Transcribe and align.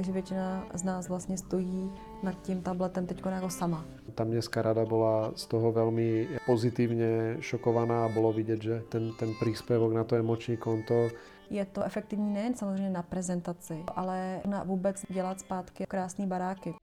takže 0.00 0.12
většina 0.12 0.66
z 0.74 0.82
nás 0.82 1.08
vlastně 1.08 1.38
stojí 1.38 1.92
nad 2.22 2.42
tím 2.42 2.62
tabletem 2.62 3.06
teď 3.06 3.22
jako 3.26 3.50
sama. 3.50 3.84
Ta 4.14 4.24
městská 4.24 4.62
rada 4.62 4.84
byla 4.84 5.32
z 5.36 5.46
toho 5.46 5.72
velmi 5.72 6.28
pozitivně 6.46 7.36
šokovaná 7.40 8.04
a 8.04 8.08
bylo 8.08 8.32
vidět, 8.32 8.62
že 8.62 8.82
ten, 8.88 9.12
ten 9.18 9.34
příspěvok 9.40 9.92
na 9.92 10.04
to 10.04 10.16
emoční 10.16 10.56
konto 10.56 11.08
je 11.50 11.64
to 11.64 11.82
efektivní 11.82 12.32
nejen 12.32 12.54
samozřejmě 12.54 12.90
na 12.90 13.02
prezentaci, 13.02 13.84
ale 13.96 14.40
na 14.46 14.62
vůbec 14.62 15.02
dělat 15.10 15.40
zpátky 15.40 15.84
krásné 15.88 16.26
baráky. 16.26 16.74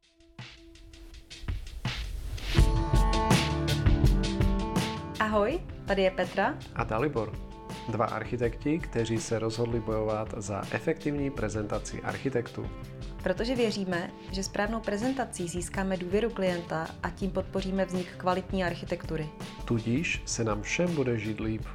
Ahoj, 5.19 5.59
tady 5.85 6.01
je 6.01 6.11
Petra 6.11 6.57
a 6.75 6.83
Dalibor. 6.83 7.47
Dva 7.89 8.05
architekti, 8.05 8.79
kteří 8.79 9.17
se 9.17 9.39
rozhodli 9.39 9.79
bojovat 9.79 10.33
za 10.37 10.61
efektivní 10.71 11.31
prezentaci 11.31 12.01
architektů. 12.01 12.65
Protože 13.23 13.55
věříme, 13.55 14.11
že 14.31 14.43
správnou 14.43 14.79
prezentací 14.79 15.47
získáme 15.47 15.97
důvěru 15.97 16.29
klienta 16.29 16.87
a 17.03 17.09
tím 17.09 17.31
podpoříme 17.31 17.85
vznik 17.85 18.07
kvalitní 18.17 18.63
architektury. 18.63 19.29
Tudíž 19.65 20.21
se 20.25 20.43
nám 20.43 20.61
všem 20.61 20.95
bude 20.95 21.19
žít 21.19 21.39
líp. 21.39 21.65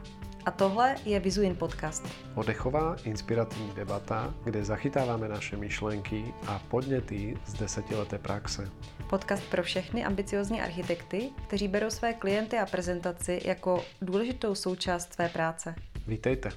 A 0.45 0.51
tohle 0.51 0.97
je 1.05 1.21
Vizuin 1.21 1.57
podcast. 1.57 2.09
Odechová 2.35 2.97
inspirativní 3.05 3.73
debata, 3.77 4.35
kde 4.45 4.65
zachytáváme 4.65 5.29
naše 5.29 5.57
myšlenky 5.57 6.35
a 6.47 6.59
podněty 6.59 7.39
z 7.47 7.55
desetileté 7.55 8.19
praxe. 8.19 8.71
Podcast 9.11 9.43
pro 9.51 9.63
všechny 9.63 10.05
ambiciozní 10.05 10.63
architekty, 10.63 11.31
kteří 11.47 11.69
berou 11.69 11.91
své 11.91 12.13
klienty 12.13 12.59
a 12.59 12.67
prezentaci 12.67 13.41
jako 13.45 13.85
důležitou 14.03 14.55
součást 14.55 15.13
své 15.13 15.29
práce. 15.29 15.75
Vítejte. 16.07 16.51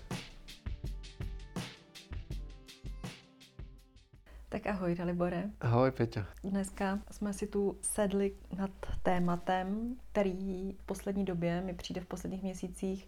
Tak 4.50 4.68
ahoj, 4.68 4.96
Dalibore. 4.96 5.50
Ahoj, 5.62 5.92
Peťa. 5.92 6.26
Dneska 6.44 7.00
jsme 7.12 7.34
si 7.34 7.48
tu 7.48 7.78
sedli 7.82 8.32
nad 8.58 8.72
tématem, 9.04 9.96
který 10.12 10.74
v 10.80 10.84
poslední 10.86 11.26
době 11.26 11.62
mi 11.62 11.74
přijde 11.74 12.02
v 12.02 12.06
posledních 12.06 12.44
měsících 12.44 13.08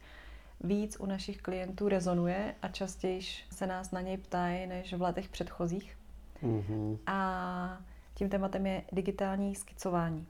víc 0.62 0.98
u 1.00 1.06
našich 1.06 1.42
klientů 1.42 1.90
rezonuje 1.90 2.56
a 2.62 2.68
častěji 2.68 3.22
se 3.52 3.68
nás 3.68 3.92
na 3.92 4.02
něj 4.02 4.18
ptají 4.18 4.68
než 4.68 4.94
v 4.94 5.02
letech 5.02 5.30
předchozích. 5.30 5.98
Mm-hmm. 6.44 6.98
A 7.08 7.78
tím 8.14 8.30
tématem 8.30 8.66
je 8.66 8.84
digitální 8.92 9.56
skicování. 9.56 10.28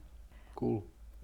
Cool. 0.56 0.84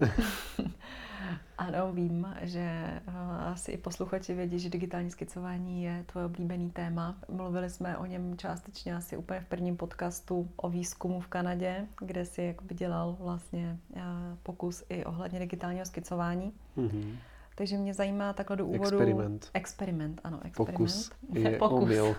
ano, 1.58 1.92
vím, 1.92 2.34
že 2.40 2.60
eh, 2.60 3.02
asi 3.38 3.72
i 3.72 3.76
posluchači 3.76 4.34
vědí, 4.34 4.58
že 4.58 4.68
digitální 4.68 5.10
skicování 5.10 5.82
je 5.82 6.04
tvoje 6.06 6.26
oblíbený 6.26 6.70
téma. 6.70 7.16
Mluvili 7.28 7.70
jsme 7.70 7.96
o 7.96 8.06
něm 8.06 8.36
částečně 8.36 8.96
asi 8.96 9.16
úplně 9.16 9.40
v 9.40 9.46
prvním 9.46 9.76
podcastu 9.76 10.48
o 10.56 10.68
výzkumu 10.68 11.20
v 11.20 11.26
Kanadě, 11.26 11.86
kde 12.00 12.24
si 12.24 12.42
jakoby 12.42 12.74
dělal 12.74 13.16
vlastně 13.20 13.78
eh, 13.96 14.02
pokus 14.42 14.84
i 14.88 15.04
ohledně 15.04 15.38
digitálního 15.38 15.86
skicování. 15.86 16.52
Mm-hmm. 16.76 17.16
Takže 17.56 17.76
mě 17.76 17.94
zajímá 17.94 18.32
takhle 18.32 18.56
do 18.56 18.66
úvodu... 18.66 18.98
Experiment. 18.98 19.50
Experiment, 19.54 20.20
ano, 20.24 20.40
experiment. 20.44 20.78
Pokus 20.78 21.10
je 21.32 21.50
Pokus. 21.58 21.82
omyl. 21.82 22.16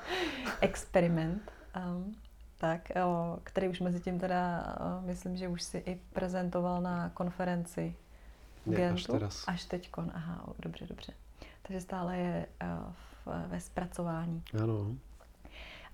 experiment. 0.60 1.52
Um, 1.76 2.14
tak, 2.58 2.88
o, 3.04 3.38
který 3.44 3.68
už 3.68 3.80
mezi 3.80 4.00
tím 4.00 4.18
teda, 4.18 4.76
myslím, 5.00 5.36
že 5.36 5.48
už 5.48 5.62
si 5.62 5.78
i 5.78 6.00
prezentoval 6.12 6.82
na 6.82 7.08
konferenci 7.08 7.94
ne, 8.66 8.90
až 8.90 9.02
teraz. 9.04 9.44
Až 9.46 9.64
teďkon, 9.64 10.10
aha, 10.14 10.48
o, 10.48 10.54
dobře, 10.58 10.86
dobře. 10.86 11.12
Takže 11.62 11.80
stále 11.80 12.16
je 12.16 12.46
o, 12.46 12.92
v, 13.24 13.48
ve 13.48 13.60
zpracování. 13.60 14.42
Ano. 14.62 14.96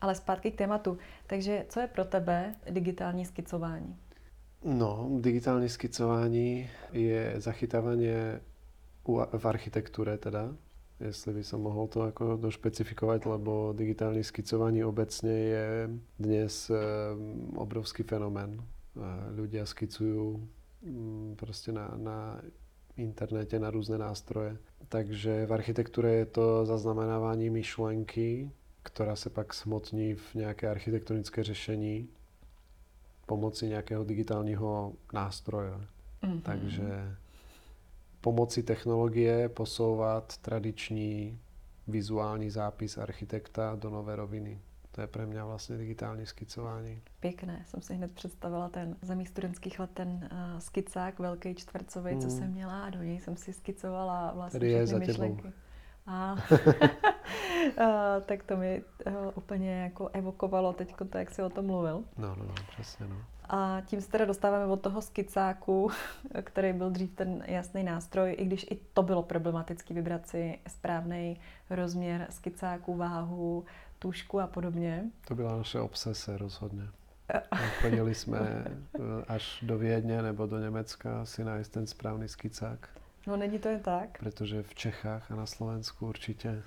Ale 0.00 0.14
zpátky 0.14 0.50
k 0.50 0.56
tématu. 0.56 0.98
Takže 1.26 1.66
co 1.68 1.80
je 1.80 1.86
pro 1.86 2.04
tebe 2.04 2.54
digitální 2.70 3.26
skicování? 3.26 3.96
No, 4.64 5.08
digitální 5.20 5.68
skicování 5.68 6.70
je 6.92 7.34
zachytávání 7.36 8.08
v 9.38 9.44
architektúre 9.46 10.18
teda, 10.18 10.52
jestli 11.00 11.32
by 11.32 11.42
som 11.44 11.62
mohol 11.62 11.88
to 11.88 12.02
ako 12.02 12.36
došpecifikovať, 12.36 13.24
lebo 13.26 13.72
digitálne 13.72 14.20
skicovanie 14.20 14.84
obecne 14.84 15.32
je 15.32 15.66
dnes 16.18 16.70
obrovský 17.56 18.02
fenomén. 18.02 18.60
Ľudia 19.32 19.66
skicujú 19.66 20.42
mm, 20.82 21.36
prostě 21.38 21.72
na, 21.72 21.94
na 21.96 22.40
internete, 22.98 23.58
na 23.58 23.70
různé 23.70 23.98
nástroje. 23.98 24.56
Takže 24.88 25.46
v 25.46 25.52
architektúre 25.52 26.12
je 26.12 26.26
to 26.26 26.66
zaznamenávání 26.66 27.50
myšlenky, 27.50 28.50
která 28.82 29.16
se 29.16 29.30
pak 29.30 29.54
smotní 29.54 30.14
v 30.14 30.34
nějaké 30.34 30.68
architektonické 30.68 31.42
řešení 31.44 32.08
pomocí 33.26 33.66
nějakého 33.66 34.04
digitálního 34.04 34.92
nástroje. 35.12 35.72
Mm-hmm. 36.22 36.40
Takže 36.42 37.16
pomocí 38.20 38.62
technologie 38.62 39.48
posouvat 39.48 40.36
tradiční 40.36 41.38
vizuální 41.88 42.50
zápis 42.50 42.98
architekta 42.98 43.76
do 43.76 43.90
nové 43.90 44.16
roviny. 44.16 44.60
To 44.98 45.02
je 45.02 45.06
pro 45.06 45.26
mě 45.26 45.42
vlastně 45.42 45.76
digitální 45.76 46.26
skicování. 46.26 47.02
Pěkné, 47.20 47.62
jsem 47.66 47.82
si 47.82 47.94
hned 47.94 48.12
představila 48.12 48.68
ten 48.68 48.96
za 49.02 49.14
mých 49.14 49.28
studentských 49.28 49.80
let 49.80 49.90
ten 49.94 50.08
uh, 50.08 50.58
skicák 50.58 51.18
velký 51.18 51.54
čtvercový, 51.54 52.14
mm. 52.14 52.20
co 52.20 52.30
jsem 52.30 52.50
měla 52.50 52.84
a 52.84 52.90
do 52.90 53.02
něj 53.02 53.20
jsem 53.20 53.36
si 53.36 53.52
skicovala 53.52 54.32
vlastně 54.34 54.60
Tady 54.60 54.72
je 54.72 54.86
všechny 54.86 55.06
za 55.06 55.12
myšlenky. 55.12 55.52
A, 56.06 56.36
a, 57.76 58.20
tak 58.26 58.42
to 58.42 58.56
mi 58.56 58.82
uh, 59.06 59.12
úplně 59.34 59.82
jako 59.82 60.08
evokovalo 60.12 60.72
teď, 60.72 60.94
to, 61.10 61.18
jak 61.18 61.30
jsi 61.30 61.42
o 61.42 61.50
tom 61.50 61.66
mluvil. 61.66 62.04
No, 62.16 62.36
no, 62.36 62.44
no, 62.44 62.54
přesně, 62.70 63.06
no. 63.08 63.16
A 63.48 63.82
tím 63.86 64.00
se 64.00 64.10
teda 64.10 64.24
dostáváme 64.24 64.66
od 64.66 64.80
toho 64.80 65.02
skicáku, 65.02 65.90
který 66.42 66.72
byl 66.72 66.90
dřív 66.90 67.14
ten 67.14 67.44
jasný 67.46 67.82
nástroj, 67.82 68.34
i 68.38 68.44
když 68.44 68.66
i 68.70 68.78
to 68.94 69.02
bylo 69.02 69.22
problematický 69.22 69.94
vybrat 69.94 70.26
si 70.26 70.58
správný 70.68 71.40
rozměr 71.70 72.26
skicáku, 72.30 72.96
váhu, 72.96 73.64
tušku 73.98 74.40
a 74.40 74.46
podobně. 74.46 75.04
To 75.28 75.34
byla 75.34 75.56
naše 75.56 75.80
obsese 75.80 76.38
rozhodně. 76.38 76.88
Chodili 77.80 78.14
jsme 78.14 78.38
eh, 78.38 79.00
až 79.28 79.64
do 79.66 79.78
Vědně 79.78 80.22
nebo 80.22 80.46
do 80.46 80.58
Německa 80.58 81.24
si 81.24 81.44
najít 81.44 81.68
ten 81.68 81.86
správný 81.86 82.28
skicák. 82.28 82.88
No 83.26 83.36
není 83.36 83.58
to 83.58 83.68
jen 83.68 83.80
tak. 83.80 84.18
Protože 84.18 84.62
v 84.62 84.74
Čechách 84.74 85.30
a 85.32 85.34
na 85.36 85.46
Slovensku 85.46 86.08
určitě 86.08 86.62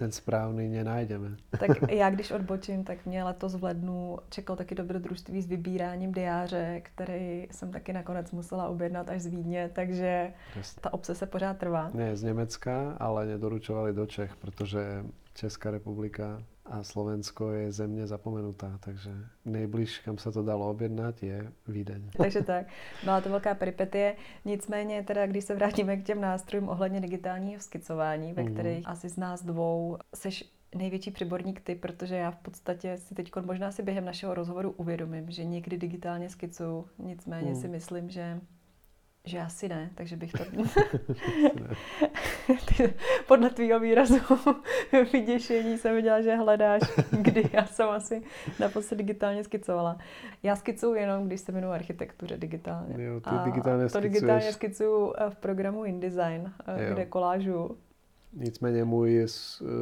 ten 0.00 0.12
správný 0.12 0.68
nenajdeme. 0.68 1.36
Tak 1.50 1.70
já 1.90 2.10
když 2.10 2.30
odbočím, 2.30 2.84
tak 2.84 3.06
mě 3.06 3.24
letos 3.24 3.54
v 3.54 3.64
lednu 3.64 4.18
čekal 4.30 4.56
taky 4.56 4.74
dobrodružství 4.74 5.42
s 5.42 5.46
vybíráním 5.46 6.12
diáře, 6.12 6.80
který 6.84 7.48
jsem 7.50 7.70
taky 7.70 7.92
nakonec 7.92 8.30
musela 8.30 8.68
objednat 8.68 9.10
až 9.10 9.20
z 9.22 9.26
Vídně, 9.26 9.70
takže 9.72 10.32
Jasně. 10.56 10.80
ta 10.80 10.92
obce 10.92 11.14
se 11.14 11.26
pořád 11.26 11.58
trvá. 11.58 11.90
Ne, 11.94 12.16
z 12.16 12.22
Německa, 12.22 12.96
ale 13.00 13.26
nedoručovali 13.26 13.92
do 13.92 14.06
Čech, 14.06 14.36
protože 14.36 15.04
Česká 15.34 15.70
republika 15.70 16.42
a 16.70 16.82
Slovensko 16.82 17.52
je 17.52 17.72
země 17.72 18.06
zapomenutá, 18.06 18.78
takže 18.80 19.10
nejbliž, 19.44 19.98
kam 19.98 20.18
se 20.18 20.32
to 20.32 20.42
dalo 20.42 20.70
objednat, 20.70 21.22
je 21.22 21.52
Vídeň. 21.68 22.10
takže 22.16 22.42
tak, 22.42 22.66
byla 23.04 23.20
to 23.20 23.28
velká 23.28 23.54
peripetie. 23.54 24.16
Nicméně, 24.44 25.02
teda, 25.02 25.26
když 25.26 25.44
se 25.44 25.54
vrátíme 25.54 25.96
k 25.96 26.04
těm 26.04 26.20
nástrojům 26.20 26.68
ohledně 26.68 27.00
digitálního 27.00 27.60
skicování, 27.60 28.32
ve 28.32 28.42
mm. 28.42 28.54
kterých 28.54 28.88
asi 28.88 29.08
z 29.08 29.16
nás 29.16 29.44
dvou 29.44 29.98
seš 30.14 30.44
největší 30.74 31.10
přiborník 31.10 31.60
ty, 31.60 31.74
protože 31.74 32.16
já 32.16 32.30
v 32.30 32.36
podstatě 32.36 32.96
si 32.96 33.14
teď 33.14 33.30
možná 33.40 33.72
si 33.72 33.82
během 33.82 34.04
našeho 34.04 34.34
rozhovoru 34.34 34.70
uvědomím, 34.70 35.30
že 35.30 35.44
někdy 35.44 35.78
digitálně 35.78 36.30
skicuju, 36.30 36.86
nicméně 36.98 37.50
mm. 37.50 37.56
si 37.56 37.68
myslím, 37.68 38.10
že 38.10 38.40
že 39.30 39.40
asi 39.40 39.68
ne, 39.68 39.90
takže 39.94 40.16
bych 40.16 40.32
to... 40.32 40.44
Podle 43.26 43.50
tvýho 43.50 43.80
výrazu 43.80 44.16
vyděšení 45.12 45.78
jsem 45.78 45.96
viděla, 45.96 46.20
že 46.20 46.36
hledáš, 46.36 46.82
kdy 47.10 47.50
já 47.52 47.66
jsem 47.66 47.88
asi 47.88 48.22
naposled 48.60 48.96
digitálně 48.96 49.44
skicovala. 49.44 49.98
Já 50.42 50.56
skicuju 50.56 50.94
jenom, 50.94 51.26
když 51.26 51.40
se 51.40 51.52
jmenuji 51.52 51.72
architektuře 51.72 52.36
digitálně. 52.36 53.04
Jo, 53.04 53.20
ty 53.20 53.30
digitálně 53.44 53.88
to 53.88 54.00
digitálně 54.00 54.52
skicuju 54.52 55.12
v 55.28 55.36
programu 55.36 55.84
InDesign, 55.84 56.52
eh, 56.66 56.92
kde 56.92 57.06
kolážu 57.06 57.76
Nicméně 58.32 58.84
můj 58.84 59.26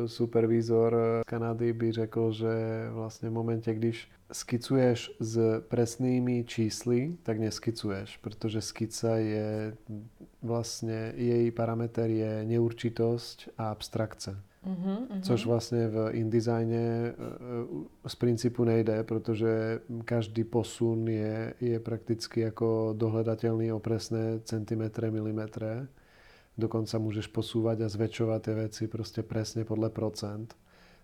supervízor 0.07 0.97
z 1.21 1.25
Kanady 1.27 1.73
by 1.73 1.93
řekl, 1.93 2.33
že 2.33 2.49
vlastně 2.91 3.29
v 3.29 3.33
momentě, 3.33 3.75
když 3.75 4.11
skicuješ 4.33 5.11
s 5.21 5.61
presnými 5.69 6.45
čísly, 6.45 7.17
tak 7.23 7.39
neskicuješ, 7.39 8.17
protože 8.17 8.61
skica 8.61 9.17
je 9.17 9.77
vlastně, 10.43 11.13
její 11.17 11.51
parametr 11.51 12.11
je 12.11 12.45
neurčitost 12.45 13.49
a 13.59 13.71
abstrakce. 13.71 14.43
Mm-hmm, 14.67 14.99
mm-hmm. 14.99 15.21
Což 15.21 15.47
vlastně 15.47 15.89
v 15.89 16.11
InDesigně 16.13 16.79
e, 16.79 17.15
z 18.07 18.15
principu 18.15 18.65
nejde, 18.65 19.05
protože 19.05 19.81
každý 20.05 20.45
posun 20.45 21.09
je, 21.09 21.55
je 21.61 21.81
prakticky 21.81 22.41
jako 22.41 22.95
dohledatelný 22.97 23.73
o 23.73 23.81
presné 23.81 24.41
centimetre, 24.41 25.11
milimetre 25.11 25.89
dokonca 26.59 26.99
můžeš 26.99 27.27
posúvať 27.31 27.81
a 27.81 27.89
zväčšovať 27.89 28.43
tie 28.43 28.55
veci 28.55 28.85
prostě 28.91 29.23
presne 29.23 29.65
podle 29.65 29.91
procent. 29.91 30.55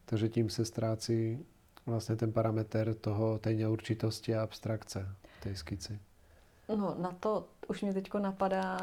Takže 0.04 0.28
tím 0.28 0.50
se 0.50 0.64
ztrácí 0.64 1.38
vlastně 1.86 2.16
ten 2.16 2.32
parametr 2.32 2.94
toho, 2.94 3.38
té 3.38 3.52
neurčitosti 3.52 4.36
a 4.36 4.42
abstrakce 4.42 5.08
té 5.42 5.56
skici? 5.56 5.98
No, 6.68 6.94
na 6.98 7.12
to 7.20 7.46
už 7.68 7.82
mě 7.82 7.94
teď 7.94 8.14
napadá, 8.14 8.78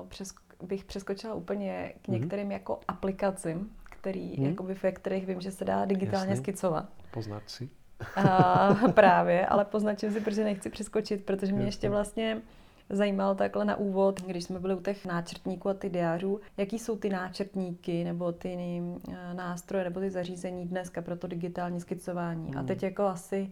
uh, 0.00 0.08
přes, 0.08 0.34
bych 0.62 0.84
přeskočila 0.84 1.34
úplně 1.34 1.94
k 2.02 2.08
mhm. 2.08 2.20
některým 2.20 2.48
mm-hmm. 2.48 2.52
jako 2.52 2.80
aplikacím, 2.88 3.70
který, 3.84 4.36
mm-hmm. 4.36 4.48
jakoby, 4.48 4.74
ve 4.82 4.92
kterých 4.92 5.26
vím, 5.26 5.40
že 5.40 5.50
se 5.50 5.64
dá 5.64 5.84
digitálně 5.84 6.30
Jasně. 6.30 6.42
skicovat. 6.42 6.88
Poznat 7.10 7.42
si. 7.46 7.68
A, 8.16 8.74
právě, 8.94 9.46
ale 9.46 9.64
poznačím 9.64 10.12
si, 10.12 10.20
protože 10.20 10.44
nechci 10.44 10.70
přeskočit, 10.70 11.24
protože 11.24 11.52
mě 11.52 11.60
Jasně. 11.60 11.68
ještě 11.68 11.88
vlastně 11.90 12.42
zajímalo 12.90 13.34
takhle 13.34 13.64
na 13.64 13.76
úvod, 13.76 14.20
když 14.20 14.44
jsme 14.44 14.60
byli 14.60 14.74
u 14.74 14.80
těch 14.80 15.06
náčrtníků 15.06 15.68
a 15.68 15.74
ty 15.74 15.88
diářů, 15.88 16.40
jaký 16.56 16.78
jsou 16.78 16.96
ty 16.96 17.08
náčrtníky 17.08 18.04
nebo 18.04 18.32
ty 18.32 18.82
eh, 19.12 19.34
nástroje 19.34 19.84
nebo 19.84 20.00
ty 20.00 20.10
zařízení 20.10 20.66
dneska 20.66 21.02
pro 21.02 21.16
to 21.16 21.26
digitální 21.26 21.80
skicování. 21.80 22.48
Hmm. 22.48 22.58
A 22.58 22.62
teď 22.62 22.82
jako 22.82 23.02
asi 23.02 23.50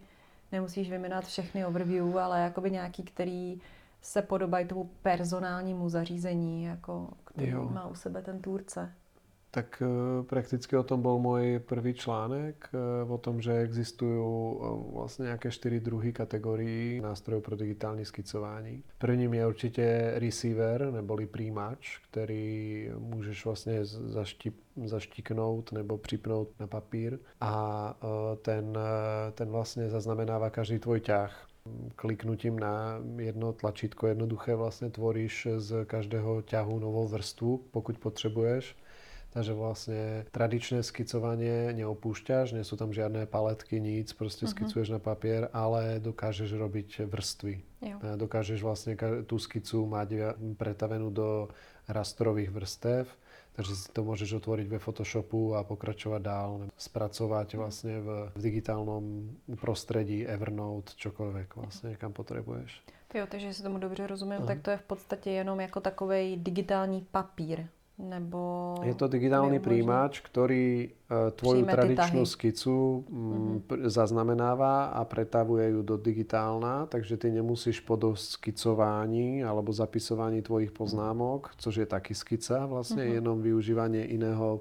nemusíš 0.52 0.90
vyjmenovat 0.90 1.25
všechny 1.25 1.67
overview, 1.67 2.19
ale 2.19 2.40
jakoby 2.40 2.70
nějaký, 2.70 3.02
který 3.02 3.61
se 4.02 4.23
podobají 4.23 4.67
tomu 4.67 4.90
personálnímu 5.02 5.88
zařízení, 5.88 6.64
jako, 6.64 7.08
který 7.25 7.50
jo. 7.50 7.69
má 7.73 7.87
u 7.87 7.94
sebe 7.94 8.23
ten 8.23 8.43
tvůrce. 8.43 8.93
Tak 9.50 9.82
eh, 9.82 9.88
prakticky 10.28 10.76
o 10.76 10.84
tom 10.84 11.00
bol 11.00 11.16
môj 11.16 11.64
prvý 11.64 11.96
článek, 11.96 12.68
eh, 12.68 13.08
o 13.08 13.16
tom, 13.16 13.40
že 13.40 13.64
existujú 13.64 14.28
eh, 14.28 14.56
vlastne 14.92 15.32
nejaké 15.32 15.48
štyri 15.48 15.80
druhy 15.80 16.12
kategórií 16.12 17.00
nástrojov 17.00 17.42
pro 17.42 17.56
digitální 17.56 18.04
skicování. 18.04 18.82
Prvním 18.98 19.34
je 19.34 19.46
určite 19.46 19.84
receiver, 20.20 20.92
neboli 20.92 21.26
príjimač, 21.26 22.04
ktorý 22.12 22.46
môžeš 23.00 23.38
vlastne 23.44 23.74
zaštip, 23.88 24.52
zaštiknout 24.76 25.72
nebo 25.72 25.96
připnout 25.98 26.52
na 26.60 26.66
papír. 26.66 27.18
A 27.40 27.94
ten, 28.42 28.76
ten 29.34 29.48
vlastne 29.48 29.90
zaznamenáva 29.90 30.50
každý 30.50 30.78
tvoj 30.78 31.00
ťah. 31.00 31.32
Kliknutím 31.96 32.58
na 32.58 33.00
jedno 33.16 33.52
tlačítko 33.52 34.06
jednoduché 34.06 34.54
vlastně 34.54 34.90
tvoríš 34.90 35.48
z 35.56 35.84
každého 35.84 36.42
ťahu 36.42 36.78
novou 36.78 37.08
vrstvu, 37.08 37.64
pokud 37.70 37.98
potřebuješ 37.98 38.76
Takže 39.28 39.52
vlastne 39.52 40.25
tradičné 40.32 40.80
skicovanie 40.80 41.76
neopúšťaš, 41.76 42.56
nie 42.56 42.64
sú 42.64 42.80
tam 42.80 42.96
žiadne 42.96 43.28
paletky, 43.28 43.76
nic, 43.76 44.08
proste 44.16 44.48
uh-huh. 44.48 44.56
skicuješ 44.56 44.88
na 44.96 45.00
papier, 45.04 45.52
ale 45.52 46.00
dokážeš 46.00 46.56
robiť 46.56 47.04
vrstvy. 47.04 47.54
Jo. 47.84 47.96
Dokážeš 48.16 48.64
vlastne 48.64 48.96
tú 49.28 49.36
skicu 49.36 49.84
mať 49.84 50.34
pretavenú 50.56 51.12
do 51.12 51.52
rastrových 51.84 52.50
vrstev, 52.50 53.04
takže 53.52 53.75
si 53.76 53.88
to 53.92 54.00
môžeš 54.00 54.40
otvoriť 54.40 54.66
ve 54.66 54.80
Photoshopu 54.80 55.54
a 55.54 55.62
pokračovať 55.62 56.22
dál, 56.24 56.50
spracovať 56.81 57.48
vlastne 57.60 58.00
v, 58.00 58.08
v 58.32 58.40
digitálnom 58.40 59.04
prostredí 59.60 60.24
Evernote, 60.24 60.96
čokoľvek 60.96 61.48
vlastne, 61.52 62.00
kam 62.00 62.16
potrebuješ. 62.16 62.81
Jo, 63.14 63.24
takže 63.28 63.54
si 63.54 63.62
tomu 63.62 63.78
dobře 63.78 64.06
rozumím, 64.06 64.40
uh-huh. 64.40 64.46
tak 64.46 64.60
to 64.60 64.70
je 64.70 64.76
v 64.76 64.82
podstatě 64.82 65.31
jenom 65.31 65.60
jako 65.60 65.81
takový 65.81 66.36
digitální 66.36 67.06
papír, 67.10 67.69
nebo... 67.98 68.74
Je 68.86 68.94
to 68.94 69.10
digitálny 69.10 69.58
príjimač, 69.58 70.22
ktorý 70.22 70.94
uh, 71.10 71.34
tvoju 71.34 71.66
tradičnú 71.66 72.22
skicu 72.22 73.02
mm, 73.10 73.32
uh-huh. 73.34 73.90
zaznamenáva 73.90 74.94
a 74.94 75.02
pretavuje 75.04 75.74
ju 75.74 75.82
do 75.82 75.98
digitálna, 75.98 76.86
takže 76.86 77.18
ty 77.18 77.30
nemusíš 77.34 77.80
po 77.82 77.98
skicování 78.14 79.44
alebo 79.44 79.72
zapisování 79.72 80.42
tvojich 80.42 80.70
poznámok, 80.70 81.50
což 81.58 81.76
je 81.76 81.86
taky 81.86 82.14
skica, 82.14 82.66
vlastně 82.66 83.02
uh-huh. 83.02 83.14
jenom 83.18 83.42
využívanie 83.42 84.04
iného 84.04 84.60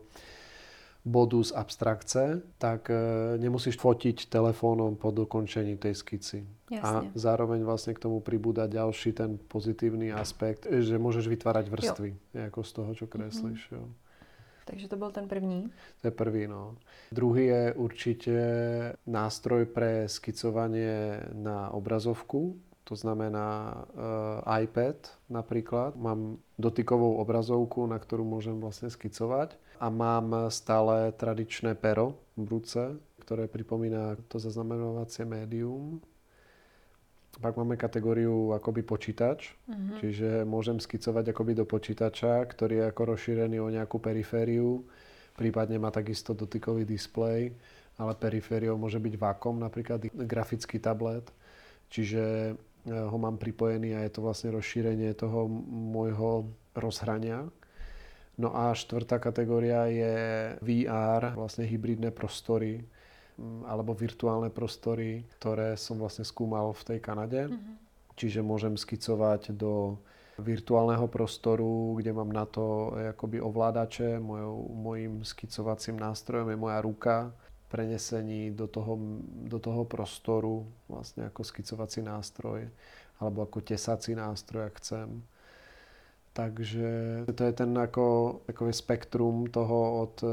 bodu 1.07 1.39
z 1.39 1.56
abstrakce, 1.56 2.44
tak 2.59 2.92
e, 2.92 2.95
nemusíš 3.39 3.80
fotiť 3.80 4.27
telefónom 4.27 5.00
po 5.00 5.15
dokončení 5.15 5.80
tej 5.80 5.95
skici. 5.95 6.44
Jasne. 6.68 6.83
A 6.83 6.92
zároveň 7.15 7.63
vlastne 7.63 7.95
k 7.95 8.04
tomu 8.04 8.19
pribúda 8.19 8.68
ďalší 8.68 9.15
ten 9.15 9.39
pozitívny 9.39 10.12
aspekt, 10.12 10.68
že 10.68 11.00
môžeš 11.00 11.31
vytvárať 11.31 11.71
vrstvy, 11.71 12.09
jo. 12.12 12.44
ako 12.51 12.59
z 12.59 12.71
toho, 12.75 12.92
čo 12.92 13.06
kreslíš. 13.07 13.71
Mm-hmm. 13.71 13.80
Jo. 13.80 13.83
Takže 14.68 14.88
to 14.88 14.98
byl 15.00 15.12
ten 15.12 15.27
první? 15.27 15.71
To 16.01 16.07
je 16.07 16.12
prvý, 16.12 16.48
no. 16.48 16.75
Druhý 17.12 17.45
je 17.45 17.74
určite 17.74 18.36
nástroj 19.07 19.63
pre 19.71 20.12
skicovanie 20.12 21.24
na 21.31 21.71
obrazovku, 21.71 22.59
to 22.88 22.95
znamená 22.95 23.75
uh, 23.75 24.59
iPad 24.63 24.95
napríklad. 25.27 26.00
Mám 26.00 26.39
dotykovou 26.56 27.19
obrazovku, 27.19 27.83
na 27.83 28.00
ktorú 28.00 28.24
môžem 28.24 28.56
vlastne 28.63 28.88
skicovať 28.88 29.59
a 29.79 29.88
mám 29.89 30.50
stále 30.51 31.13
tradičné 31.13 31.77
pero 31.77 32.18
v 32.38 32.45
ruce, 32.57 32.97
ktoré 33.24 33.47
pripomína 33.47 34.18
to 34.31 34.39
zaznamenovacie 34.39 35.27
médium. 35.27 36.00
Pak 37.38 37.53
máme 37.53 37.77
kategóriu 37.77 38.57
akoby 38.57 38.81
počítač, 38.81 39.53
mm-hmm. 39.69 39.97
čiže 40.01 40.29
môžem 40.41 40.81
skicovať 40.81 41.38
akoby 41.38 41.53
do 41.53 41.69
počítača, 41.69 42.41
ktorý 42.50 42.81
je 42.81 42.85
ako 42.89 43.01
rozšírený 43.13 43.62
o 43.62 43.69
nejakú 43.69 44.01
perifériu, 44.01 44.81
prípadne 45.38 45.77
má 45.77 45.94
takisto 45.94 46.33
dotykový 46.33 46.81
displej, 46.81 47.53
ale 48.01 48.18
perifériou 48.18 48.73
môže 48.77 48.97
byť 48.97 49.13
vakom, 49.21 49.62
napríklad 49.62 50.09
grafický 50.25 50.81
tablet. 50.81 51.30
Čiže 51.94 52.57
ho 52.88 53.18
mám 53.19 53.38
pripojený 53.38 53.94
a 53.94 54.03
je 54.07 54.12
to 54.18 54.23
vlastne 54.23 54.56
rozšírenie 54.56 55.13
toho 55.13 55.45
môjho 55.69 56.47
rozhrania. 56.73 57.45
No 58.37 58.53
a 58.53 58.69
štvrtá 58.77 59.17
kategória 59.17 59.89
je 59.89 60.15
VR, 60.61 61.33
vlastne 61.33 61.65
hybridné 61.65 62.13
prostory 62.13 62.85
mm, 63.35 63.65
alebo 63.65 63.97
virtuálne 63.97 64.53
prostory, 64.53 65.25
ktoré 65.37 65.73
som 65.73 65.97
vlastne 65.97 66.21
skúmal 66.21 66.69
v 66.77 66.85
tej 66.93 66.99
Kanade. 67.01 67.49
Mm-hmm. 67.49 67.75
Čiže 68.17 68.45
môžem 68.45 68.77
skicovať 68.77 69.53
do 69.57 69.97
virtuálneho 70.37 71.09
prostoru, 71.09 71.97
kde 71.97 72.13
mám 72.13 72.29
na 72.29 72.45
to 72.45 72.93
akoby 72.93 73.41
ovládače. 73.41 74.21
Mojou, 74.21 74.69
mojím 74.69 75.25
skicovacím 75.25 75.97
nástrojom 75.97 76.49
je 76.53 76.57
moja 76.57 76.81
ruka 76.81 77.33
prenesení 77.67 78.53
do 78.53 78.67
toho, 78.67 78.97
do 79.49 79.59
toho 79.59 79.83
prostoru 79.85 80.63
vlastne 80.87 81.27
ako 81.27 81.43
skicovací 81.43 81.99
nástroj 81.99 82.69
alebo 83.17 83.43
ako 83.43 83.65
tesací 83.65 84.13
nástroj, 84.13 84.69
ak 84.69 84.77
chcem. 84.77 85.25
Takže 86.37 86.89
to 87.35 87.43
je 87.43 87.53
ten 87.53 87.77
ako, 87.77 88.39
takový 88.45 88.73
spektrum 88.73 89.49
toho 89.49 90.01
od, 90.01 90.23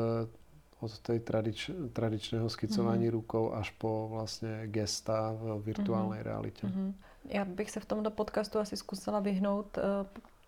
od 0.81 0.99
tej 1.01 1.21
tradič, 1.21 1.71
tradičného 1.93 2.45
skicování 2.51 3.09
mm-hmm. 3.09 3.13
rukou 3.25 3.53
až 3.53 3.71
po 3.71 4.09
vlastně 4.13 4.63
gesta 4.67 5.33
v 5.33 5.63
virtuálnej 5.65 6.21
mm-hmm. 6.21 6.25
realitě. 6.25 6.67
Mm-hmm. 6.67 6.93
Já 7.25 7.45
bych 7.45 7.71
se 7.71 7.81
v 7.81 7.85
tomto 7.85 8.11
podcastu 8.11 8.59
asi 8.59 8.77
zkusila 8.77 9.21
vyhnout 9.21 9.79
uh, 9.79 9.83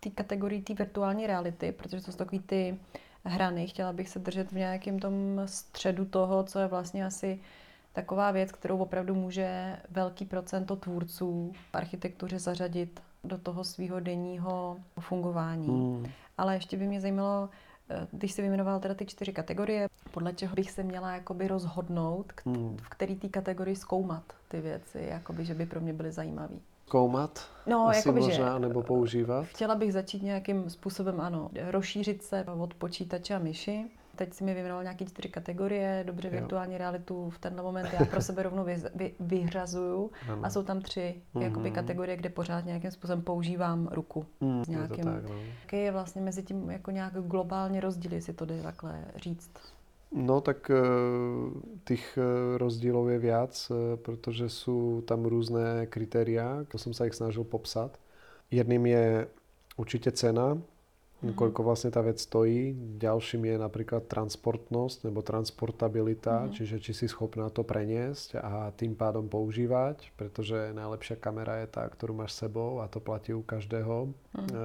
té 0.01 0.11
kategorii 0.11 0.63
té 0.63 0.75
virtuální 0.75 1.27
reality, 1.27 1.73
protože 1.73 2.05
to 2.05 2.13
jsou 2.13 2.19
takový 2.19 2.41
ty 2.41 2.79
hrany. 3.25 3.67
Chtěla 3.67 3.93
bych 3.93 4.09
se 4.09 4.19
držet 4.19 4.53
v 4.53 4.57
nějakém 4.57 4.99
tom 4.99 5.43
středu 5.45 6.05
toho, 6.05 6.45
co 6.45 6.59
je 6.59 6.67
vlastně 6.67 7.07
asi 7.07 7.41
taková 7.93 8.31
věc, 8.31 8.53
kterou 8.53 8.79
opravdu 8.79 9.15
může 9.15 9.77
velký 9.91 10.25
procento 10.25 10.77
tvůrců 10.77 11.53
v 11.71 11.75
architektuře 11.75 12.39
zařadit 12.39 13.01
do 13.27 13.39
toho 13.39 13.65
svého 13.65 14.01
denního 14.01 14.77
fungování. 15.01 15.69
Mm. 15.69 16.07
Ale 16.39 16.55
ještě 16.55 16.77
by 16.77 16.87
mě 16.87 17.01
zajímalo, 17.01 17.49
eh, 17.91 18.07
když 18.13 18.33
jsi 18.33 18.43
vyjmenoval 18.43 18.81
teda 18.81 18.95
ty 18.95 19.07
čtyři 19.07 19.33
kategorie, 19.33 19.89
podle 20.11 20.33
čeho 20.33 20.55
bych 20.55 20.71
se 20.71 20.83
měla 20.83 21.13
jakoby 21.13 21.49
rozhodnout, 21.49 22.33
mm. 22.45 22.77
v 22.83 22.89
který 22.89 23.17
té 23.17 23.29
kategorii 23.29 23.77
zkoumat 23.77 24.23
ty 24.49 24.61
věci, 24.61 25.07
jakoby, 25.09 25.45
že 25.45 25.55
by 25.55 25.67
pro 25.67 25.81
mě 25.81 25.93
byly 25.93 26.13
zajímavé 26.13 26.57
zkoumat, 26.87 27.51
no, 27.67 27.89
asi 27.89 27.99
jakoby, 27.99 28.21
možná, 28.21 28.55
že 28.55 28.59
nebo 28.59 28.83
používat? 28.83 29.47
Chtěla 29.47 29.75
bych 29.75 29.93
začít 29.93 30.23
nějakým 30.23 30.71
způsobem, 30.71 31.21
ano, 31.21 31.51
rozšířit 31.71 32.23
se 32.23 32.45
od 32.59 32.75
počítače 32.75 33.35
a 33.35 33.39
myši. 33.39 33.85
Teď 34.17 34.35
si 34.35 34.45
mi 34.45 34.55
vyjmenoval 34.55 34.83
nějaké 34.83 35.05
čtyři 35.05 35.29
kategorie, 35.29 36.05
dobře 36.07 36.29
jo. 36.29 36.33
virtuální 36.33 36.79
realitu 36.79 37.31
v 37.31 37.39
tenhle 37.39 37.63
moment 37.63 37.89
já 37.93 38.05
pro 38.05 38.21
sebe 38.21 38.43
rovnou 38.43 38.65
vy, 38.65 38.83
vy, 38.95 39.15
vyhrazuju 39.21 40.11
ano. 40.29 40.45
a 40.45 40.51
jsou 40.51 40.63
tam 40.63 40.81
tři 40.81 41.15
mm-hmm. 41.35 41.43
jakoby, 41.43 41.71
kategorie, 41.71 42.17
kde 42.17 42.29
pořád 42.29 42.65
nějakým 42.65 42.91
způsobem 42.91 43.23
používám 43.23 43.89
ruku. 43.93 44.27
Mm, 44.41 44.63
nějakým, 44.69 45.09
je 45.09 45.15
tak, 45.15 45.29
no. 45.29 45.35
Jaký 45.63 45.77
je 45.77 45.93
vlastně 45.93 46.23
mezi 46.23 46.43
tím 46.43 46.71
jako 46.71 46.91
nějak 46.91 47.13
globálně 47.15 47.81
rozdíl, 47.81 48.13
jestli 48.13 48.33
to 48.33 48.45
jde 48.45 48.63
takhle 48.63 49.05
říct? 49.17 49.51
No 50.13 50.41
tak 50.41 50.71
eh, 50.71 50.77
tých 51.85 52.19
eh, 52.19 52.59
rozdílov 52.59 53.11
je 53.11 53.19
viac, 53.19 53.53
eh, 53.71 53.97
protože 53.97 54.49
sú 54.49 55.03
tam 55.03 55.25
různé 55.27 55.87
kritéria, 55.87 56.65
to 56.71 56.79
som 56.79 56.95
sa 56.95 57.07
ich 57.07 57.15
snažil 57.15 57.45
popsat. 57.45 57.99
Jedným 58.51 58.87
je 58.87 59.27
určite 59.77 60.13
cena. 60.13 60.57
Koľko 61.25 61.65
vlastne 61.65 61.89
tá 61.89 62.05
vec 62.05 62.21
stojí. 62.21 62.77
Ďalším 63.01 63.49
je 63.49 63.57
napríklad 63.57 64.05
transportnosť 64.05 65.09
nebo 65.09 65.25
transportabilita, 65.25 66.45
mm-hmm. 66.45 66.55
čiže 66.55 66.77
či 66.77 66.93
si 66.93 67.07
schopná 67.09 67.49
to 67.49 67.65
preniesť 67.65 68.37
a 68.37 68.69
tým 68.77 68.93
pádom 68.93 69.25
používať, 69.25 70.13
pretože 70.21 70.77
najlepšia 70.77 71.17
kamera 71.17 71.65
je 71.65 71.73
tá, 71.73 71.89
ktorú 71.89 72.13
máš 72.21 72.37
sebou 72.37 72.85
a 72.85 72.87
to 72.87 73.01
platí 73.01 73.33
u 73.33 73.41
každého 73.41 74.13
mm. 74.13 74.49
e, 74.49 74.57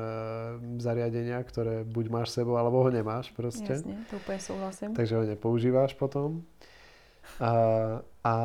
zariadenia, 0.84 1.40
ktoré 1.40 1.88
buď 1.88 2.06
máš 2.12 2.36
sebou, 2.36 2.60
alebo 2.60 2.84
ho 2.84 2.90
nemáš 2.92 3.32
proste. 3.32 3.72
Jasne, 3.72 4.04
to 4.12 4.20
úplne 4.20 4.42
súhlasím. 4.44 4.92
Takže 4.92 5.14
ho 5.16 5.24
nepoužíváš 5.24 5.96
potom. 5.96 6.44
A, 7.40 7.54
a 8.28 8.36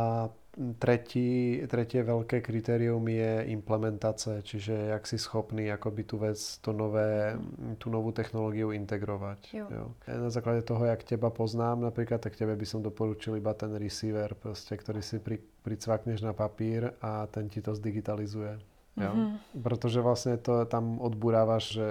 Tretí, 0.57 1.61
tretie 1.69 2.01
veľké 2.01 2.41
kritérium 2.41 3.05
je 3.13 3.45
implementace, 3.53 4.41
čiže 4.41 4.73
jak 4.73 5.05
si 5.05 5.21
schopný 5.21 5.69
akoby 5.69 6.03
tu 6.09 6.17
vec, 6.17 6.41
to 6.65 6.73
nové, 6.73 7.37
tú 7.77 7.93
novú 7.93 8.09
technológiu 8.09 8.73
integrovať. 8.73 9.53
Jo. 9.53 9.69
Jo. 9.69 9.85
Na 10.09 10.33
základe 10.33 10.65
toho, 10.65 10.89
jak 10.89 11.05
teba 11.05 11.29
poznám 11.29 11.85
napríklad, 11.85 12.25
tak 12.25 12.41
tebe 12.41 12.57
by 12.57 12.65
som 12.65 12.81
doporučil 12.81 13.37
iba 13.37 13.53
ten 13.53 13.77
receiver, 13.77 14.33
proste, 14.33 14.73
ktorý 14.81 15.05
si 15.05 15.21
pri, 15.21 15.37
pricvakneš 15.61 16.25
na 16.25 16.33
papír 16.33 16.89
a 17.05 17.29
ten 17.29 17.53
ti 17.53 17.61
to 17.61 17.77
zdigitalizuje. 17.77 18.76
Jo? 18.97 19.13
Mm-hmm. 19.15 19.63
Protože 19.63 20.01
vlastně 20.01 20.37
to 20.37 20.65
tam 20.65 20.99
odburávaš, 21.01 21.73
že 21.73 21.89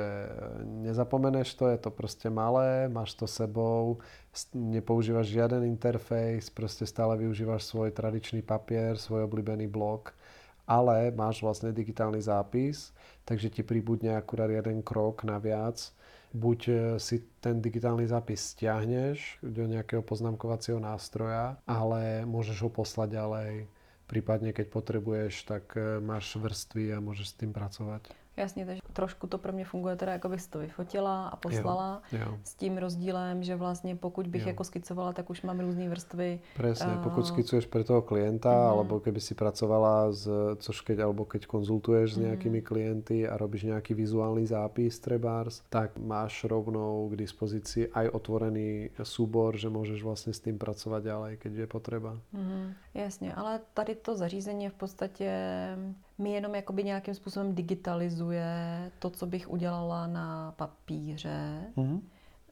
nezapomeneš 0.63 1.53
to, 1.53 1.67
je 1.67 1.77
to 1.77 1.91
prostě 1.91 2.29
malé, 2.29 2.89
máš 2.89 3.13
to 3.13 3.27
sebou, 3.27 3.97
nepoužívaš 4.53 5.27
žiaden 5.27 5.63
interfejs, 5.63 6.49
prostě 6.49 6.85
stále 6.85 7.17
využívaš 7.17 7.63
svoj 7.63 7.91
tradičný 7.91 8.41
papier, 8.41 8.97
svoj 8.97 9.23
oblíbený 9.23 9.67
blok, 9.67 10.13
ale 10.67 11.11
máš 11.15 11.41
vlastně 11.41 11.71
digitální 11.71 12.21
zápis, 12.21 12.93
takže 13.25 13.49
ti 13.49 13.63
pribudne 13.63 14.17
akurát 14.17 14.49
jeden 14.49 14.81
krok 14.81 15.23
naviac, 15.23 15.93
buď 16.33 16.67
eh, 16.67 16.99
si 16.99 17.23
ten 17.39 17.61
digitálny 17.61 18.07
zápis 18.07 18.41
stiahneš 18.41 19.39
do 19.43 19.67
nejakého 19.67 20.01
poznámkovacieho 20.01 20.79
nástroja, 20.79 21.57
ale 21.67 22.25
môžeš 22.25 22.61
ho 22.65 22.69
poslať 22.69 23.09
ďalej 23.09 23.51
Prípadne, 24.05 24.53
keď 24.53 24.69
potrebuješ, 24.69 25.49
tak 25.49 25.73
eh, 25.77 25.97
máš 25.97 26.37
vrstvy 26.37 26.93
a 26.93 27.01
môžeš 27.01 27.27
s 27.33 27.37
tým 27.41 27.51
pracovať. 27.51 28.24
Jasně, 28.37 28.65
takže 28.65 28.81
trošku 28.93 29.27
to 29.27 29.37
pro 29.37 29.51
mě 29.51 29.65
funguje 29.65 29.95
teda, 29.95 30.11
jako 30.11 30.29
bych 30.29 30.41
si 30.41 30.49
to 30.49 30.59
vyfotila 30.59 31.27
a 31.27 31.35
poslala 31.35 32.01
jo, 32.11 32.19
jo. 32.25 32.37
s 32.43 32.55
tím 32.55 32.77
rozdílem, 32.77 33.43
že 33.43 33.55
vlastně 33.55 33.95
pokud 33.95 34.27
bych 34.27 34.41
jo. 34.41 34.47
jako 34.47 34.63
skicovala, 34.63 35.13
tak 35.13 35.29
už 35.29 35.41
mám 35.41 35.59
různé 35.59 35.89
vrstvy. 35.89 36.39
Presne, 36.55 36.95
uh, 36.95 37.03
pokud 37.03 37.27
skicuješ 37.27 37.65
pre 37.65 37.83
toho 37.83 38.01
klienta, 38.01 38.51
uh-huh. 38.51 38.71
alebo 38.71 38.99
keby 38.99 39.21
si 39.21 39.35
pracovala, 39.35 40.11
s, 40.11 40.27
což 40.59 40.81
keď, 40.81 40.99
alebo 40.99 41.25
keď 41.25 41.47
konzultuješ 41.47 42.09
uh-huh. 42.11 42.15
s 42.15 42.19
mhm. 42.19 42.25
nejakými 42.27 42.61
klienty 42.61 43.17
a 43.27 43.37
robíš 43.37 43.67
nejaký 43.71 43.93
vizuálny 43.95 44.47
zápis 44.47 44.99
trebárs, 44.99 45.63
tak 45.69 45.95
máš 45.99 46.43
rovnou 46.43 47.07
k 47.11 47.15
dispozícii 47.15 47.91
aj 47.91 48.11
otvorený 48.11 48.91
súbor, 49.03 49.57
že 49.57 49.69
môžeš 49.69 50.03
vlastně 50.03 50.33
s 50.33 50.39
tým 50.39 50.57
pracovat 50.57 51.03
ďalej, 51.03 51.37
keď 51.37 51.51
je 51.53 51.67
potreba. 51.67 52.19
Uh-huh. 52.35 52.73
Jasně, 52.93 53.33
ale 53.33 53.59
tady 53.73 53.95
to 53.95 54.15
zařízení 54.15 54.63
je 54.63 54.69
v 54.69 54.73
podstatě 54.73 55.29
mi 56.17 56.31
jenom 56.31 56.55
jakoby 56.55 56.83
nějakým 56.83 57.13
způsobem 57.13 57.55
digitalizuje 57.55 58.91
to, 58.99 59.09
co 59.09 59.25
bych 59.25 59.49
udělala 59.49 60.07
na 60.07 60.53
papíře. 60.57 61.61
Mm-hmm. 61.77 62.01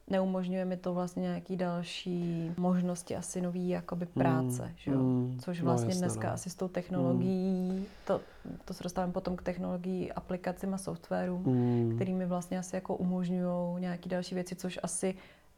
Neumožňuje 0.07 0.65
mi 0.65 0.77
to 0.77 0.93
vlastně 0.93 1.21
nějaký 1.21 1.55
další 1.55 2.51
možnosti 2.57 3.15
asi 3.15 3.41
nový 3.41 3.69
jakoby 3.69 4.05
mhm. 4.05 4.13
práce, 4.13 4.63
mm, 4.63 4.73
že 4.75 4.91
jo? 4.91 4.97
Mm, 4.97 5.39
což 5.39 5.59
no 5.59 5.65
vlastně 5.65 5.85
no, 5.85 5.91
jasné, 5.91 6.07
dneska 6.07 6.27
no. 6.27 6.33
asi 6.33 6.49
s 6.49 6.55
tou 6.55 6.67
technologií, 6.67 7.71
mm. 7.71 7.85
to, 8.07 8.21
to 8.65 8.73
se 8.73 8.83
dostávám 8.83 9.11
potom 9.11 9.35
k 9.35 9.41
technologií, 9.41 10.11
aplikacím 10.11 10.73
a 10.73 10.77
softwarům, 10.77 11.43
mm. 11.43 11.95
kterými 11.95 12.25
vlastně 12.25 12.59
asi 12.59 12.75
jako 12.75 12.95
umožňují 12.95 13.81
nějaké 13.81 14.09
další 14.09 14.35
věci, 14.35 14.55
což 14.55 14.79
asi 14.83 15.15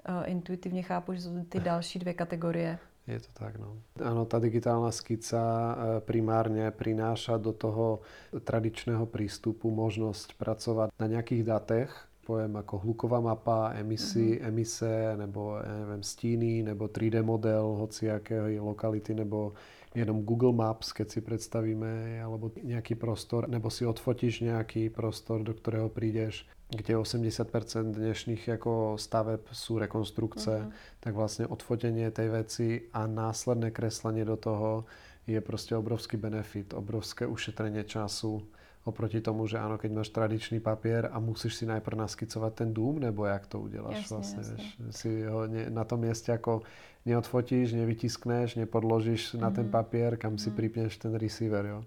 uh, 0.09 0.29
intuitivně 0.29 0.81
chápu, 0.81 1.13
že 1.13 1.21
jsou 1.21 1.43
ty 1.49 1.59
další 1.59 1.99
dvě 1.99 2.13
kategorie 2.13 2.79
je 3.05 3.19
to 3.21 3.31
tak, 3.37 3.61
no. 3.61 3.77
Áno, 4.01 4.25
tá 4.25 4.41
digitálna 4.41 4.89
skica 4.89 5.41
e, 5.41 5.73
primárne 6.01 6.73
prináša 6.73 7.37
do 7.37 7.53
toho 7.53 8.01
tradičného 8.33 9.05
prístupu 9.05 9.69
možnosť 9.69 10.33
pracovať 10.35 10.89
na 10.97 11.07
nejakých 11.09 11.43
datech, 11.45 11.89
pojem 12.25 12.57
ako 12.57 12.81
hluková 12.81 13.21
mapa, 13.21 13.77
emisy, 13.77 14.41
mm-hmm. 14.41 14.47
emise, 14.49 14.95
nebo 15.21 15.61
ja 15.61 15.73
neviem, 15.85 16.01
stíny, 16.01 16.53
nebo 16.65 16.89
3D 16.89 17.21
model 17.21 17.77
hociakého 17.85 18.49
lokality, 18.65 19.13
nebo 19.13 19.53
jenom 19.93 20.25
Google 20.25 20.51
Maps, 20.51 20.91
keď 20.91 21.07
si 21.07 21.19
predstavíme, 21.21 22.19
alebo 22.19 22.51
nejaký 22.59 22.99
prostor, 22.99 23.47
nebo 23.47 23.69
si 23.69 23.87
odfotíš 23.87 24.43
nejaký 24.43 24.89
prostor, 24.89 25.45
do 25.45 25.53
ktorého 25.55 25.87
prídeš 25.87 26.43
kde 26.69 26.97
80% 26.97 27.93
dnešných 27.93 28.47
jako 28.47 28.95
staveb 28.97 29.41
sú 29.53 29.79
rekonstrukce, 29.79 30.65
uh-huh. 30.65 30.71
tak 30.99 31.13
vlastne 31.13 31.45
odfotenie 31.45 32.09
tej 32.11 32.29
veci 32.29 32.69
a 32.93 33.05
následné 33.07 33.71
kreslenie 33.71 34.25
do 34.25 34.37
toho 34.37 34.85
je 35.27 35.41
prostě 35.41 35.75
obrovský 35.75 36.17
benefit, 36.17 36.73
obrovské 36.73 37.27
ušetrenie 37.27 37.83
času 37.83 38.41
oproti 38.85 39.21
tomu, 39.21 39.47
že 39.49 39.57
ano, 39.57 39.77
keď 39.81 39.91
máš 39.91 40.09
tradičný 40.13 40.61
papier 40.61 41.09
a 41.09 41.17
musíš 41.19 41.55
si 41.57 41.65
najprv 41.65 41.97
naskicovat 41.97 42.53
ten 42.53 42.73
dům, 42.73 42.99
nebo 42.99 43.25
jak 43.25 43.47
to 43.47 43.59
uděláš 43.59 43.97
jasně, 43.97 44.15
vlastně, 44.15 44.37
jasně. 44.39 44.91
si 44.91 45.25
ho 45.25 45.47
ne, 45.47 45.69
na 45.69 45.83
tom 45.83 45.99
městě 45.99 46.31
jako 46.31 46.61
neodfotíš, 47.05 47.73
nevytiskneš, 47.73 48.55
nepodložíš 48.55 49.33
mm-hmm. 49.33 49.39
na 49.39 49.49
ten 49.51 49.63
mhm. 49.63 49.71
papier, 49.71 50.17
kam 50.17 50.33
mm-hmm. 50.33 50.43
si 50.43 50.49
mhm. 50.49 50.55
pripneš 50.55 50.97
ten 50.97 51.15
receiver, 51.15 51.65
jo. 51.65 51.83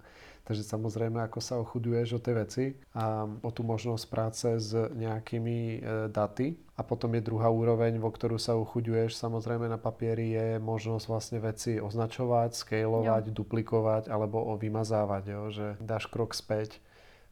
Takže 0.49 0.65
samozrejme, 0.65 1.21
ako 1.21 1.39
sa 1.45 1.61
ochuduješ 1.61 2.17
o 2.17 2.23
tie 2.25 2.33
veci 2.33 2.65
a 2.97 3.29
o 3.29 3.53
tú 3.53 3.61
možnosť 3.61 4.05
práce 4.09 4.49
s 4.57 4.73
nejakými 4.73 5.77
e, 5.77 5.79
daty. 6.09 6.57
A 6.73 6.81
potom 6.81 7.13
je 7.13 7.21
druhá 7.21 7.53
úroveň, 7.53 8.01
vo 8.01 8.09
ktorú 8.09 8.41
sa 8.41 8.57
uchuďuješ. 8.57 9.13
Samozrejme 9.13 9.69
na 9.69 9.77
papieri 9.77 10.33
je 10.33 10.47
možnosť 10.57 11.05
vlastne 11.05 11.37
veci 11.37 11.77
označovať, 11.77 12.57
scalovať, 12.57 13.29
jo. 13.29 13.35
duplikovať 13.45 14.09
alebo 14.09 14.41
vymazávať, 14.57 15.23
jo? 15.29 15.43
že 15.53 15.67
dáš 15.77 16.09
krok 16.09 16.33
späť 16.33 16.81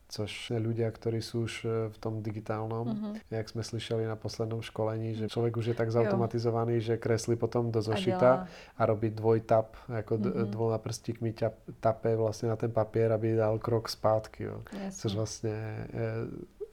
což 0.07 0.55
ľudia, 0.55 0.87
ktorí 0.87 1.19
sú 1.19 1.47
už 1.47 1.53
e, 1.63 1.67
v 1.91 1.97
tom 1.99 2.23
digitálnom, 2.23 2.87
mm-hmm. 2.87 3.13
jak 3.27 3.47
sme 3.49 3.63
slyšeli 3.63 4.07
na 4.07 4.15
poslednom 4.15 4.63
školení, 4.63 5.19
že 5.19 5.27
človek 5.27 5.59
už 5.59 5.65
je 5.71 5.75
tak 5.75 5.91
zautomatizovaný, 5.91 6.79
jo. 6.79 6.95
že 6.95 7.01
kreslí 7.01 7.35
potom 7.35 7.71
do 7.71 7.83
zošita 7.83 8.29
a, 8.31 8.47
a 8.79 8.81
robí 8.87 9.11
dvojtap, 9.11 9.75
jako 9.89 10.13
mm-hmm. 10.17 10.47
dvoma 10.47 10.77
prstíkmi 10.77 11.33
tape 11.79 12.15
vlastně 12.15 12.49
na 12.49 12.55
ten 12.55 12.71
papier, 12.71 13.11
aby 13.11 13.35
dal 13.35 13.59
krok 13.59 13.89
zpátky. 13.89 14.43
Jo. 14.43 14.61
Což 14.91 15.15
vlastně 15.15 15.87
je, 15.93 16.11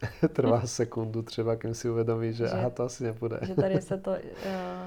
trvá 0.33 0.61
sekundu 0.67 1.23
třeba, 1.23 1.57
kým 1.57 1.75
si 1.75 1.91
uvedomí, 1.91 2.33
že, 2.33 2.47
že 2.47 2.51
aha, 2.51 2.71
to 2.71 2.83
asi 2.83 3.05
nebude. 3.05 3.39
Že 3.43 3.55
tady 3.55 3.81
se 3.81 3.99
to 3.99 4.11
uh, 4.11 4.17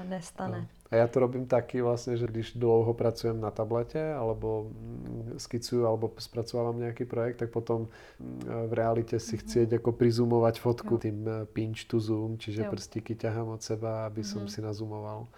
nestane. 0.08 0.58
No. 0.60 0.66
A 0.90 0.96
ja 0.96 1.06
to 1.06 1.20
robím 1.20 1.46
taky 1.46 1.82
vlastně, 1.82 2.16
že 2.16 2.26
když 2.26 2.56
dlouho 2.56 2.94
pracujem 2.94 3.40
na 3.40 3.50
tablete, 3.50 4.14
alebo 4.14 4.70
mm, 4.72 5.34
skicuju, 5.36 5.86
alebo 5.86 6.12
spracovávam 6.18 6.80
nejaký 6.80 7.04
projekt, 7.04 7.36
tak 7.36 7.50
potom 7.50 7.88
mm, 8.20 8.68
v 8.68 8.72
realite 8.72 9.20
si 9.20 9.36
mm-hmm. 9.36 9.44
chcieť 9.44 9.68
ako 9.72 9.92
prizumovať 9.92 10.60
fotku 10.60 10.94
jo. 10.94 10.98
tým 10.98 11.28
eh, 11.28 11.44
pinch 11.52 11.84
to 11.84 12.00
zoom, 12.00 12.38
čiže 12.38 12.64
jo. 12.64 12.70
prstíky 12.70 13.14
ťahám 13.14 13.48
od 13.48 13.62
seba, 13.62 14.08
aby 14.08 14.24
mm-hmm. 14.24 14.32
som 14.32 14.42
mhm. 14.42 14.48
si 14.48 14.60
nazumoval 14.64 15.28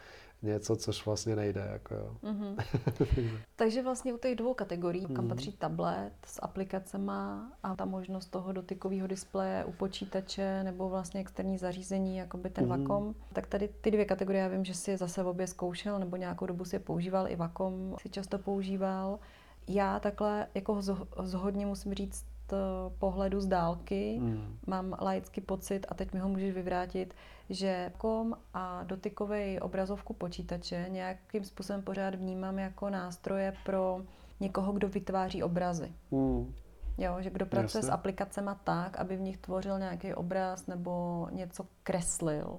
něco, 0.43 0.77
což 0.77 1.07
vlastně 1.07 1.37
nejde. 1.37 1.69
Jako 1.73 1.95
jo. 1.95 2.17
Mm-hmm. 2.31 2.57
Takže 3.57 3.83
vlastně 3.83 4.15
u 4.15 4.19
těch 4.19 4.37
dvou 4.37 4.55
kategorií, 4.55 5.07
kam 5.07 5.15
mm-hmm. 5.15 5.29
patří 5.29 5.53
tablet 5.53 6.13
s 6.27 6.43
aplikacema 6.43 7.53
a 7.63 7.77
ta 7.77 7.85
možnost 7.85 8.27
toho 8.27 8.53
dotykového 8.53 9.07
displeje 9.07 9.65
u 9.65 9.73
počítače 9.73 10.63
nebo 10.65 10.89
vlastně 10.89 11.21
externí 11.21 11.59
zařízení, 11.59 12.17
jako 12.17 12.37
by 12.37 12.51
ten 12.51 12.65
mm-hmm. 12.65 12.89
Vacom, 12.89 13.15
tak 13.33 13.47
tady 13.47 13.69
ty 13.81 13.91
dvě 13.91 14.05
kategorie, 14.05 14.43
já 14.43 14.49
vím, 14.49 14.65
že 14.65 14.75
si 14.75 14.97
zase 14.97 15.23
v 15.23 15.27
obě 15.27 15.47
zkoušel 15.47 15.99
nebo 15.99 16.17
nějakou 16.17 16.47
dobu 16.47 16.65
si 16.65 16.77
je 16.77 16.81
používal, 16.81 17.29
i 17.29 17.37
Vacom 17.37 17.97
si 18.01 18.09
často 18.09 18.39
používal. 18.39 19.19
Já 19.69 20.01
takhle 20.01 20.47
jako 20.55 20.83
zhodně 21.23 21.67
musím 21.67 21.95
říct, 21.95 22.27
pohledu 22.99 23.41
z 23.41 23.47
dálky 23.47 24.19
mm. 24.21 24.59
mám 24.67 24.97
laický 25.01 25.41
pocit, 25.41 25.87
a 25.89 25.95
teď 25.95 26.13
mi 26.13 26.21
ho 26.21 26.29
můžeš 26.29 26.55
vyvrátit, 26.55 27.15
že 27.51 27.93
kom 27.99 28.37
a 28.55 28.83
dotykový 28.83 29.61
obrazovku 29.61 30.13
počítače 30.15 30.87
nějakým 30.89 31.45
způsobem 31.45 31.83
pořád 31.83 32.15
vnímám 32.15 32.59
jako 32.59 32.91
nástroje 32.91 33.55
pro 33.65 34.03
někoho, 34.41 34.73
kdo 34.73 34.89
vytváří 34.89 35.43
obrazy. 35.43 35.93
Mm. 36.11 36.55
Jo, 36.99 37.17
že 37.21 37.31
kdo 37.31 37.47
pracuje 37.47 37.79
Jasne. 37.79 37.83
s 37.83 37.93
aplikacemi 37.93 38.51
tak, 38.65 38.99
aby 38.99 39.17
v 39.17 39.21
nich 39.21 39.39
tvořil 39.39 39.79
nějaký 39.79 40.15
obraz 40.15 40.67
nebo 40.67 41.27
něco 41.31 41.67
kreslil. 41.83 42.59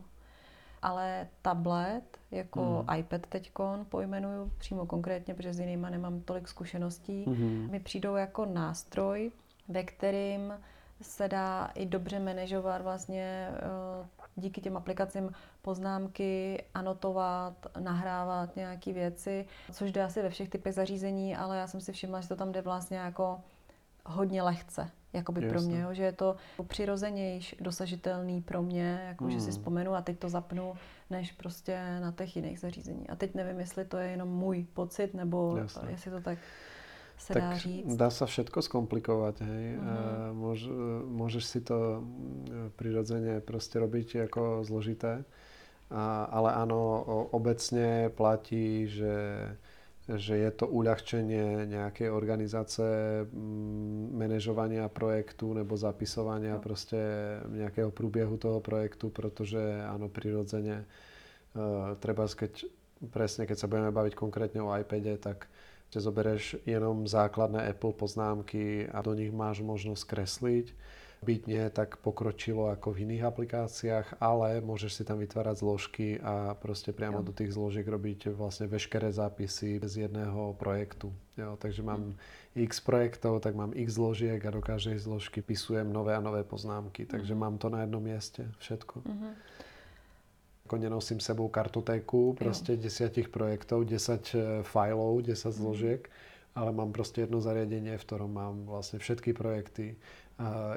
Ale 0.81 1.27
tablet, 1.41 2.17
jako 2.31 2.85
mm. 2.89 2.97
iPad 2.99 3.21
teďkon 3.27 3.85
pojmenuju 3.89 4.51
přímo 4.57 4.85
konkrétně, 4.85 5.33
protože 5.33 5.53
s 5.53 5.59
jinýma 5.59 5.89
nemám 5.89 6.21
tolik 6.21 6.47
zkušeností, 6.47 7.25
mm. 7.27 7.67
mi 7.71 7.79
přijdou 7.79 8.15
jako 8.15 8.45
nástroj, 8.45 9.31
ve 9.71 9.83
kterým 9.83 10.53
se 11.01 11.27
dá 11.27 11.71
i 11.75 11.85
dobře 11.85 12.19
manažovat 12.19 12.81
vlastně 12.81 13.49
eh, 13.53 14.07
díky 14.35 14.61
těm 14.61 14.77
aplikacím 14.77 15.31
poznámky, 15.61 16.63
anotovat, 16.73 17.67
nahrávat 17.79 18.55
nějaké 18.55 18.93
věci, 18.93 19.45
což 19.71 19.91
jde 19.91 20.03
asi 20.03 20.21
ve 20.21 20.29
všech 20.29 20.49
typech 20.49 20.73
zařízení, 20.73 21.35
ale 21.35 21.57
já 21.57 21.67
jsem 21.67 21.81
si 21.81 21.91
všimla, 21.91 22.21
že 22.21 22.27
to 22.27 22.35
tam 22.35 22.51
jde 22.51 22.61
vlastně 22.61 22.97
jako 22.97 23.41
hodně 24.05 24.41
lehce, 24.41 24.89
jakoby 25.13 25.41
Jasne. 25.43 25.53
pro 25.53 25.61
mě, 25.61 25.79
jo, 25.79 25.93
že 25.93 26.03
je 26.03 26.11
to 26.11 26.35
přirozenější, 26.67 27.57
dosažitelný 27.59 28.41
pro 28.41 28.61
mě, 28.61 29.03
jako 29.07 29.23
mm. 29.23 29.31
že 29.31 29.39
si 29.39 29.43
hmm. 29.43 29.51
vzpomenu 29.51 29.95
a 29.95 30.01
teď 30.01 30.19
to 30.19 30.29
zapnu, 30.29 30.73
než 31.09 31.31
prostě 31.31 31.99
na 31.99 32.11
těch 32.11 32.35
jiných 32.35 32.59
zařízení. 32.59 33.09
A 33.09 33.15
teď 33.15 33.35
nevím, 33.35 33.59
jestli 33.59 33.85
to 33.85 33.97
je 33.97 34.09
jenom 34.09 34.29
můj 34.29 34.65
pocit, 34.73 35.13
nebo 35.13 35.57
Jasne. 35.57 35.91
jestli 35.91 36.11
to 36.11 36.21
tak 36.21 36.37
se 37.21 37.33
tak 37.33 37.43
dá 37.43 37.57
říct. 37.57 37.95
dá 37.95 38.09
sa 38.09 38.25
všetko 38.25 38.59
skomplikovať, 38.65 39.35
hej. 39.45 39.65
Mm-hmm. 39.77 40.33
Môž, 40.33 40.59
môžeš 41.05 41.43
si 41.45 41.59
to 41.61 42.01
mm, 42.01 42.73
prirodzene 42.73 43.45
proste 43.45 43.77
robiť 43.77 44.25
ako 44.25 44.65
zložité, 44.65 45.21
a, 45.93 46.25
ale 46.25 46.49
áno, 46.57 47.05
obecne 47.29 48.09
platí, 48.09 48.89
že 48.89 49.13
že 50.09 50.33
je 50.33 50.51
to 50.51 50.65
uľahčenie 50.67 51.69
nejakej 51.69 52.09
organizace, 52.09 52.83
mm, 53.29 54.17
manažovania 54.17 54.89
projektu 54.89 55.53
nebo 55.53 55.77
zapisovania 55.77 56.53
no. 56.53 56.59
prostě 56.59 56.97
nejakého 57.47 57.91
průběhu 57.91 58.37
toho 58.37 58.59
projektu, 58.59 59.09
protože 59.09 59.85
áno, 59.87 60.09
prirodzene 60.09 60.83
uh, 61.55 61.95
treba, 61.99 62.27
keď 62.27 62.65
presne, 63.13 63.45
keď 63.45 63.57
sa 63.57 63.67
budeme 63.67 63.91
baviť 63.91 64.13
konkrétne 64.15 64.61
o 64.61 64.73
iPade, 64.73 65.17
tak 65.17 65.47
že 65.91 65.99
zobereš 65.99 66.55
jenom 66.63 67.03
základné 67.05 67.67
Apple 67.67 67.93
poznámky 67.93 68.87
a 68.87 69.03
do 69.03 69.11
nich 69.11 69.29
máš 69.29 69.59
možnosť 69.59 70.03
kresliť 70.07 70.67
byť 71.21 71.41
nie 71.45 71.61
tak 71.69 72.01
pokročilo 72.01 72.73
ako 72.73 72.97
v 72.97 73.05
iných 73.05 73.29
aplikáciách, 73.29 74.17
ale 74.17 74.57
môžeš 74.57 74.91
si 75.01 75.03
tam 75.05 75.21
vytvárať 75.21 75.61
zložky 75.61 76.17
a 76.17 76.57
proste 76.57 76.89
priamo 76.89 77.21
jo. 77.21 77.29
do 77.29 77.33
tých 77.37 77.53
zložiek 77.53 77.85
robiť 77.85 78.33
vlastne 78.33 78.65
veškeré 78.65 79.13
zápisy 79.13 79.77
z 79.85 80.09
jedného 80.09 80.57
projektu. 80.57 81.13
Jo, 81.37 81.61
takže 81.61 81.85
mám 81.85 82.17
mm. 82.17 82.65
x 82.65 82.81
projektov, 82.81 83.37
tak 83.45 83.53
mám 83.53 83.69
x 83.77 84.01
zložiek 84.01 84.41
a 84.41 84.49
do 84.49 84.65
každej 84.65 84.97
zložky 84.97 85.45
pisujem 85.45 85.93
nové 85.93 86.17
a 86.17 86.25
nové 86.25 86.41
poznámky. 86.41 87.05
Takže 87.05 87.37
mm. 87.37 87.39
mám 87.39 87.55
to 87.61 87.69
na 87.69 87.85
jednom 87.85 88.01
mieste 88.01 88.49
všetko. 88.57 89.05
Mm-hmm. 89.05 89.31
Ako 90.71 90.79
nenosím 90.79 91.19
sebou 91.19 91.47
kartotéku 91.51 92.33
prostě 92.33 92.71
jo. 92.71 92.79
desiatich 92.81 93.29
projektov, 93.29 93.83
10 93.83 94.35
eh, 94.35 94.63
filov, 94.63 95.21
10 95.21 95.47
mm. 95.47 95.51
zložiek, 95.51 96.09
ale 96.55 96.71
mám 96.71 96.91
prostě 96.91 97.21
jedno 97.21 97.41
zariadenie, 97.41 97.97
v 97.97 98.05
ktorom 98.05 98.31
mám 98.31 98.65
vlastne 98.65 98.99
všetky 98.99 99.33
projekty, 99.33 99.95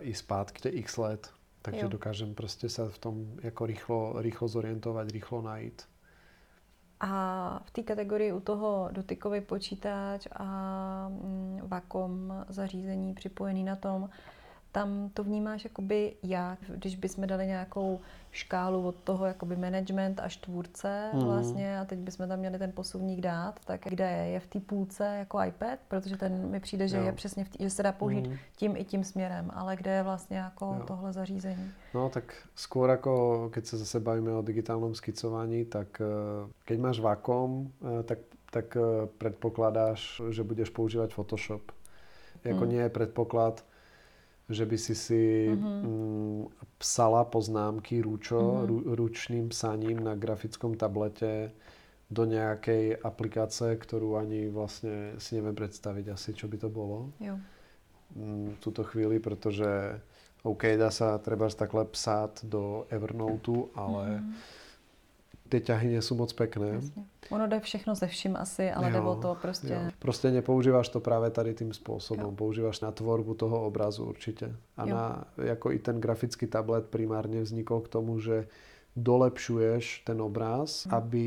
i 0.00 0.14
zpátky 0.14 0.68
x 0.68 0.96
let. 0.96 1.30
Takže 1.62 1.80
jo. 1.80 1.88
dokážem 1.88 2.34
prostě 2.34 2.68
se 2.68 2.88
v 2.88 2.98
tom 2.98 3.26
jako 3.42 3.66
rychlo, 3.66 4.14
rychlo 4.18 4.48
zorientovat, 4.48 5.10
rychlo 5.10 5.42
najít. 5.42 5.82
A 7.00 7.62
v 7.64 7.70
té 7.70 7.82
kategorii 7.82 8.32
u 8.32 8.40
toho 8.40 8.88
dotykový 8.92 9.40
počítač 9.40 10.26
a 10.32 11.08
mm, 11.08 11.60
vakom 11.62 12.44
zařízení 12.48 13.14
připojený 13.14 13.64
na 13.64 13.76
tom, 13.76 14.10
tam 14.75 15.11
to 15.14 15.25
vnímáš 15.25 15.64
jakoby 15.64 16.16
jak, 16.23 16.59
když 16.69 16.97
bychom 16.97 17.26
dali 17.26 17.47
nějakou 17.47 18.00
škálu 18.31 18.87
od 18.87 18.95
toho 18.95 19.26
jakoby 19.26 19.57
management 19.57 20.21
až 20.21 20.37
tvůrce 20.37 21.11
mm. 21.12 21.25
vlastně 21.25 21.78
a 21.78 21.85
teď 21.85 21.99
bychom 21.99 22.28
tam 22.28 22.38
měli 22.38 22.59
ten 22.59 22.73
posuvník 22.73 23.21
dát, 23.21 23.61
tak 23.64 23.81
kde 23.85 24.11
je? 24.11 24.28
Je 24.28 24.40
v 24.40 24.47
té 24.47 24.61
půlce 24.61 25.16
jako 25.19 25.43
iPad? 25.43 25.78
Protože 25.88 26.16
ten 26.16 26.50
mi 26.50 26.61
přijde, 26.61 26.88
že 26.88 26.97
jo. 26.97 27.04
je 27.04 27.12
přesně 27.12 27.45
v 27.45 27.49
tý, 27.49 27.64
že 27.64 27.71
se 27.71 27.83
dá 27.83 27.93
použít 27.93 28.26
mm. 28.26 28.37
tím 28.57 28.76
i 28.76 28.85
tím 28.85 29.04
směrem, 29.04 29.50
ale 29.54 29.76
kde 29.76 29.90
je 29.90 30.02
vlastně 30.02 30.37
jako 30.37 30.76
jo. 30.78 30.85
tohle 30.87 31.12
zařízení? 31.12 31.71
No 31.95 32.09
tak 32.09 32.35
skôr 32.57 32.90
jako, 32.90 33.49
keď 33.52 33.66
se 33.66 33.76
zase 33.76 34.00
bavíme 34.00 34.33
o 34.33 34.43
digitálnom 34.43 34.95
skicování, 34.95 35.64
tak 35.64 36.00
eh, 36.00 36.50
keď 36.64 36.78
máš 36.78 37.00
Vacom, 37.00 37.71
eh, 37.71 38.02
tak, 38.02 38.19
tak 38.50 38.76
eh, 38.76 39.07
predpokladáš, 39.19 40.23
že 40.31 40.43
budeš 40.43 40.71
používať 40.71 41.14
Photoshop. 41.14 41.62
Jako 42.45 42.64
mm. 42.64 42.69
nie 42.69 42.81
je 42.81 42.88
predpoklad, 42.88 43.64
že 44.50 44.66
by 44.66 44.78
si 44.78 44.94
si 44.94 45.48
mm-hmm. 45.50 46.48
psala 46.78 47.24
poznámky 47.24 48.00
ručo, 48.00 48.40
mm-hmm. 48.40 48.66
ru, 48.66 48.82
ručným 48.94 49.48
psaním 49.48 50.04
na 50.04 50.14
grafickom 50.14 50.74
tablete 50.74 51.50
do 52.10 52.24
nějaké 52.24 52.96
aplikace, 52.96 53.76
kterou 53.76 54.16
ani 54.16 54.48
vlastně 54.48 55.12
si 55.18 55.34
nevím 55.34 55.54
představit 55.54 56.08
asi, 56.08 56.34
čo 56.34 56.48
by 56.48 56.58
to 56.58 56.68
bylo. 56.68 57.12
Jo. 57.20 57.38
V 58.54 58.58
tuto 58.60 58.84
chvíli, 58.84 59.18
protože 59.18 60.00
OK, 60.42 60.62
dá 60.78 60.90
se 60.90 61.04
třeba 61.18 61.48
takhle 61.48 61.84
psát 61.84 62.44
do 62.44 62.86
Evernoteu, 62.90 63.68
ale 63.74 64.08
mm-hmm 64.08 64.34
ty 65.48 65.60
ťahy 65.60 66.02
sú 66.02 66.14
moc 66.14 66.32
pekné. 66.32 66.68
Jasně. 66.68 67.02
Ono 67.30 67.46
jde 67.46 67.60
všechno 67.60 67.94
ze 67.94 68.06
vším 68.06 68.36
asi, 68.36 68.70
ale 68.70 68.90
jo, 68.90 68.92
jde 68.92 69.00
o 69.00 69.14
to 69.14 69.36
prostě... 69.42 69.72
Jo. 69.72 69.90
Prostě 69.98 70.30
nepoužíváš 70.30 70.88
to 70.88 71.00
právě 71.00 71.30
tady 71.30 71.54
tím 71.54 71.72
způsobem. 71.72 72.26
Jo. 72.26 72.32
Používáš 72.32 72.80
na 72.80 72.92
tvorbu 72.92 73.34
toho 73.34 73.66
obrazu 73.66 74.04
určitě. 74.04 74.56
A 74.76 74.86
jo. 74.86 74.94
na, 74.94 75.24
jako 75.38 75.72
i 75.72 75.78
ten 75.78 76.00
grafický 76.00 76.47
tablet 76.47 76.86
primárně 76.86 77.42
vznikl 77.42 77.80
k 77.80 77.88
tomu, 77.88 78.21
že 78.21 78.47
dolepšuješ 78.97 80.02
ten 80.06 80.23
obraz, 80.23 80.86
hmm. 80.86 80.95
aby 80.95 81.26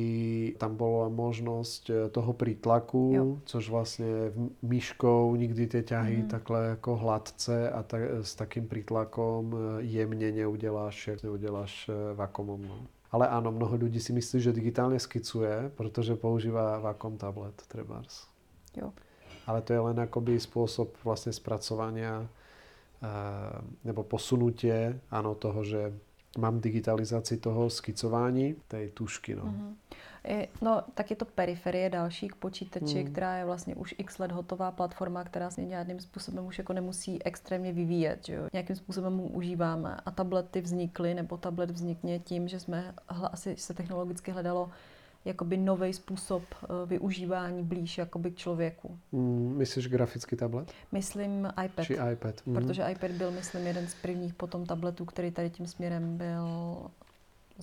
tam 0.57 0.75
bola 0.75 1.09
možnosť 1.09 1.89
eh, 1.89 2.09
toho 2.09 2.33
prítlaku, 2.33 3.11
jo. 3.15 3.37
což 3.45 3.69
vlastně 3.69 4.31
myškou 4.61 5.35
nikdy 5.35 5.67
ty 5.67 5.83
ťahy 5.83 6.15
hmm. 6.15 6.27
takhle 6.27 6.65
jako 6.65 6.95
hladce 6.95 7.69
a 7.71 7.83
ta, 7.83 7.97
s 8.21 8.35
takým 8.35 8.67
prítlakom 8.67 9.55
eh, 9.55 9.83
jemně 9.83 10.31
neuděláš, 10.31 11.07
jak 11.07 11.23
neuděláš 11.23 11.89
eh, 11.89 12.13
vakomom. 12.15 12.61
No. 12.61 12.87
Ale 13.11 13.27
áno, 13.27 13.55
mnoho 13.55 13.87
ľudí 13.87 14.03
si 14.03 14.11
myslí, 14.11 14.39
že 14.39 14.51
digitálne 14.51 14.99
skicuje, 14.99 15.71
protože 15.75 16.15
používá 16.15 16.79
Wacom 16.79 17.17
tablet, 17.17 17.55
trebárs. 17.67 18.27
Jo. 18.75 18.91
Ale 19.47 19.61
to 19.61 19.73
je 19.73 19.79
len 19.79 19.99
akoby 19.99 20.35
spôsob 20.39 20.91
vlastne 21.07 21.31
spracovania 21.31 22.27
eh, 22.27 23.07
nebo 23.87 24.03
posunutie 24.03 24.99
áno, 25.07 25.39
toho, 25.39 25.63
že 25.63 25.95
mám 26.37 26.59
digitalizaci 26.59 27.37
toho 27.37 27.69
skicování 27.69 28.55
té 28.67 28.87
tušky. 28.87 29.35
No. 29.35 29.43
Mm-hmm. 29.43 29.73
No, 30.61 30.81
tak 30.93 31.09
je 31.09 31.15
to 31.15 31.25
periferie 31.25 31.89
další 31.89 32.27
k 32.27 32.35
počítači, 32.35 33.03
mm. 33.03 33.11
která 33.11 33.37
je 33.37 33.45
vlastně 33.45 33.75
už 33.75 33.95
x 33.97 34.19
let 34.19 34.31
hotová 34.31 34.71
platforma, 34.71 35.23
která 35.23 35.49
se 35.49 35.61
nějakým 35.61 35.99
způsobem 35.99 36.45
už 36.45 36.57
jako 36.57 36.73
nemusí 36.73 37.23
extrémně 37.23 37.73
vyvíjet. 37.73 38.25
Že 38.25 38.33
jo? 38.33 38.47
Nějakým 38.53 38.75
způsobem 38.75 39.13
mu 39.13 39.27
užíváme. 39.27 39.97
A 40.05 40.11
tablety 40.11 40.61
vznikly, 40.61 41.13
nebo 41.13 41.37
tablet 41.37 41.71
vznikne 41.71 42.19
tím, 42.19 42.47
že 42.47 42.59
jsme 42.59 42.93
asi 43.07 43.55
se 43.57 43.73
technologicky 43.73 44.31
hledalo 44.31 44.69
jakoby 45.25 45.57
nový 45.57 45.93
způsob 45.93 46.43
eh, 46.63 46.67
využívání 46.85 47.63
blíž 47.63 47.97
jakoby 47.97 48.31
k 48.31 48.35
člověku. 48.35 48.99
Mm, 49.11 49.53
myslíš 49.57 49.87
grafický 49.87 50.35
tablet? 50.35 50.71
Myslím 50.91 51.49
iPad. 51.65 51.85
Či 51.85 51.97
iPad. 52.11 52.35
Mm. 52.45 52.53
Protože 52.53 52.83
iPad 52.91 53.11
byl, 53.11 53.31
myslím, 53.31 53.67
jeden 53.67 53.87
z 53.87 53.95
prvních 53.95 54.33
potom 54.33 54.65
tabletů, 54.65 55.05
který 55.05 55.31
tady 55.31 55.49
tím 55.49 55.67
směrem 55.67 56.17
byl 56.17 56.47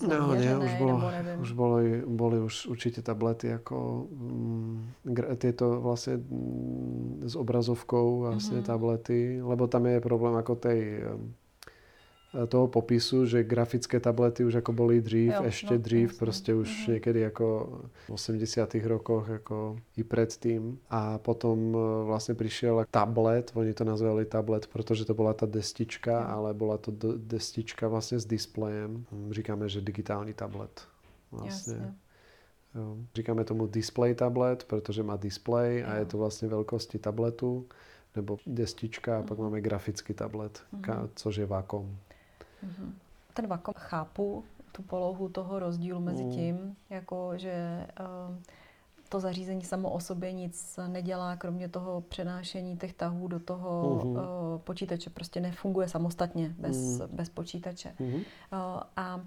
No, 0.02 0.34
nie, 0.34 0.50
už, 0.50 0.72
bolo, 0.74 1.06
už 1.38 1.50
boli, 1.54 1.86
boli 2.02 2.42
už 2.42 2.66
určite 2.66 2.98
tablety 2.98 3.54
ako 3.54 4.10
mm, 4.10 5.06
tieto 5.38 5.78
vlastne 5.78 6.18
mm, 6.18 7.30
s 7.30 7.38
obrazovkou 7.38 8.26
vlastne 8.26 8.58
mm-hmm. 8.58 8.70
tablety, 8.74 9.38
lebo 9.38 9.70
tam 9.70 9.86
je 9.86 10.02
problém 10.02 10.34
ako 10.34 10.52
tej 10.58 10.80
toho 12.48 12.68
popisu, 12.68 13.26
že 13.26 13.44
grafické 13.44 14.00
tablety 14.00 14.44
už 14.44 14.54
jako 14.54 14.72
boli 14.72 15.00
dřív, 15.00 15.32
jo, 15.32 15.42
ešte 15.42 15.74
no, 15.74 15.78
dřív, 15.78 16.02
jasný. 16.02 16.18
prostě 16.18 16.54
už 16.54 16.68
mm-hmm. 16.68 16.92
někdy 16.92 17.20
jako 17.20 17.80
v 18.06 18.10
80 18.10 18.74
rokoch 18.74 19.28
jako 19.28 19.76
i 19.96 20.04
předtím. 20.04 20.78
A 20.90 21.18
potom 21.18 21.76
e, 21.76 22.04
vlastně 22.04 22.34
přišel 22.34 22.84
tablet, 22.90 23.50
oni 23.54 23.74
to 23.74 23.84
nazvali 23.84 24.24
tablet, 24.24 24.66
protože 24.66 25.04
to 25.04 25.14
byla 25.14 25.34
ta 25.34 25.46
destička, 25.46 26.20
mm. 26.20 26.26
ale 26.26 26.54
byla 26.54 26.78
to 26.78 26.92
destička 27.16 27.88
vlastně 27.88 28.18
s 28.18 28.26
displejem. 28.26 29.04
Říkáme, 29.30 29.68
že 29.68 29.80
digitální 29.80 30.34
tablet. 30.34 30.82
Vlastně. 31.32 31.94
Jo. 32.74 32.96
Říkáme 33.14 33.44
tomu 33.44 33.66
display 33.66 34.14
tablet, 34.14 34.64
protože 34.64 35.02
má 35.02 35.16
display 35.16 35.80
jo. 35.80 35.86
a 35.88 35.94
je 35.94 36.04
to 36.04 36.18
vlastně 36.18 36.48
velkosti 36.48 36.98
tabletu 36.98 37.66
nebo 38.16 38.36
destička 38.46 39.18
a 39.18 39.22
pak 39.22 39.38
mm. 39.38 39.44
máme 39.44 39.60
grafický 39.60 40.14
tablet, 40.14 40.62
mm. 40.72 40.82
což 41.14 41.36
je 41.36 41.46
Wacom. 41.46 41.96
Mm-hmm. 42.64 42.92
Ten 43.34 43.46
vakuum 43.46 43.74
chápu 43.78 44.44
tu 44.76 44.82
polohu 44.82 45.28
toho 45.28 45.58
rozdílu 45.58 46.00
mezi 46.00 46.24
mm. 46.24 46.30
tím, 46.30 46.76
jako 46.90 47.32
že 47.36 47.86
uh, 48.00 48.36
to 49.08 49.20
zařízení 49.20 49.64
samo 49.64 49.90
o 49.90 50.00
sobě 50.00 50.32
nic 50.32 50.78
nedělá, 50.86 51.36
kromě 51.36 51.68
toho 51.68 52.00
přenášení 52.00 52.76
těch 52.76 52.92
tahů 52.92 53.28
do 53.28 53.40
toho 53.40 54.00
uh, 54.04 54.18
počítače. 54.64 55.10
Prostě 55.10 55.40
nefunguje 55.40 55.88
samostatně 55.88 56.54
bez, 56.58 56.76
mm. 56.76 57.16
bez 57.16 57.28
počítače. 57.28 57.94
Mm. 57.98 58.14
Uh, 58.14 58.22
a 58.96 59.20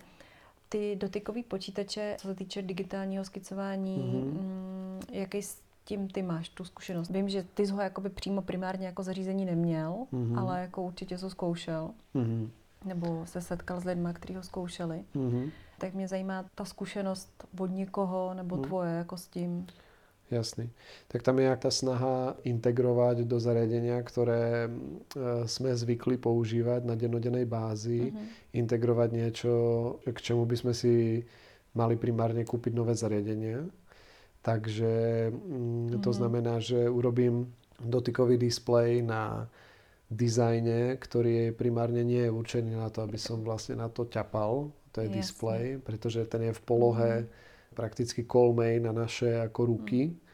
ty 0.69 0.95
dotykové 0.95 1.43
počítače, 1.43 2.15
co 2.19 2.27
se 2.27 2.35
týče 2.35 2.61
digitálního 2.61 3.25
skicování, 3.25 3.97
mm. 3.97 4.31
Mm, 4.31 5.01
jaký 5.11 5.41
s 5.41 5.61
tím 5.85 6.07
ty 6.07 6.21
máš 6.21 6.49
tu 6.49 6.63
zkušenost? 6.63 7.09
Vím, 7.09 7.29
že 7.29 7.45
ty 7.53 7.67
jsi 7.67 7.71
ho 7.71 7.81
jakoby 7.81 8.09
přímo 8.09 8.41
primárně 8.41 8.85
jako 8.85 9.03
zařízení 9.03 9.45
neměl, 9.45 10.05
mm. 10.11 10.39
ale 10.39 10.61
jako 10.61 10.83
určitě 10.83 11.17
jsi 11.17 11.29
zkoušel. 11.29 11.91
Mm 12.13 12.51
nebo 12.85 13.25
se 13.25 13.41
setkal 13.41 13.81
s 13.81 13.85
lidmi, 13.85 14.09
kteří 14.13 14.35
ho 14.35 14.43
zkoušeli. 14.43 15.03
Mm-hmm. 15.15 15.51
Tak 15.77 15.93
mě 15.93 16.07
zajímá 16.07 16.45
ta 16.55 16.65
zkušenost 16.65 17.47
od 17.59 17.71
někoho 17.71 18.33
nebo 18.33 18.55
mm. 18.55 18.63
tvoje 18.63 18.93
jako 18.93 19.17
s 19.17 19.27
tím. 19.27 19.67
Jasný. 20.31 20.69
Tak 21.07 21.23
tam 21.23 21.39
je 21.39 21.45
jak 21.45 21.59
ta 21.59 21.71
snaha 21.71 22.35
integrovat 22.43 23.17
do 23.17 23.39
zariadenia, 23.39 24.01
které 24.01 24.69
e, 24.69 25.47
jsme 25.47 25.75
zvykli 25.75 26.17
používat 26.17 26.85
na 26.85 26.95
dennodennej 26.95 27.45
bázi, 27.45 28.01
mm-hmm. 28.01 28.25
integrovat 28.53 29.11
něco, 29.11 29.49
k 30.13 30.21
čemu 30.21 30.45
bychom 30.45 30.73
si 30.73 31.25
mali 31.75 31.95
primárně 31.95 32.45
koupit 32.45 32.73
nové 32.75 32.95
zariadenie. 32.95 33.57
Takže 34.41 34.91
mm, 35.31 35.89
to 35.89 36.09
mm-hmm. 36.09 36.13
znamená, 36.13 36.59
že 36.59 36.89
urobím 36.89 37.53
dotykový 37.85 38.37
displej 38.37 39.01
na 39.01 39.49
dizajne, 40.07 40.95
ktorý 40.95 41.31
je 41.31 41.49
primárne 41.51 42.03
nie 42.03 42.23
je 42.23 42.31
určený 42.31 42.79
na 42.79 42.87
to, 42.87 43.03
aby 43.03 43.19
som 43.19 43.43
vlastne 43.43 43.75
na 43.75 43.91
to 43.91 44.07
ťapal, 44.07 44.71
to 44.95 45.03
je 45.03 45.07
Jasne. 45.11 45.17
display, 45.19 45.65
pretože 45.77 46.25
ten 46.25 46.47
je 46.47 46.53
v 46.55 46.61
polohe 46.63 47.11
mm. 47.21 47.27
prakticky 47.75 48.23
kolmej 48.23 48.79
na 48.79 48.95
naše 48.95 49.35
ako 49.35 49.65
ruky. 49.65 50.01
Mm. 50.11 50.27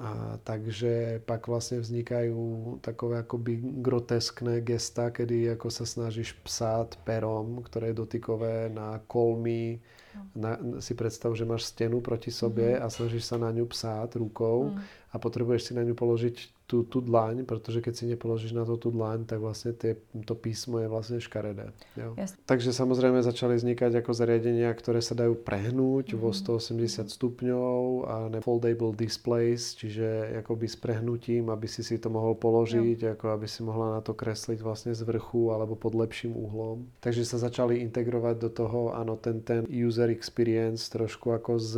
A 0.00 0.38
takže 0.44 1.22
pak 1.24 1.46
vlastně 1.46 1.78
vznikajú 1.78 2.78
takové 2.80 3.18
akoby 3.18 3.56
groteskné 3.62 4.60
gesta, 4.60 5.10
kedy 5.10 5.50
ako 5.50 5.70
sa 5.70 5.86
snažíš 5.86 6.32
psát 6.42 6.98
perom, 7.04 7.62
ktoré 7.62 7.94
je 7.94 8.02
dotykové 8.02 8.74
na 8.74 8.98
kolmy. 9.06 9.78
No. 10.14 10.22
Na, 10.34 10.82
si 10.82 10.94
predstav, 10.94 11.34
že 11.34 11.44
máš 11.44 11.62
stenu 11.62 12.00
proti 12.00 12.30
sobě 12.30 12.78
mm. 12.78 12.82
a 12.82 12.90
snažíš 12.90 13.24
sa 13.24 13.38
na 13.38 13.50
ňu 13.50 13.66
psát 13.66 14.10
rukou 14.14 14.70
mm. 14.70 14.80
a 15.12 15.18
potrebuješ 15.18 15.62
si 15.62 15.72
na 15.74 15.82
ňu 15.82 15.94
položiť 15.94 16.63
tú, 16.64 16.80
tú 16.82 17.04
dlaň, 17.04 17.44
protože 17.44 17.84
keď 17.84 17.94
si 17.96 18.04
nepoložíš 18.08 18.56
na 18.56 18.64
to 18.64 18.80
tú 18.80 18.88
dlaň, 18.88 19.28
tak 19.28 19.36
vlastne 19.36 19.76
tie, 19.76 20.00
to 20.24 20.32
písmo 20.32 20.80
je 20.80 20.88
vlastne 20.88 21.20
škaredé. 21.20 21.76
Jo? 21.92 22.16
Takže 22.48 22.72
samozrejme 22.72 23.20
začali 23.20 23.60
vznikať 23.60 24.00
ako 24.00 24.16
zariadenia, 24.16 24.72
ktoré 24.72 25.04
sa 25.04 25.12
dajú 25.12 25.36
prehnúť 25.44 26.16
mm. 26.16 26.18
vo 26.18 26.32
180 26.32 27.12
stupňov 27.12 27.80
a 28.08 28.14
ne 28.32 28.40
foldable 28.40 28.96
displays, 28.96 29.76
čiže 29.76 30.40
akoby 30.40 30.64
s 30.64 30.76
prehnutím, 30.80 31.52
aby 31.52 31.68
si 31.68 31.84
si 31.84 32.00
to 32.00 32.08
mohol 32.08 32.32
položiť, 32.32 32.98
jo. 33.04 33.12
ako 33.12 33.26
aby 33.36 33.44
si 33.44 33.60
mohla 33.60 34.00
na 34.00 34.00
to 34.00 34.16
kresliť 34.16 34.64
vlastne 34.64 34.96
z 34.96 35.04
vrchu 35.04 35.52
alebo 35.52 35.76
pod 35.76 35.92
lepším 35.92 36.32
úhlom. 36.32 36.88
Takže 37.04 37.28
sa 37.28 37.36
začali 37.36 37.84
integrovať 37.84 38.40
do 38.40 38.48
toho, 38.48 38.96
áno, 38.96 39.20
ten, 39.20 39.44
ten 39.44 39.68
user 39.68 40.08
experience 40.08 40.88
trošku 40.88 41.36
ako 41.36 41.60
z 41.60 41.72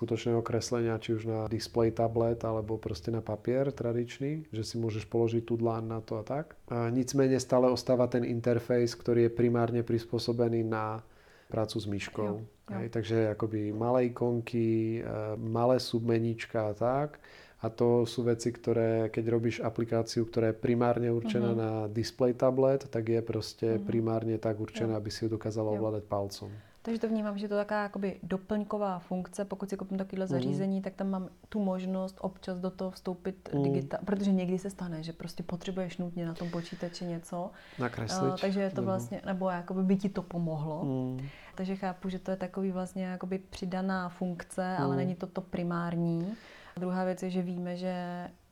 skutočného 0.00 0.40
kreslenia, 0.40 0.96
či 0.96 1.20
už 1.20 1.28
na 1.28 1.40
display 1.52 1.92
tablet 1.92 2.40
alebo 2.48 2.80
proste 2.80 3.12
na 3.12 3.20
papier 3.20 3.68
tradičný 3.68 4.21
funkčný, 4.22 4.46
že 4.54 4.62
si 4.62 4.76
môžeš 4.78 5.04
položiť 5.10 5.42
tú 5.42 5.58
dlán 5.58 5.88
na 5.88 6.00
to 6.00 6.18
a 6.18 6.22
tak. 6.22 6.54
A 6.68 6.90
nicméně 6.90 7.40
stále 7.40 7.70
ostáva 7.70 8.06
ten 8.06 8.24
interface, 8.24 8.96
ktorý 8.96 9.22
je 9.22 9.36
primárne 9.36 9.82
prispôsobený 9.82 10.62
na 10.64 11.02
prácu 11.50 11.80
s 11.80 11.86
myškou. 11.86 12.26
Jo, 12.26 12.40
jo. 12.70 12.76
Hej, 12.78 12.88
takže 12.88 13.28
akoby 13.36 13.72
malé 13.72 14.08
ikonky, 14.08 15.02
e, 15.02 15.36
malé 15.36 15.80
submeníčka 15.80 16.70
a 16.70 16.74
tak. 16.74 17.20
A 17.62 17.70
to 17.70 18.02
sú 18.06 18.26
veci, 18.26 18.50
ktoré, 18.50 19.06
keď 19.14 19.24
robíš 19.30 19.56
aplikáciu, 19.62 20.26
ktorá 20.26 20.50
je 20.50 20.58
primárne 20.58 21.14
určená 21.14 21.54
uh-huh. 21.54 21.62
na 21.62 21.72
display 21.86 22.34
tablet, 22.34 22.90
tak 22.90 23.06
je 23.06 23.22
proste 23.22 23.78
uh-huh. 23.78 23.86
primárne 23.86 24.34
tak 24.34 24.58
určená, 24.58 24.98
jo. 24.98 24.98
aby 24.98 25.10
si 25.14 25.22
ju 25.22 25.38
dokázala 25.38 25.70
ovládať 25.70 26.02
palcom. 26.10 26.50
Takže 26.84 27.00
to 27.00 27.08
vnímám, 27.08 27.38
že 27.38 27.48
to 27.48 27.54
je 27.54 27.60
taková 27.60 27.82
jakoby 27.82 28.18
doplňková 28.22 28.98
funkce. 28.98 29.44
Pokud 29.44 29.70
si 29.70 29.76
koupím 29.76 29.98
takovéhle 29.98 30.24
mm. 30.24 30.30
zařízení, 30.30 30.82
tak 30.82 30.94
tam 30.94 31.10
mám 31.10 31.28
tu 31.48 31.60
možnost 31.60 32.18
občas 32.20 32.58
do 32.58 32.70
toho 32.70 32.90
vstoupit 32.90 33.48
mm. 33.54 33.62
digitálně, 33.62 34.04
protože 34.06 34.32
někdy 34.32 34.58
se 34.58 34.70
stane, 34.70 35.02
že 35.02 35.12
prostě 35.12 35.42
potřebuješ 35.42 35.98
nutně 35.98 36.26
na 36.26 36.34
tom 36.34 36.50
počítači 36.50 37.04
něco. 37.04 37.50
Nakreslit. 37.78 38.32
Uh, 38.32 38.36
takže 38.36 38.60
je 38.60 38.70
to 38.70 38.76
nebo... 38.76 38.86
vlastně, 38.86 39.20
nebo 39.26 39.50
jakoby 39.50 39.82
by 39.82 39.96
ti 39.96 40.08
to 40.08 40.22
pomohlo. 40.22 40.84
Mm. 40.84 41.28
Takže 41.54 41.76
chápu, 41.76 42.08
že 42.08 42.18
to 42.18 42.30
je 42.30 42.36
takový 42.36 42.72
vlastně 42.72 43.04
jakoby 43.04 43.38
přidaná 43.38 44.08
funkce, 44.08 44.76
mm. 44.78 44.84
ale 44.84 44.96
není 44.96 45.14
to 45.14 45.26
to 45.26 45.40
primární. 45.40 46.32
A 46.76 46.80
druhá 46.80 47.04
věc 47.04 47.22
je, 47.22 47.30
že 47.30 47.42
víme, 47.42 47.76
že 47.76 47.94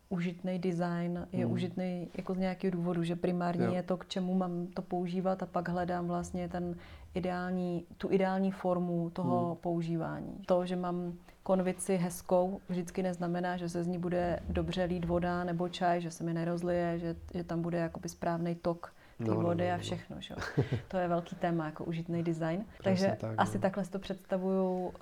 užitný 0.08 0.58
design 0.58 1.26
je 1.32 1.46
mm. 1.46 1.52
užitný 1.52 2.08
jako 2.14 2.34
z 2.34 2.38
nějakého 2.38 2.70
důvodu, 2.70 3.04
že 3.04 3.16
primárně 3.16 3.64
jo. 3.64 3.72
je 3.72 3.82
to, 3.82 3.96
k 3.96 4.08
čemu 4.08 4.34
mám 4.34 4.66
to 4.66 4.82
používat 4.82 5.42
a 5.42 5.46
pak 5.46 5.68
hledám 5.68 6.06
vlastně 6.06 6.48
ten 6.48 6.76
ideální, 7.14 7.86
tu 7.96 8.12
ideální 8.12 8.50
formu 8.50 9.10
toho 9.10 9.46
hmm. 9.46 9.56
používání. 9.56 10.42
To, 10.46 10.66
že 10.66 10.76
mám 10.76 11.12
konvici 11.42 11.96
hezkou, 11.96 12.60
vždycky 12.68 13.02
neznamená, 13.02 13.56
že 13.56 13.68
se 13.68 13.84
z 13.84 13.86
ní 13.86 13.98
bude 13.98 14.40
dobře 14.48 14.84
lít 14.84 15.04
voda 15.04 15.44
nebo 15.44 15.68
čaj, 15.68 16.00
že 16.00 16.10
se 16.10 16.24
mi 16.24 16.34
nerozlije, 16.34 16.98
že, 16.98 17.16
že 17.34 17.44
tam 17.44 17.62
bude 17.62 17.78
jakoby 17.78 18.08
správný 18.08 18.54
tok 18.54 18.92
té 19.24 19.30
no, 19.30 19.34
no, 19.34 19.40
vody 19.40 19.64
no, 19.64 19.70
no, 19.70 19.74
a 19.74 19.78
všechno. 19.78 20.16
Že? 20.20 20.34
To 20.88 20.96
je 20.96 21.08
velký 21.08 21.36
téma, 21.36 21.66
jako 21.66 21.84
užitný 21.84 22.22
design. 22.22 22.64
Takže 22.84 23.16
tak, 23.20 23.34
asi 23.38 23.58
no. 23.58 23.62
takhle 23.62 23.84
si 23.84 23.90
to 23.90 23.98
představuju 23.98 24.86
uh, 24.86 24.92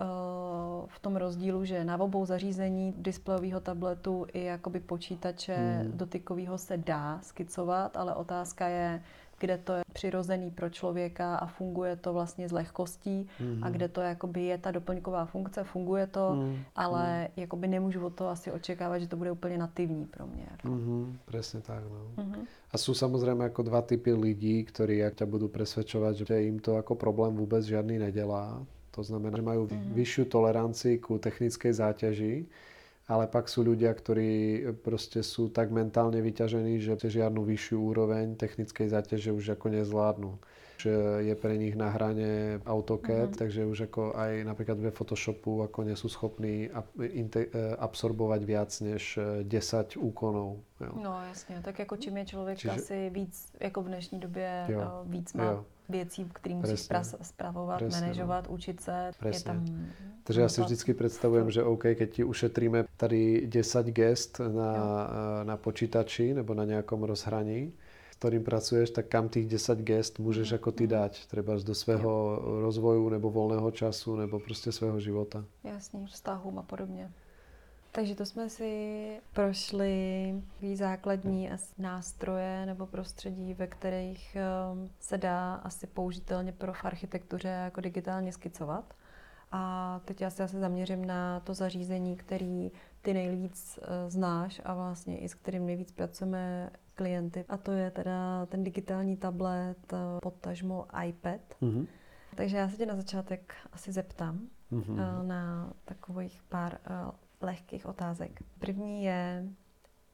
v 0.86 0.98
tom 1.00 1.16
rozdílu, 1.16 1.64
že 1.64 1.84
na 1.84 2.00
obou 2.00 2.24
zařízení 2.24 2.94
displejového 2.96 3.60
tabletu 3.60 4.26
i 4.32 4.44
jakoby 4.44 4.80
počítače 4.80 5.56
hmm. 5.56 5.92
dotykového 5.98 6.58
se 6.58 6.76
dá 6.76 7.18
skicovat, 7.22 7.96
ale 7.96 8.14
otázka 8.14 8.68
je, 8.68 9.02
kde 9.38 9.58
to 9.58 9.72
je 9.72 9.82
přirozený 9.92 10.50
pro 10.50 10.70
člověka 10.70 11.36
a 11.36 11.46
funguje 11.46 11.96
to 11.96 12.12
vlastně 12.12 12.48
s 12.48 12.52
lehkostí 12.52 13.26
mm. 13.40 13.64
a 13.64 13.66
mhm. 13.66 13.72
kde 13.72 13.88
to 13.88 14.00
jakoby 14.00 14.42
je 14.42 14.58
ta 14.58 14.70
doplňková 14.70 15.24
funkce, 15.24 15.64
funguje 15.64 16.06
to, 16.06 16.34
mm. 16.34 16.58
ale 16.76 17.20
mm. 17.20 17.28
jakoby 17.36 17.68
nemůžu 17.68 18.06
od 18.06 18.14
toho 18.14 18.30
asi 18.30 18.52
očekávat, 18.52 18.98
že 18.98 19.08
to 19.08 19.16
bude 19.16 19.32
úplně 19.32 19.58
nativní 19.58 20.06
pro 20.06 20.26
mě. 20.26 20.46
Jako. 20.50 20.68
Mm, 20.68 21.18
presne 21.24 21.60
tak, 21.60 21.82
no. 21.84 22.22
Mm-hmm. 22.22 22.44
A 22.68 22.76
sú 22.76 22.92
samozrejme 22.92 23.48
ako 23.48 23.64
dva 23.64 23.80
typy 23.80 24.12
lidí, 24.12 24.60
ktorí 24.64 25.00
jak 25.00 25.16
ťa 25.16 25.26
budú 25.26 25.48
presvedčovať, 25.48 26.28
že 26.28 26.36
im 26.44 26.60
to 26.60 26.76
ako 26.76 27.00
problém 27.00 27.32
vôbec 27.32 27.64
žiadny 27.64 27.96
nedelá. 27.96 28.60
To 28.92 29.00
znamená, 29.00 29.40
že 29.40 29.46
majú 29.46 29.62
mm-hmm. 29.64 29.94
vyššiu 29.96 30.24
tolerancii 30.28 30.94
ku 31.00 31.16
technickej 31.16 31.72
záťaži 31.72 32.34
ale 33.08 33.24
pak 33.26 33.48
sú 33.48 33.64
ľudia, 33.64 33.88
ktorí 33.90 34.60
proste 34.84 35.24
sú 35.24 35.48
tak 35.48 35.72
mentálne 35.72 36.20
vyťažení, 36.20 36.76
že 36.78 37.00
žiadnu 37.00 37.40
vyššiu 37.40 37.76
úroveň 37.80 38.36
technickej 38.36 38.92
záťaže 38.92 39.32
už 39.32 39.56
ako 39.56 39.66
nezvládnu 39.72 40.32
že 40.78 40.94
je 41.26 41.34
pre 41.34 41.58
nich 41.58 41.74
na 41.74 41.90
hrane 41.90 42.62
AutoCAD, 42.62 43.34
mm-hmm. 43.34 43.40
takže 43.42 43.66
už 43.66 43.90
ako 43.90 44.14
aj 44.14 44.46
napríklad 44.46 44.78
ve 44.78 44.94
Photoshopu 44.94 45.66
ako 45.66 45.82
nie 45.82 45.98
sú 45.98 46.06
schopní 46.06 46.70
e, 46.70 47.42
absorbovať 47.82 48.40
viac 48.46 48.70
než 48.80 49.18
10 49.42 49.50
e, 49.50 49.98
úkonov. 49.98 50.62
Jo. 50.80 50.92
No 51.02 51.18
jasně, 51.28 51.60
tak 51.62 51.78
jako 51.78 51.96
čím 51.96 52.16
je 52.16 52.24
člověk 52.24 52.58
Čiže... 52.58 52.70
asi 52.70 53.10
víc, 53.10 53.52
jako 53.60 53.82
v 53.82 53.86
dnešní 53.86 54.20
době 54.20 54.64
jo. 54.68 54.80
E, 54.80 55.08
víc 55.10 55.34
má 55.34 55.44
jo. 55.44 55.64
Věcí, 55.88 56.30
které 56.32 56.54
musíš 56.54 56.88
spravovat, 57.22 57.78
Presne, 57.78 58.00
manažovat, 58.00 58.48
no. 58.48 58.54
učit 58.54 58.80
se. 58.80 59.10
Presne. 59.18 59.54
Je 59.54 59.60
tam 59.60 59.86
Takže 60.24 60.40
já 60.40 60.48
si 60.48 60.60
vždycky 60.60 60.94
představujem, 60.94 61.50
že 61.50 61.64
OK, 61.64 61.82
keď 61.94 62.10
ti 62.10 62.24
ušetríme 62.24 62.84
tady 62.96 63.46
10 63.46 63.86
gest 63.86 64.40
na, 64.40 65.10
na 65.44 65.56
počítači 65.56 66.34
nebo 66.34 66.54
na 66.54 66.64
nějakom 66.64 67.02
rozhraní, 67.02 67.72
ktorým 68.18 68.42
pracuješ, 68.44 68.90
tak 68.90 69.06
kam 69.06 69.28
tých 69.28 69.46
10 69.46 69.78
gest 69.78 70.18
můžeš 70.18 70.50
jako 70.50 70.72
ty 70.72 70.86
dať, 70.86 71.26
třeba 71.26 71.54
do 71.64 71.74
svého 71.74 72.42
rozvoju 72.60 73.08
nebo 73.08 73.30
volného 73.30 73.70
času 73.70 74.16
nebo 74.16 74.38
prostě 74.38 74.72
svého 74.72 75.00
života. 75.00 75.44
Jasně, 75.64 76.06
vztahům 76.06 76.58
a 76.58 76.62
podobně. 76.62 77.10
Takže 77.92 78.14
to 78.14 78.26
jsme 78.26 78.50
si 78.50 79.20
prošli 79.32 80.34
základní 80.74 81.50
nástroje 81.78 82.66
nebo 82.66 82.86
prostředí, 82.86 83.54
ve 83.54 83.66
kterých 83.66 84.36
ehm, 84.36 84.90
se 85.00 85.18
dá 85.18 85.54
asi 85.54 85.86
použitelně 85.86 86.52
pro 86.52 86.72
v 86.72 86.84
architektuře 86.84 87.48
jako 87.48 87.80
digitálně 87.80 88.32
skicovat. 88.32 88.94
A 89.52 90.00
teď 90.04 90.20
já 90.20 90.30
se 90.30 90.44
asi 90.44 90.58
zaměřím 90.58 91.04
na 91.04 91.40
to 91.40 91.54
zařízení, 91.54 92.16
který 92.16 92.70
ty 93.02 93.14
nejvíc 93.14 93.78
eh, 93.82 94.10
znáš 94.10 94.60
a 94.64 94.74
vlastně 94.74 95.18
i 95.18 95.28
s 95.28 95.34
kterým 95.34 95.66
nejvíc 95.66 95.92
pracujeme 95.92 96.70
klienty. 96.94 97.44
A 97.48 97.56
to 97.56 97.72
je 97.72 97.90
teda 97.90 98.46
ten 98.46 98.64
digitální 98.64 99.16
tablet, 99.16 99.92
eh, 99.92 99.96
potažmo 100.22 100.86
iPad. 101.04 101.40
Mm-hmm. 101.62 101.86
Takže 102.34 102.56
já 102.56 102.68
se 102.68 102.76
tě 102.76 102.86
na 102.86 102.96
začátek 102.96 103.54
asi 103.72 103.92
zeptám 103.92 104.40
mm-hmm. 104.72 105.26
na 105.26 105.72
takových 105.84 106.42
pár 106.48 106.78
lehkých 107.40 107.86
otázek. 107.86 108.42
První 108.58 109.04
je 109.04 109.44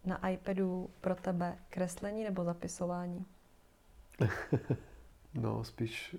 na 0.04 0.28
iPadu 0.28 0.90
pro 1.00 1.14
tebe 1.14 1.58
kreslení 1.70 2.24
nebo 2.24 2.44
zapisování? 2.44 3.26
no, 5.34 5.64
spíš 5.64 6.16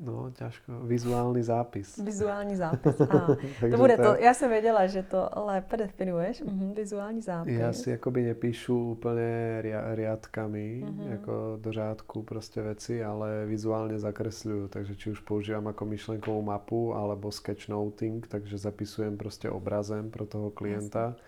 No, 0.00 0.30
ťažko. 0.30 0.72
Vizuální 0.84 1.42
zápis. 1.42 1.96
Vizuální 1.96 2.56
zápis, 2.56 3.00
aha. 3.10 3.36
to 3.70 3.76
bude 3.76 3.96
to, 3.96 4.14
já 4.14 4.34
jsem 4.34 4.50
věděla, 4.50 4.86
že 4.86 5.02
to 5.02 5.30
lépe 5.34 5.76
definuješ. 5.76 6.40
Mhm, 6.40 6.74
vizuální 6.74 7.22
zápis. 7.22 7.58
Já 7.58 7.72
si 7.72 7.90
jakoby 7.90 8.22
nepíšu 8.22 8.90
úplně 8.90 9.58
riadkami, 9.94 10.82
mhm. 10.84 11.10
jako 11.10 11.58
do 11.60 11.72
řádku 11.72 12.22
prostě 12.22 12.62
věci, 12.62 13.04
ale 13.04 13.46
vizuálně 13.46 13.98
zakresluju. 13.98 14.68
Takže 14.68 14.96
či 14.96 15.10
už 15.10 15.20
používám 15.20 15.66
jako 15.66 15.84
myšlenkovou 15.84 16.42
mapu, 16.42 16.94
alebo 16.94 17.32
sketchnoting, 17.32 18.26
takže 18.26 18.58
zapisujem 18.58 19.16
prostě 19.16 19.50
obrazem 19.50 20.10
pro 20.10 20.26
toho 20.26 20.50
klienta. 20.50 21.02
Jasne. 21.02 21.22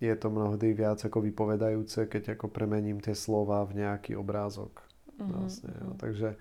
Je 0.00 0.16
to 0.16 0.30
mnohdy 0.30 0.74
viac 0.74 1.04
jako 1.04 1.20
vypovedajúce, 1.20 2.06
keď 2.06 2.28
jako 2.28 2.48
premením 2.48 3.00
tie 3.00 3.14
slova 3.14 3.64
v 3.64 3.74
nějaký 3.74 4.16
obrázok. 4.16 4.80
Mm-hmm. 5.18 5.32
Vlastně, 5.32 5.70
jo. 5.80 5.86
Mhm. 5.86 5.96
Takže 5.96 6.36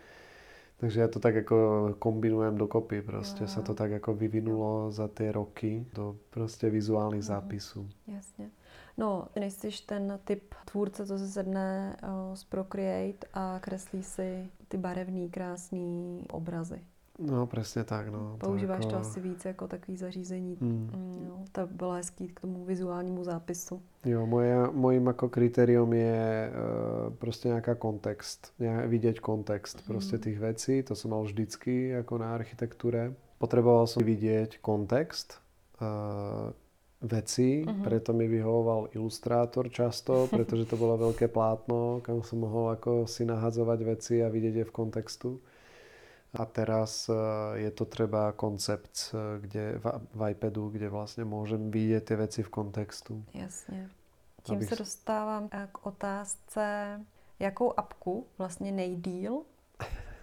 takže 0.77 1.07
to 1.07 1.19
tak 1.19 1.35
jako 1.35 1.89
kombinujem 1.99 2.57
dokopy. 2.57 3.01
Prostě 3.01 3.43
jo. 3.43 3.47
se 3.47 3.61
to 3.61 3.73
tak 3.73 3.91
jako 3.91 4.13
vyvinulo 4.13 4.91
za 4.91 5.07
ty 5.07 5.31
roky 5.31 5.85
do 5.93 6.15
prostě 6.29 6.69
vizuálních 6.69 7.21
mhm. 7.21 7.27
zápisů. 7.27 7.89
Jasně. 8.07 8.49
No, 8.97 9.27
nejsi 9.39 9.69
ten 9.85 10.19
typ 10.23 10.55
tvůrce, 10.71 11.05
co 11.05 11.17
se 11.17 11.27
sedne 11.27 11.97
uh, 12.03 12.35
z 12.35 12.43
Procreate 12.43 13.27
a 13.33 13.59
kreslí 13.59 14.03
si 14.03 14.49
ty 14.67 14.77
barevný, 14.77 15.29
krásný 15.29 16.25
obrazy. 16.31 16.81
No, 17.19 17.47
přesně 17.47 17.83
tak, 17.83 18.07
no. 18.09 18.37
Používáš 18.39 18.85
to, 18.85 18.87
jako... 18.87 19.01
to 19.01 19.07
asi 19.09 19.19
víc 19.19 19.45
jako 19.45 19.67
takový 19.67 19.97
zařízení. 19.97 20.57
Mm. 20.61 20.91
Mm, 20.95 21.25
no, 21.29 21.45
to 21.51 21.67
bylo 21.67 21.91
hezký 21.91 22.27
k 22.27 22.39
tomu 22.39 22.65
vizuálnímu 22.65 23.23
zápisu. 23.23 23.81
Jo, 24.05 24.25
moje, 24.25 24.55
mojím 24.71 25.07
jako 25.07 25.29
kritérium 25.29 25.93
je 25.93 26.51
uh, 26.51 27.13
prostě 27.13 27.47
nějaká 27.47 27.75
kontext, 27.75 28.53
vidět 28.87 29.19
kontext 29.19 29.77
mm. 29.77 29.83
prostě 29.87 30.17
těch 30.17 30.39
věcí, 30.39 30.83
to 30.83 30.95
jsem 30.95 31.11
mal 31.11 31.23
vždycky 31.23 31.87
jako 31.87 32.17
na 32.17 32.35
architekture. 32.35 33.13
Potreboval 33.37 33.87
jsem 33.87 34.03
vidět 34.03 34.57
kontext, 34.61 35.39
uh, 35.81 36.53
veci, 37.01 37.63
Mhm. 37.67 37.83
preto 37.83 38.13
mi 38.13 38.27
vyhovoval 38.27 38.87
ilustrátor 38.91 39.69
často, 39.69 40.27
pretože 40.35 40.65
to 40.65 40.77
bolo 40.77 40.97
veľké 40.97 41.27
plátno, 41.27 42.01
kam 42.01 42.23
som 42.23 42.39
mohol 42.39 42.73
ako 42.73 43.05
si 43.07 43.25
nahadzovať 43.25 43.79
veci 43.83 44.23
a 44.23 44.29
vidieť 44.29 44.55
je 44.55 44.65
v 44.65 44.71
kontextu. 44.73 45.39
A 46.35 46.45
teraz 46.45 47.09
eh, 47.09 47.13
je 47.59 47.71
to 47.71 47.85
třeba 47.85 48.31
koncept 48.31 49.13
eh, 49.13 49.41
kde, 49.41 49.79
v, 49.79 50.01
v 50.13 50.29
iPadu, 50.29 50.69
kde 50.69 50.89
vlastně 50.89 51.25
můžem 51.25 51.71
vidět 51.71 52.05
ty 52.05 52.15
věci 52.15 52.43
v 52.43 52.49
kontextu. 52.49 53.23
Jasně. 53.33 53.89
Tím 54.43 54.55
Abych 54.55 54.69
se 54.69 54.75
dostávám 54.75 55.49
eh, 55.51 55.67
k 55.71 55.85
otázce, 55.85 56.99
jakou 57.39 57.79
apku 57.79 58.27
vlastně 58.37 58.71
nejdíl 58.71 59.41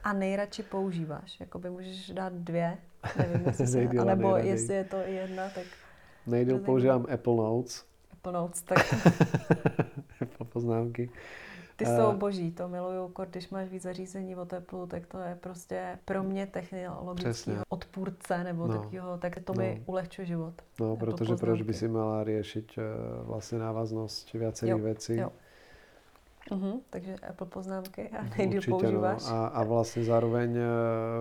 a 0.04 0.12
nejradši 0.12 0.62
používáš. 0.62 1.40
Jakoby 1.40 1.70
můžeš 1.70 2.10
dát 2.10 2.32
dvě, 2.32 2.78
nevím, 3.18 3.42
jestli 3.46 3.66
se, 3.66 3.76
Nejdýl 3.78 4.00
anebo 4.00 4.36
jestli 4.36 4.74
je 4.74 4.84
to 4.84 4.96
jedna, 4.96 5.48
tak 5.48 5.64
Nejdýl 6.26 6.58
To 6.58 6.64
používám 6.64 7.06
Apple 7.14 7.36
Notes, 7.36 7.84
Apple 8.12 8.32
Notes, 8.32 8.62
tak 8.62 8.78
Apple 10.20 10.46
poznámky. 10.46 11.10
Ty 11.76 11.84
Eh, 11.88 11.96
jsou 11.96 12.12
boží, 12.16 12.50
to 12.52 12.68
miluju, 12.68 13.12
když 13.30 13.50
máš 13.50 13.68
víc 13.68 13.82
zařízení 13.82 14.36
od 14.36 14.52
Apple, 14.52 14.86
tak 14.86 15.06
to 15.06 15.18
je 15.18 15.38
prostě 15.40 15.98
pro 16.04 16.22
mě 16.22 16.46
technologického 16.46 17.14
Přesně. 17.32 17.54
odpůrce 17.68 18.44
nebo 18.44 18.66
No. 18.66 18.78
takového, 18.78 19.18
tak 19.18 19.32
to 19.44 19.54
mi 19.54 19.76
No. 19.78 19.84
ulehčuje 19.86 20.26
život. 20.26 20.54
No, 20.80 20.92
Apple 20.92 21.06
protože 21.06 21.36
proč 21.36 21.62
by 21.62 21.74
si 21.74 21.88
mala 21.88 22.24
riešiť 22.24 22.78
eh, 22.78 22.82
vlastně 23.22 23.58
návaznosť 23.58 24.34
viacerých 24.34 24.70
Jo, 24.70 24.78
vecí. 24.78 25.16
jo. 25.16 25.30
Mhm, 26.50 26.72
takže 26.90 27.14
Apple 27.28 27.46
poznámky 27.46 28.08
a 28.08 28.22
nejdíl 28.38 28.56
Určitě, 28.58 28.70
používáš. 28.70 29.22
No. 29.26 29.32
A, 29.34 29.46
a 29.46 29.64
vlastně 29.64 30.04
zároveň 30.04 30.56
eh, 30.56 30.62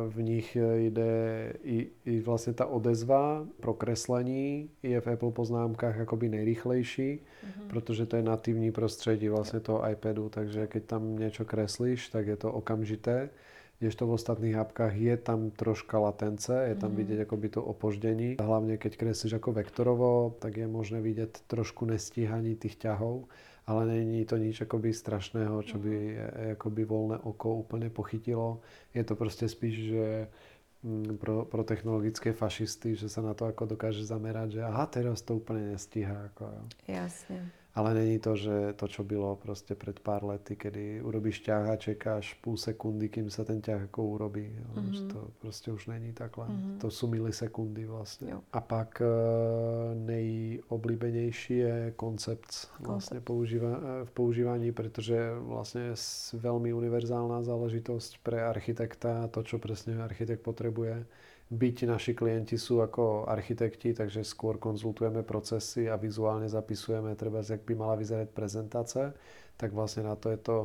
v 0.10 0.22
nich 0.22 0.58
jde 0.76 1.54
i, 1.64 1.88
i 2.06 2.22
vlastně 2.22 2.54
ta 2.54 2.66
odezva 2.66 3.46
pro 3.60 3.74
kreslení 3.74 4.70
je 4.84 5.02
v 5.02 5.08
Apple 5.08 5.32
poznámkách 5.32 6.00
akoby 6.00 6.30
nejrychlejší, 6.30 7.20
Mhm. 7.44 7.68
protože 7.70 8.06
to 8.06 8.16
je 8.16 8.24
nativní 8.24 8.72
prostředí 8.72 9.30
vlastně 9.30 9.60
toho 9.60 9.90
iPadu, 9.90 10.30
takže 10.30 10.68
keď 10.68 10.84
tam 10.84 11.16
něco 11.20 11.46
kreslíš, 11.46 12.10
tak 12.10 12.28
je 12.28 12.38
to 12.38 12.52
okamžité. 12.54 13.30
Kdežto 13.80 14.08
v 14.08 14.12
ostatných 14.12 14.56
apkách 14.56 14.96
je 14.96 15.18
tam 15.18 15.50
troška 15.52 16.00
latence, 16.00 16.66
je 16.68 16.76
tam 16.76 16.90
Mhm. 16.90 16.98
vidět 16.98 17.22
akoby 17.22 17.50
to 17.50 17.64
opoždění. 17.64 18.36
Hlavně 18.42 18.78
keď 18.78 18.98
kreslíš 18.98 19.32
jako 19.34 19.52
vektorovo, 19.52 20.36
tak 20.40 20.58
je 20.58 20.68
možné 20.68 21.02
vidět 21.02 21.40
trošku 21.48 21.86
nestíhaní 21.86 22.56
tých 22.56 22.76
ťahov, 22.76 23.22
ale 23.68 23.86
není 23.86 24.26
to 24.26 24.38
nič 24.38 24.62
akoby 24.62 24.94
strašného, 24.94 25.64
čo 25.64 25.78
by 25.78 25.96
eh, 26.16 26.52
akoby 26.52 26.86
voľné 26.86 27.18
oko 27.24 27.56
úplně 27.56 27.90
pochytilo. 27.90 28.62
Je 28.94 29.04
to 29.04 29.16
prostě 29.16 29.50
spíš, 29.50 29.76
že 29.80 30.28
mm, 30.84 31.18
pro, 31.18 31.46
pro 31.46 31.64
technologické 31.64 32.34
fašisty, 32.34 32.96
že 32.96 33.10
sa 33.10 33.22
na 33.22 33.34
to 33.34 33.46
ako 33.46 33.66
dokáže 33.66 34.06
zamerať, 34.06 34.52
že 34.52 34.62
aha, 34.64 34.86
teraz 34.86 35.22
to 35.22 35.36
úplne 35.36 35.72
nestíha. 35.72 36.26
Ako, 36.26 36.44
jo. 36.46 36.64
Jasně. 36.88 37.61
Ale 37.76 37.94
není 37.94 38.20
to, 38.20 38.36
že 38.36 38.74
to, 38.76 38.88
čo 38.88 39.04
bylo 39.04 39.36
prostě 39.36 39.76
před 39.76 40.00
pár 40.00 40.24
lety, 40.24 40.56
kedy 40.56 41.02
urobíš 41.02 41.40
ťah 41.40 41.70
a 41.70 41.76
čekáš 41.76 42.34
půl 42.34 42.58
sekundy, 42.58 43.10
kým 43.10 43.30
se 43.30 43.46
ten 43.46 43.62
ťah 43.62 43.82
jako 43.82 44.04
urobí. 44.04 44.56
Jo. 44.60 44.82
Mhm. 44.82 44.94
Že 44.94 45.02
To 45.02 45.28
prostě 45.40 45.72
už 45.72 45.88
není 45.88 46.14
takhle. 46.14 46.48
Mhm. 46.50 46.78
To 46.82 46.92
jsou 46.92 47.08
milisekundy 47.08 47.86
vlastně. 47.86 48.32
Jo. 48.32 48.42
A 48.54 48.62
pak 48.62 49.02
eh, 49.02 49.96
nejoblíbenější 49.96 51.58
je 51.58 51.94
koncept 51.96 52.48
vlastně 52.80 53.20
používa, 53.22 53.70
eh, 53.70 54.06
v 54.06 54.12
používání, 54.12 54.72
protože 54.72 55.14
je 55.16 55.40
vlastně 55.40 55.90
s- 55.94 56.34
velmi 56.34 56.74
univerzálna 56.74 57.44
záležitost 57.44 58.16
pre 58.24 58.44
architekta, 58.46 59.28
to, 59.28 59.44
čo 59.44 59.60
presne 59.60 60.04
architekt 60.04 60.42
potrebuje. 60.44 61.06
Byť 61.52 61.84
naši 61.84 62.16
klienti 62.16 62.56
sú 62.56 62.80
ako 62.80 63.28
architekti, 63.28 63.92
takže 63.92 64.24
skôr 64.24 64.56
konzultujeme 64.56 65.20
procesy 65.28 65.92
a 65.92 66.00
vizuálne 66.00 66.48
zapisujeme 66.48 67.12
treba, 67.20 67.44
jak 67.44 67.68
by 67.68 67.76
mala 67.76 68.00
vyzerať 68.00 68.32
prezentace, 68.32 69.12
tak 69.60 69.76
vlastne 69.76 70.08
na 70.08 70.16
to 70.16 70.32
je 70.32 70.40
to 70.40 70.58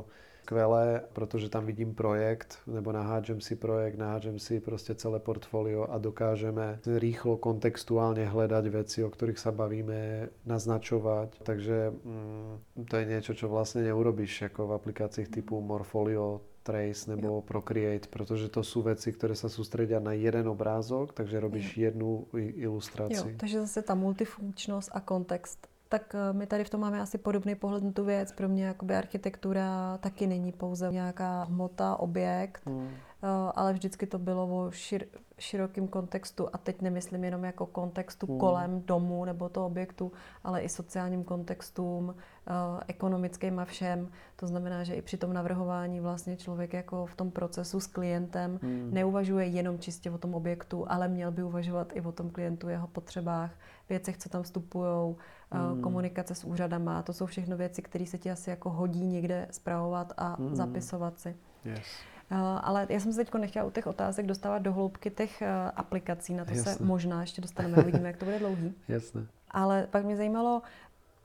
skvelé, 0.47 1.03
protože 1.13 1.49
tam 1.49 1.67
vidím 1.67 1.95
projekt, 1.95 2.59
nebo 2.67 2.93
nahádžem 2.93 3.41
si 3.41 3.57
projekt, 3.57 3.99
nahádžem 3.99 4.39
si 4.39 4.61
prostě 4.61 4.95
celé 4.95 5.19
portfolio 5.19 5.91
a 5.91 5.99
dokážeme 5.99 6.79
rýchlo 6.87 7.37
kontextuálne 7.37 8.23
hledať 8.25 8.65
veci, 8.71 9.03
o 9.03 9.11
ktorých 9.11 9.43
sa 9.43 9.51
bavíme, 9.51 10.31
naznačovať. 10.47 11.43
Takže 11.43 11.91
mm, 11.91 12.87
to 12.87 12.95
je 12.97 13.05
niečo, 13.11 13.35
čo 13.35 13.51
vlastne 13.51 13.83
neurobíš 13.83 14.47
ako 14.47 14.71
v 14.71 14.77
aplikáciách 14.79 15.35
typu 15.35 15.59
Morfolio, 15.59 16.47
Trace 16.67 17.07
nebo 17.07 17.43
Procreate, 17.47 18.11
protože 18.11 18.51
to 18.51 18.67
sú 18.67 18.83
veci, 18.83 19.15
ktoré 19.15 19.39
sa 19.39 19.47
sústredia 19.47 20.03
na 20.03 20.19
jeden 20.19 20.51
obrázok, 20.51 21.15
takže 21.15 21.39
robíš 21.39 21.79
jednu 21.79 22.27
i- 22.35 22.59
Jo, 22.59 22.75
ilustraci. 22.75 23.39
takže 23.39 23.61
zase 23.71 23.83
ta 23.87 23.95
multifunkčnost 23.95 24.91
a 24.91 24.99
kontext. 25.01 25.71
Tak 25.89 26.15
eh, 26.15 26.33
my 26.35 26.47
tady 26.47 26.65
v 26.67 26.71
tom 26.71 26.81
máme 26.83 26.99
asi 27.01 27.19
podobný 27.19 27.55
pohled 27.55 27.85
na 27.87 27.93
tu 27.95 28.03
věc. 28.05 28.33
Pro 28.33 28.49
mě 28.49 28.65
jakoby 28.75 28.95
architektura 28.95 29.99
taky 30.03 30.27
není 30.27 30.53
pouze 30.53 30.91
nějaká 30.91 31.43
hmota, 31.47 31.97
objekt, 32.03 32.67
Hmm. 32.67 32.91
Eh, 33.23 33.27
ale 33.55 33.73
vždycky 33.73 34.07
to 34.07 34.19
bylo 34.19 34.47
o 34.47 34.71
šir, 34.71 35.07
širokém 35.39 35.89
kontextu 35.89 36.49
a 36.53 36.59
teď 36.59 36.83
nemyslím 36.83 37.25
jenom 37.25 37.45
jako 37.45 37.67
kontextu 37.67 38.27
Hmm. 38.27 38.39
kolem 38.39 38.83
domu 38.83 39.25
nebo 39.25 39.49
toho 39.49 39.67
objektu, 39.67 40.13
ale 40.45 40.61
i 40.63 40.69
sociálním 40.69 41.25
kontextům, 41.25 42.15
eh, 42.47 42.53
ekonomickým 42.89 43.59
a 43.59 43.65
všem. 43.65 44.09
To 44.37 44.47
znamená, 44.47 44.85
že 44.85 44.95
i 44.95 45.03
při 45.03 45.17
tom 45.17 45.33
navrhování 45.33 46.01
vlastně 46.01 46.37
člověk 46.37 46.73
jako 46.73 47.07
v 47.07 47.15
tom 47.15 47.31
procesu 47.31 47.81
s 47.81 47.87
klientem 47.87 48.59
Hmm. 48.63 48.89
neuvažuje 48.95 49.47
jenom 49.47 49.79
čistě 49.79 50.11
o 50.11 50.19
tom 50.19 50.35
objektu, 50.35 50.85
ale 50.89 51.09
měl 51.09 51.31
by 51.33 51.43
uvažovat 51.43 51.93
i 51.97 52.01
o 52.01 52.13
tom 52.13 52.31
klientu, 52.31 52.69
jeho 52.69 52.87
potřebách, 52.87 53.51
věcech, 53.89 54.19
co 54.19 54.29
tam 54.29 54.43
vstupují, 54.43 55.17
Hmm. 55.53 55.81
komunikace 55.83 56.35
s 56.35 56.45
úřadama. 56.45 57.03
To 57.03 57.13
jsou 57.13 57.27
všechno 57.27 57.57
věci, 57.57 57.83
které 57.83 58.07
se 58.07 58.19
ti 58.19 58.31
asi 58.31 58.51
jako 58.51 58.71
hodí 58.71 59.07
někde 59.07 59.49
zpravovat 59.51 60.13
a 60.17 60.35
Hmm. 60.39 60.57
zapisovat 60.57 61.21
si. 61.21 61.37
Yes. 61.65 61.87
Eh, 62.31 62.35
Ale 62.63 62.87
já 62.91 63.01
jsem 63.01 63.13
se 63.13 63.25
teď 63.25 63.35
nechtěla 63.35 63.65
u 63.67 63.71
těch 63.71 63.87
otázek 63.87 64.27
dostávat 64.27 64.59
do 64.59 64.73
hloubky 64.73 65.11
těch 65.11 65.43
eh, 65.43 65.71
aplikací, 65.77 66.35
na 66.35 66.45
to 66.45 66.55
se 66.55 66.71
Jasne. 66.71 66.87
možná 66.87 67.21
ještě 67.21 67.41
dostaneme, 67.41 67.77
uvidíme, 67.83 68.09
jak 68.09 68.17
to 68.17 68.25
bude 68.25 68.39
dlouhý. 68.39 68.75
Jasné. 68.89 69.27
Ale 69.51 69.87
pak 69.91 70.05
mě 70.05 70.17
zajímalo, 70.17 70.63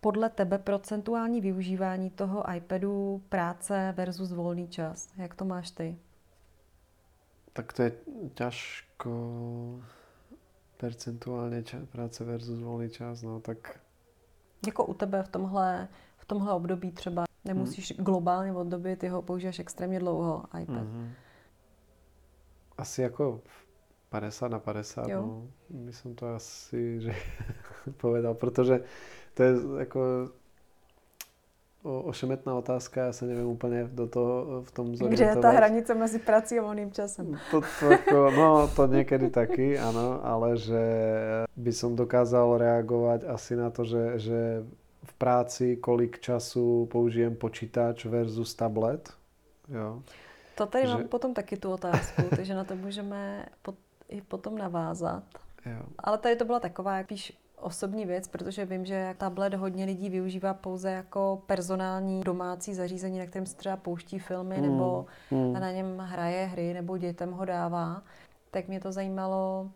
podle 0.02 0.30
tebe 0.30 0.58
procentuální 0.58 1.42
využívání 1.42 2.10
toho 2.10 2.54
iPadu, 2.54 3.22
práce 3.30 3.94
versus 3.98 4.32
volný 4.32 4.68
čas. 4.68 5.10
Jak 5.18 5.36
to 5.36 5.46
máš 5.46 5.72
ty? 5.72 5.98
Tak 7.54 7.74
to 7.74 7.84
je 7.84 7.92
ťažko 8.34 9.12
percentuálne 10.78 11.62
ča- 11.62 11.86
práce 11.92 12.24
versus 12.24 12.58
voľný 12.64 12.90
čas, 12.90 13.22
no 13.22 13.40
tak 13.40 13.80
Jako 14.66 14.86
u 14.86 14.94
tebe 14.94 15.24
v 15.24 15.30
tomhle, 15.30 15.88
v 16.18 16.26
tomhle 16.26 16.54
období 16.54 16.92
třeba 16.92 17.24
nemusíš 17.46 17.94
globálně 17.98 18.54
od 18.54 18.68
doby, 18.68 18.96
ty 18.96 19.08
ho 19.08 19.22
používáš 19.22 19.60
extrémně 19.60 20.00
dlouho, 20.00 20.44
iPad. 20.62 20.76
Mhm. 20.84 21.12
Asi 22.78 23.02
jako 23.02 23.42
50 24.10 24.48
na 24.52 24.60
50, 24.60 25.08
Jo. 25.10 25.22
no. 25.22 25.48
By 25.70 25.94
som 25.94 26.16
to 26.16 26.28
asi 26.36 27.00
že 27.02 27.14
povedal, 27.98 28.34
protože 28.34 28.84
to 29.34 29.44
je 29.44 29.52
jako 29.80 30.00
o- 31.84 32.02
ošemetná 32.02 32.56
otázka, 32.56 33.02
já 33.06 33.14
se 33.14 33.26
nevím 33.26 33.46
úplně 33.48 33.84
do 33.94 34.08
toho 34.08 34.62
v 34.64 34.72
tom 34.72 34.88
Kde 34.88 34.98
zorientovat. 34.98 35.36
je 35.36 35.42
ta 35.42 35.50
hranice 35.50 35.96
mezi 35.96 36.20
prací 36.20 36.60
a 36.60 36.62
volným 36.62 36.92
časem? 36.92 37.40
To, 37.52 37.62
to 37.80 37.86
ako, 37.90 38.32
no, 38.32 38.68
to 38.76 38.88
niekedy 38.88 39.30
taky, 39.30 39.80
áno, 39.80 40.20
ale 40.24 40.58
že 40.58 40.84
by 41.58 41.72
som 41.74 41.96
dokázal 41.96 42.58
reagovať 42.58 43.26
asi 43.26 43.56
na 43.56 43.70
to, 43.70 43.86
že, 43.86 44.20
že 44.20 44.40
v 45.04 45.14
práci 45.14 45.76
kolik 45.78 46.20
času 46.20 46.86
použijem 46.92 47.36
počítač 47.36 48.06
versus 48.06 48.54
tablet. 48.56 49.14
Jo. 49.70 50.02
To 50.56 50.66
tady 50.66 50.88
Že- 50.88 50.94
mám 50.94 51.08
potom 51.08 51.34
taky 51.34 51.58
tu 51.58 51.72
otázku, 51.72 52.22
takže 52.36 52.54
na 52.54 52.64
to 52.64 52.76
můžeme 52.76 53.46
pot, 53.62 53.76
i 54.10 54.22
potom 54.22 54.58
navázat. 54.58 55.24
Jo. 55.66 55.82
Ale 56.00 56.18
tady 56.18 56.36
to 56.36 56.46
byla 56.46 56.60
taková 56.60 57.04
spíš 57.04 57.38
osobní 57.60 58.06
věc, 58.06 58.28
protože 58.28 58.66
vím, 58.66 58.86
že 58.86 59.16
tablet 59.18 59.54
hodně 59.54 59.86
lidí 59.86 60.10
využívá 60.10 60.54
pouze 60.54 60.92
jako 60.92 61.42
personální 61.46 62.22
domácí 62.22 62.74
zařízení, 62.74 63.20
na 63.20 63.26
kterém 63.26 63.46
se 63.46 63.56
třeba 63.56 63.78
pouští 63.78 64.20
filmy 64.20 64.56
Hmm, 64.58 64.70
nebo 64.70 65.06
hmm. 65.30 65.54
na 65.54 65.72
něm 65.72 65.98
hraje 65.98 66.46
hry 66.46 66.74
nebo 66.74 66.98
dětem 66.98 67.32
ho 67.32 67.46
dává. 67.46 68.02
Tak 68.52 68.68
mě 68.68 68.80
to 68.80 68.92
zajímalo, 68.92 69.70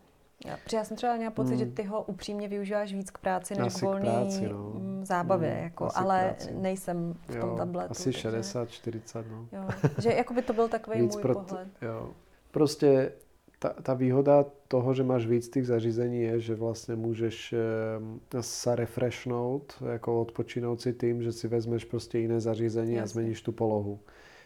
já- 0.45 0.57
protože 0.63 0.77
já 0.77 0.83
jsem 0.83 0.97
třeba 0.97 1.15
měla 1.15 1.31
pocit, 1.31 1.49
Hmm. 1.55 1.59
že 1.59 1.65
ty 1.65 1.83
ho 1.83 2.03
upřímně 2.03 2.47
využíváš 2.47 2.93
víc 2.93 3.11
k 3.11 3.17
práci 3.17 3.55
než 3.55 3.67
Asi 3.75 3.85
volný 3.85 4.01
práci, 4.09 4.47
no. 4.47 4.71
Zábavě, 5.05 5.49
Hmm, 5.51 5.63
jako, 5.63 5.89
ale 5.95 6.33
práci. 6.37 6.53
nejsem 6.53 7.15
v 7.27 7.35
tom 7.39 7.49
Jo, 7.49 7.55
tabletu. 7.57 7.91
asi 7.91 8.03
takže- 8.03 8.19
60, 8.19 8.69
40, 8.69 9.25
no. 9.31 9.47
Jo, 9.51 9.67
že 10.01 10.13
jako 10.13 10.33
by 10.33 10.41
to 10.41 10.53
byl 10.53 10.67
takový 10.67 11.01
Víc 11.01 11.13
můj 11.15 11.21
pro 11.21 11.33
pohled. 11.33 11.67
Jo. 11.81 12.09
Prostě 12.51 13.11
ta, 13.59 13.69
ta 13.83 13.93
výhoda 13.93 14.45
toho, 14.67 14.93
že 14.93 15.03
máš 15.03 15.25
víc 15.27 15.49
tých 15.49 15.67
zařízení 15.67 16.21
je, 16.21 16.39
že 16.39 16.55
vlastně 16.55 16.95
můžeš 16.95 17.53
e, 17.53 18.43
sa 18.43 18.75
refreshnout, 18.75 19.73
jako 19.93 20.21
odpočinout 20.21 20.81
si 20.81 20.93
tým, 20.93 21.21
že 21.23 21.31
si 21.31 21.47
vezmeš 21.47 21.85
prostě 21.85 22.19
jiné 22.19 22.39
zařízení 22.41 22.93
a 22.97 22.99
Jasně. 23.01 23.07
zmeníš 23.13 23.41
tu 23.41 23.51
polohu. 23.51 23.99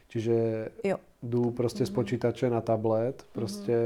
Čiže 0.07 0.67
Jo. 0.83 0.97
jdu 1.23 1.51
prostě 1.51 1.85
z 1.85 1.89
Mhm. 1.89 1.95
počítače 1.95 2.49
na 2.49 2.61
tablet, 2.61 3.25
prostě 3.31 3.77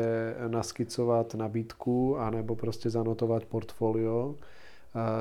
naskicovat 0.47 1.35
nabídku, 1.35 2.17
anebo 2.17 2.55
prostě 2.55 2.89
zanotovat 2.89 3.45
portfolio 3.45 4.35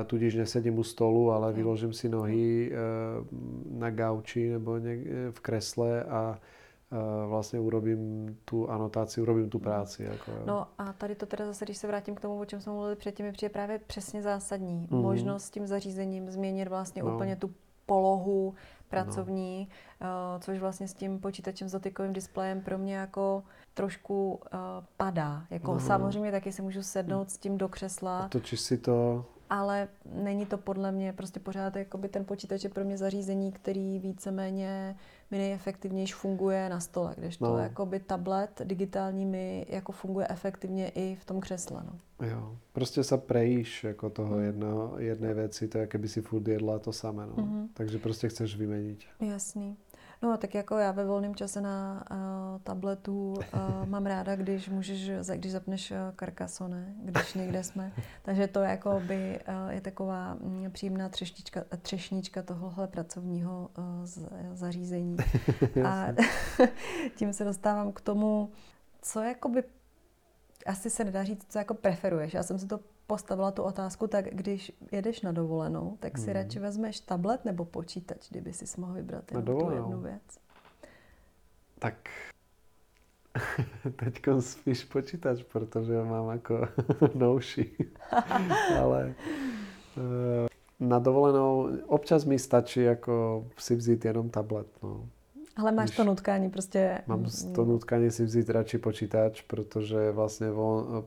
tudíž 0.05 0.35
nesedím 0.35 0.79
u 0.79 0.83
stolu, 0.83 1.31
ale 1.31 1.53
vyložím 1.53 1.93
si 1.93 2.09
nohy 2.09 2.71
na 3.71 3.89
gauči 3.91 4.49
nebo 4.49 4.75
v 5.31 5.39
kresle 5.39 6.03
a 6.03 6.39
vlastně 7.27 7.59
urobím 7.59 8.35
tu 8.45 8.69
anotaci, 8.69 9.21
urobím 9.21 9.49
tu 9.49 9.59
práci. 9.59 10.03
Jako, 10.03 10.31
jo. 10.31 10.37
No 10.45 10.67
a 10.77 10.93
tady 10.93 11.15
to 11.15 11.25
teda 11.25 11.45
zase, 11.45 11.65
když 11.65 11.77
se 11.77 11.87
vrátím 11.87 12.15
k 12.15 12.19
tomu, 12.19 12.39
o 12.39 12.45
čem 12.45 12.61
jsme 12.61 12.73
mluvili 12.73 12.95
předtím, 12.95 13.25
mi 13.25 13.31
přijde 13.31 13.49
právě 13.49 13.79
přesně 13.79 14.21
zásadní. 14.21 14.87
Mm-hmm. 14.87 15.01
Možnost 15.01 15.43
s 15.43 15.49
tím 15.49 15.67
zařízením 15.67 16.29
změnit 16.29 16.67
vlastně 16.67 17.03
no. 17.03 17.15
úplně 17.15 17.35
tu 17.35 17.51
polohu 17.85 18.53
pracovní, 18.89 19.69
no. 20.01 20.07
což 20.39 20.59
vlastně 20.59 20.87
s 20.87 20.93
tím 20.93 21.19
počítačem 21.19 21.69
s 21.69 21.71
dotykovým 21.71 22.13
displejem 22.13 22.61
pro 22.61 22.77
mě 22.77 22.95
jako 22.95 23.43
trošku 23.73 24.33
uh, 24.33 24.39
padá. 24.97 25.45
Jako 25.49 25.73
no. 25.73 25.79
samozřejmě 25.79 26.31
taky 26.31 26.51
si 26.51 26.61
můžu 26.61 26.83
sednout 26.83 27.31
s 27.31 27.37
tím 27.37 27.57
do 27.57 27.69
křesla. 27.69 28.27
Točíš 28.29 28.59
si 28.59 28.77
to 28.77 29.25
ale 29.53 29.87
není 30.13 30.45
to 30.45 30.57
podle 30.57 30.91
mě 30.91 31.13
prostě 31.13 31.39
pořád 31.39 31.75
jakoby 31.75 32.09
ten 32.09 32.25
počítač 32.25 32.63
je 32.63 32.69
pro 32.69 32.83
mě 32.85 32.97
zařízení, 32.97 33.51
který 33.51 33.99
víceméně 33.99 34.95
mi 35.31 35.37
nejefektivnější 35.37 36.13
funguje 36.13 36.69
na 36.69 36.79
stole, 36.79 37.15
když 37.17 37.37
to 37.37 37.45
no. 37.45 37.57
jakoby 37.57 37.99
tablet 37.99 38.61
digitální 38.63 39.25
mi 39.25 39.65
jako 39.69 39.91
funguje 39.91 40.27
efektivně 40.29 40.89
i 40.89 41.15
v 41.15 41.25
tom 41.25 41.41
křesle. 41.41 41.83
No. 41.85 42.27
Jo, 42.27 42.57
prostě 42.71 43.03
se 43.03 43.17
prejíš 43.17 43.83
jako 43.83 44.09
toho 44.09 44.35
mm. 44.35 44.43
jedno, 44.43 44.93
jedné 44.97 45.33
věci, 45.33 45.67
to 45.67 45.77
je, 45.77 45.87
by 45.97 46.07
si 46.07 46.21
furt 46.21 46.47
jedla 46.47 46.79
to 46.79 46.93
samé, 46.93 47.25
no. 47.27 47.33
Mm-hmm. 47.33 47.67
Takže 47.73 47.97
prostě 47.97 48.29
chceš 48.29 48.57
vyměnit. 48.57 48.99
Jasný. 49.19 49.77
No 50.23 50.37
tak 50.37 50.55
jako 50.55 50.77
já 50.77 50.91
ve 50.91 51.05
volném 51.05 51.35
čase 51.35 51.61
na 51.61 52.05
uh, 52.11 52.61
tabletu 52.61 53.33
uh, 53.33 53.85
mám 53.85 54.05
ráda, 54.05 54.35
když 54.35 54.69
můžeš, 54.69 55.11
když 55.35 55.51
zapneš 55.51 55.91
uh, 55.91 55.97
Carcassonne, 56.19 56.93
když 56.97 57.33
někde 57.33 57.63
jsme. 57.63 57.91
Takže 58.23 58.47
to 58.47 58.59
jako 58.59 59.01
by 59.07 59.39
uh, 59.47 59.69
je 59.69 59.81
taková 59.81 60.37
um, 60.39 60.71
příjemná 60.71 61.09
třešnička, 61.09 61.63
třešnička 61.81 62.41
tohohle 62.41 62.87
pracovního 62.87 63.69
uh, 63.77 63.85
z, 64.05 64.29
zařízení. 64.53 65.17
A 65.85 66.07
tím 67.15 67.33
se 67.33 67.43
dostávám 67.43 67.91
k 67.91 68.01
tomu, 68.01 68.51
co 69.01 69.21
jakoby 69.21 69.63
asi 70.65 70.89
se 70.89 71.03
nedá 71.03 71.23
říct, 71.23 71.45
co 71.49 71.57
jako 71.57 71.73
preferuješ. 71.73 72.33
Já 72.33 72.43
jsem 72.43 72.59
si 72.59 72.67
to 72.67 72.79
postavila 73.07 73.51
tu 73.51 73.63
otázku, 73.63 74.07
tak 74.07 74.25
když 74.25 74.71
jedeš 74.91 75.21
na 75.21 75.31
dovolenou, 75.31 75.97
tak 75.99 76.17
si 76.17 76.25
hmm. 76.25 76.33
radši 76.33 76.59
vezmeš 76.59 76.99
tablet 76.99 77.45
nebo 77.45 77.65
počítač, 77.65 78.29
kdyby 78.29 78.53
si 78.53 78.81
mohl 78.81 78.93
vybrat 78.93 79.31
jenom 79.31 79.59
tu 79.59 79.71
jednu 79.71 80.01
věc. 80.01 80.21
Tak 81.79 81.95
teď 83.95 84.21
spíš 84.39 84.83
počítač, 84.83 85.43
protože 85.43 86.03
mám 86.03 86.29
jako 86.29 86.67
nouší. 87.15 87.77
Ale 88.81 89.13
eh, 89.97 90.47
na 90.79 90.99
dovolenou 90.99 91.69
občas 91.85 92.25
mi 92.25 92.39
stačí 92.39 92.83
jako 92.83 93.45
si 93.57 93.75
vzít 93.75 94.05
jenom 94.05 94.29
tablet. 94.29 94.67
No. 94.83 95.09
Ale 95.55 95.71
máš 95.71 95.89
Když 95.89 95.97
to 95.97 96.03
nutkání 96.03 96.49
prostě... 96.49 97.01
Mám 97.07 97.25
to 97.55 97.65
nutkání 97.65 98.11
si 98.11 98.25
vzít 98.25 98.49
radši 98.49 98.77
počítač, 98.77 99.41
protože 99.41 100.11
vlastně 100.11 100.47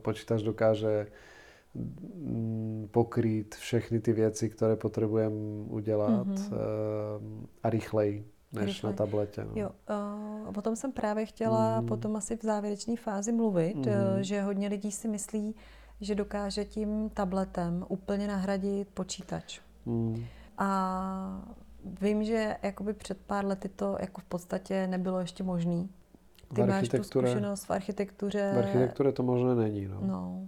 počítač 0.01 0.41
dokáže 0.41 1.07
Mm, 1.07 1.13
pokrýt 2.91 3.55
všechny 3.55 3.99
ty 3.99 4.13
věci, 4.13 4.49
které 4.49 4.75
potřebujeme 4.75 5.35
udělat 5.69 6.27
mm-hmm. 6.27 6.57
a 7.63 7.69
rychleji 7.69 8.31
než 8.51 8.65
rychlej. 8.65 8.91
na 8.91 8.97
tabletě. 8.97 9.43
No. 9.43 9.51
Jo, 9.55 9.69
uh, 10.49 10.57
o 10.57 10.61
tom 10.61 10.75
jsem 10.75 10.91
právě 10.91 11.25
chtěla 11.25 11.81
mm. 11.81 11.87
potom 11.87 12.15
asi 12.15 12.37
v 12.37 12.41
závěrečné 12.41 12.95
fázi 12.95 13.31
mluvit, 13.31 13.75
mm. 13.75 13.83
že 14.21 14.41
hodně 14.41 14.67
lidí 14.67 14.91
si 14.91 15.07
myslí, 15.07 15.55
že 16.01 16.15
dokáže 16.15 16.65
tím 16.65 17.09
tabletem 17.09 17.85
úplně 17.89 18.27
nahradit 18.27 18.87
počítač. 18.93 19.59
Mm. 19.85 20.25
A 20.57 21.47
vím, 22.01 22.23
že 22.23 22.55
jakoby 22.63 22.93
před 22.93 23.17
pár 23.17 23.45
lety 23.45 23.69
to 23.69 23.97
jako 23.99 24.21
v 24.21 24.25
podstatě 24.25 24.87
nebylo 24.87 25.19
ještě 25.19 25.43
možné. 25.43 25.87
Ty 26.55 26.63
máš 26.63 26.89
tu 26.89 27.03
zkušenost 27.03 27.63
v 27.63 27.71
architektuře. 27.71 28.51
V 28.55 28.57
architektuře 28.57 29.11
to 29.11 29.23
možné 29.23 29.55
není. 29.55 29.87
No. 29.87 29.99
no. 30.01 30.47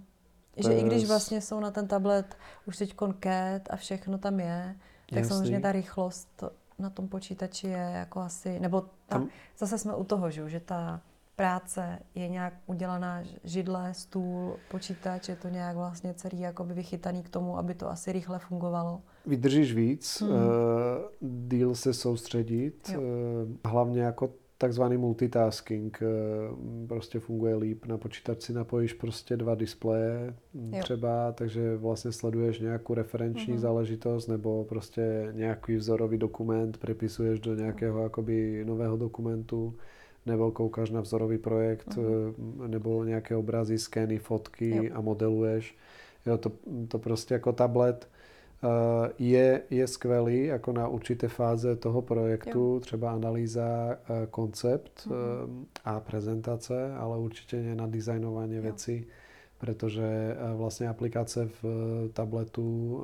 Že 0.56 0.72
i 0.72 0.82
když 0.82 1.08
vlastně 1.08 1.40
jsou 1.40 1.60
na 1.60 1.70
ten 1.70 1.88
tablet 1.88 2.36
už 2.66 2.76
teď 2.76 2.94
CAD 3.22 3.62
a 3.70 3.76
všechno 3.76 4.18
tam 4.18 4.40
je, 4.40 4.76
tak 5.10 5.18
Jasný. 5.18 5.28
samozřejmě 5.28 5.60
ta 5.60 5.72
rychlost 5.72 6.44
na 6.78 6.90
tom 6.90 7.08
počítači 7.08 7.66
je 7.66 7.92
jako 7.94 8.20
asi, 8.20 8.60
nebo 8.60 8.80
ta, 8.80 8.88
tam... 9.06 9.28
zase 9.58 9.78
jsme 9.78 9.94
u 9.94 10.04
toho, 10.04 10.30
že 10.30 10.60
ta 10.60 11.00
práce 11.40 11.98
je 12.14 12.28
nějak 12.28 12.54
udělaná 12.66 13.22
židle, 13.44 13.94
stůl, 13.94 14.56
počítač, 14.70 15.28
je 15.28 15.36
to 15.36 15.48
nějak 15.48 15.76
vlastně 15.76 16.14
celý 16.14 16.40
jakoby 16.40 16.74
vychytaný 16.74 17.22
k 17.22 17.28
tomu, 17.28 17.58
aby 17.58 17.74
to 17.74 17.90
asi 17.90 18.12
rychle 18.12 18.38
fungovalo. 18.38 19.00
Vydržíš 19.26 19.74
víc, 19.74 20.22
hmm. 20.22 20.30
uh, 20.30 20.38
díl 21.48 21.74
se 21.74 21.94
soustředit, 21.94 22.90
uh, 22.96 23.02
hlavně 23.64 24.02
jako 24.02 24.30
takzvaný 24.60 24.96
multitasking 24.96 26.02
eh, 26.02 26.06
prostě 26.86 27.20
funguje 27.20 27.56
líp. 27.56 27.86
Na 27.86 27.98
počítači 27.98 28.52
napojíš 28.52 28.92
prostě 28.92 29.36
dva 29.36 29.54
displeje 29.54 30.34
mm, 30.54 30.74
jo. 30.74 30.82
třeba, 30.82 31.32
takže 31.32 31.76
vlastně 31.76 32.12
sleduješ 32.12 32.60
nějakou 32.60 32.94
referenční 32.94 33.54
mm-hmm. 33.54 33.58
záležitost 33.58 34.26
nebo 34.26 34.64
prostě 34.64 35.28
nějaký 35.32 35.76
vzorový 35.76 36.18
dokument 36.18 36.78
přepisuješ 36.78 37.40
do 37.40 37.54
nějakého 37.54 38.02
jakoby 38.02 38.64
nového 38.64 38.96
dokumentu 38.96 39.74
nebo 40.26 40.50
koukáš 40.50 40.90
na 40.90 41.00
vzorový 41.00 41.38
projekt 41.38 41.88
mm-hmm. 41.88 42.68
nebo 42.68 43.04
nějaké 43.04 43.36
obrazy, 43.36 43.78
skény, 43.78 44.18
fotky 44.18 44.76
jo. 44.76 44.84
a 44.94 45.00
modeluješ. 45.00 45.76
Jo, 46.26 46.38
to, 46.38 46.52
to 46.88 46.98
prostě 46.98 47.34
jako 47.34 47.52
tablet 47.52 48.08
je, 49.18 49.62
je 49.70 49.86
skvělý 49.86 50.44
jako 50.44 50.72
na 50.72 50.88
určité 50.88 51.28
fáze 51.28 51.76
toho 51.76 52.02
projektu, 52.02 52.74
jo. 52.74 52.80
třeba 52.80 53.12
analýza, 53.12 53.90
eh, 53.92 54.26
koncept 54.30 55.06
mm-hmm. 55.06 55.66
a 55.84 56.00
prezentace, 56.00 56.94
ale 56.94 57.18
určitě 57.18 57.56
ne 57.56 57.74
na 57.74 57.86
designování 57.86 58.56
jo. 58.56 58.62
věcí, 58.62 59.06
protože 59.58 60.36
vlastně 60.56 60.88
aplikace 60.88 61.48
v 61.62 61.64
tabletu, 62.12 63.00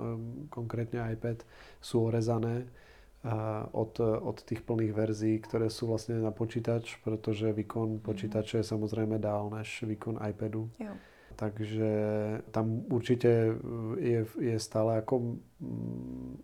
konkrétně 0.51 1.01
iPad, 1.13 1.43
jsou 1.81 2.05
orezané 2.05 2.67
od, 3.73 4.01
od 4.21 4.43
těch 4.43 4.61
plných 4.61 4.93
verzí, 4.93 5.39
které 5.39 5.71
jsou 5.71 5.87
vlastně 5.87 6.15
na 6.15 6.31
počítač, 6.31 6.97
protože 6.97 7.53
výkon 7.53 7.91
mhm. 7.91 7.99
počítače 7.99 8.59
je 8.59 8.63
samozřejmě 8.63 9.19
dál 9.19 9.51
než 9.51 9.83
výkon 9.83 10.19
iPadu. 10.29 10.71
Jo. 10.79 10.93
Takže 11.37 11.91
tam 12.51 12.83
určitě 12.91 13.47
je, 13.99 14.27
je 14.41 14.61
stále 14.61 14.97
jako 14.97 15.17
um, 15.17 16.39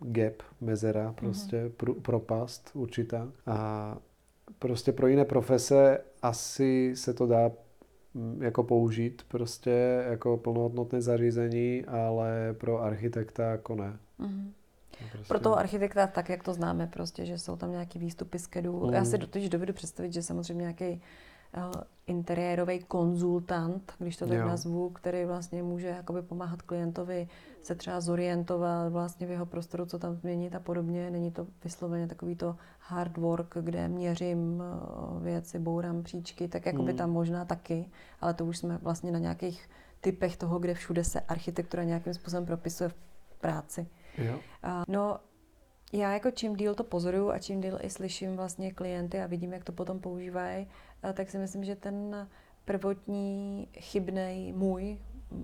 gap, 0.00 0.42
mezera, 0.60 1.12
prostě 1.12 1.64
mm-hmm. 1.64 1.72
pr- 1.76 2.00
propast 2.00 2.70
určitá. 2.74 3.28
A 3.46 3.98
prostě 4.58 4.92
pro 4.92 5.06
jiné 5.06 5.24
profese 5.24 6.00
asi 6.22 6.92
se 6.96 7.14
to 7.14 7.26
dá 7.26 7.50
mm, 8.14 8.42
jako 8.42 8.62
použít 8.62 9.22
prostě 9.28 10.04
jako 10.10 10.36
plnohodnotné 10.36 11.02
zařízení, 11.02 11.84
ale 11.84 12.54
pro 12.58 12.82
architekta 12.82 13.42
jako 13.42 13.74
ne. 13.74 13.98
Mm-hmm. 14.20 14.50
Prostě... 15.12 15.28
Pro 15.28 15.40
toho 15.40 15.58
architekta 15.58 16.06
tak, 16.06 16.28
jak 16.28 16.42
to 16.42 16.54
známe, 16.54 16.86
prostě, 16.86 17.26
že 17.26 17.38
jsou 17.38 17.56
tam 17.56 17.70
nějaké 17.70 17.98
výstupy 17.98 18.38
z 18.38 18.48
CADu. 18.48 18.86
Mm. 18.86 18.92
Já 18.92 19.04
si 19.04 19.18
totiž 19.18 19.48
dovedu 19.48 19.72
představit, 19.72 20.12
že 20.12 20.22
samozřejmě 20.22 20.60
nějaký 20.60 21.02
interiérový 22.06 22.78
konzultant, 22.78 23.92
když 23.98 24.16
to 24.16 24.26
tak 24.26 24.38
jo. 24.38 24.48
nazvu, 24.48 24.90
který 24.90 25.24
vlastně 25.24 25.62
může 25.62 25.86
jakoby 25.86 26.22
pomáhat 26.22 26.62
klientovi 26.62 27.28
se 27.62 27.74
třeba 27.74 28.00
zorientovat 28.00 28.92
vlastně 28.92 29.26
v 29.26 29.30
jeho 29.30 29.46
prostoru, 29.46 29.86
co 29.86 29.98
tam 29.98 30.14
změnit 30.14 30.54
a 30.54 30.60
podobně. 30.60 31.10
Není 31.10 31.30
to 31.30 31.46
vysloveně 31.64 32.06
takový 32.06 32.36
to 32.36 32.56
hard 32.78 33.16
work, 33.16 33.54
kde 33.60 33.88
měřím 33.88 34.62
eh, 34.62 35.24
věci, 35.24 35.58
bourám 35.58 36.02
příčky, 36.02 36.48
tak 36.48 36.66
jako 36.66 36.82
by 36.82 36.90
hmm. 36.90 36.98
tam 36.98 37.10
možná 37.10 37.44
taky, 37.44 37.90
ale 38.20 38.34
to 38.34 38.44
už 38.44 38.58
jsme 38.58 38.78
vlastně 38.82 39.12
na 39.12 39.18
nějakých 39.18 39.68
typech 40.00 40.36
toho, 40.36 40.58
kde 40.58 40.74
všude 40.74 41.04
se 41.04 41.20
architektura 41.20 41.84
nějakým 41.84 42.14
způsobem 42.14 42.46
propisuje 42.46 42.88
v 42.88 42.94
práci. 43.40 43.86
Jo. 44.18 44.38
No, 44.88 45.18
já 45.92 46.12
jako 46.12 46.30
čím 46.30 46.56
díl 46.56 46.74
to 46.74 46.84
pozoruju 46.84 47.30
a 47.30 47.38
čím 47.38 47.60
díl 47.60 47.78
i 47.82 47.90
slyším 47.90 48.36
vlastně 48.36 48.72
klienty 48.72 49.20
a 49.20 49.26
vidím, 49.26 49.52
jak 49.52 49.64
to 49.64 49.72
potom 49.72 50.00
používají, 50.00 50.66
eh, 50.66 50.85
tak 51.12 51.30
si 51.30 51.38
myslím, 51.38 51.64
že 51.64 51.76
ten 51.76 52.28
prvotní 52.64 53.68
chybnej 53.78 54.52
můj, 54.52 54.98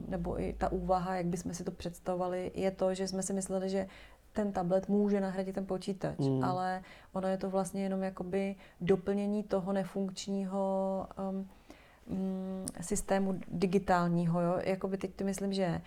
nebo 0.09 0.41
i 0.41 0.53
ta 0.53 0.73
úvaha, 0.73 1.17
jak 1.17 1.27
bychom 1.27 1.55
si 1.55 1.65
to 1.65 1.71
představovali, 1.71 2.51
je 2.55 2.71
to, 2.71 2.95
že 2.95 3.09
jsme 3.09 3.23
si 3.23 3.33
mysleli, 3.33 3.69
že 3.69 3.87
ten 4.33 4.53
tablet 4.53 4.89
může 4.89 5.21
nahradit 5.21 5.55
ten 5.55 5.67
počítač, 5.67 6.19
mm. 6.19 6.45
ale 6.45 6.83
ono 7.13 7.29
je 7.29 7.37
to 7.37 7.51
vlastně 7.51 7.83
jenom 7.83 8.03
jakoby 8.03 8.57
doplnění 8.81 9.43
toho 9.43 9.73
nefunkčního 9.73 11.07
um, 11.31 11.49
systému 12.81 13.41
digitálního. 13.49 14.41
Jo? 14.41 14.59
Jakoby 14.65 14.99
teď 14.99 15.15
to 15.15 15.25
myslím, 15.25 15.53
že 15.53 15.81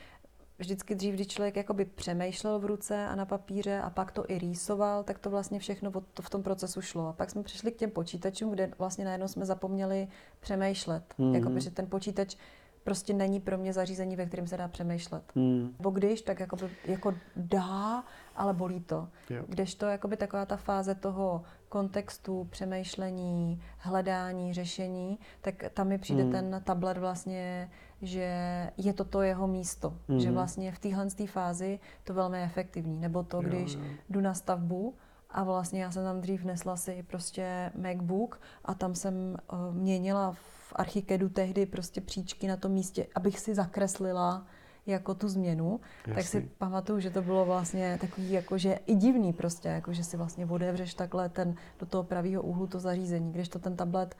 vždycky 0.59 0.95
dřív, 0.95 1.13
když 1.13 1.27
člověk 1.27 1.55
jakoby 1.55 1.85
přemýšlel 1.85 2.59
v 2.59 2.65
ruce 2.65 3.07
a 3.07 3.15
na 3.15 3.25
papíře 3.25 3.79
a 3.79 3.89
pak 3.89 4.11
to 4.11 4.31
i 4.31 4.37
rýsoval, 4.37 5.03
tak 5.03 5.19
to 5.19 5.29
vlastně 5.29 5.59
všechno 5.59 5.91
to 6.13 6.21
v 6.21 6.29
tom 6.29 6.43
procesu 6.43 6.81
šlo. 6.81 7.07
A 7.07 7.13
pak 7.13 7.29
jsme 7.29 7.43
přišli 7.43 7.71
k 7.71 7.77
těm 7.77 7.91
počítačům, 7.91 8.51
kde 8.51 8.71
vlastně 8.79 9.05
najednou 9.05 9.27
jsme 9.27 9.45
zapomněli 9.45 10.07
přemýšlet. 10.39 11.03
Mm-hmm. 11.19 11.33
Jakoby, 11.35 11.61
že 11.61 11.71
ten 11.71 11.87
počítač 11.89 12.35
prostě 12.83 13.13
není 13.13 13.39
pro 13.39 13.57
mě 13.57 13.73
zařízení, 13.73 14.15
ve 14.15 14.25
kterém 14.25 14.47
se 14.47 14.57
dá 14.57 14.67
přemýšlet. 14.67 15.23
Mm. 15.35 15.75
Nebo 15.79 15.89
když, 15.89 16.21
tak 16.21 16.39
jakoby, 16.39 16.69
jako 16.85 17.13
dá, 17.35 18.03
ale 18.35 18.53
bolí 18.53 18.79
to. 18.79 19.07
Jo. 19.29 19.43
Kdežto 19.47 19.85
jakoby 19.85 20.17
taková 20.17 20.45
ta 20.45 20.57
fáze 20.57 20.95
toho 20.95 21.43
kontextu, 21.69 22.47
přemýšlení, 22.51 23.61
hledání, 23.77 24.53
řešení, 24.53 25.19
tak 25.41 25.63
tam 25.73 25.87
mi 25.87 25.97
přijde 25.97 26.23
Mm. 26.23 26.31
ten 26.31 26.61
tablet 26.63 26.97
vlastně, 26.97 27.69
že 28.01 28.29
je 28.77 28.93
to 28.93 29.03
to 29.05 29.21
jeho 29.21 29.47
místo. 29.47 29.93
Mhm. 30.07 30.19
Že 30.19 30.31
vlastně 30.31 30.71
v 30.71 30.79
téhle 30.79 31.05
té 31.05 31.27
fázi 31.27 31.79
to 32.03 32.13
velmi 32.13 32.43
efektivní. 32.43 32.99
Nebo 32.99 33.23
to, 33.23 33.37
Jo, 33.37 33.49
když 33.49 33.73
jo. 33.75 33.81
jdu 34.09 34.21
na 34.21 34.33
stavbu 34.33 34.95
a 35.29 35.43
vlastně 35.43 35.83
já 35.83 35.91
jsem 35.91 36.03
tam 36.03 36.21
dřív 36.21 36.43
nesla 36.43 36.75
si 36.75 37.03
prostě 37.07 37.71
MacBook 37.81 38.41
a 38.65 38.73
tam 38.73 38.95
jsem 38.95 39.37
uh, 39.53 39.75
měnila 39.75 40.31
v 40.31 40.73
Archikedu 40.75 41.29
tehdy 41.29 41.65
prostě 41.65 42.01
příčky 42.01 42.47
na 42.47 42.57
tom 42.57 42.71
místě, 42.71 43.07
abych 43.15 43.39
si 43.39 43.55
zakreslila 43.55 44.45
jako 44.85 45.13
tu 45.15 45.27
změnu, 45.29 45.79
tak 46.15 46.23
si 46.23 46.37
Jasný. 46.37 46.51
pamatuju, 46.57 46.99
že 46.99 47.09
to 47.09 47.21
bylo 47.21 47.45
vlastně 47.45 47.97
takový 48.01 48.31
jako, 48.31 48.57
že 48.57 48.79
i 48.85 48.95
divný 48.95 49.33
prostě, 49.33 49.67
jako, 49.69 49.93
že 49.93 50.03
si 50.03 50.17
vlastně 50.17 50.45
otevřeš 50.45 50.93
takhle 50.93 51.29
ten, 51.29 51.55
do 51.79 51.85
toho 51.85 52.03
pravého 52.03 52.41
úhlu 52.43 52.67
to 52.67 52.79
zařízení, 52.79 53.31
když 53.31 53.49
to 53.49 53.59
ten 53.59 53.75
tablet 53.75 54.15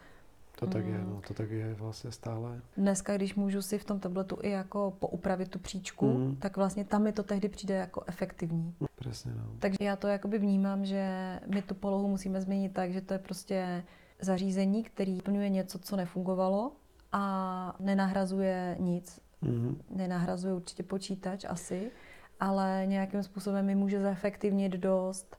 To 0.66 0.72
tak 0.72 0.86
je, 0.86 0.97
Mm. 0.97 1.09
no, 1.09 1.22
to 1.28 1.34
tak 1.34 1.49
je 1.51 1.74
vlastně 1.74 2.11
stále. 2.11 2.61
Dneska, 2.78 3.16
když 3.18 3.36
můžu 3.36 3.61
si 3.61 3.78
v 3.78 3.86
tom 3.86 3.99
tabletu 3.99 4.38
i 4.41 4.49
jako 4.49 4.91
poupravit 4.99 5.49
tu 5.49 5.59
příčku, 5.59 6.05
Mhm. 6.13 6.36
tak 6.36 6.57
vlastně 6.57 6.86
tam 6.86 7.03
mi 7.03 7.11
to 7.11 7.24
tehdy 7.24 7.49
přijde 7.49 7.76
jako 7.76 8.03
efektivní. 8.07 8.76
Přesně, 8.95 9.32
no. 9.38 9.43
Takže 9.59 9.78
já 9.82 9.95
to 9.95 10.07
jakoby 10.07 10.38
vnímám, 10.39 10.86
že 10.86 11.39
my 11.47 11.61
tu 11.61 11.76
polohu 11.76 12.07
musíme 12.07 12.41
změnit 12.41 12.74
tak, 12.74 12.91
že 12.93 13.01
to 13.01 13.13
je 13.13 13.20
prostě 13.20 13.84
zařízení, 14.22 14.84
který 14.84 15.22
plňuje 15.22 15.49
něco, 15.49 15.80
co 15.80 15.95
nefungovalo 15.95 16.72
a 17.11 17.76
nenahrazuje 17.80 18.76
nic. 18.80 19.20
Mhm. 19.41 19.78
Nenahrazuje 19.89 20.53
určitě 20.53 20.84
počítač 20.84 21.45
asi, 21.49 21.91
ale 22.39 22.84
nějakým 22.86 23.24
způsobem 23.24 23.66
mi 23.66 23.76
může 23.76 24.01
zefektivnit 24.01 24.72
dost, 24.72 25.38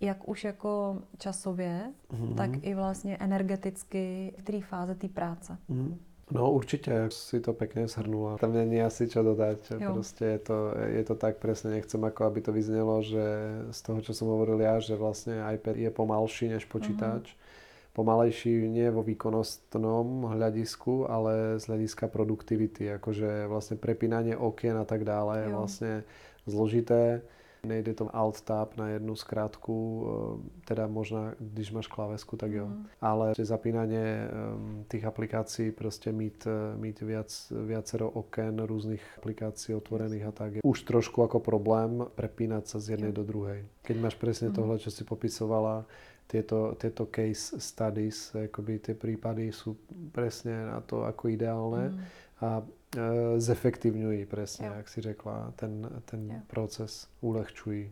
jak 0.00 0.28
už 0.28 0.44
jako 0.44 0.98
časově, 1.18 1.92
Mhm. 2.12 2.34
tak 2.34 2.50
i 2.62 2.74
vlastně 2.74 3.16
energeticky 3.16 4.32
v 4.38 4.42
té 4.42 4.60
fáze 4.60 4.94
té 4.94 5.08
práce. 5.08 5.58
Mhm. 5.68 5.98
No 6.30 6.50
určite, 6.52 6.90
jak 6.90 7.12
si 7.12 7.40
to 7.40 7.52
pekne 7.54 7.86
zhrnula. 7.88 8.34
Tam 8.38 8.52
není 8.52 8.82
asi 8.82 9.06
čo 9.08 9.22
dodať. 9.22 9.78
Jo. 9.78 9.94
Proste 9.94 10.24
je 10.26 10.38
to, 10.38 10.74
je 10.86 11.04
to 11.06 11.14
tak 11.14 11.36
presne, 11.38 11.70
nechcem 11.70 12.02
ako 12.04 12.24
aby 12.26 12.40
to 12.42 12.50
vyznelo, 12.52 12.98
že 13.02 13.22
z 13.70 13.80
toho, 13.82 14.02
čo 14.02 14.10
som 14.10 14.26
hovoril 14.34 14.58
ja, 14.58 14.82
že 14.82 14.98
vlastne 14.98 15.38
iPad 15.38 15.76
je 15.78 15.90
pomalší 15.90 16.50
než 16.50 16.66
počítač. 16.66 17.30
Pomalejší 17.94 18.66
nie 18.68 18.90
vo 18.90 19.06
výkonnostnom 19.06 20.26
hľadisku, 20.34 21.06
ale 21.06 21.62
z 21.62 21.64
hľadiska 21.70 22.10
produktivity. 22.10 22.90
Akože 22.98 23.46
vlastne 23.46 23.78
prepínanie 23.78 24.34
okien 24.36 24.76
a 24.76 24.84
tak 24.84 25.06
dále 25.06 25.46
je 25.46 25.48
vlastne 25.54 25.92
zložité. 26.46 27.22
Nejde 27.64 27.94
to 27.94 28.08
alt 28.16 28.40
tab 28.40 28.76
na 28.76 28.88
jednu 28.88 29.16
skratku, 29.16 29.76
eh, 29.76 30.64
teda 30.64 30.86
možná, 30.86 31.34
když 31.40 31.72
máš 31.72 31.86
klávesku, 31.86 32.36
tak 32.36 32.52
jo. 32.52 32.66
Mhm. 32.66 32.86
Ale 33.00 33.32
zapínanie 33.38 34.28
um, 34.28 34.84
tých 34.88 35.04
aplikácií, 35.04 35.70
proste 35.72 36.12
mít, 36.12 36.46
eh, 36.46 36.76
mít 36.76 37.00
viac, 37.00 37.52
viacero 37.66 38.10
oken 38.10 38.58
rôznych 38.58 39.02
aplikácií 39.18 39.74
otvorených 39.74 40.24
a 40.24 40.32
tak 40.32 40.50
je 40.54 40.60
už 40.64 40.82
trošku 40.82 41.22
ako 41.22 41.40
problém 41.40 42.04
prepínať 42.14 42.66
sa 42.66 42.78
z 42.78 42.90
jednej 42.96 43.10
Jo. 43.10 43.16
do 43.20 43.24
druhej. 43.24 43.64
Keď 43.82 43.96
máš 44.00 44.14
presne 44.14 44.48
Mhm. 44.48 44.54
tohle, 44.54 44.78
čo 44.78 44.90
si 44.90 45.04
popisovala, 45.04 45.84
tieto, 46.26 46.74
tieto 46.74 47.06
case 47.06 47.54
studies, 47.62 48.34
akoby 48.34 48.78
tie 48.82 48.94
prípady 48.98 49.54
sú 49.54 49.78
presne 50.10 50.66
na 50.66 50.82
to 50.82 51.06
ako 51.06 51.30
ideálne 51.30 51.94
Mm. 51.94 51.98
a 52.42 52.48
zefektivňují 53.38 54.26
presne, 54.26 54.66
Jo. 54.66 54.72
jak 54.76 54.88
si 54.88 55.00
řekla, 55.00 55.52
ten, 55.56 55.90
ten 56.04 56.30
Jo. 56.30 56.36
proces 56.46 57.08
ulehčují. 57.20 57.90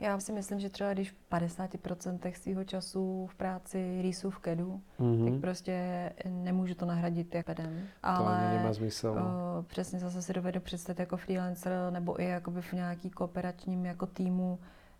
Já 0.00 0.20
si 0.20 0.32
myslím, 0.32 0.60
že 0.60 0.70
třeba 0.70 0.92
když 0.92 1.10
v 1.10 1.14
50% 1.32 2.32
svého 2.34 2.64
času 2.64 3.26
v 3.30 3.34
práci 3.34 3.98
rýsu 4.02 4.30
v 4.30 4.38
kedu, 4.38 4.80
Mhm. 4.98 5.30
tak 5.32 5.40
prostě 5.40 6.10
nemůžu 6.28 6.74
to 6.74 6.86
nahradit 6.86 7.34
jak 7.34 7.46
pedem. 7.46 7.70
To 8.00 8.06
Ale 8.08 8.36
ani 8.46 8.56
nemá 8.56 8.72
zmysel. 8.72 9.14
no. 9.14 9.20
uh, 9.58 9.64
přesně 9.64 9.98
zase 9.98 10.22
si 10.22 10.32
dovedu 10.32 10.60
představit 10.60 10.98
jako 11.00 11.16
freelancer 11.16 11.72
nebo 11.90 12.20
i 12.20 12.24
jakoby 12.24 12.62
v 12.62 12.72
nějaký 12.72 13.10
kooperačním 13.10 13.84
jako 13.86 14.06
týmu, 14.06 14.58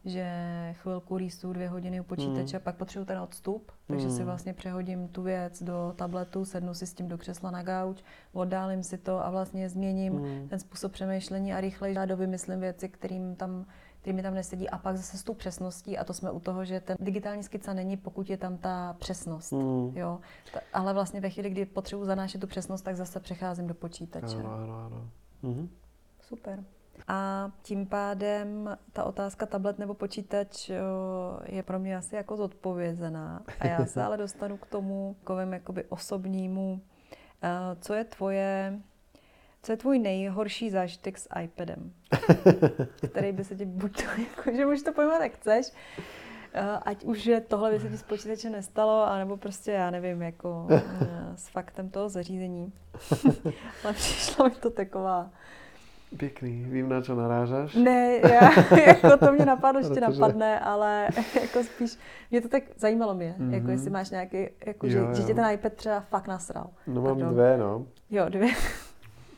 že 0.09 0.27
chvilku 0.81 1.17
rýsu 1.19 1.53
dvě 1.53 1.69
hodiny 1.69 2.01
u 2.01 2.05
počítače, 2.05 2.57
Mm. 2.57 2.63
pak 2.63 2.77
potřebuji 2.77 3.05
ten 3.05 3.19
odstup, 3.19 3.73
takže 3.87 4.11
si 4.11 4.21
Mm. 4.21 4.27
vlastně 4.27 4.53
přehodím 4.55 5.09
tu 5.09 5.23
věc 5.23 5.63
do 5.63 5.93
tabletu, 5.97 6.45
sednu 6.45 6.75
si 6.75 6.87
s 6.87 6.95
tím 6.95 7.09
do 7.09 7.19
křesla 7.19 7.51
na 7.51 7.63
gauč, 7.63 8.03
oddálím 8.33 8.83
si 8.83 8.99
to 8.99 9.25
a 9.27 9.31
vlastně 9.31 9.69
změním 9.69 10.13
Mm. 10.13 10.49
ten 10.49 10.59
způsob 10.59 10.93
přemýšlení 10.93 11.55
a 11.55 11.61
rychleji 11.61 11.97
do 12.07 12.17
vymyslím 12.17 12.61
věci, 12.61 12.89
kterým 12.89 13.37
tam, 13.37 13.67
kterými 14.01 14.23
tam 14.23 14.35
nesedí 14.35 14.71
a 14.71 14.79
pak 14.79 14.97
zase 14.97 15.19
s 15.19 15.23
tou 15.25 15.35
přesností 15.35 15.99
a 15.99 16.05
to 16.05 16.15
jsme 16.15 16.31
u 16.31 16.41
toho, 16.41 16.65
že 16.65 16.81
ten 16.81 16.97
digitální 17.01 17.43
skica 17.43 17.73
není, 17.75 17.97
pokud 17.97 18.31
je 18.31 18.37
tam 18.37 18.57
ta 18.57 18.97
přesnost. 18.99 19.53
Mm. 19.53 19.93
Jo, 19.97 20.19
ta, 20.53 20.61
ale 20.73 20.95
vlastně 20.95 21.21
ve 21.21 21.31
chvíli, 21.31 21.51
kdy 21.51 21.67
potřebuji 21.67 22.05
zanášet 22.05 22.41
tu 22.41 22.47
přesnost, 22.47 22.83
tak 22.83 22.97
zase 22.97 23.21
přecházím 23.21 23.67
do 23.67 23.75
počítače. 23.75 24.37
Áno, 24.37 24.51
áno, 24.51 24.75
áno. 24.87 25.01
Mhm. 25.43 25.69
Super. 26.21 26.65
A 27.09 27.51
tím 27.63 27.87
pádem 27.87 28.77
ta 28.93 29.05
otázka 29.05 29.47
tablet 29.47 29.79
nebo 29.79 29.95
počítač 29.95 30.69
jo, 30.69 31.41
je 31.45 31.63
pro 31.63 31.79
mě 31.79 31.97
asi 31.97 32.17
jako 32.17 32.37
zodpovězená. 32.37 33.43
A 33.61 33.67
já 33.67 33.87
se 33.87 34.03
ale 34.03 34.17
dostanu 34.17 34.57
k 34.57 34.67
tomu 34.67 35.17
takovém 35.19 35.53
jakoby 35.53 35.85
osobnímu. 35.85 36.81
Eh, 37.43 37.77
Co 37.81 37.95
je 37.95 38.05
tvoje, 38.05 38.79
co 39.63 39.73
je 39.73 39.77
tvůj 39.77 39.99
nejhorší 39.99 40.71
zážitek 40.71 41.19
s 41.19 41.29
iPadem? 41.43 41.93
Který 43.11 43.33
by 43.33 43.45
se 43.45 43.57
ti 43.57 43.65
buď 43.65 43.97
to, 43.97 44.21
jako, 44.21 44.57
že 44.57 44.67
můžeš 44.67 44.83
to 44.83 44.93
pojmout, 44.93 45.23
jak 45.23 45.33
chceš, 45.33 45.67
eh, 46.53 46.79
ať 46.83 47.05
už 47.05 47.19
že 47.23 47.41
tohle 47.41 47.71
by 47.71 47.81
se 47.81 47.89
ti 47.89 47.99
s 47.99 48.03
počítačem 48.03 48.53
nestalo, 48.53 49.03
anebo 49.03 49.37
prostě, 49.37 49.73
já 49.73 49.91
nevím, 49.91 50.23
jako 50.23 50.67
eh, 50.71 50.83
s 51.37 51.49
faktem 51.49 51.91
toho 51.91 52.09
zařízení. 52.09 52.73
Ale 53.85 53.93
přišlo 53.93 54.45
mi 54.45 54.55
to 54.55 54.71
taková 54.71 55.31
Pěkný, 56.17 56.65
vím, 56.69 56.89
na 56.89 57.03
čo 57.03 57.15
narážaš. 57.15 57.75
ne, 57.75 58.17
já, 58.17 58.51
jako 58.87 59.17
to 59.17 59.33
mě 59.33 59.47
napadlo, 59.47 59.83
že 59.83 59.89
tě 59.89 60.01
napadne, 60.01 60.61
ale 60.61 61.09
jako 61.43 61.63
spíš, 61.65 61.99
mě 62.31 62.41
to 62.41 62.49
tak 62.49 62.63
zajímalo 62.77 63.15
mě, 63.15 63.35
mm-hmm. 63.39 63.51
jako 63.53 63.63
Mhm. 63.65 63.71
jestli 63.73 63.91
máš 63.91 64.11
nějaký, 64.11 64.47
jako 64.67 64.89
že, 64.89 64.99
Jo, 64.99 65.09
že 65.15 65.21
jo. 65.23 65.27
tě 65.27 65.35
ten 65.35 65.51
iPad 65.53 65.73
třeba 65.73 66.01
fakt 66.01 66.29
nasral. 66.29 66.71
No 66.87 67.03
mám 67.03 67.15
Pardon. 67.17 67.35
dve, 67.35 67.59
no. 67.59 67.87
Jo, 68.11 68.25
dvě. 68.29 68.49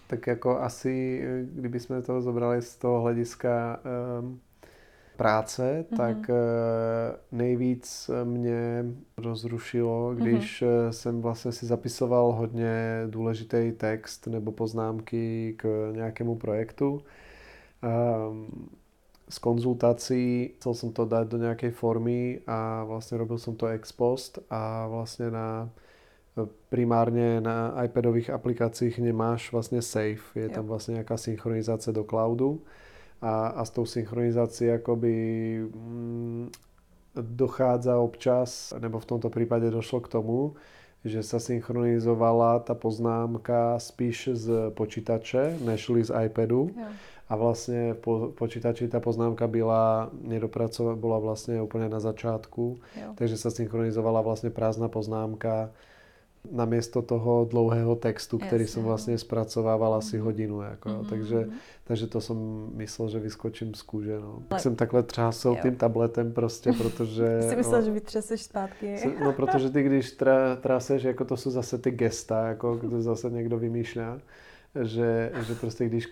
Tak 0.06 0.26
jako 0.26 0.58
asi, 0.60 1.22
eh, 1.24 1.46
kdyby 1.52 1.80
jsme 1.80 2.02
to 2.02 2.20
zobrali 2.20 2.62
z 2.62 2.76
toho 2.76 3.00
hlediska 3.00 3.80
um, 4.20 4.40
práce, 5.20 5.84
Mhm. 5.84 5.96
tak 5.96 6.16
uh, 6.32 6.36
nejvíc 7.32 8.10
mě 8.24 8.84
rozrušilo, 9.20 10.10
Mhm. 10.10 10.16
když 10.16 10.62
uh, 10.62 10.68
jsem 10.90 11.20
vlastně 11.20 11.52
si 11.52 11.66
zapisoval 11.66 12.32
hodně 12.32 13.04
důležitý 13.12 13.72
text 13.76 14.26
nebo 14.26 14.52
poznámky 14.52 15.54
k 15.60 15.92
nějakému 15.92 16.36
projektu. 16.40 17.04
Um, 17.84 18.68
z 19.28 19.38
konzultací 19.38 20.56
chcel 20.58 20.74
som 20.74 20.90
to 20.92 21.04
dať 21.06 21.24
do 21.30 21.38
nejakej 21.38 21.70
formy 21.70 22.42
a 22.50 22.82
vlastne 22.84 23.14
robil 23.14 23.38
som 23.38 23.54
to 23.54 23.70
ex 23.70 23.92
post 23.94 24.42
a 24.50 24.90
vlastne 24.90 25.30
na 25.30 25.68
primárne 26.70 27.38
na 27.38 27.70
iPadových 27.84 28.30
aplikáciách 28.34 28.98
nemáš 28.98 29.52
vlastne 29.52 29.78
save. 29.82 30.22
Je 30.34 30.48
Jo. 30.48 30.54
tam 30.54 30.64
vlastne 30.66 30.98
nejaká 30.98 31.14
synchronizácia 31.14 31.92
do 31.94 32.02
cloudu 32.02 32.58
a, 33.20 33.52
a 33.52 33.62
s 33.64 33.70
tou 33.70 33.84
synchronizácií 33.84 34.72
akoby 34.80 35.14
mm, 35.68 36.48
dochádza 37.14 38.00
občas, 38.00 38.72
nebo 38.80 38.98
v 38.98 39.08
tomto 39.08 39.28
prípade 39.28 39.70
došlo 39.70 40.00
k 40.00 40.08
tomu, 40.08 40.56
že 41.04 41.24
sa 41.24 41.40
synchronizovala 41.40 42.60
tá 42.60 42.76
poznámka 42.76 43.80
spíš 43.80 44.36
z 44.36 44.46
počítače, 44.76 45.56
nežli 45.64 46.04
z 46.04 46.12
iPadu. 46.28 46.72
Jo. 46.76 46.88
A 47.30 47.38
vlastne 47.38 47.94
po 47.94 48.34
počítači 48.34 48.90
tá 48.90 48.98
poznámka 48.98 49.46
byla 49.46 50.10
nedopracovaná, 50.18 50.98
bola 50.98 51.22
vlastne 51.22 51.62
úplne 51.62 51.86
na 51.86 52.02
začátku, 52.02 52.82
Jo. 52.82 53.14
takže 53.14 53.38
sa 53.38 53.54
synchronizovala 53.54 54.18
vlastne 54.20 54.50
prázdna 54.50 54.90
poznámka 54.90 55.70
namiesto 56.52 57.02
toho 57.02 57.44
dlouhého 57.44 57.96
textu, 57.96 58.38
který 58.38 58.66
som 58.66 58.82
no. 58.82 58.88
vlastne 58.88 59.12
spracovával 59.18 59.94
asi 60.00 60.16
Mhm. 60.16 60.24
hodinu. 60.24 60.56
Jako, 60.62 60.88
Mhm, 60.88 61.04
takže, 61.10 61.38
mhm. 61.40 61.52
takže 61.84 62.06
to 62.06 62.20
som 62.20 62.38
myslel, 62.74 63.08
že 63.08 63.18
vyskočím 63.20 63.74
z 63.74 63.82
kůže. 63.82 64.16
No. 64.20 64.32
Ale- 64.34 64.48
Tak 64.48 64.60
jsem 64.60 64.76
takhle 64.76 65.02
třásl 65.02 65.48
Jo. 65.48 65.56
tím 65.62 65.76
tabletem 65.76 66.32
prostě, 66.32 66.72
protože... 66.78 67.42
Jsi 67.42 67.56
myslel, 67.56 67.82
že 67.82 67.90
vytřeseš 67.90 68.42
zpátky. 68.42 68.96
No, 69.24 69.32
protože 69.32 69.70
ty, 69.70 69.82
když 69.82 70.10
tra, 70.12 70.56
traseš, 70.56 71.02
jako 71.02 71.24
to 71.24 71.36
jsou 71.36 71.50
zase 71.50 71.78
ty 71.78 71.90
gesta, 71.90 72.46
jako 72.48 72.80
zase 72.98 73.30
někdo 73.30 73.58
vymýšľa, 73.58 74.18
že, 74.82 75.32
že 75.46 75.54
prostě 75.54 75.84
když 75.86 76.06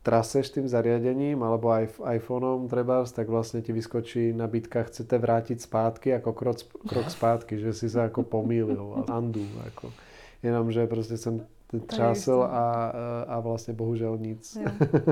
traseš 0.00 0.56
tým 0.56 0.68
zariadením 0.68 1.42
alebo 1.44 1.68
aj 1.68 2.00
iPhoneom 2.00 2.72
trebárs, 2.72 3.12
tak 3.12 3.28
vlastne 3.28 3.60
ti 3.60 3.72
vyskočí 3.72 4.32
nabídka, 4.32 4.88
chcete 4.88 5.12
vrátiť 5.12 5.60
zpátky 5.60 6.08
ako 6.16 6.30
krok, 6.32 6.56
krok 6.88 7.08
zpátky, 7.12 7.60
že 7.60 7.76
si 7.76 7.86
sa 7.92 8.08
ako 8.08 8.24
pomýlil 8.24 9.04
a 9.04 9.18
undo. 9.18 9.44
Jako. 9.64 9.92
Jenomže 10.42 10.86
prostě 10.86 11.16
jsem 11.16 11.46
třásl 11.86 12.42
a, 12.50 12.92
a 13.28 13.40
vlastně 13.40 13.74
bohužel 13.74 14.18
nic 14.18 14.58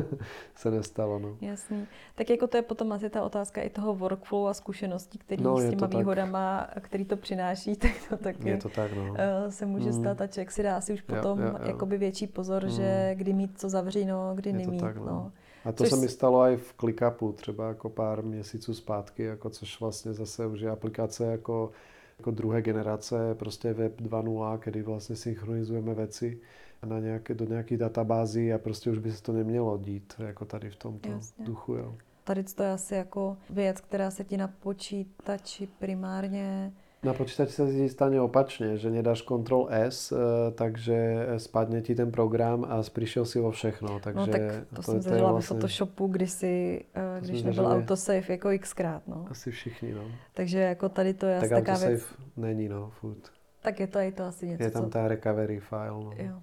se 0.55 0.71
nestalo. 0.71 1.19
No. 1.19 1.37
Jasný. 1.41 1.87
Tak 2.15 2.31
jako 2.31 2.47
to 2.47 2.57
je 2.57 2.63
potom 2.63 2.93
asi 2.93 3.11
ta 3.11 3.23
otázka 3.23 3.63
i 3.63 3.71
toho 3.71 3.95
workflow 3.95 4.47
a 4.47 4.55
zkušeností, 4.55 5.19
který 5.19 5.43
no, 5.43 5.57
s 5.57 5.71
těma 5.71 5.87
výhodama, 5.87 6.69
tak. 6.75 6.85
který 6.85 7.05
to 7.05 7.17
přináší, 7.17 7.77
tak 7.77 7.91
to 8.09 8.17
taky 8.17 8.49
je 8.49 8.57
to 8.57 8.69
tak, 8.69 8.93
no. 8.97 9.15
Eh, 9.17 9.53
se 9.53 9.67
může 9.67 9.91
mm. 9.91 10.01
stát 10.01 10.21
a 10.21 10.27
člověk 10.27 10.51
si 10.51 10.63
dá 10.63 10.77
asi 10.77 10.93
už 10.93 11.01
potom 11.01 11.39
jo, 11.39 11.47
jo, 11.47 11.55
jo. 11.61 11.67
jakoby 11.67 11.99
větší 11.99 12.27
pozor, 12.27 12.65
mm. 12.65 12.71
že 12.71 13.15
kdy 13.15 13.33
mít 13.33 13.61
co 13.61 13.69
zavříno, 13.69 14.33
kdy 14.35 14.51
je 14.51 14.57
nemít. 14.57 14.81
Tak, 14.81 14.97
no. 14.97 15.05
No. 15.05 15.33
A 15.65 15.73
to 15.73 15.85
což... 15.85 15.91
se 15.91 15.97
mi 15.97 16.09
stalo 16.09 16.43
i 16.43 16.57
v 16.57 16.75
ClickUpu 16.81 17.33
třeba 17.33 17.69
jako 17.69 17.89
pár 17.89 18.23
měsíců 18.23 18.75
zpátky, 18.75 19.23
jako 19.23 19.51
což 19.51 19.81
vlastně 19.81 20.13
zase 20.13 20.47
už 20.47 20.61
je 20.61 20.71
aplikace 20.71 21.27
jako 21.27 21.71
jako 22.19 22.31
druhé 22.31 22.63
generace, 22.63 23.35
prostě 23.35 23.73
Web 23.73 24.01
2.0, 24.01 24.59
kdy 24.65 24.83
vlastně 24.83 25.17
synchronizujeme 25.17 25.95
věci 25.95 26.41
na 26.87 26.99
nějaké, 26.99 27.35
do 27.35 27.45
nějaké 27.45 27.77
databázy 27.77 28.53
a 28.53 28.59
prostě 28.59 28.91
už 28.91 28.99
by 28.99 29.13
se 29.13 29.23
to 29.23 29.33
nemělo 29.33 29.79
dít, 29.79 30.15
jako 30.19 30.45
tady 30.45 30.71
v 30.71 30.77
tomto 30.77 31.11
Jasně. 31.11 31.45
duchu. 31.45 31.75
Jo. 31.75 31.95
Tady 32.25 32.45
to 32.45 32.63
je 32.63 32.73
asi 32.73 32.95
jako 32.95 33.37
věc, 33.51 33.81
která 33.81 34.11
se 34.11 34.25
ti 34.25 34.37
na 34.37 34.49
počítači 34.49 35.69
primárně 35.79 36.73
na 37.03 37.15
počítači 37.15 37.53
sa 37.55 37.65
stane 37.87 38.19
opačne, 38.19 38.75
že 38.75 38.91
nedáš 38.91 39.23
Ctrl 39.23 39.71
S, 39.71 40.11
eh, 40.11 40.19
takže 40.51 41.27
spadne 41.39 41.79
ti 41.79 41.95
ten 41.95 42.11
program 42.11 42.67
a 42.67 42.83
prišiel 42.83 43.23
si 43.23 43.39
vo 43.39 43.55
všechno. 43.55 44.03
Takže 44.03 44.21
no 44.21 44.27
tak 44.27 44.43
to, 44.71 44.77
to 44.77 44.83
jsem 44.83 45.01
zažila 45.01 45.33
vlastně... 45.33 45.55
v 45.55 45.61
Photoshopu, 45.61 46.07
kdysi, 46.07 46.85
eh, 46.95 47.21
když 47.21 47.43
nebyl 47.43 47.65
zažili... 47.65 47.83
autosave 47.83 48.23
jako 48.29 48.49
xkrát. 48.59 49.03
No. 49.07 49.27
Asi 49.31 49.51
všichni, 49.51 49.95
no. 49.95 50.05
Takže 50.35 50.59
jako 50.59 50.89
tady 50.89 51.15
to 51.15 51.27
je 51.27 51.41
tak 51.41 51.53
asi 51.53 51.63
taková 51.63 51.89
věc. 51.89 52.03
není, 52.37 52.69
no, 52.69 52.91
furt. 53.01 53.23
Tak 53.63 53.81
je 53.81 53.87
to 53.87 53.99
i 53.99 54.13
to 54.13 54.25
asi 54.25 54.47
něco, 54.47 54.63
Je 54.63 54.71
tam 54.71 54.85
co... 54.85 54.91
ta 54.91 55.09
recovery 55.09 55.61
file, 55.61 55.89
no. 55.91 56.13
Jo. 56.17 56.41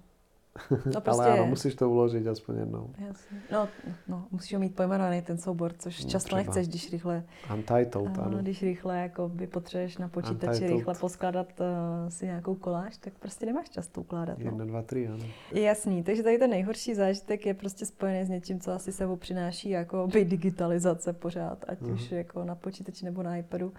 No 0.94 1.00
prostě... 1.00 1.22
Ale 1.22 1.32
ano, 1.32 1.46
musíš 1.46 1.74
to 1.74 1.90
uložit 1.90 2.26
aspoň 2.26 2.56
jednou. 2.56 2.90
Jasně. 2.98 3.38
No, 3.52 3.68
no, 4.08 4.26
musíš 4.30 4.54
ho 4.54 4.60
mít 4.60 4.74
pojmenovaný 4.74 5.22
ten 5.22 5.38
soubor, 5.38 5.72
což 5.78 6.04
no, 6.04 6.10
často 6.10 6.26
třeba. 6.26 6.38
nechceš, 6.38 6.68
když 6.68 6.92
rychle... 6.92 7.24
Untitled, 7.54 8.18
ano. 8.18 8.38
Když 8.38 8.62
rychle 8.62 8.98
jako 8.98 9.28
by 9.28 9.46
potřebuješ 9.46 9.98
na 9.98 10.08
počítači 10.08 10.46
Untitled. 10.46 10.70
rychle 10.70 10.94
poskládat 10.94 11.46
uh, 11.60 11.66
si 12.08 12.26
nějakou 12.26 12.54
koláž, 12.54 12.96
tak 12.96 13.12
prostě 13.18 13.46
nemáš 13.46 13.68
čas 13.68 13.88
to 13.88 14.00
ukládat. 14.00 14.38
No. 14.38 14.44
Jedna, 14.44 14.64
dva, 14.64 14.82
tři, 14.82 15.08
ano. 15.08 15.24
Jasný, 15.52 16.02
takže 16.02 16.22
tady 16.22 16.38
ten 16.38 16.50
nejhorší 16.50 16.94
zážitek 16.94 17.46
je 17.46 17.54
prostě 17.54 17.86
spojený 17.86 18.24
s 18.24 18.28
něčím, 18.28 18.60
co 18.60 18.72
asi 18.72 18.92
sebou 18.92 19.16
přináší 19.16 19.70
jako 19.70 20.06
by 20.06 20.24
digitalizace 20.24 21.12
pořád, 21.12 21.64
ať 21.68 21.80
uh-huh. 21.80 21.94
už 21.94 22.12
jako 22.12 22.44
na 22.44 22.54
počítači 22.54 23.04
nebo 23.04 23.22
na 23.22 23.36
iPadu. 23.36 23.72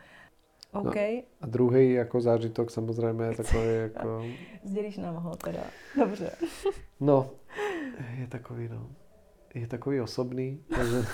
OK. 0.71 0.95
No, 0.95 1.21
a 1.41 1.45
druhý 1.45 1.91
jako 1.91 2.21
zážitok 2.21 2.71
samozřejmě 2.71 3.25
je 3.25 3.35
takový 3.35 3.67
jako... 3.81 4.25
Sdělíš 4.63 4.97
nám 4.97 5.15
ho 5.15 5.35
teda. 5.35 5.63
Dobře. 5.97 6.31
no, 6.99 7.29
je 8.19 8.27
takový, 8.27 8.69
no. 8.69 8.89
Je 9.53 9.67
takový 9.67 10.01
osobný, 10.01 10.63
takže... 10.75 11.05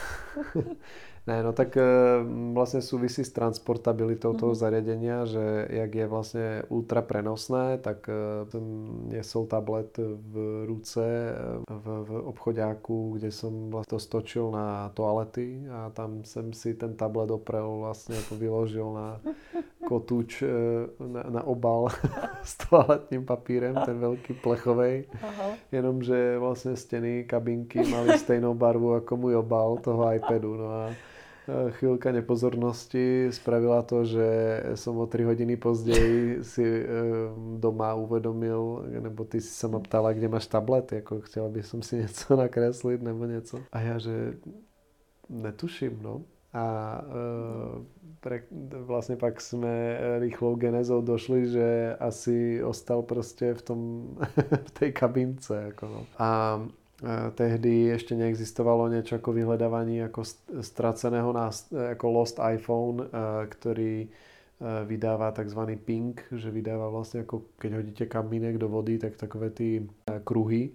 ne, 1.27 1.43
no 1.43 1.53
tak 1.53 1.77
eh, 1.77 1.83
vlastně 2.53 2.81
souvisí 2.81 3.23
s 3.23 3.31
transportabilitou 3.31 4.31
mm-hmm. 4.31 4.39
toho 4.39 4.49
mhm. 4.49 4.55
zariadenia, 4.55 5.25
že 5.25 5.67
jak 5.69 5.95
je 5.95 6.07
vlastně 6.07 6.63
ultra 6.69 7.01
prenosné, 7.01 7.77
tak 7.77 8.09
eh, 8.09 8.51
jsem 8.51 8.63
nesol 9.09 9.45
tablet 9.45 9.97
v 9.97 10.63
ruce 10.65 11.05
eh, 11.05 11.73
v, 11.73 12.05
v 12.05 12.21
obchodáku, 12.25 13.11
kde 13.13 13.31
jsem 13.31 13.69
vlastně 13.69 13.89
to 13.89 13.99
stočil 13.99 14.51
na 14.51 14.89
toalety 14.89 15.63
a 15.71 15.89
tam 15.89 16.23
jsem 16.23 16.53
si 16.53 16.73
ten 16.73 16.95
tablet 16.95 17.31
oprel 17.31 17.77
vlastně, 17.79 18.15
to 18.29 18.35
vyložil 18.35 18.93
na 18.93 19.21
kotúč 19.83 20.41
e, 20.41 20.47
na, 21.07 21.23
na 21.29 21.43
obal 21.43 21.87
s 22.43 22.57
toaletním 22.57 23.25
papírem, 23.25 23.75
ten 23.85 23.99
velký 23.99 24.33
plechovej. 24.33 25.05
Jenomže 25.71 26.39
vlastně 26.39 26.75
stěny 26.75 27.23
kabinky 27.23 27.83
mali 27.83 28.19
stejnou 28.19 28.53
barvu 28.53 28.93
jako 28.93 29.17
můj 29.17 29.35
obal 29.35 29.77
toho 29.77 30.13
iPadu. 30.13 30.57
No 30.57 30.65
a 30.65 30.89
chvíľka 31.47 32.11
nepozornosti 32.11 33.27
spravila 33.31 33.83
to, 33.83 34.05
že 34.07 34.27
som 34.75 34.97
o 34.97 35.05
3 35.07 35.23
hodiny 35.23 35.57
později 35.57 36.43
si 36.43 36.63
e, 36.63 36.85
doma 37.59 37.93
uvedomil, 37.93 38.87
nebo 38.99 39.23
ty 39.23 39.41
si 39.41 39.51
sa 39.51 39.67
ma 39.67 39.79
ptala, 39.79 40.13
kde 40.13 40.27
máš 40.27 40.47
tablet, 40.47 40.91
jako 40.91 41.21
chtěla 41.21 41.49
by 41.49 41.63
som 41.63 41.81
si 41.81 41.95
něco 41.95 42.35
nakreslit 42.43 43.01
nebo 43.01 43.25
něco. 43.25 43.59
A 43.71 43.79
já, 43.79 43.99
že 43.99 44.33
netuším, 45.29 45.99
no. 46.01 46.21
A 46.53 47.01
pre, 48.21 48.45
vlastne 48.85 49.17
pak 49.17 49.41
sme 49.41 49.97
rýchlou 50.21 50.53
genezou 50.53 51.01
došli, 51.01 51.49
že 51.49 51.97
asi 51.99 52.63
ostal 52.63 53.01
prostě 53.01 53.53
v, 53.53 53.61
tom, 53.61 53.79
v 54.67 54.71
tej 54.71 54.91
kabince. 54.91 55.63
Jako 55.65 55.85
no. 55.87 56.05
A 56.17 56.61
tehdy 57.35 57.75
ještě 57.79 58.15
neexistovalo 58.15 58.87
něco 58.87 59.15
jako 59.15 59.33
vyhledávání 59.33 59.97
jako 59.97 60.23
ztraceného 60.61 61.35
jako 61.89 62.11
lost 62.11 62.39
iPhone, 62.53 63.03
který 63.49 64.09
vydává 64.85 65.31
takzvaný 65.31 65.75
ping, 65.75 66.23
že 66.35 66.51
vydává 66.51 66.89
vlastně 66.89 67.19
jako 67.19 67.41
keď 67.59 67.73
hodíte 67.73 68.05
kamínek 68.05 68.57
do 68.57 68.69
vody, 68.69 68.97
tak 68.97 69.15
takové 69.15 69.49
ty 69.49 69.89
kruhy, 70.23 70.69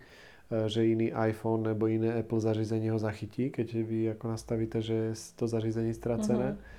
že 0.67 0.87
iný 0.87 1.13
iPhone 1.29 1.63
nebo 1.63 1.87
iné 1.87 2.15
Apple 2.15 2.41
zařízení 2.41 2.89
ho 2.91 2.99
zachytí, 2.99 3.51
keď 3.51 3.75
vy 3.75 4.03
jako 4.03 4.29
nastavíte, 4.29 4.83
že 4.83 4.95
je 4.95 5.13
to 5.37 5.49
zařízení 5.49 5.95
ztracené. 5.95 6.53
Mm-hmm 6.53 6.78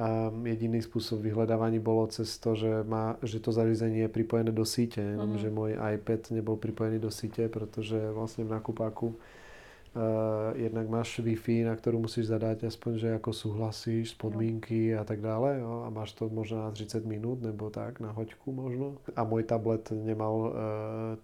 a 0.00 0.32
jediný 0.32 0.80
spôsob 0.80 1.20
vyhľadávania 1.20 1.76
bolo 1.76 2.08
cez 2.08 2.40
to, 2.40 2.56
že, 2.56 2.88
má, 2.88 3.20
že 3.20 3.36
to 3.36 3.52
zariadenie 3.52 4.08
je 4.08 4.14
pripojené 4.16 4.48
do 4.48 4.64
síte, 4.64 4.96
jenom 4.96 5.36
mm. 5.36 5.40
že 5.44 5.48
môj 5.52 5.76
iPad 5.76 6.32
nebol 6.32 6.56
pripojený 6.56 6.96
do 6.96 7.12
síte, 7.12 7.44
pretože 7.52 8.00
vlastne 8.16 8.48
v 8.48 8.56
nakupáku 8.56 9.12
Uh, 9.90 10.54
jednak 10.54 10.86
máš 10.86 11.18
Wi-Fi, 11.18 11.66
na 11.66 11.74
ktorú 11.74 12.06
musíš 12.06 12.30
zadať 12.30 12.62
aspoň, 12.62 12.92
že 12.94 13.08
ako 13.10 13.34
súhlasíš, 13.34 14.14
podmínky 14.14 14.94
a 14.94 15.02
tak 15.02 15.18
dále 15.18 15.58
jo, 15.58 15.82
a 15.82 15.90
máš 15.90 16.14
to 16.14 16.30
možno 16.30 16.62
na 16.62 16.70
30 16.70 17.02
minút 17.02 17.42
nebo 17.42 17.74
tak, 17.74 17.98
na 17.98 18.14
hoďku 18.14 18.54
možno. 18.54 19.02
A 19.18 19.26
môj 19.26 19.50
tablet 19.50 19.90
nemal 19.90 20.34
uh, 20.46 20.52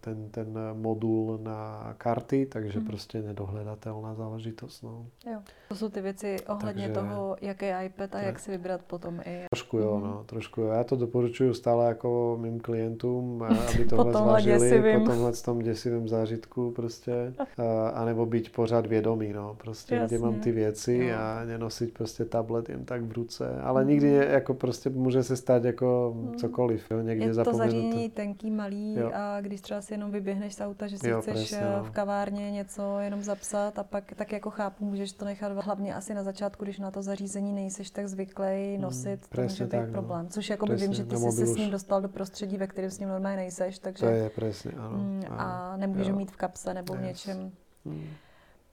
ten, 0.02 0.34
ten 0.34 0.50
modul 0.74 1.38
na 1.46 1.94
karty, 1.94 2.50
takže 2.50 2.82
mm. 2.82 2.86
prostě 2.86 3.22
nedohledatelná 3.22 4.14
záležitost. 4.14 4.82
No. 4.82 5.06
Jo. 5.30 5.38
To 5.68 5.74
jsou 5.74 5.88
ty 5.88 6.00
věci 6.00 6.36
ohledně 6.48 6.88
takže, 6.88 7.00
toho, 7.00 7.36
jaký 7.40 7.66
je 7.66 7.84
iPad 7.84 8.14
a 8.14 8.18
tak. 8.18 8.24
jak 8.24 8.38
si 8.38 8.50
vybrat 8.50 8.80
potom 8.82 9.20
i. 9.24 9.44
Trošku 9.50 9.78
jo, 9.78 10.00
no, 10.04 10.24
trošku 10.26 10.60
jo. 10.60 10.68
Já 10.68 10.84
to 10.84 10.96
doporučuju 10.96 11.54
stále 11.54 11.86
jako 11.86 12.38
mým 12.40 12.60
klientům, 12.60 13.42
aby 13.74 13.84
tohle 13.84 14.12
zvážili 14.12 14.98
po 14.98 15.04
tomhle 15.04 15.32
tom 15.32 15.58
děsivém 15.58 16.08
zážitku 16.08 16.70
prostě, 16.70 17.32
uh, 17.58 17.64
anebo 17.94 18.26
být 18.26 18.52
pořád 18.52 18.86
vědomý, 18.86 19.32
no, 19.32 19.54
prostě 19.54 19.94
Jasně. 19.94 20.18
kde 20.18 20.24
mám 20.24 20.34
ty 20.40 20.52
věci 20.52 21.10
no. 21.10 21.18
a 21.18 21.44
nenosit 21.44 21.94
prostě 21.94 22.24
tablet 22.24 22.68
jen 22.68 22.84
tak 22.84 23.02
v 23.02 23.12
ruce, 23.12 23.60
ale 23.62 23.82
mm. 23.82 23.88
nikdy 23.88 24.08
jako 24.08 24.54
prostě 24.54 24.90
může 24.90 25.22
se 25.22 25.36
stát 25.36 25.64
jako 25.64 26.14
mm. 26.16 26.36
cokoliv, 26.36 26.90
jo, 26.90 27.00
někde 27.00 27.26
Je 27.26 27.34
to 27.44 27.54
zařízení 27.54 28.10
tenký, 28.10 28.50
malý 28.50 28.94
jo. 28.94 29.10
a 29.14 29.40
když 29.40 29.60
třeba 29.60 29.80
si 29.80 29.94
jenom 29.94 30.10
vyběhneš 30.10 30.54
z 30.54 30.60
auta, 30.60 30.86
že 30.86 30.98
si 30.98 31.08
jo, 31.08 31.20
chceš 31.20 31.34
presně, 31.34 31.58
eh, 31.58 31.76
no. 31.76 31.84
v 31.84 31.90
kavárně 31.90 32.50
něco 32.50 32.98
jenom 32.98 33.22
zapsat 33.22 33.78
a 33.78 33.84
pak 33.84 34.14
tak 34.14 34.32
jako 34.32 34.50
chápu, 34.50 34.84
můžeš 34.84 35.12
to 35.12 35.24
nechat 35.24 35.52
hlavně 35.62 35.94
asi 35.94 36.14
na 36.14 36.22
začátku, 36.22 36.64
když 36.64 36.78
na 36.78 36.90
to 36.90 37.02
zařízení 37.02 37.52
nejseš 37.52 37.90
tak 37.90 38.08
zvyklý 38.08 38.74
mm, 38.76 38.80
nosit, 38.80 39.20
mm, 39.22 39.36
to 39.36 39.42
může 39.42 39.64
být 39.64 39.70
tak, 39.70 39.86
no. 39.86 39.92
problém. 39.92 40.24
No. 40.24 40.30
Což 40.30 40.50
jako 40.50 40.66
vím, 40.66 40.92
že 40.92 41.04
ty 41.04 41.16
jsi 41.16 41.32
se 41.32 41.46
s 41.46 41.56
ním 41.56 41.70
dostal 41.70 42.02
do 42.02 42.08
prostředí, 42.08 42.56
ve 42.56 42.66
kterém 42.66 42.90
s 42.90 42.98
ním 42.98 43.08
normálně 43.08 43.36
nejseš, 43.36 43.78
takže... 43.78 44.06
To 44.06 44.12
je 44.12 44.30
přesně, 44.30 44.72
ano. 44.72 44.98
Mm, 44.98 45.22
a 45.30 45.76
nemůžeš 45.76 46.08
mít 46.08 46.30
v 46.30 46.36
kapse 46.36 46.74
nebo 46.74 46.94
v 46.94 47.00
něčem. 47.00 47.52
Mm. 47.84 48.06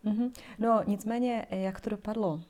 Mm-hmm. 0.06 0.32
No 0.60 0.82
nicméně, 0.88 1.46
jak 1.50 1.82
to 1.82 1.90
dopadlo? 1.90 2.42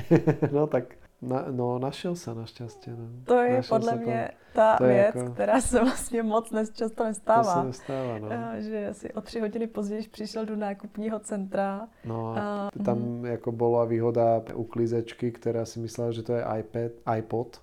no 0.52 0.66
tak 0.66 0.84
na, 1.22 1.44
no, 1.50 1.78
našel 1.78 2.16
se 2.16 2.34
naštěstí. 2.34 2.90
No. 2.90 3.08
To 3.24 3.34
je 3.34 3.56
našel 3.56 3.78
podle 3.78 3.96
mě 3.96 4.30
to, 4.52 4.56
ta 4.56 4.76
to 4.76 4.84
věc, 4.84 5.14
jako, 5.14 5.30
která 5.32 5.60
se 5.60 5.80
vlastně 5.80 6.22
moc 6.22 6.52
často 6.72 7.04
nestává. 7.04 7.54
To 7.54 7.60
se 7.60 7.66
nestává, 7.66 8.18
no. 8.18 8.28
Že 8.58 8.88
asi 8.88 9.12
o 9.12 9.20
tři 9.20 9.40
hodiny 9.40 9.66
později 9.66 10.08
přišel 10.08 10.46
do 10.46 10.56
nákupního 10.56 11.18
centra. 11.18 11.88
No, 12.04 12.36
a, 12.38 12.70
tam 12.84 12.98
mm. 12.98 13.24
jako 13.24 13.52
byla 13.52 13.84
výhoda 13.84 14.42
uklízečky, 14.54 15.32
která 15.32 15.64
si 15.64 15.80
myslela, 15.80 16.12
že 16.12 16.22
to 16.22 16.32
je 16.32 16.44
iPad, 16.58 17.16
iPod, 17.18 17.60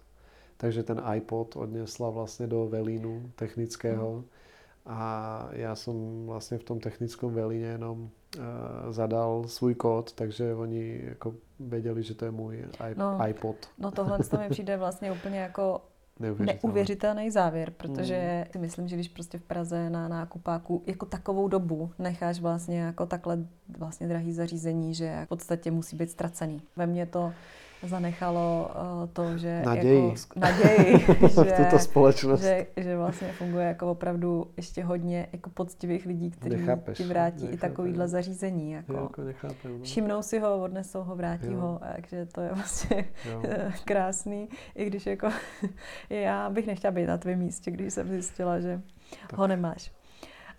takže 0.57 0.83
ten 0.83 1.01
iPod 1.15 1.55
odnesla 1.55 2.09
vlastně 2.09 2.47
do 2.47 2.67
velínu 2.67 3.31
technického. 3.35 4.11
Mm. 4.11 4.23
A 4.85 5.49
já 5.51 5.75
jsem 5.75 6.25
vlastně 6.25 6.57
v 6.57 6.63
tom 6.63 6.79
technickém 6.79 7.33
velíně 7.33 7.65
jenom 7.65 8.09
Eh, 8.24 8.24
zadal 8.89 9.43
svůj 9.47 9.75
kód, 9.75 10.13
takže 10.13 10.55
oni 10.55 11.01
jako 11.03 11.33
věděli, 11.59 12.03
že 12.03 12.15
to 12.15 12.25
je 12.25 12.31
můj 12.31 12.65
no, 12.95 13.27
iPod. 13.27 13.55
No 13.77 13.91
tohle 13.91 14.19
to 14.19 14.37
mi 14.37 14.49
přijde 14.49 14.77
vlastně 14.77 15.11
úplně 15.11 15.39
jako 15.39 15.81
neuvěřitelný 16.39 17.31
závěr, 17.31 17.71
protože 17.71 18.43
mm. 18.45 18.51
si 18.51 18.59
myslím, 18.59 18.87
že 18.87 18.95
když 18.95 19.09
prostě 19.09 19.37
v 19.37 19.43
Praze 19.43 19.89
na 19.89 20.07
nákupáku 20.07 20.83
jako 20.85 21.05
takovou 21.05 21.47
dobu 21.47 21.91
necháš 21.99 22.39
vlastně 22.39 22.79
jako 22.79 23.05
takhle 23.05 23.37
vlastně 23.77 24.07
drahý 24.07 24.33
zařízení, 24.33 24.93
že 24.93 25.21
v 25.25 25.27
podstatě 25.27 25.71
musí 25.71 25.95
být 25.95 26.11
ztracený. 26.11 26.61
Ve 26.75 26.87
mně 26.87 27.05
to 27.05 27.33
zanechalo 27.87 28.71
uh, 28.75 29.09
to, 29.13 29.37
že 29.37 29.61
naději, 29.65 30.09
jako, 30.09 30.39
naději 30.39 30.99
že, 31.21 31.27
v 31.27 31.53
tuto 31.57 31.79
společnost. 31.79 32.41
Že, 32.41 32.67
že 32.77 32.97
vlastně 32.97 33.27
funguje 33.27 33.67
jako 33.67 33.91
opravdu 33.91 34.47
ještě 34.57 34.83
hodně 34.83 35.27
jako 35.33 35.49
poctivých 35.49 36.05
lidí, 36.05 36.31
kteří 36.31 36.55
nechápeš, 36.55 36.97
ti 36.97 37.03
vrátí 37.03 37.35
nechápeš, 37.35 37.55
i 37.55 37.61
takovýhle 37.61 38.07
zařízení. 38.07 38.71
Jako. 38.71 38.93
jako 38.93 39.21
nechápem, 39.21 39.79
no. 39.79 39.83
Všimnou 39.83 40.21
si 40.21 40.39
ho, 40.39 40.63
odnesou 40.63 41.03
ho, 41.03 41.15
vrátí 41.15 41.51
jo. 41.51 41.59
ho, 41.59 41.79
takže 41.95 42.25
to 42.25 42.41
je 42.41 42.49
vlastně 42.53 43.05
krásný, 43.85 44.49
i 44.75 44.85
když 44.85 45.05
jako 45.05 45.29
já 46.09 46.49
bych 46.49 46.67
nechtěla 46.67 46.91
být 46.91 47.05
na 47.05 47.17
tvém 47.17 47.39
místě, 47.39 47.71
když 47.71 47.93
jsem 47.93 48.09
zjistila, 48.09 48.59
že 48.59 48.81
tak. 49.29 49.39
ho 49.39 49.47
nemáš. 49.47 49.91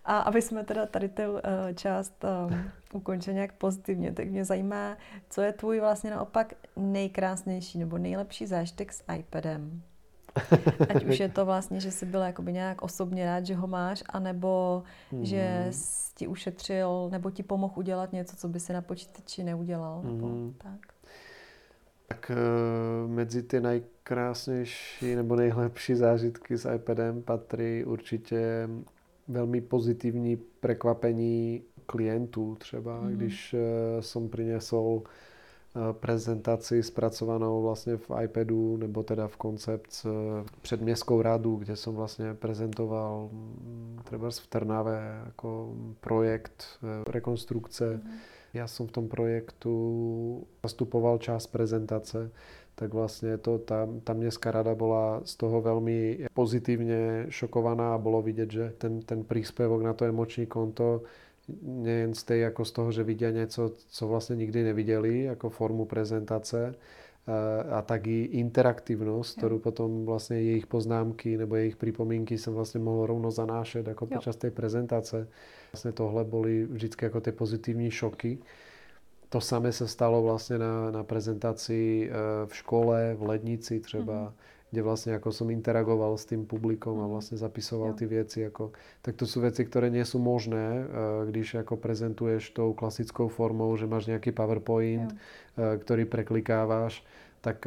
A 0.06 0.18
aby 0.18 0.42
jsme 0.42 0.64
teda 0.64 0.86
tady 0.86 1.08
tu 1.08 1.22
uh, 1.32 1.40
část 1.74 2.24
um, 2.24 2.70
ukončili 2.92 3.34
nějak 3.34 3.52
pozitivně, 3.52 4.12
tak 4.12 4.28
mě 4.28 4.44
zajímá, 4.44 4.96
co 5.30 5.42
je 5.42 5.52
tvůj 5.52 5.80
vlastně 5.80 6.10
naopak 6.10 6.54
nejkrásnější 6.76 7.78
nebo 7.78 7.98
nejlepší 7.98 8.46
zážitek 8.46 8.92
s 8.92 9.04
iPadem? 9.18 9.82
Ať 10.94 11.04
už 11.04 11.20
je 11.20 11.28
to 11.28 11.44
vlastně, 11.44 11.80
že 11.80 11.90
jsi 11.90 12.06
byl 12.06 12.20
jakoby 12.20 12.52
nějak 12.52 12.82
osobně 12.82 13.24
rád, 13.24 13.46
že 13.46 13.54
ho 13.54 13.66
máš, 13.66 14.04
anebo 14.08 14.82
mm. 15.12 15.24
že 15.24 15.62
mhm. 15.62 15.72
ti 16.14 16.26
ušetřil, 16.26 17.08
nebo 17.12 17.30
ti 17.30 17.42
pomohl 17.42 17.74
udělat 17.76 18.12
něco, 18.12 18.36
co 18.36 18.48
by 18.48 18.60
si 18.60 18.72
na 18.72 18.82
počítači 18.82 19.44
neudělal. 19.44 20.02
Nebo 20.02 20.28
mm. 20.28 20.54
tak. 20.58 20.80
Tak 22.08 22.30
uh, 22.30 23.10
mezi 23.10 23.42
ty 23.42 23.60
nejkrásnější 23.60 25.14
nebo 25.14 25.36
nejlepší 25.36 25.94
zážitky 25.94 26.58
s 26.58 26.74
iPadem 26.74 27.22
patří 27.22 27.84
určitě 27.84 28.68
velmi 29.28 29.60
pozitivní 29.60 30.36
prekvapení 30.36 31.62
klientů 31.86 32.56
třeba, 32.60 33.00
mm. 33.00 33.08
když 33.08 33.54
uh, 33.54 33.60
som 34.00 34.28
prinesol 34.28 35.02
eh, 35.02 35.92
prezentaci 35.92 36.82
zpracovanou 36.82 37.62
vlastně 37.62 37.96
v 37.96 38.10
iPadu 38.22 38.76
nebo 38.76 39.02
teda 39.02 39.28
v 39.28 39.36
koncept 39.36 40.06
před 40.62 40.80
městskou 40.80 41.22
radu, 41.22 41.56
kde 41.56 41.76
jsem 41.76 41.94
vlastně 41.94 42.34
prezentoval 42.34 43.28
mm, 43.32 43.98
třeba 44.04 44.30
v 44.30 44.46
Trnave 44.46 45.22
jako 45.26 45.74
projekt 46.00 46.64
rekonstrukce. 47.06 48.00
Mm. 48.04 48.10
Já 48.54 48.66
jsem 48.66 48.86
v 48.86 48.92
tom 48.92 49.08
projektu 49.08 50.46
zastupoval 50.62 51.18
část 51.18 51.46
prezentace 51.46 52.30
tak 52.78 52.94
vlastně 52.94 53.38
to, 53.38 53.58
ta, 53.58 53.88
ta 54.04 54.12
městská 54.12 54.50
rada 54.50 54.74
byla 54.74 55.20
z 55.24 55.36
toho 55.36 55.60
velmi 55.60 56.18
pozitivně 56.34 57.26
šokovaná 57.28 57.94
a 57.94 57.98
bylo 57.98 58.22
vidět, 58.22 58.50
že 58.50 58.72
ten, 58.78 59.00
ten 59.00 59.24
příspěvok 59.24 59.82
na 59.82 59.92
to 59.92 60.04
emoční 60.04 60.46
konto 60.46 61.02
nejen 61.62 62.14
z 62.14 62.24
té, 62.24 62.36
jako 62.36 62.64
z 62.64 62.72
toho, 62.72 62.92
že 62.92 63.02
vidí 63.02 63.24
něco, 63.24 63.72
co 63.88 64.08
vlastně 64.08 64.36
nikdy 64.36 64.62
neviděli, 64.62 65.22
jako 65.22 65.50
formu 65.50 65.84
prezentace, 65.84 66.74
a 67.70 67.82
tak 67.82 68.06
i 68.06 68.22
interaktivnost, 68.22 69.38
kterou 69.38 69.58
potom 69.58 70.06
vlastně 70.06 70.36
jejich 70.36 70.66
poznámky 70.66 71.36
nebo 71.36 71.56
jejich 71.56 71.76
připomínky 71.76 72.38
jsem 72.38 72.54
vlastně 72.54 72.80
mohl 72.80 73.06
rovno 73.06 73.30
zanášet 73.30 73.86
jako 73.86 74.06
počas 74.06 74.36
té 74.36 74.50
prezentace. 74.50 75.28
Vlastně 75.72 75.92
tohle 75.92 76.24
byly 76.24 76.66
vždycky 76.66 77.04
jako 77.04 77.20
ty 77.20 77.32
pozitivní 77.32 77.90
šoky. 77.90 78.38
To 79.28 79.40
samé 79.40 79.72
se 79.72 79.88
stalo 79.88 80.22
vlastně 80.22 80.58
na, 80.58 80.90
na 80.90 81.04
prezentaci 81.04 82.10
eh, 82.10 82.46
v 82.46 82.56
škole, 82.56 83.14
v 83.18 83.22
lednici 83.22 83.80
třeba, 83.80 84.14
mm-hmm. 84.14 84.32
kde 84.70 84.82
vlastně 84.82 85.12
jako 85.12 85.32
som 85.32 85.50
interagoval 85.50 86.18
s 86.18 86.26
tím 86.26 86.46
publikom 86.46 86.98
a 86.98 87.02
mhm. 87.02 87.10
vlastně 87.10 87.38
zapisoval 87.38 87.92
ty 87.92 88.06
věci. 88.06 88.40
Jako, 88.40 88.72
tak 89.02 89.16
to 89.16 89.26
jsou 89.26 89.40
věci, 89.40 89.64
které 89.64 89.90
nie 89.90 90.04
jsou 90.04 90.18
možné, 90.18 90.84
eh, 90.84 91.30
když 91.30 91.54
jako 91.54 91.76
prezentuješ 91.76 92.50
tou 92.50 92.72
klasickou 92.72 93.28
formou, 93.28 93.76
že 93.76 93.86
máš 93.86 94.06
nějaký 94.06 94.32
PowerPoint, 94.32 95.12
jo. 95.12 95.18
Eh, 95.74 95.78
který 95.78 96.04
preklikáváš 96.04 97.04
tak 97.40 97.66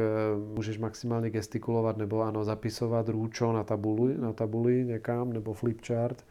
můžeš 0.55 0.77
maximálně 0.77 1.29
gestikulovat 1.29 1.97
nebo 1.97 2.21
ano, 2.21 2.43
zapisovat 2.43 3.09
růčo 3.09 3.53
na 3.53 3.63
tabuli, 3.63 4.17
na 4.17 4.33
tabuli 4.33 4.85
někam 4.85 5.33
nebo 5.33 5.53
flipchart 5.53 6.25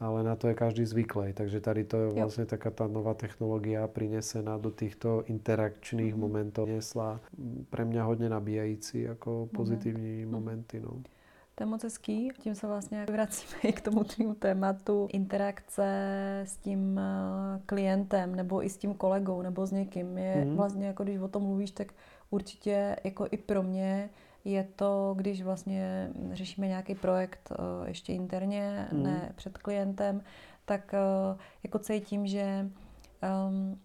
ale 0.00 0.22
na 0.22 0.36
to 0.36 0.48
je 0.48 0.54
každý 0.54 0.84
zvyklý. 0.84 1.32
Takže 1.32 1.60
tady 1.60 1.84
to 1.84 1.96
je 1.96 2.08
vlastně 2.08 2.46
taká 2.46 2.70
ta 2.70 2.86
nová 2.86 3.14
technologie 3.14 3.80
přinesená 3.92 4.58
do 4.58 4.70
těchto 4.70 5.24
interakčních 5.24 6.14
mm. 6.14 6.20
momentů. 6.20 6.66
Nesla 6.66 7.20
pre 7.70 7.84
mě 7.84 8.02
hodně 8.02 8.28
nabíjající 8.28 9.02
jako 9.02 9.48
pozitivní 9.54 10.24
mm. 10.24 10.32
momenty. 10.32 10.80
No. 10.80 10.90
To 11.54 11.62
je 11.62 11.66
moc 11.66 11.84
hezký. 11.84 12.28
Tím 12.38 12.54
se 12.54 12.66
vlastně 12.66 13.06
vracíme 13.12 13.60
i 13.62 13.72
k 13.72 13.80
tomu 13.80 14.04
tvému 14.04 14.34
tématu 14.34 15.08
interakce 15.12 15.84
s 16.44 16.56
tím 16.56 16.98
eh, 16.98 17.60
klientem 17.66 18.34
nebo 18.34 18.64
i 18.64 18.68
s 18.68 18.76
tím 18.76 18.94
kolegou 18.94 19.42
nebo 19.42 19.66
s 19.66 19.72
někým. 19.72 20.18
Je 20.18 20.44
mm. 20.44 20.56
vlastně, 20.56 20.86
jako 20.86 21.04
když 21.04 21.18
o 21.18 21.28
tom 21.28 21.42
mluvíš, 21.42 21.70
tak 21.70 21.92
určitě 22.30 22.96
jako 23.04 23.26
i 23.30 23.36
pro 23.36 23.62
mě 23.62 24.10
je 24.44 24.64
to, 24.76 25.14
když 25.16 25.42
vlastně 25.42 26.10
řešíme 26.32 26.68
nějaký 26.68 26.94
projekt 26.94 27.52
eh, 27.52 27.88
ještě 27.88 28.12
interně, 28.12 28.88
mm. 28.92 29.02
ne 29.02 29.32
před 29.34 29.58
klientem, 29.58 30.22
tak 30.64 30.94
eh, 30.94 31.36
jako 31.62 31.78
cítím, 31.78 32.26
že 32.26 32.70
um, 33.48 33.80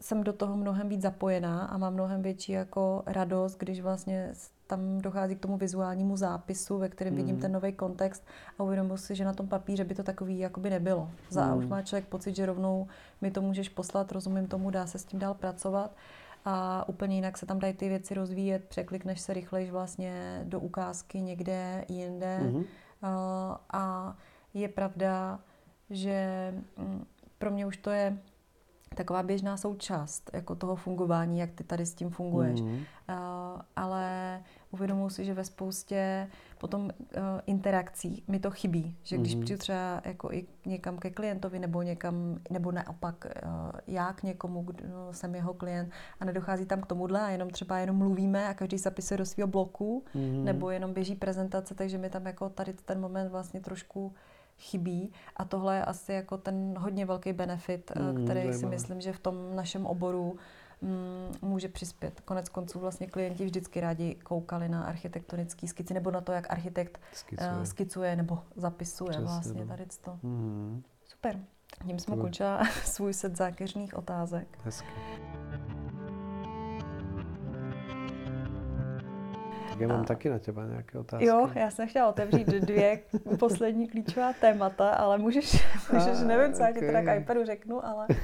jsem 0.00 0.24
do 0.24 0.32
toho 0.32 0.56
mnohem 0.56 0.88
víc 0.88 1.02
zapojená 1.02 1.64
a 1.64 1.78
mám 1.78 1.94
mnohem 1.94 2.22
větší 2.22 2.52
jako 2.52 3.02
radost, 3.06 3.58
když 3.58 3.80
vlastně 3.80 4.32
tam 4.66 4.98
dochází 4.98 5.36
k 5.36 5.40
tomu 5.40 5.56
vizuálnímu 5.56 6.16
zápisu, 6.16 6.78
ve 6.78 6.88
kterém 6.88 7.12
mm. 7.12 7.16
vidím 7.20 7.40
ten 7.40 7.52
nový 7.52 7.72
kontext 7.72 8.24
a 8.58 8.62
uvědomuji 8.62 8.96
si, 8.96 9.14
že 9.14 9.24
na 9.24 9.32
tom 9.32 9.48
papíře 9.48 9.84
by 9.84 9.94
to 9.94 10.02
takový 10.02 10.38
jakoby 10.38 10.70
nebylo. 10.70 11.10
Za 11.30 11.46
mm. 11.46 11.58
už 11.58 11.66
má 11.66 11.82
člověk 11.82 12.06
pocit, 12.06 12.36
že 12.36 12.46
rovnou 12.46 12.86
mi 13.20 13.30
to 13.30 13.42
můžeš 13.42 13.68
poslat, 13.68 14.12
rozumím 14.12 14.46
tomu, 14.46 14.70
dá 14.70 14.86
se 14.86 14.98
s 14.98 15.04
tím 15.04 15.18
dál 15.18 15.34
pracovat 15.34 15.96
a 16.44 16.88
úplně 16.88 17.16
jinak 17.16 17.38
se 17.38 17.46
tam 17.46 17.58
dají 17.58 17.74
ty 17.74 17.88
věci 17.88 18.14
rozvíjet, 18.14 18.64
překlikneš 18.68 19.20
se 19.20 19.34
rychlejš 19.34 19.70
vlastně 19.70 20.42
do 20.44 20.60
ukázky 20.60 21.20
někde 21.20 21.84
jinde 21.88 22.40
mm-hmm. 22.42 22.64
a 23.72 24.16
je 24.54 24.68
pravda, 24.68 25.40
že 25.90 26.54
mm, 26.76 27.06
pro 27.38 27.50
mě 27.50 27.66
už 27.66 27.76
to 27.76 27.90
je 27.90 28.18
taková 28.96 29.22
běžná 29.22 29.56
součást 29.56 30.30
jako 30.32 30.54
toho 30.54 30.76
fungování, 30.76 31.38
jak 31.38 31.50
ty 31.50 31.64
tady 31.64 31.86
s 31.86 31.94
tím 31.94 32.10
funguješ. 32.10 32.60
Mm-hmm. 32.60 32.84
Uh, 33.08 33.60
ale 33.76 34.40
uvědomuji 34.70 35.10
si, 35.10 35.24
že 35.24 35.34
ve 35.34 35.44
spoustě 35.44 36.28
potom 36.58 36.82
uh, 36.82 36.90
interakcí 37.46 38.22
mi 38.28 38.40
to 38.40 38.50
chybí. 38.50 38.96
Že 39.02 39.18
když 39.18 39.36
mm-hmm. 39.36 39.44
přijdu 39.44 39.58
třeba 39.58 40.00
jako 40.04 40.32
i 40.32 40.46
někam 40.66 40.98
ke 40.98 41.10
klientovi 41.10 41.58
nebo 41.58 41.82
někam, 41.82 42.38
nebo 42.50 42.72
naopak 42.72 43.24
uh, 43.24 43.50
já 43.86 44.12
k 44.12 44.22
někomu, 44.22 44.62
kdo 44.62 45.08
jsem 45.10 45.34
jeho 45.34 45.54
klient 45.54 45.92
a 46.20 46.24
nedochází 46.24 46.66
tam 46.66 46.80
k 46.80 46.86
tomuhle 46.86 47.20
a 47.20 47.30
jenom 47.30 47.50
třeba 47.50 47.78
jenom 47.78 47.96
mluvíme 47.96 48.48
a 48.48 48.54
každý 48.54 48.78
zapisuje 48.78 49.18
do 49.18 49.26
svého 49.26 49.48
bloku 49.48 50.04
mm-hmm. 50.14 50.44
nebo 50.44 50.70
jenom 50.70 50.92
běží 50.92 51.14
prezentace, 51.14 51.74
takže 51.74 51.98
mi 51.98 52.10
tam 52.10 52.26
jako 52.26 52.48
tady 52.48 52.72
ten 52.72 53.00
moment 53.00 53.28
vlastně 53.28 53.60
trošku 53.60 54.14
chybí 54.60 55.12
a 55.36 55.44
tohle 55.44 55.76
je 55.76 55.84
asi 55.84 56.12
jako 56.12 56.38
ten 56.38 56.74
hodně 56.78 57.06
velký 57.06 57.32
benefit, 57.32 57.92
mm, 57.98 58.24
který 58.24 58.40
zajímavé. 58.40 58.58
si 58.58 58.66
myslím, 58.66 59.00
že 59.00 59.12
v 59.12 59.18
tom 59.18 59.56
našem 59.56 59.86
oboru 59.86 60.36
mm, 60.82 61.34
může 61.42 61.68
přispět. 61.68 62.20
Konec 62.20 62.48
konců 62.48 62.78
vlastně 62.78 63.06
klienti 63.06 63.44
vždycky 63.44 63.80
rádi 63.80 64.14
koukali 64.14 64.68
na 64.68 64.82
architektonické 64.84 65.68
skici 65.68 65.94
nebo 65.94 66.10
na 66.10 66.20
to, 66.20 66.32
jak 66.32 66.50
architekt 66.50 67.00
skicuje, 67.12 67.50
uh, 67.50 67.62
skicuje 67.62 68.16
nebo 68.16 68.38
zapisuje 68.56 69.10
Přesně, 69.10 69.24
vlastně 69.24 69.60
no. 69.60 69.68
tady 69.68 69.86
to. 70.04 70.18
Mm. 70.22 70.82
Super. 71.04 71.40
Tím 71.86 71.98
jsme 71.98 72.16
ukončila 72.16 72.64
svůj 72.84 73.14
set 73.14 73.36
zákeřných 73.36 73.94
otázek. 73.94 74.58
Hezky. 74.64 74.86
Tak 79.80 79.88
já 79.88 79.94
mám 79.94 80.02
a... 80.02 80.06
taky 80.06 80.30
na 80.30 80.38
těba 80.38 80.66
nějaké 80.66 80.98
otázky. 80.98 81.26
Jo, 81.26 81.50
já 81.54 81.70
jsem 81.70 81.88
chtěla 81.88 82.08
otevřít 82.08 82.46
dvě 82.48 83.00
poslední 83.38 83.88
klíčová 83.88 84.32
témata, 84.32 84.90
ale 84.90 85.18
můžeš, 85.18 85.66
můžeš 85.92 86.20
a, 86.20 86.24
nevím, 86.24 86.52
co 86.52 86.58
okay. 86.58 86.72
já 86.72 86.80
ti 86.80 86.86
teda 86.86 87.02
k 87.02 87.20
iPadu 87.20 87.44
řeknu, 87.44 87.86
ale... 87.86 88.06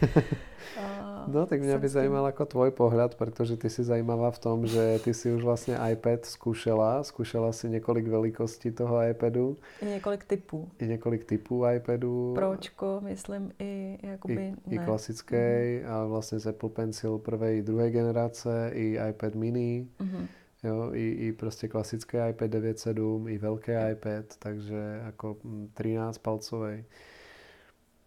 A, 0.81 1.25
no, 1.29 1.47
tak 1.47 1.61
mě 1.61 1.79
by 1.79 1.89
zajímal 1.89 2.27
jako 2.27 2.47
tvoj 2.47 2.71
pohled, 2.71 3.15
protože 3.15 3.57
ty 3.57 3.71
jsi 3.71 3.85
zajímavá 3.85 4.31
v 4.31 4.39
tom, 4.39 4.67
že 4.67 4.99
ty 5.05 5.15
si 5.15 5.33
už 5.33 5.45
vlastně 5.45 5.79
iPad 5.93 6.25
zkušela, 6.25 7.03
zkušela 7.03 7.53
si 7.53 7.69
několik 7.69 8.07
velikostí 8.07 8.71
toho 8.71 9.09
iPadu. 9.09 9.57
I 9.83 9.87
několik 9.87 10.25
typů. 10.25 10.69
I 10.79 10.87
několik 10.87 11.25
typů 11.25 11.67
iPadu. 11.67 12.33
Pročko, 12.35 13.01
myslím, 13.05 13.53
i 13.59 13.99
jakoby 14.03 14.55
I, 14.71 14.75
i 14.75 14.79
klasický, 14.79 15.37
mm-hmm. 15.37 15.91
a 15.91 16.07
vlastně 16.07 16.39
z 16.39 16.47
Apple 16.47 16.71
Pencil 16.71 17.19
prvé 17.19 17.55
i 17.55 17.63
druhé 17.63 17.91
generace, 17.91 18.71
i 18.75 18.99
iPad 19.09 19.35
mini. 19.35 19.87
Mm-hmm 20.01 20.27
Jo, 20.67 20.91
i, 20.93 21.11
i 21.11 21.33
prostě 21.33 21.69
klasické 21.69 22.31
iPad 22.31 22.51
9.7, 22.51 23.29
i 23.29 23.39
velký 23.39 23.73
iPad, 23.93 24.25
takže 24.39 25.01
jako 25.05 25.37
13 25.75 26.19
mm, 26.19 26.23
palcový. 26.23 26.85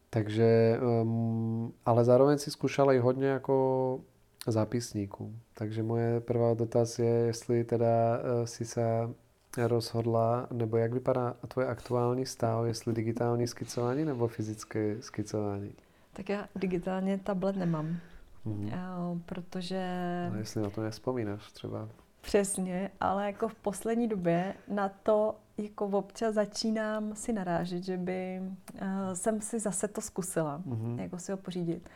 Takže, 0.09 0.79
um, 1.01 1.73
ale 1.85 2.05
zároveň 2.05 2.37
si 2.37 2.51
zkoušela 2.51 2.93
i 2.93 2.97
hodně 2.97 3.27
jako 3.27 3.99
zápisníků. 4.47 5.35
Takže 5.53 5.83
moje 5.83 6.19
prvá 6.19 6.53
dotaz 6.53 6.99
je, 6.99 7.05
jestli 7.05 7.63
teda 7.63 8.17
uh, 8.17 8.45
si 8.45 8.65
se 8.65 9.09
rozhodla, 9.57 10.47
nebo 10.51 10.77
jak 10.77 10.93
vypadá 10.93 11.35
tvoje 11.47 11.67
aktuální 11.67 12.25
stav, 12.25 12.65
jestli 12.65 12.93
digitální 12.93 13.47
skicování 13.47 14.05
nebo 14.05 14.27
fyzické 14.27 15.01
skicování? 15.01 15.73
Tak 16.13 16.29
já 16.29 16.47
digitálně 16.55 17.17
tablet 17.17 17.55
nemám. 17.55 17.97
mm. 18.45 18.71
protože... 19.25 19.81
No, 20.31 20.37
jestli 20.37 20.61
na 20.61 20.69
to 20.69 20.81
nespomínáš 20.81 21.51
třeba. 21.51 21.89
Přesně, 22.21 22.91
ale 22.99 23.25
jako 23.25 23.47
v 23.47 23.55
poslední 23.55 24.07
době 24.07 24.53
na 24.67 24.89
to 24.89 25.35
jako 25.57 25.85
občas 25.85 26.33
začínám 26.33 27.15
si 27.15 27.33
narážet, 27.33 27.83
že 27.83 27.97
by 27.97 28.41
uh, 28.41 28.87
jsem 29.13 29.41
si 29.41 29.59
zase 29.59 29.87
to 29.87 30.01
zkusila, 30.01 30.61
mm-hmm. 30.67 30.99
jako 30.99 31.19
si 31.19 31.31
ho 31.31 31.37
pořídit. 31.37 31.89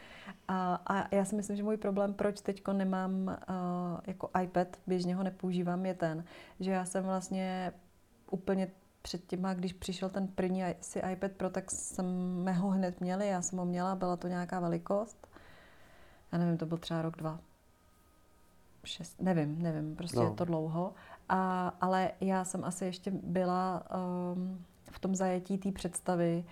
A, 0.47 0.81
a 0.87 1.15
já 1.15 1.25
si 1.25 1.35
myslím, 1.35 1.57
že 1.57 1.63
můj 1.63 1.77
problém, 1.77 2.13
proč 2.13 2.41
teď 2.41 2.63
nemám 2.73 3.11
uh, 3.27 3.99
jako 4.07 4.29
iPad, 4.41 4.67
běžně 4.87 5.15
ho 5.15 5.23
nepoužívám, 5.23 5.85
je 5.85 5.93
ten, 5.93 6.23
že 6.59 6.71
já 6.71 6.85
jsem 6.85 7.03
vlastně 7.03 7.73
úplně 8.31 8.67
před 9.01 9.25
těma, 9.25 9.53
když 9.53 9.73
přišel 9.73 10.09
ten 10.09 10.27
první 10.27 10.63
si 10.81 10.99
iPad 10.99 11.31
Pro, 11.31 11.49
tak 11.49 11.71
jsme 11.71 12.53
ho 12.53 12.69
hned 12.69 13.01
měli, 13.01 13.27
já 13.27 13.41
jsem 13.41 13.59
ho 13.59 13.65
měla, 13.65 13.95
byla 13.95 14.17
to 14.17 14.27
nějaká 14.27 14.59
velikost. 14.59 15.27
Já 16.31 16.37
nevím, 16.37 16.57
to 16.57 16.65
byl 16.65 16.77
třeba 16.77 17.01
rok, 17.01 17.17
dva. 17.17 17.39
Šest, 18.83 19.21
nevím, 19.21 19.61
nevím, 19.61 19.95
prostě 19.95 20.19
no. 20.19 20.23
je 20.23 20.31
to 20.31 20.45
dlouho. 20.45 20.93
A, 21.29 21.67
ale 21.81 22.11
já 22.21 22.45
jsem 22.45 22.63
asi 22.63 22.85
ještě 22.85 23.11
byla 23.11 23.83
um, 24.33 24.65
v 24.91 24.99
tom 24.99 25.15
zajetí 25.15 25.57
té 25.57 25.71
představy, 25.71 26.43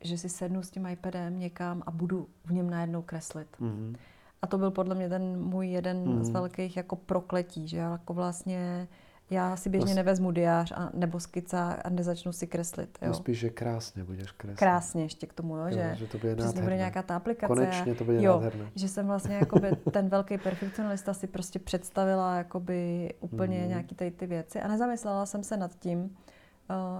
že 0.00 0.18
si 0.18 0.28
sednu 0.28 0.62
s 0.62 0.70
tím 0.70 0.86
iPadem 0.86 1.38
někam 1.38 1.82
a 1.86 1.90
budu 1.90 2.28
v 2.44 2.52
něm 2.52 2.70
najednou 2.70 3.02
kreslit. 3.02 3.48
Mm-hmm. 3.60 3.96
A 4.42 4.46
to 4.46 4.58
byl 4.58 4.70
podle 4.70 4.94
mě 4.94 5.08
ten 5.08 5.42
můj 5.42 5.68
jeden 5.68 6.04
mm-hmm. 6.04 6.22
z 6.22 6.30
velkých 6.30 6.76
jako 6.76 6.96
prokletí, 6.96 7.68
že 7.68 7.76
já 7.76 7.90
jako 7.90 8.14
vlastně 8.14 8.88
já 9.30 9.56
si 9.56 9.70
běžně 9.70 9.94
nevezmu 9.94 10.30
diář 10.30 10.72
a, 10.72 10.90
nebo 10.94 11.20
skica 11.20 11.72
a 11.84 11.90
nezačnu 11.90 12.32
si 12.32 12.46
kreslit. 12.46 12.98
Jo. 13.02 13.08
No 13.08 13.14
spíš, 13.14 13.38
že 13.38 13.50
krásně 13.50 14.04
budeš 14.04 14.30
kreslit. 14.30 14.58
Krásně 14.58 15.02
ještě 15.02 15.26
k 15.26 15.32
tomu, 15.32 15.56
jo, 15.56 15.64
jo 15.64 15.70
že, 15.70 15.94
že 15.94 16.06
to 16.06 16.18
bude 16.18 16.36
přesně 16.36 16.62
bude 16.62 16.76
nějaká 16.76 17.02
ta 17.02 17.16
aplikace. 17.16 17.54
Konečně 17.54 17.94
to 17.94 18.04
bude 18.04 18.22
jo, 18.22 18.32
nádherné. 18.32 18.70
Že 18.74 18.88
jsem 18.88 19.06
vlastně 19.06 19.34
jakoby, 19.34 19.70
ten 19.90 20.08
velký 20.08 20.38
perfekcionalista 20.38 21.14
si 21.14 21.26
prostě 21.26 21.58
představila 21.58 22.36
jakoby 22.36 23.10
úplně 23.20 23.58
mm. 23.58 23.68
nějaký 23.68 23.94
tady 23.94 24.10
ty 24.10 24.26
věci 24.26 24.60
a 24.60 24.68
nezamyslela 24.68 25.26
jsem 25.26 25.42
se 25.42 25.56
nad 25.56 25.74
tím, 25.78 26.00
uh, 26.00 26.06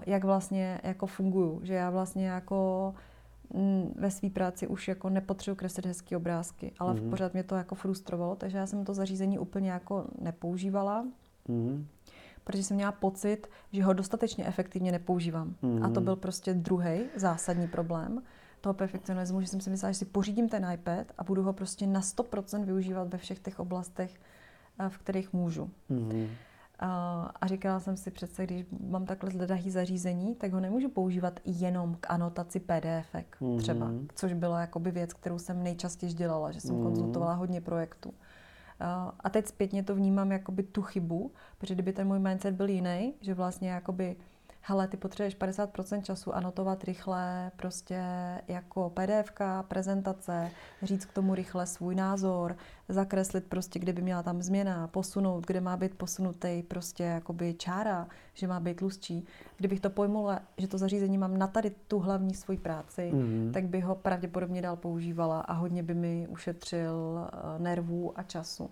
jak 0.07 0.25
vlastně 0.25 0.81
jako 0.83 1.07
funguju. 1.07 1.61
Že 1.63 1.75
já 1.75 1.91
vlastně 1.91 2.29
jako 2.29 2.95
mm, 3.55 3.95
ve 3.99 4.11
své 4.11 4.31
práci 4.31 4.67
už 4.67 4.89
jako 4.89 5.11
nepotřebuji 5.11 5.57
kreslit 5.57 5.87
hezké 5.87 6.17
obrázky, 6.17 6.73
ale 6.79 6.95
mm. 6.95 7.11
pořád 7.11 7.33
mě 7.33 7.43
to 7.43 7.55
jako 7.55 7.75
frustrovalo, 7.75 8.37
takže 8.37 8.59
já 8.59 8.67
jsem 8.67 8.85
to 8.85 8.95
zařízení 8.95 9.39
úplně 9.39 9.71
jako 9.71 10.05
nepoužívala. 10.21 11.07
Mm 11.49 11.87
protože 12.45 12.63
jsem 12.63 12.77
měla 12.77 12.93
pocit, 12.93 13.47
že 13.73 13.85
ho 13.85 13.93
dostatečně 13.93 14.47
efektivně 14.47 14.93
nepoužívám. 14.93 15.55
Mm. 15.63 15.83
A 15.83 15.89
to 15.89 16.01
mhm. 16.01 16.05
byl 16.05 16.17
prostě 16.17 16.55
druhý 16.55 17.01
zásadní 17.17 17.69
problém 17.69 18.23
toho 18.61 18.75
perfekcionismu, 18.75 19.41
že 19.41 19.47
jsem 19.47 19.61
si 19.61 19.71
myslela, 19.71 19.93
že 19.93 19.99
si 19.99 20.05
pořídím 20.05 20.49
ten 20.49 20.67
iPad 20.73 21.07
a 21.19 21.25
budu 21.25 21.43
ho 21.43 21.53
prostě 21.53 21.87
na 21.87 22.01
100% 22.01 22.65
využívat 22.65 23.09
ve 23.09 23.19
všech 23.19 23.39
těch 23.39 23.61
oblastech, 23.61 24.21
eh, 24.79 24.89
v 24.89 24.99
kterých 24.99 25.33
můžu. 25.33 25.71
Mm. 25.89 26.29
A 27.41 27.47
říkala 27.47 27.81
jsem 27.81 27.97
si 27.97 28.11
přece, 28.11 28.45
když 28.45 28.67
mám 28.89 29.07
takhle 29.07 29.31
zledahý 29.31 29.71
zařízení, 29.71 30.35
tak 30.35 30.53
ho 30.53 30.61
nemůžu 30.61 30.89
používat 30.89 31.41
jenom 31.45 31.97
k 32.01 32.11
anotaci 32.11 32.61
PDF 32.61 33.15
mm. 33.41 33.59
třeba, 33.59 33.91
což 34.15 34.33
byla 34.33 34.61
jakoby 34.61 34.91
věc, 34.91 35.13
kterou 35.13 35.39
jsem 35.39 35.63
nejčastěji 35.63 36.13
dělala, 36.13 36.53
že 36.53 36.61
jsem 36.61 36.77
mm. 36.77 36.83
konzultovala 36.83 37.35
hodně 37.35 37.61
projektů. 37.61 38.15
A 39.21 39.31
teď 39.31 39.47
zpětně 39.47 39.83
to 39.83 39.95
vnímám 39.95 40.33
jakoby 40.33 40.63
tu 40.63 40.83
chybu, 40.83 41.33
protože 41.59 41.75
kdyby 41.75 41.93
ten 41.93 42.07
můj 42.07 42.19
mindset 42.19 42.55
byl 42.55 42.69
jiný, 42.69 43.15
že 43.21 43.35
vlastně 43.35 43.71
jakoby 43.71 44.17
hele, 44.67 44.89
ty 44.89 44.97
potřebuješ 44.97 45.37
50% 45.37 46.03
času 46.03 46.35
anotovat 46.35 46.85
rychle, 46.85 47.53
prostě 47.57 48.01
jako 48.49 48.91
PDF, 48.91 49.33
prezentace, 49.69 50.51
říct 50.83 51.05
k 51.05 51.13
tomu 51.13 51.35
rychle 51.35 51.67
svůj 51.67 51.95
názor, 51.95 52.57
zakreslit 52.89 53.45
prostě, 53.45 53.79
kde 53.79 53.93
by 53.93 54.03
měla 54.03 54.23
tam 54.23 54.43
změna, 54.43 54.89
posunout, 54.89 55.47
kde 55.47 55.61
má 55.61 55.77
být 55.77 55.95
posunutý 55.95 56.63
prostě 56.69 57.03
jakoby 57.03 57.55
čára, 57.55 58.09
že 58.35 58.47
má 58.47 58.61
být 58.61 58.77
tlustší. 58.77 59.27
Kdybych 59.57 59.81
to 59.81 59.91
pojmula, 59.91 60.41
že 60.59 60.69
to 60.69 60.79
zařízení 60.79 61.19
mám 61.19 61.39
na 61.39 61.47
tady 61.47 61.71
tu 61.89 61.99
hlavní 61.99 62.35
svoji 62.35 62.59
práci, 62.59 63.11
mm-hmm. 63.15 63.53
tak 63.53 63.65
by 63.65 63.81
ho 63.81 63.95
pravděpodobně 63.95 64.63
dál 64.63 64.77
používala 64.77 65.41
a 65.41 65.53
hodně 65.53 65.83
by 65.83 65.95
mi 65.95 66.27
ušetřil 66.29 67.29
eh, 67.33 67.59
nervů 67.59 68.19
a 68.19 68.23
času. 68.23 68.71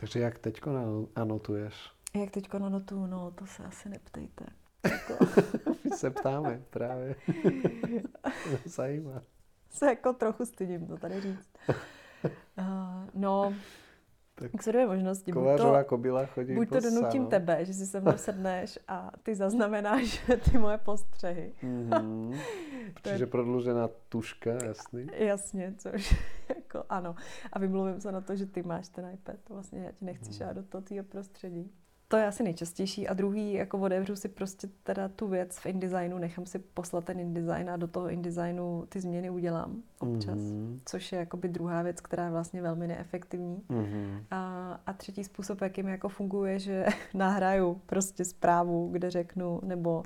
Takže 0.00 0.20
jak 0.20 0.38
teďko 0.38 0.70
anotuješ? 1.16 1.90
Jak 2.14 2.30
teďko 2.30 2.56
anotuju? 2.56 3.06
No, 3.06 3.30
to 3.30 3.46
se 3.46 3.64
asi 3.64 3.88
neptejte. 3.88 4.59
My 5.84 5.90
se 5.90 6.10
ptáme 6.10 6.62
právě. 6.70 7.14
Zajímá. 8.64 9.22
Se 9.70 9.86
jako 9.86 10.12
trochu 10.12 10.46
stydím 10.46 10.86
to 10.86 10.96
tady 10.96 11.20
říct. 11.20 11.50
Uh, 12.58 12.64
no, 13.14 13.54
tak 14.40 14.62
jsou 14.62 14.70
dvě 14.70 14.86
možnosti. 14.86 15.32
Kovářová 15.32 15.84
kobila 15.84 16.26
chodí 16.26 16.54
Buď 16.54 16.68
to 16.68 16.80
donutím 16.80 17.22
no. 17.22 17.28
tebe, 17.28 17.64
že 17.64 17.74
si 17.74 17.86
se 17.86 18.00
mnou 18.00 18.12
sedneš 18.16 18.78
a 18.88 19.10
ty 19.22 19.34
zaznamenáš 19.34 20.24
ty 20.50 20.58
moje 20.58 20.78
postřehy. 20.78 21.54
Mm-hmm. 21.62 22.38
Čiže 23.02 23.24
je... 23.24 23.26
prodloužená 23.26 23.88
tuška, 24.08 24.50
jasný. 24.50 25.06
Jasně, 25.12 25.74
což 25.78 26.14
jako 26.48 26.84
ano. 26.88 27.14
A 27.52 27.58
vymluvím 27.58 28.00
se 28.00 28.12
na 28.12 28.20
to, 28.20 28.36
že 28.36 28.46
ty 28.46 28.62
máš 28.62 28.88
ten 28.88 29.10
iPad. 29.14 29.36
Vlastně 29.48 29.80
já 29.84 29.92
ti 29.92 30.04
nechci 30.04 30.44
mm. 30.44 30.54
do 30.54 30.62
toho 30.62 30.84
prostředí. 31.08 31.70
To 32.10 32.16
je 32.16 32.26
asi 32.26 32.42
nejčastější. 32.42 33.08
A 33.08 33.14
druhý, 33.14 33.52
jako 33.52 33.78
otevřu 33.78 34.16
si 34.16 34.28
prostě 34.28 34.68
teda 34.82 35.08
tu 35.08 35.28
věc 35.28 35.58
v 35.58 35.66
InDesignu, 35.66 36.18
nechám 36.18 36.46
si 36.46 36.58
poslat 36.58 37.04
ten 37.04 37.20
InDesign 37.20 37.70
a 37.70 37.76
do 37.76 37.86
toho 37.88 38.10
InDesignu 38.10 38.84
ty 38.88 39.00
změny 39.00 39.30
udělám 39.30 39.82
občas. 39.98 40.38
Mm-hmm. 40.38 40.78
Což 40.84 41.12
je 41.12 41.18
jakoby 41.18 41.48
druhá 41.48 41.82
věc, 41.82 42.00
která 42.00 42.24
je 42.24 42.30
vlastně 42.30 42.62
velmi 42.62 42.86
neefektivní. 42.86 43.62
Mm-hmm. 43.70 44.22
A, 44.30 44.80
a 44.86 44.92
třetí 44.92 45.24
způsob, 45.24 45.60
jakým 45.60 45.88
jako 45.88 46.08
funguje, 46.08 46.58
že 46.58 46.86
nahraju 47.14 47.80
prostě 47.86 48.24
zprávu, 48.24 48.88
kde 48.92 49.10
řeknu, 49.10 49.60
nebo 49.62 50.02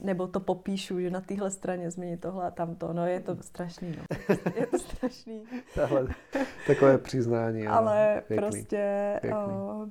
nebo 0.00 0.26
to 0.26 0.40
popíšu, 0.40 1.00
že 1.00 1.10
na 1.10 1.20
téhle 1.20 1.50
straně 1.50 1.90
změní 1.90 2.16
tohle 2.16 2.46
a 2.46 2.50
tamto. 2.50 2.92
No 2.92 3.06
je 3.06 3.20
to 3.20 3.36
strašný, 3.40 3.96
no. 3.98 4.34
Je 4.56 4.66
to 4.66 4.78
strašný. 4.78 5.42
Ale 5.90 6.08
takové 6.66 6.98
přiznání. 6.98 7.66
Ale 7.66 8.22
pěkný, 8.28 8.48
prostě 8.48 9.18
pěkný. 9.20 9.38
O, 9.38 9.86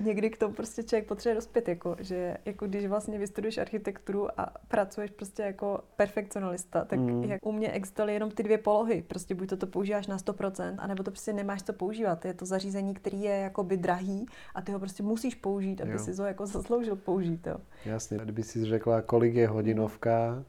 někdy 0.00 0.30
k 0.30 0.38
tomu 0.38 0.54
prostě 0.54 0.82
člověk 0.82 1.08
potřebuje 1.08 1.34
dospět, 1.34 1.68
jako, 1.68 1.96
že 1.98 2.36
jako 2.44 2.66
když 2.66 2.86
vlastně 2.86 3.18
vystuduješ 3.18 3.58
architekturu 3.58 4.40
a 4.40 4.52
pracuješ 4.68 5.10
prostě 5.10 5.42
jako 5.42 5.80
perfekcionalista, 5.96 6.84
tak 6.84 6.98
mm. 6.98 7.24
jak 7.24 7.46
u 7.46 7.52
mě 7.52 7.70
existovaly 7.70 8.14
jenom 8.14 8.30
ty 8.30 8.42
dvě 8.42 8.58
polohy. 8.58 9.02
Prostě 9.02 9.34
buď 9.34 9.48
to, 9.48 9.56
to 9.56 9.66
používáš 9.66 10.06
na 10.06 10.16
100%, 10.16 10.74
anebo 10.78 11.02
to 11.02 11.10
prostě 11.10 11.32
nemáš 11.32 11.62
co 11.62 11.72
používat. 11.72 12.24
Je 12.24 12.34
to 12.34 12.46
zařízení, 12.46 12.94
který 12.94 13.22
je 13.22 13.36
jakoby 13.36 13.76
drahý 13.76 14.26
a 14.54 14.62
ty 14.62 14.72
ho 14.72 14.78
prostě 14.78 15.02
musíš 15.02 15.34
použít, 15.34 15.80
aby 15.80 15.92
jo. 15.92 15.98
si 15.98 16.12
ho 16.12 16.24
jako 16.24 16.46
zasloužil 16.56 16.96
použít. 16.96 17.46
Jo. 17.46 17.56
Jasně, 17.84 18.18
kdyby 18.18 18.42
si 18.42 18.64
řekla, 18.64 19.02
kolik 19.02 19.34
je 19.34 19.48
hodinovka 19.48 20.44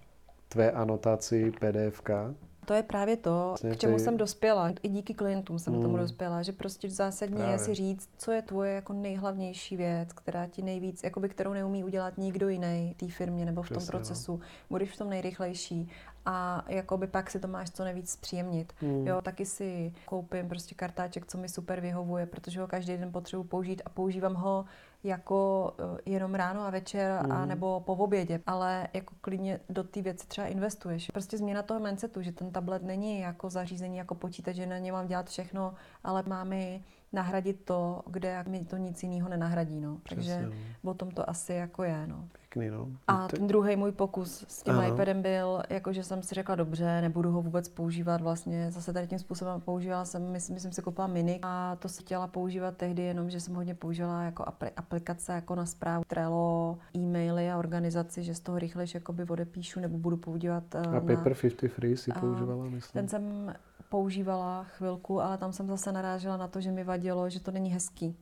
tvé 0.48 0.72
anotaci 0.72 1.52
PDFka, 1.52 2.34
to 2.66 2.74
je 2.74 2.84
právě 2.84 3.18
to, 3.18 3.56
k 3.72 3.78
čemu 3.78 4.00
jsem 4.00 4.18
dospěla. 4.18 4.74
I 4.84 4.90
díky 4.90 5.14
klientům 5.14 5.60
jsem 5.60 5.74
mm. 5.74 5.82
tomu 5.82 5.98
dospěla, 5.98 6.42
že 6.42 6.52
prostě 6.52 6.90
zásadně 6.90 7.36
právě. 7.36 7.54
je 7.54 7.60
si 7.60 7.74
říct, 7.74 8.10
co 8.18 8.32
je 8.32 8.42
tvoje 8.42 8.74
jako 8.74 8.94
nejhlavnější 8.94 9.78
věc, 9.78 10.14
která 10.14 10.48
ti 10.48 10.62
nejvíc, 10.62 11.04
jakoby 11.04 11.30
kterou 11.30 11.54
neumí 11.54 11.84
udělat 11.84 12.18
nikdo 12.18 12.50
jiný 12.50 12.94
v 12.96 12.98
té 12.98 13.12
firmě 13.12 13.46
nebo 13.46 13.64
v 13.64 13.70
tom 13.70 13.78
Přesně, 13.78 13.92
no. 13.94 14.00
procesu. 14.00 14.32
No. 14.32 14.40
Budeš 14.70 14.92
v 14.92 14.98
tom 14.98 15.10
nejrychlejší 15.10 15.90
a 16.26 16.66
jakoby 16.68 17.08
pak 17.08 17.32
si 17.32 17.40
to 17.40 17.48
máš 17.48 17.70
co 17.70 17.84
nejvíc 17.84 18.10
zpříjemnit. 18.10 18.74
Mm. 18.82 19.08
Jo, 19.08 19.22
taky 19.22 19.46
si 19.46 19.94
koupím 20.06 20.50
prostě 20.50 20.76
kartáček, 20.76 21.26
co 21.26 21.38
mi 21.38 21.50
super 21.50 21.82
vyhovuje, 21.82 22.26
protože 22.26 22.62
ho 22.62 22.68
každý 22.68 22.98
den 22.98 23.12
potřebuji 23.12 23.44
použít 23.44 23.82
a 23.86 23.90
používám 23.90 24.34
ho 24.34 24.66
jako 25.06 25.72
eh, 25.80 26.02
jenom 26.06 26.36
ráno 26.36 26.62
a 26.62 26.70
večer 26.70 27.22
mm. 27.26 27.32
a 27.32 27.46
nebo 27.46 27.80
po 27.80 27.96
obědě, 27.96 28.42
ale 28.48 28.88
jako 28.94 29.16
klidně 29.22 29.60
do 29.70 29.84
té 29.84 30.02
věci 30.02 30.28
třeba 30.28 30.48
investuješ. 30.48 31.12
Prostě 31.12 31.38
změna 31.38 31.64
toho 31.64 31.80
mindsetu, 31.80 32.22
že 32.22 32.32
ten 32.32 32.52
tablet 32.52 32.84
není 32.84 33.20
jako 33.20 33.50
zařízení, 33.50 33.98
jako 33.98 34.16
počítač, 34.16 34.56
že 34.56 34.66
na 34.66 34.78
ně 34.78 34.92
mám 34.92 35.08
dělat 35.08 35.30
všechno, 35.30 35.74
ale 36.04 36.24
má 36.28 36.44
mi 36.44 36.84
nahradit 37.14 37.66
to, 37.66 38.02
kde 38.06 38.44
mi 38.48 38.66
to 38.66 38.78
nic 38.78 39.04
jiného 39.04 39.30
nenahradí. 39.30 39.82
No. 39.82 39.98
Takže 40.10 40.22
Přesně, 40.22 40.58
no. 40.84 40.92
o 40.92 40.94
tom 40.94 41.12
to 41.12 41.30
asi 41.30 41.54
jako 41.54 41.84
je. 41.84 42.08
No. 42.08 42.28
Pěkný, 42.56 42.78
no. 42.78 42.88
A 43.08 43.28
ten 43.28 43.48
druhý 43.48 43.76
můj 43.76 43.92
pokus 43.92 44.46
s 44.48 44.64
tím 44.64 44.74
Aha. 44.74 44.86
iPadem 44.86 45.22
byl, 45.22 45.62
jako 45.70 45.94
že 45.94 46.04
jsem 46.04 46.24
si 46.24 46.36
řekla, 46.36 46.56
dobře, 46.56 47.02
nebudu 47.02 47.32
ho 47.32 47.42
vůbec 47.42 47.70
používat 47.70 48.22
vlastně. 48.22 48.72
Zase 48.72 48.94
tady 48.94 49.08
tím 49.08 49.20
způsobem 49.20 49.62
používala 49.62 50.06
jsem, 50.06 50.32
myslím, 50.32 50.54
myslím 50.54 50.72
si 50.72 50.82
koupila 50.82 51.08
mini 51.08 51.40
a 51.42 51.76
to 51.76 51.90
si 51.90 52.02
chtěla 52.02 52.28
používat 52.28 52.78
tehdy 52.78 53.02
jenom, 53.02 53.30
že 53.30 53.40
jsem 53.40 53.56
hodně 53.56 53.76
použila 53.76 54.24
jako 54.24 54.46
aplikace 54.76 55.34
jako 55.34 55.56
na 55.56 55.66
zprávu 55.66 56.04
Trello, 56.08 56.78
e-maily 56.96 57.52
a 57.52 57.58
organizaci, 57.58 58.24
že 58.24 58.36
z 58.36 58.40
toho 58.40 58.60
rychlejš 58.60 58.94
jakoby 58.94 59.24
odepíšu 59.24 59.80
nebo 59.80 59.98
budu 59.98 60.18
používat. 60.18 60.64
Uh, 60.76 60.96
a 60.96 61.00
Paper 61.00 61.34
53 61.34 61.98
si 61.98 62.12
používala, 62.12 62.66
myslím. 62.66 63.00
Ten 63.02 63.08
jsem 63.08 63.54
používala 63.90 64.64
chvilku, 64.64 65.22
ale 65.22 65.38
tam 65.38 65.54
jsem 65.54 65.68
zase 65.68 65.92
narážela 65.92 66.38
na 66.38 66.48
to, 66.48 66.62
že 66.62 66.72
mi 66.72 66.84
vadilo, 66.84 67.30
že 67.30 67.40
to 67.40 67.52
není 67.52 67.70
hezký. 67.70 68.16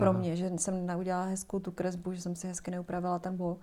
Pro 0.00 0.12
mě, 0.12 0.36
že 0.36 0.50
jsem 0.56 0.86
neudělala 0.86 1.24
hezkou 1.24 1.58
tu 1.58 1.72
kresbu, 1.72 2.12
že 2.12 2.20
jsem 2.20 2.34
si 2.34 2.48
hezky 2.48 2.70
neupravila 2.70 3.18
ten 3.18 3.36
bol. 3.36 3.56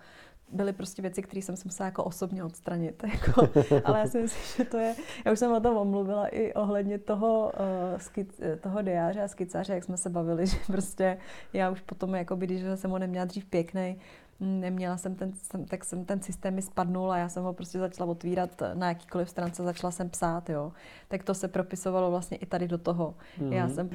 Byly 0.52 0.74
prostě 0.74 1.02
věci, 1.02 1.22
které 1.22 1.42
jsem 1.42 1.58
si 1.58 1.64
musela 1.66 1.86
jako 1.86 2.04
osobně 2.04 2.44
odstranit. 2.44 3.04
Jako, 3.14 3.50
ale 3.86 4.00
já 4.00 4.08
si 4.08 4.22
myslím, 4.22 4.44
že 4.58 4.72
to 4.72 4.78
je, 4.78 4.96
já 5.26 5.32
už 5.32 5.40
jsem 5.40 5.52
o 5.52 5.60
tom 5.60 5.78
omluvila 5.78 6.28
i 6.28 6.54
ohledně 6.54 6.98
toho, 7.00 7.52
uh, 7.94 8.00
skic, 8.00 8.42
toho 8.62 8.82
diáře 8.82 9.24
a 9.24 9.28
skicáře, 9.28 9.74
jak 9.74 9.84
jsme 9.84 9.98
se 9.98 10.10
bavili, 10.10 10.48
že 10.48 10.58
prostě 10.68 11.18
já 11.54 11.70
už 11.70 11.82
potom, 11.82 12.16
jakoby, 12.16 12.46
když 12.46 12.62
jsem 12.76 12.92
ho 12.92 13.00
neměla 13.00 13.26
dřív 13.26 13.46
pěkný, 13.46 13.98
neměla 14.40 14.98
jsem 14.98 15.16
ten, 15.16 15.32
tak 15.68 15.86
jsem 15.86 16.06
ten 16.06 16.22
systém 16.22 16.56
mi 16.56 16.62
spadnul 16.62 17.12
a 17.12 17.18
já 17.18 17.30
jsem 17.30 17.44
ho 17.44 17.54
prostě 17.54 17.80
začala 17.80 18.12
otvírat 18.12 18.62
na 18.74 18.88
jakýkoliv 18.88 19.30
stránce, 19.30 19.64
začala 19.64 19.92
jsem 19.92 20.10
psát, 20.10 20.50
jo. 20.50 20.72
Tak 21.08 21.24
to 21.24 21.34
se 21.34 21.48
propisovalo 21.48 22.12
vlastně 22.12 22.38
i 22.38 22.46
tady 22.46 22.68
do 22.68 22.78
toho. 22.78 23.16
Mm-hmm. 23.40 23.54
Já 23.54 23.70
jsem 23.70 23.90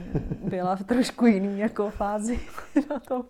byla 0.44 0.76
v 0.76 0.84
trošku 0.84 1.26
jiný 1.26 1.58
jako 1.58 1.90
fázi 1.90 2.40
na 2.90 3.00
tom. 3.00 3.24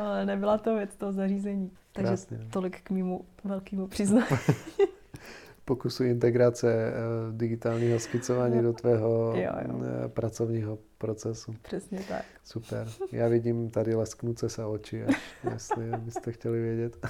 Ale 0.00 0.26
nebyla 0.26 0.58
to 0.58 0.76
věc 0.76 0.96
toho 0.96 1.12
zařízení. 1.12 1.70
Takže 1.92 2.08
Krásně. 2.08 2.38
No. 2.38 2.44
tolik 2.50 2.80
k 2.80 2.90
mému 2.90 3.24
velkému 3.44 3.86
přiznání. 3.86 4.26
Pokusu 5.64 6.04
integrace 6.04 6.74
eh, 6.74 6.92
digitálního 7.32 7.98
skicování 7.98 8.62
do 8.62 8.72
tvého 8.72 9.32
jo, 9.36 9.52
jo. 9.68 9.82
Eh, 10.04 10.08
pracovního 10.08 10.78
procesu. 10.98 11.54
Přesně 11.62 12.00
tak. 12.08 12.24
Super. 12.44 12.88
Já 13.12 13.28
vidím 13.28 13.70
tady 13.70 13.94
lesknuce 13.94 14.48
se 14.48 14.64
oči, 14.64 15.04
až, 15.04 15.36
jestli 15.52 15.90
byste 15.98 16.32
chtěli 16.32 16.60
vědět, 16.60 17.06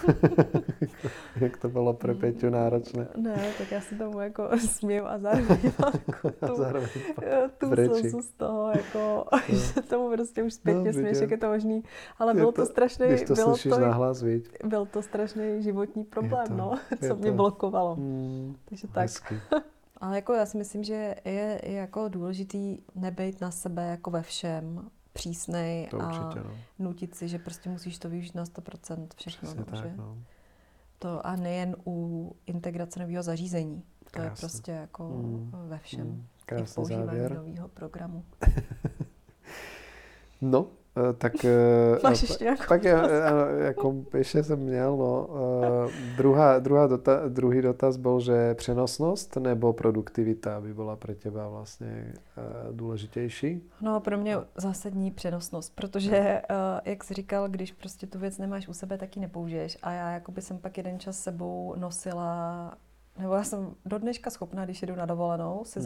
jak 1.41 1.57
to 1.57 1.68
bylo 1.68 1.95
pro 1.95 2.14
Peťu 2.14 2.51
náročné. 2.51 3.09
Ne, 3.16 3.53
tak 3.59 3.72
já 3.72 3.80
si 3.80 3.95
tomu 3.95 4.20
jako 4.20 4.49
směju 4.59 5.05
a 5.07 5.18
zároveň 5.18 5.59
jako 6.09 6.30
tu, 6.30 6.55
zároveň 6.57 6.89
tu 7.59 7.76
slzu 8.01 8.22
z 8.22 8.32
toho, 8.32 8.70
jako, 8.70 9.26
no. 9.32 9.57
že 9.57 9.82
tomu 9.82 10.11
prostě 10.11 10.43
už 10.43 10.55
zpětně 10.55 10.85
no, 10.85 10.93
směješ, 10.93 11.18
jak 11.18 11.30
je 11.30 11.39
to 11.39 11.49
možný. 11.49 11.82
Ale 12.18 12.35
bylo 12.35 12.53
to, 12.53 12.62
to 12.62 12.66
strašný, 12.66 13.07
když 13.07 13.22
to 13.22 13.35
bylo 13.35 13.57
to, 13.57 13.78
nahlas, 13.78 14.22
víc. 14.22 14.51
byl 14.64 14.87
to 14.87 15.03
strašný 15.03 15.62
životní 15.62 16.05
problém, 16.05 16.47
to, 16.47 16.55
no, 16.55 16.78
co 17.09 17.16
mě 17.16 17.30
to. 17.30 17.37
blokovalo. 17.37 17.97
Mm, 17.97 18.57
Takže 18.64 18.89
tak. 18.89 19.11
Ale 19.97 20.17
jako 20.17 20.33
já 20.33 20.47
si 20.47 20.57
myslím, 20.57 20.85
že 20.85 21.15
je, 21.25 21.61
je 21.65 21.73
jako 21.73 22.09
důležitý 22.09 22.79
nebejt 22.95 23.41
na 23.41 23.51
sebe 23.51 23.89
jako 23.89 24.11
ve 24.11 24.23
všem 24.23 24.91
přísnej 25.13 25.87
to 25.91 26.03
a 26.03 26.07
určitě, 26.07 26.49
no. 26.49 26.57
nutit 26.79 27.15
si, 27.15 27.29
že 27.29 27.39
prostě 27.39 27.71
musíš 27.71 27.99
to 27.99 28.09
využít 28.09 28.35
na 28.35 28.45
100% 28.45 29.09
všechno. 29.17 29.55
no, 29.55 29.65
tak, 29.65 29.79
že? 29.79 29.95
No. 29.97 30.19
To 30.99 31.27
a 31.27 31.37
nejen 31.37 31.77
u 31.87 32.37
integrace 32.47 33.01
nového 33.01 33.23
zařízení. 33.23 33.83
To 34.05 34.11
Krásný. 34.11 34.29
je 34.29 34.31
prostě 34.41 34.73
jako 34.73 35.09
mm. 35.09 35.53
ve 35.69 35.79
všem. 35.79 36.07
Mm. 36.07 36.27
Krásný 36.47 36.73
I 36.73 36.75
používání 36.75 37.35
nového 37.35 37.69
programu. 37.69 38.25
no, 40.41 40.67
tak, 41.19 41.45
eh, 41.45 41.99
Máš 42.03 42.23
ještě 42.23 42.45
nějakou 42.45 42.65
tak 42.69 42.85
já, 42.85 43.09
jako 43.51 43.95
ještě 44.15 44.43
jsem 44.43 44.59
měl, 44.59 44.97
no. 44.97 45.29
Eh, 45.89 46.17
druhá, 46.17 46.59
druhá 46.59 46.87
dota, 46.87 47.29
druhý 47.29 47.63
dotaz 47.63 47.97
byl, 47.97 48.21
že 48.21 48.55
přenosnost 48.55 49.37
nebo 49.37 49.73
produktivita 49.73 50.61
by 50.61 50.75
byla 50.75 50.97
pro 50.97 51.15
těba 51.15 51.49
vlastně 51.49 52.15
důležitější? 52.73 53.63
No 53.81 54.01
pro 54.01 54.19
mě 54.19 54.37
zásadní 54.57 55.11
přenosnost, 55.11 55.73
protože 55.75 56.43
jak 56.85 57.05
jsi 57.05 57.15
říkal, 57.15 57.49
když 57.49 57.73
prostě 57.73 58.07
tu 58.07 58.19
věc 58.19 58.39
nemáš 58.39 58.69
u 58.69 58.73
sebe, 58.73 58.99
tak 58.99 59.17
ji 59.17 59.23
nepoužiješ 59.23 59.79
a 59.83 59.93
já 59.93 60.11
jako 60.11 60.33
by 60.33 60.43
jsem 60.43 60.59
pak 60.59 60.77
jeden 60.77 60.99
čas 60.99 61.19
sebou 61.19 61.75
nosila, 61.77 62.73
nebo 63.19 63.35
já 63.35 63.45
jsem 63.45 63.75
do 63.85 63.99
dneška 63.99 64.31
schopná, 64.31 64.65
když 64.65 64.83
jedu 64.83 64.97
na 64.97 65.07
dovolenou, 65.07 65.63
si 65.65 65.79
hmm. 65.79 65.85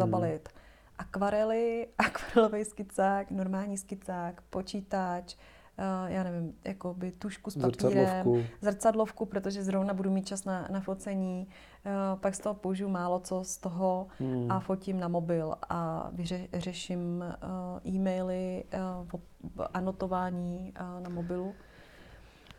Akvarely, 0.99 1.89
akvarelový 1.99 2.65
skicák, 2.65 3.31
normální 3.31 3.79
skicák, 3.79 4.41
počítač, 4.41 5.35
uh, 5.35 6.11
já 6.11 6.23
nevím, 6.23 6.55
jako 6.65 6.95
by 6.95 7.13
tušku 7.13 7.51
s 7.51 7.57
papírem, 7.57 7.93
zrcadlovku. 7.93 8.45
zrcadlovku, 8.61 9.27
protože 9.27 9.65
zrovna 9.65 9.95
budu 9.95 10.11
mít 10.11 10.27
čas 10.27 10.45
na, 10.45 10.69
na 10.71 10.81
focení, 10.81 11.49
uh, 11.87 12.21
pak 12.21 12.35
z 12.35 12.39
toho 12.39 12.55
použiju 12.55 12.89
málo 12.89 13.21
co 13.21 13.45
z 13.45 13.57
toho 13.57 14.07
hmm. 14.19 14.53
a 14.53 14.61
fotím 14.61 15.01
na 15.01 15.09
mobil 15.09 15.55
a 15.69 16.11
vyřeším 16.53 17.25
uh, 17.43 17.95
e-maily, 17.95 18.65
uh, 19.11 19.21
anotování 19.75 20.73
na 21.01 21.09
mobilu. 21.09 21.55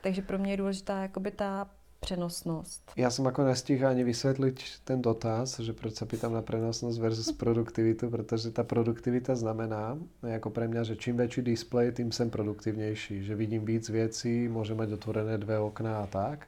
Takže 0.01 0.21
pro 0.21 0.37
mě 0.37 0.53
je 0.53 0.57
důležitá 0.57 1.01
jakoby 1.01 1.31
ta 1.31 1.67
přenosnost. 1.99 2.91
Já 2.95 3.11
jsem 3.11 3.25
jako 3.25 3.43
nestihl 3.43 3.87
ani 3.87 4.03
vysvětlit 4.03 4.59
ten 4.83 5.01
dotaz, 5.01 5.59
že 5.59 5.73
proč 5.73 5.95
se 5.95 6.05
pýtam 6.05 6.33
na 6.33 6.41
prenosnost 6.41 6.99
versus 6.99 7.31
produktivitu, 7.31 8.09
protože 8.09 8.51
ta 8.51 8.63
produktivita 8.63 9.35
znamená, 9.35 9.99
jako 10.27 10.49
pre 10.49 10.67
mňa, 10.67 10.83
že 10.83 10.95
čím 10.95 11.17
větší 11.17 11.41
display, 11.41 11.91
tím 11.91 12.11
jsem 12.11 12.29
produktivnější, 12.29 13.23
že 13.23 13.35
vidím 13.35 13.65
víc 13.65 13.89
věcí, 13.89 14.47
můžem 14.47 14.77
mať 14.77 14.91
otvorené 14.91 15.37
dvě 15.37 15.59
okna 15.59 15.99
a 15.99 16.07
tak. 16.07 16.47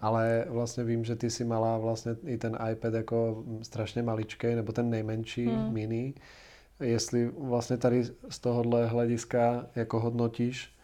Ale 0.00 0.44
vlastně 0.48 0.84
vím, 0.84 1.04
že 1.04 1.16
ty 1.16 1.30
si 1.30 1.44
mala 1.44 1.78
vlastně 1.78 2.16
i 2.26 2.38
ten 2.38 2.58
iPad 2.72 2.94
jako 2.94 3.44
strašně 3.62 4.02
maličký, 4.02 4.54
nebo 4.54 4.72
ten 4.72 4.90
nejmenší 4.90 5.46
hmm. 5.46 5.72
mini. 5.72 6.14
Jestli 6.80 7.30
vlastně 7.38 7.76
tady 7.76 8.04
z 8.28 8.38
tohohle 8.38 8.86
hlediska 8.86 9.66
jako 9.74 10.00
hodnotíš, 10.00 10.75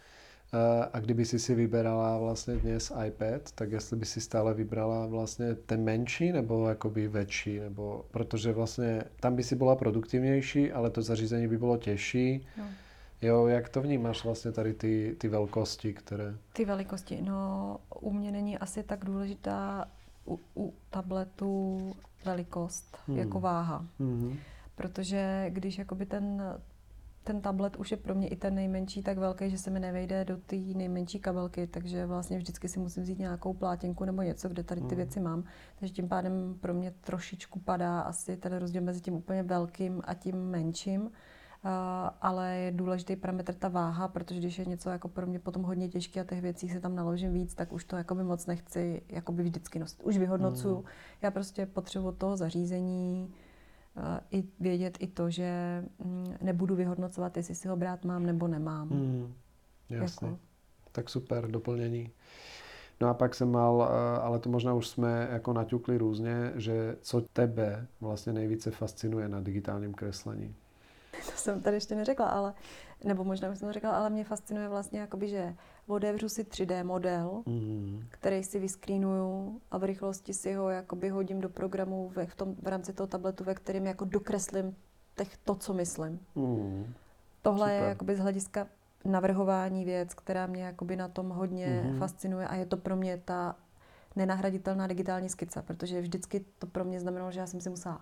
a 0.92 1.00
kdyby 1.00 1.24
si 1.24 1.38
si 1.38 1.54
vyberala 1.54 2.18
vlastně 2.18 2.54
dnes 2.56 2.92
iPad, 3.06 3.52
tak 3.54 3.72
jestli 3.72 3.96
by 3.96 4.06
si 4.06 4.20
stále 4.20 4.54
vybrala 4.54 5.06
vlastně 5.06 5.54
ten 5.54 5.84
menší 5.84 6.32
nebo 6.32 6.68
jakoby 6.68 7.08
větší, 7.08 7.58
nebo 7.58 8.04
protože 8.10 8.52
vlastně 8.52 9.02
tam 9.20 9.36
by 9.36 9.42
si 9.42 9.56
byla 9.56 9.76
produktivnější, 9.76 10.72
ale 10.72 10.90
to 10.90 11.02
zařízení 11.02 11.48
by 11.48 11.58
bylo 11.58 11.76
těžší. 11.76 12.46
No. 12.58 12.64
Jo, 13.22 13.46
jak 13.46 13.68
to 13.68 13.82
vnímáš 13.82 14.24
vlastně 14.24 14.52
tady 14.52 14.74
ty, 14.74 15.16
ty 15.18 15.28
velikosti, 15.28 15.94
které... 15.94 16.34
Ty 16.52 16.64
velikosti, 16.64 17.22
no 17.22 17.78
u 18.00 18.12
mě 18.12 18.32
není 18.32 18.58
asi 18.58 18.82
tak 18.82 19.04
důležitá 19.04 19.88
u, 20.26 20.40
u 20.56 20.74
tabletu 20.90 21.78
velikost 22.24 22.98
hmm. 23.08 23.18
jako 23.18 23.40
váha. 23.40 23.86
Hmm. 23.98 24.38
Protože 24.74 25.46
když 25.48 25.78
jakoby 25.78 26.06
ten 26.06 26.42
ten 27.24 27.40
tablet 27.40 27.76
už 27.76 27.90
je 27.90 27.96
pro 27.96 28.14
mě 28.14 28.28
i 28.28 28.36
ten 28.36 28.54
nejmenší 28.54 29.02
tak 29.02 29.18
velký, 29.18 29.50
že 29.50 29.58
se 29.58 29.70
mi 29.70 29.80
nevejde 29.80 30.24
do 30.24 30.36
té 30.36 30.56
nejmenší 30.56 31.18
kabelky, 31.18 31.66
takže 31.66 32.06
vlastně 32.06 32.38
vždycky 32.38 32.68
si 32.68 32.78
musím 32.78 33.02
vzít 33.02 33.18
nějakou 33.18 33.54
plátěnku 33.54 34.04
nebo 34.04 34.22
něco, 34.22 34.48
kde 34.48 34.62
tady 34.62 34.80
ty 34.80 34.86
hmm. 34.86 34.96
věci 34.96 35.20
mám. 35.20 35.44
Takže 35.78 35.94
tím 35.94 36.08
pádem 36.08 36.56
pro 36.60 36.74
mě 36.74 36.90
trošičku 37.00 37.58
padá 37.60 38.00
asi 38.00 38.36
ten 38.36 38.56
rozdíl 38.56 38.82
mezi 38.82 39.00
tím 39.00 39.14
úplně 39.14 39.42
velkým 39.42 40.02
a 40.04 40.14
tím 40.14 40.36
menším. 40.36 41.10
Uh, 41.64 41.70
ale 42.20 42.56
je 42.56 42.72
důležitý 42.72 43.16
parametr 43.16 43.54
ta 43.54 43.68
váha, 43.68 44.08
protože 44.08 44.40
když 44.40 44.58
je 44.58 44.64
něco 44.64 44.90
jako 44.90 45.08
pro 45.08 45.26
mě 45.26 45.38
potom 45.38 45.62
hodně 45.62 45.88
těžké 45.88 46.20
a 46.20 46.24
těch 46.24 46.40
věcí 46.40 46.68
se 46.68 46.80
tam 46.80 46.94
naložím 46.94 47.32
víc, 47.32 47.54
tak 47.54 47.72
už 47.72 47.84
to 47.84 47.96
jakoby 47.96 48.24
moc 48.24 48.46
nechci 48.46 49.02
jakoby 49.08 49.42
vždycky 49.42 49.78
nosit. 49.78 50.02
Už 50.02 50.18
vyhodnocuju. 50.18 50.74
Hmm. 50.74 50.84
Já 51.22 51.30
prostě 51.30 51.66
potřebuji 51.66 52.12
toho 52.12 52.36
zařízení, 52.36 53.34
i 54.30 54.44
vědět 54.60 54.98
i 55.00 55.06
to, 55.06 55.30
že 55.30 55.82
mm, 56.04 56.34
nebudu 56.42 56.74
vyhodnocovat, 56.74 57.36
jestli 57.36 57.54
si 57.54 57.68
ho 57.68 57.76
brát 57.76 58.04
mám 58.04 58.26
nebo 58.26 58.48
nemám. 58.48 58.88
Hmm, 58.88 59.34
jasně. 59.90 60.28
Jako. 60.28 60.38
Tak 60.92 61.10
super, 61.10 61.50
doplnění. 61.50 62.10
No 63.00 63.08
a 63.08 63.14
pak 63.14 63.34
jsem 63.34 63.50
mal, 63.50 63.88
eh, 63.90 64.20
ale 64.20 64.38
to 64.38 64.50
možná 64.50 64.74
už 64.74 64.88
jsme 64.88 65.28
jako 65.32 65.52
naťukli 65.52 65.98
různě, 65.98 66.52
že 66.54 66.96
co 67.00 67.20
tebe 67.20 67.86
vlastně 68.00 68.32
nejvíce 68.32 68.70
fascinuje 68.70 69.28
na 69.28 69.40
digitálním 69.40 69.94
kreslení? 69.94 70.54
To 71.26 71.32
jsem 71.36 71.60
tady 71.60 71.76
ještě 71.76 71.94
neřekla, 71.94 72.26
ale, 72.26 72.54
nebo 73.04 73.24
možná 73.24 73.50
už 73.50 73.58
jsem 73.58 73.68
to 73.68 73.72
řekla, 73.72 73.90
ale 73.90 74.10
mě 74.10 74.24
fascinuje 74.24 74.68
vlastně 74.68 75.00
jakoby, 75.00 75.28
že 75.28 75.54
otevřu 75.86 76.28
si 76.28 76.44
3D 76.44 76.84
model, 76.84 77.42
mm. 77.46 78.04
který 78.08 78.44
si 78.44 78.58
vyskrýnuju 78.58 79.60
a 79.70 79.78
v 79.78 79.84
rychlosti 79.84 80.34
si 80.34 80.54
ho 80.54 80.70
jakoby 80.70 81.08
hodím 81.08 81.40
do 81.40 81.48
programu 81.48 82.08
ve, 82.14 82.26
v, 82.26 82.34
tom, 82.34 82.54
v 82.62 82.66
rámci 82.66 82.92
toho 82.92 83.06
tabletu, 83.06 83.44
ve 83.44 83.54
kterém 83.54 83.86
jako 83.86 84.04
dokreslím 84.04 84.76
těch, 85.16 85.36
to, 85.36 85.54
co 85.54 85.74
myslím. 85.74 86.20
Mm. 86.34 86.94
Tohle 87.42 87.66
Super. 87.66 87.82
je 87.82 87.88
jakoby 87.88 88.16
z 88.16 88.18
hlediska 88.18 88.66
navrhování 89.04 89.84
věc, 89.84 90.14
která 90.14 90.46
mě 90.46 90.62
jakoby 90.62 90.96
na 90.96 91.08
tom 91.08 91.28
hodně 91.28 91.82
mm. 91.86 91.98
fascinuje 91.98 92.48
a 92.48 92.54
je 92.54 92.66
to 92.66 92.76
pro 92.76 92.96
mě 92.96 93.22
ta 93.24 93.56
nenahraditelná 94.16 94.86
digitální 94.86 95.28
skica, 95.28 95.62
protože 95.62 96.00
vždycky 96.00 96.44
to 96.58 96.66
pro 96.66 96.84
mě 96.84 97.00
znamenalo, 97.00 97.32
že 97.32 97.40
já 97.40 97.46
jsem 97.46 97.60
si 97.60 97.70
musela 97.70 98.00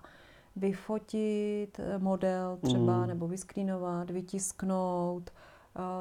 vyfotit 0.55 1.79
eh, 1.79 1.97
model 1.97 2.59
třeba, 2.61 2.97
mm. 2.97 3.07
nebo 3.07 3.27
vyskrínovat, 3.27 4.09
vytisknout, 4.09 5.31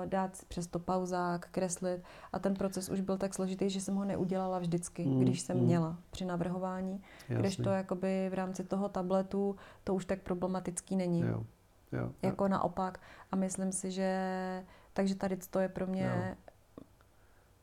dát 0.05 0.37
si 0.37 0.47
přes 0.47 0.67
to 0.67 0.79
pauzák, 0.79 1.49
kreslit 1.51 2.03
a 2.33 2.39
ten 2.39 2.55
proces 2.55 2.89
už 2.89 3.01
byl 3.01 3.19
tak 3.19 3.35
složitý, 3.35 3.71
že 3.71 3.81
jsem 3.81 3.95
ho 3.95 4.05
neudělala 4.05 4.59
vždycky, 4.59 5.07
mm, 5.07 5.21
když 5.21 5.41
jsem 5.41 5.57
mm. 5.57 5.65
měla 5.65 5.97
při 6.11 6.25
navrhování, 6.25 7.03
když 7.29 7.57
to 7.57 7.71
jakoby 7.71 8.29
v 8.31 8.35
rámci 8.35 8.65
toho 8.65 8.89
tabletu 8.89 9.57
to 9.85 9.95
už 9.95 10.05
tak 10.05 10.21
problematický 10.21 10.97
není. 10.97 11.21
Jo. 11.21 11.45
Jo, 11.93 12.13
jako 12.23 12.45
jo. 12.45 12.49
naopak. 12.49 13.01
A 13.33 13.37
myslím 13.37 13.73
si, 13.73 13.91
že 13.91 14.65
takže 14.93 15.15
tady 15.15 15.37
to 15.37 15.59
je 15.59 15.69
pro 15.69 15.87
mě 15.87 16.13
jo. 16.17 16.35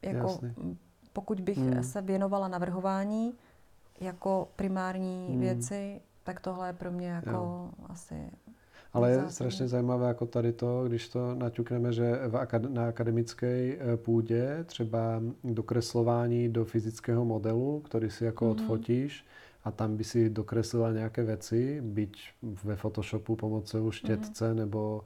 jako 0.02 0.28
Jasný. 0.28 0.78
pokud 1.14 1.40
bych 1.40 1.58
mm. 1.58 1.84
se 1.84 2.02
věnovala 2.02 2.48
navrhování 2.48 3.34
jako 4.00 4.48
primární 4.56 5.28
mm. 5.32 5.40
věci, 5.40 6.02
tak 6.24 6.40
tohle 6.40 6.70
je 6.70 6.74
pro 6.74 6.92
mě 6.92 7.08
jako 7.08 7.30
jo. 7.32 7.72
asi 7.90 8.32
Ale 8.98 9.12
je 9.12 9.24
strašně 9.30 9.68
zajímavé 9.68 10.08
jako 10.08 10.26
tady 10.26 10.54
to, 10.54 10.84
když 10.88 11.10
to 11.10 11.36
naťukneme, 11.36 11.94
že 11.94 12.20
v 12.28 12.34
akad- 12.34 12.70
na 12.70 12.88
akademické 12.88 13.48
eh, 13.48 13.98
půdě 13.98 14.64
třeba 14.66 15.22
dokreslování 15.44 16.50
do 16.50 16.66
fyzického 16.66 17.26
modelu, 17.26 17.80
který 17.80 18.10
si 18.10 18.26
jako 18.26 18.46
mm-hmm. 18.46 18.52
odfotíš 18.52 19.26
a 19.64 19.72
tam 19.72 19.98
by 19.98 20.04
si 20.04 20.30
dokreslila 20.30 20.92
nějaké 20.92 21.24
věci, 21.24 21.82
byť 21.82 22.18
ve 22.64 22.76
Photoshopu 22.76 23.36
pomocou 23.36 23.92
štětce 23.92 24.52
mm-hmm. 24.52 24.56
nebo 24.56 25.02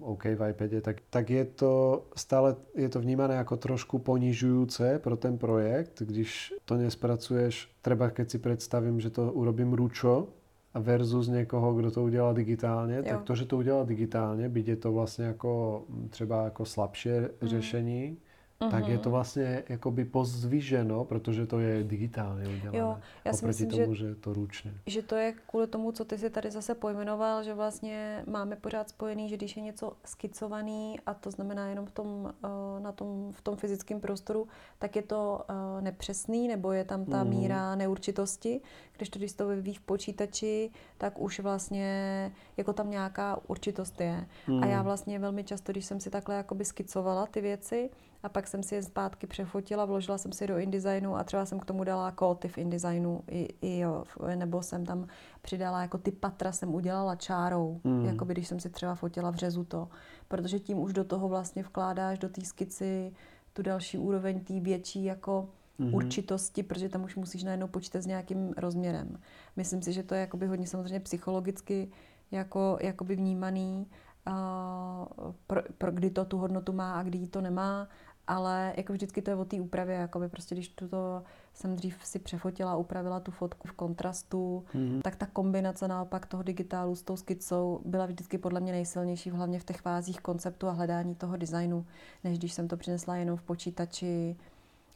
OK 0.00 0.24
v 0.24 0.48
iPadě, 0.48 0.80
tak, 0.80 0.96
tak 1.10 1.30
je 1.30 1.44
to 1.44 2.04
stále 2.16 2.56
je 2.74 2.88
to 2.88 3.00
vnímané 3.00 3.34
jako 3.34 3.56
trošku 3.56 3.98
ponižujúce 3.98 4.98
pro 4.98 5.16
ten 5.16 5.38
projekt, 5.38 6.02
když 6.02 6.54
to 6.64 6.76
nespracuješ, 6.76 7.70
třeba 7.82 8.10
keď 8.10 8.30
si 8.30 8.38
představím, 8.38 9.00
že 9.00 9.10
to 9.10 9.32
urobím 9.32 9.72
ručo, 9.72 10.28
versus 10.74 11.28
někoho, 11.28 11.74
kdo 11.74 11.90
to 11.90 12.02
udělal 12.02 12.34
digitálně, 12.34 12.96
jo. 12.96 13.02
tak 13.08 13.22
to, 13.22 13.34
že 13.34 13.44
to 13.44 13.56
udělal 13.56 13.86
digitálně, 13.86 14.48
byť 14.48 14.68
je 14.68 14.76
to 14.76 14.92
vlastně 14.92 15.24
jako 15.24 15.82
třeba 16.10 16.44
jako 16.44 16.64
slabší 16.64 17.08
mm. 17.08 17.48
řešení, 17.48 18.18
mm-hmm. 18.60 18.70
tak 18.70 18.88
je 18.88 18.98
to 18.98 19.08
mhm. 19.08 19.10
vlastně 19.10 19.62
jakoby 19.68 20.04
pozdviženo, 20.04 21.04
protože 21.04 21.46
to 21.46 21.60
je 21.60 21.84
digitálně 21.84 22.48
udělané. 22.48 22.78
Jo, 22.78 22.98
já 23.24 23.32
si 23.32 23.46
myslím, 23.46 23.70
tomu, 23.70 23.94
že, 23.94 24.08
že 24.08 24.14
to 24.14 24.32
ručně. 24.32 24.74
Že 24.86 25.02
to 25.02 25.14
je 25.14 25.34
kvůli 25.46 25.66
tomu, 25.66 25.92
co 25.92 26.04
ty 26.04 26.18
si 26.18 26.30
tady 26.30 26.50
zase 26.50 26.74
pojmenoval, 26.74 27.42
že 27.42 27.54
vlastně 27.54 28.24
máme 28.26 28.56
pořád 28.56 28.88
spojený, 28.88 29.28
že 29.28 29.36
když 29.36 29.56
je 29.56 29.62
něco 29.62 29.92
skicovaný 30.04 31.00
a 31.06 31.14
to 31.14 31.30
znamená 31.30 31.68
jenom 31.68 31.86
v 31.86 31.90
tom, 31.90 32.34
eh, 32.44 32.80
na 32.80 32.92
tom, 32.92 33.32
v 33.32 33.40
tom 33.40 33.56
fyzickém 33.56 34.00
prostoru, 34.00 34.48
tak 34.78 34.96
je 34.96 35.02
to 35.02 35.40
eh, 35.48 35.82
nepřesný 35.82 36.48
nebo 36.48 36.72
je 36.72 36.84
tam 36.84 37.04
ta 37.04 37.24
mm. 37.24 37.30
míra 37.30 37.74
neurčitosti, 37.74 38.60
když 38.96 39.08
to, 39.08 39.18
když 39.18 39.32
to 39.32 39.46
vyvíjí 39.46 39.74
v 39.74 39.80
počítači, 39.80 40.70
tak 40.98 41.20
už 41.20 41.40
vlastně 41.40 42.32
jako 42.56 42.72
tam 42.72 42.90
nějaká 42.90 43.40
určitost 43.46 44.00
je. 44.00 44.26
Mm. 44.46 44.62
A 44.62 44.66
já 44.66 44.76
mhm. 44.76 44.84
vlastně 44.84 45.18
velmi 45.18 45.44
často, 45.44 45.72
když 45.72 45.84
jsem 45.84 46.00
si 46.00 46.10
takhle 46.10 46.34
jakoby 46.34 46.64
skicovala 46.64 47.26
ty 47.26 47.40
věci, 47.40 47.90
a 48.22 48.28
pak 48.28 48.46
jsem 48.46 48.62
si 48.62 48.74
je 48.74 48.82
zpátky 48.82 49.26
přefotila, 49.26 49.84
vložila 49.84 50.18
jsem 50.18 50.32
si 50.32 50.46
do 50.46 50.58
InDesignu 50.58 51.16
a 51.16 51.24
třeba 51.24 51.46
jsem 51.46 51.60
k 51.60 51.64
tomu 51.64 51.84
dala 51.84 52.10
kóty 52.10 52.48
v 52.48 52.58
InDesignu, 52.58 53.20
i, 53.30 53.48
i 53.60 53.78
jo, 53.78 54.04
nebo 54.34 54.62
jsem 54.62 54.86
tam 54.86 55.06
přidala 55.42 55.82
jako 55.82 55.98
ty 55.98 56.12
patra 56.12 56.52
jsem 56.52 56.74
udělala 56.74 57.16
čárou, 57.16 57.80
mm. 57.84 58.04
jako 58.04 58.24
když 58.24 58.48
jsem 58.48 58.60
si 58.60 58.70
třeba 58.70 58.94
fotila 58.94 59.30
v 59.30 59.36
řezu 59.36 59.64
to, 59.64 59.88
protože 60.28 60.58
tím 60.58 60.78
už 60.78 60.92
do 60.92 61.04
toho 61.04 61.28
vlastně 61.28 61.62
vkládáš 61.62 62.18
do 62.18 62.28
té 62.28 62.44
skici 62.44 63.12
tu 63.52 63.62
další 63.62 63.98
úroveň, 63.98 64.40
té 64.40 64.60
větší 64.60 65.04
jako 65.04 65.48
mm-hmm. 65.80 65.94
určitosti, 65.94 66.62
protože 66.62 66.88
tam 66.88 67.04
už 67.04 67.16
musíš 67.16 67.42
najednou 67.42 67.66
počítat 67.66 68.00
s 68.00 68.06
nějakým 68.06 68.54
rozměrem. 68.56 69.18
Myslím 69.56 69.82
si, 69.82 69.92
že 69.92 70.02
to 70.02 70.14
je 70.14 70.20
jakoby 70.20 70.46
hodně 70.46 70.66
samozřejmě 70.66 71.00
psychologicky 71.00 71.90
jako, 72.30 72.78
jakoby 72.80 73.16
vnímaný, 73.16 73.86
uh, 74.28 75.32
pro, 75.46 75.62
pro 75.78 75.92
kdy 75.92 76.10
to 76.10 76.24
tu 76.24 76.38
hodnotu 76.38 76.72
má 76.72 76.94
a 76.94 77.02
kdy 77.02 77.26
to 77.26 77.40
nemá 77.40 77.88
ale 78.30 78.72
jako 78.76 78.92
vždycky 78.92 79.22
to 79.22 79.30
je 79.30 79.36
o 79.36 79.44
té 79.44 79.60
úpravě, 79.60 79.96
jakoby 79.96 80.28
prostě 80.28 80.54
když 80.54 80.68
tuto 80.68 81.22
jsem 81.54 81.76
dřív 81.76 82.04
si 82.04 82.18
přefotila, 82.18 82.76
upravila 82.76 83.20
tu 83.20 83.30
fotku 83.30 83.68
v 83.68 83.72
kontrastu, 83.72 84.64
mm-hmm. 84.74 85.00
tak 85.02 85.16
ta 85.16 85.26
kombinace 85.26 85.88
naopak 85.88 86.26
toho 86.26 86.42
digitálu 86.42 86.96
s 86.96 87.02
tou 87.02 87.16
skicou 87.16 87.80
byla 87.84 88.06
vždycky 88.06 88.38
podle 88.38 88.60
mě 88.60 88.72
nejsilnější, 88.72 89.30
hlavně 89.30 89.60
v 89.60 89.64
těch 89.64 89.80
fázích 89.80 90.20
konceptu 90.20 90.68
a 90.68 90.72
hledání 90.72 91.14
toho 91.14 91.36
designu, 91.36 91.86
než 92.24 92.38
když 92.38 92.52
jsem 92.52 92.68
to 92.68 92.76
přinesla 92.76 93.16
jenom 93.16 93.36
v 93.36 93.42
počítači 93.42 94.36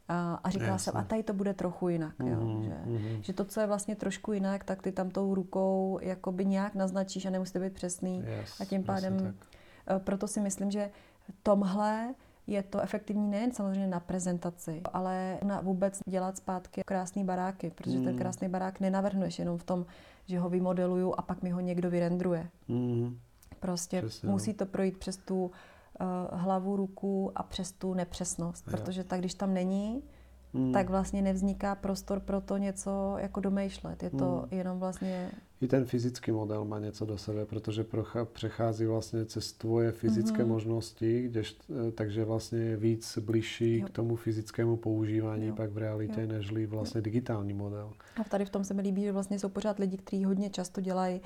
a, 0.08 0.34
a 0.44 0.50
říkala 0.50 0.70
Jasne. 0.70 0.92
jsem, 0.92 1.00
a 1.00 1.04
tady 1.04 1.22
to 1.22 1.32
bude 1.32 1.54
trochu 1.54 1.88
jinak, 1.88 2.18
mm-hmm, 2.18 2.32
jo, 2.32 2.40
mhm, 2.40 2.62
že, 2.62 2.70
mm-hmm. 2.70 3.20
že 3.20 3.32
to, 3.32 3.44
co 3.44 3.60
je 3.60 3.66
vlastně 3.66 3.96
trošku 3.96 4.32
jinak, 4.32 4.64
tak 4.64 4.82
ty 4.82 4.92
tam 4.92 5.10
tou 5.10 5.34
rukou 5.34 5.98
jakoby 6.02 6.44
nějak 6.44 6.74
naznačíš 6.74 7.26
a 7.26 7.30
nemusíte 7.30 7.60
být 7.60 7.72
přesný 7.72 8.24
yes, 8.26 8.60
a 8.60 8.64
tím 8.64 8.84
pádem. 8.84 9.34
Eh, 9.86 9.98
proto 9.98 10.28
si 10.28 10.40
myslím, 10.40 10.70
že 10.70 10.90
tomhle 11.42 12.14
je 12.46 12.62
to 12.62 12.80
efektivní 12.80 13.30
nejen 13.30 13.52
samozřejmě 13.52 13.86
na 13.86 14.00
prezentaci, 14.00 14.80
ale 14.92 15.38
na 15.44 15.60
vůbec 15.60 16.00
dělat 16.06 16.36
zpátky 16.36 16.82
krásné 16.86 17.24
baráky, 17.24 17.70
protože 17.70 17.98
mm. 17.98 18.04
ten 18.04 18.18
krásný 18.18 18.48
barák 18.48 18.80
nenavrhneš 18.80 19.38
jenom 19.38 19.58
v 19.58 19.64
tom, 19.64 19.86
že 20.26 20.38
ho 20.38 20.48
vymodeluju 20.48 21.14
a 21.16 21.22
pak 21.22 21.42
mi 21.42 21.50
ho 21.50 21.60
někdo 21.60 21.90
vyrendruje. 21.90 22.48
Mm. 22.68 23.18
Prostě 23.60 24.02
Přesně, 24.02 24.28
musí 24.28 24.50
no. 24.50 24.56
to 24.56 24.66
projít 24.66 24.98
přes 24.98 25.16
tu 25.16 25.44
uh, 25.44 25.50
hlavu, 26.40 26.76
ruku 26.76 27.32
a 27.34 27.42
přes 27.42 27.72
tu 27.72 27.94
nepřesnost, 27.94 28.66
jo. 28.66 28.70
protože 28.70 29.04
tak, 29.04 29.20
když 29.20 29.34
tam 29.34 29.54
není, 29.54 30.02
mm. 30.52 30.72
tak 30.72 30.90
vlastně 30.90 31.22
nevzniká 31.22 31.74
prostor 31.74 32.20
pro 32.20 32.40
to 32.40 32.56
něco 32.56 33.14
jako 33.18 33.40
domýšlet. 33.40 34.02
Je 34.02 34.10
to 34.10 34.46
mm. 34.50 34.58
jenom 34.58 34.78
vlastně 34.78 35.30
i 35.60 35.66
ten 35.68 35.84
fyzický 35.84 36.32
model 36.32 36.64
má 36.64 36.78
něco 36.78 37.06
do 37.06 37.18
sebe, 37.18 37.46
protože 37.46 37.86
přechází 38.32 38.86
vlastně 38.86 39.24
cez 39.24 39.52
tvoje 39.52 39.92
fyzické 39.92 40.42
mm-hmm. 40.42 40.46
možnosti, 40.46 41.22
kdež, 41.22 41.56
e, 41.88 41.92
takže 41.92 42.24
vlastně 42.24 42.58
je 42.58 42.76
víc 42.76 43.18
bližší 43.18 43.78
jo. 43.78 43.86
k 43.86 43.90
tomu 43.90 44.16
fyzickému 44.16 44.76
používání 44.76 45.46
jo. 45.46 45.54
pak 45.54 45.70
v 45.70 45.78
realitě, 45.78 46.20
jo. 46.20 46.26
nežli 46.26 46.66
vlastně 46.66 46.98
jo. 46.98 47.02
digitální 47.02 47.52
model. 47.52 47.92
A 48.20 48.24
tady 48.24 48.44
v 48.44 48.50
tom 48.50 48.64
se 48.64 48.74
mi 48.74 48.82
líbí, 48.82 49.02
že 49.02 49.12
vlastně 49.12 49.38
jsou 49.38 49.48
pořád 49.48 49.78
lidi, 49.78 49.96
kteří 49.96 50.24
hodně 50.24 50.50
často 50.50 50.80
dělají 50.80 51.20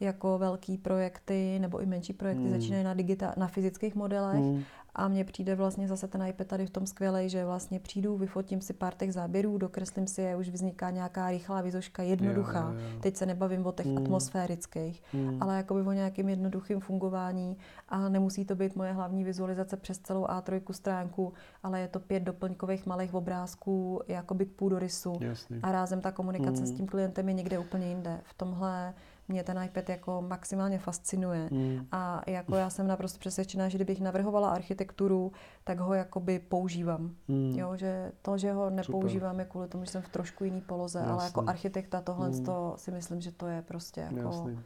jako 0.00 0.38
velký 0.38 0.78
projekty 0.78 1.58
nebo 1.58 1.78
i 1.78 1.86
menší 1.86 2.12
projekty 2.12 2.44
mm. 2.44 2.50
začínají 2.50 2.84
na, 2.84 2.94
digita- 2.94 3.32
na 3.36 3.48
fyzických 3.48 3.94
modelech 3.94 4.40
mm. 4.40 4.62
A 4.94 5.08
mně 5.08 5.24
přijde 5.24 5.54
vlastně 5.54 5.88
zase 5.88 6.08
ten 6.08 6.26
iPad 6.26 6.46
tady 6.46 6.66
v 6.66 6.70
tom 6.70 6.86
skvělej, 6.86 7.28
že 7.28 7.44
vlastně 7.44 7.80
přijdu, 7.80 8.16
vyfotím 8.16 8.60
si 8.60 8.72
pár 8.72 8.94
těch 8.94 9.12
záběrů, 9.12 9.58
dokreslím 9.58 10.06
si 10.06 10.22
je, 10.22 10.36
už 10.36 10.48
vzniká 10.48 10.90
nějaká 10.90 11.30
rychlá 11.30 11.60
vizoška, 11.60 12.02
jednoduchá. 12.02 12.60
Jo, 12.60 12.80
jo, 12.80 12.90
jo. 12.94 13.00
Teď 13.00 13.16
se 13.16 13.26
nebavím 13.26 13.66
o 13.66 13.72
těch 13.72 13.86
mm. 13.86 13.98
atmosférických, 13.98 15.02
mm. 15.12 15.38
ale 15.42 15.56
jakoby 15.56 15.80
o 15.80 15.92
nějakým 15.92 16.28
jednoduchým 16.28 16.80
fungování 16.80 17.56
a 17.88 18.08
nemusí 18.08 18.44
to 18.44 18.56
být 18.56 18.76
moje 18.76 18.92
hlavní 18.92 19.24
vizualizace 19.24 19.76
přes 19.76 19.98
celou 19.98 20.24
A3 20.24 20.72
stránku, 20.72 21.32
ale 21.62 21.80
je 21.80 21.88
to 21.88 22.00
pět 22.00 22.22
doplňkových 22.22 22.86
malých 22.86 23.14
obrázků, 23.14 24.00
jakoby 24.08 24.46
k 24.46 24.52
půdorysu. 24.52 25.18
Jasný. 25.20 25.60
A 25.62 25.72
rázem 25.72 26.00
ta 26.00 26.12
komunikace 26.12 26.60
mm. 26.60 26.66
s 26.66 26.72
tím 26.72 26.86
klientem 26.86 27.28
je 27.28 27.34
někde 27.34 27.58
úplně 27.58 27.88
jinde. 27.88 28.20
V 28.24 28.34
tomhle 28.34 28.94
mě 29.30 29.44
ten 29.44 29.62
iPad 29.64 29.88
jako 29.88 30.22
maximálně 30.22 30.78
fascinuje. 30.78 31.48
Mm. 31.52 31.86
A 31.92 32.22
jako 32.26 32.56
já 32.56 32.70
jsem 32.70 32.86
naprosto 32.86 33.18
přesvědčená, 33.18 33.68
že 33.68 33.78
kdybych 33.78 34.00
navrhovala 34.00 34.50
architekturu, 34.50 35.32
tak 35.64 35.80
ho 35.80 35.94
jakoby 35.94 36.38
používám. 36.38 37.10
Mm. 37.28 37.52
Jo, 37.56 37.76
že 37.76 38.12
to, 38.22 38.38
že 38.38 38.52
ho 38.52 38.70
nepoužívám 38.70 39.32
Super. 39.32 39.46
je 39.46 39.50
kvůli 39.50 39.68
tomu, 39.68 39.84
že 39.84 39.90
jsem 39.90 40.02
v 40.02 40.08
trošku 40.08 40.44
jiný 40.44 40.60
poloze, 40.60 40.98
Jasný. 40.98 41.12
ale 41.12 41.24
jako 41.24 41.44
architekta 41.46 42.00
tohle 42.00 42.28
mm. 42.28 42.44
to 42.44 42.74
si 42.76 42.90
myslím, 42.90 43.20
že 43.20 43.32
to 43.32 43.46
je 43.46 43.62
prostě 43.62 44.00
jako... 44.00 44.16
Jasný. 44.16 44.60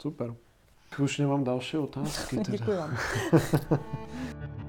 Super. 0.00 0.34
Už 1.02 1.18
nemám 1.18 1.44
další 1.44 1.76
otázky. 1.76 2.36
Děkuji 2.50 2.76
vám. 2.76 2.96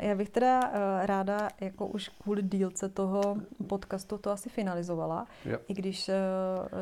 Já 0.00 0.14
bych 0.14 0.30
teda 0.30 0.70
eh, 0.72 1.06
ráda, 1.06 1.48
jako 1.60 1.86
už 1.86 2.08
kvůli 2.08 2.42
dílce 2.42 2.88
toho 2.88 3.36
podcastu, 3.66 4.18
to 4.18 4.30
asi 4.30 4.48
finalizovala. 4.48 5.26
Yep. 5.44 5.64
I 5.68 5.74
když 5.74 6.08
eh, 6.08 6.14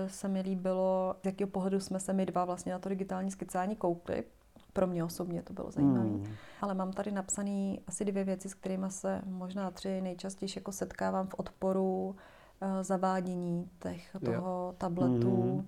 se 0.07 0.29
mi 0.29 0.41
líbilo, 0.41 1.17
z 1.23 1.27
jakého 1.27 1.51
pohledu 1.51 1.81
jsme 1.81 2.01
se 2.01 2.13
my 2.13 2.27
dva 2.27 2.45
vlastně 2.45 2.73
na 2.73 2.79
to 2.79 2.89
digitální 2.89 3.31
skicání 3.31 3.77
koukli. 3.77 4.25
Pro 4.73 4.87
mě 4.87 5.05
osobně 5.05 5.43
to 5.43 5.53
bylo 5.53 5.71
zajímavé. 5.71 6.09
Hmm. 6.09 6.35
Ale 6.61 6.75
mám 6.75 6.93
tady 6.93 7.11
napsané 7.11 7.77
asi 7.87 8.05
dvě 8.05 8.25
věci, 8.25 8.49
s 8.49 8.55
kterými 8.55 8.87
se 8.89 9.23
možná 9.27 9.71
tři 9.71 10.01
nejčastěji 10.01 10.49
jako 10.57 10.73
setkávám 10.73 11.27
v 11.27 11.35
odporu 11.35 12.17
eh, 12.61 12.85
zavádění 12.85 13.71
těch, 13.83 14.17
toho 14.25 14.69
yep. 14.71 14.79
tabletu. 14.79 15.43
Hmm 15.43 15.67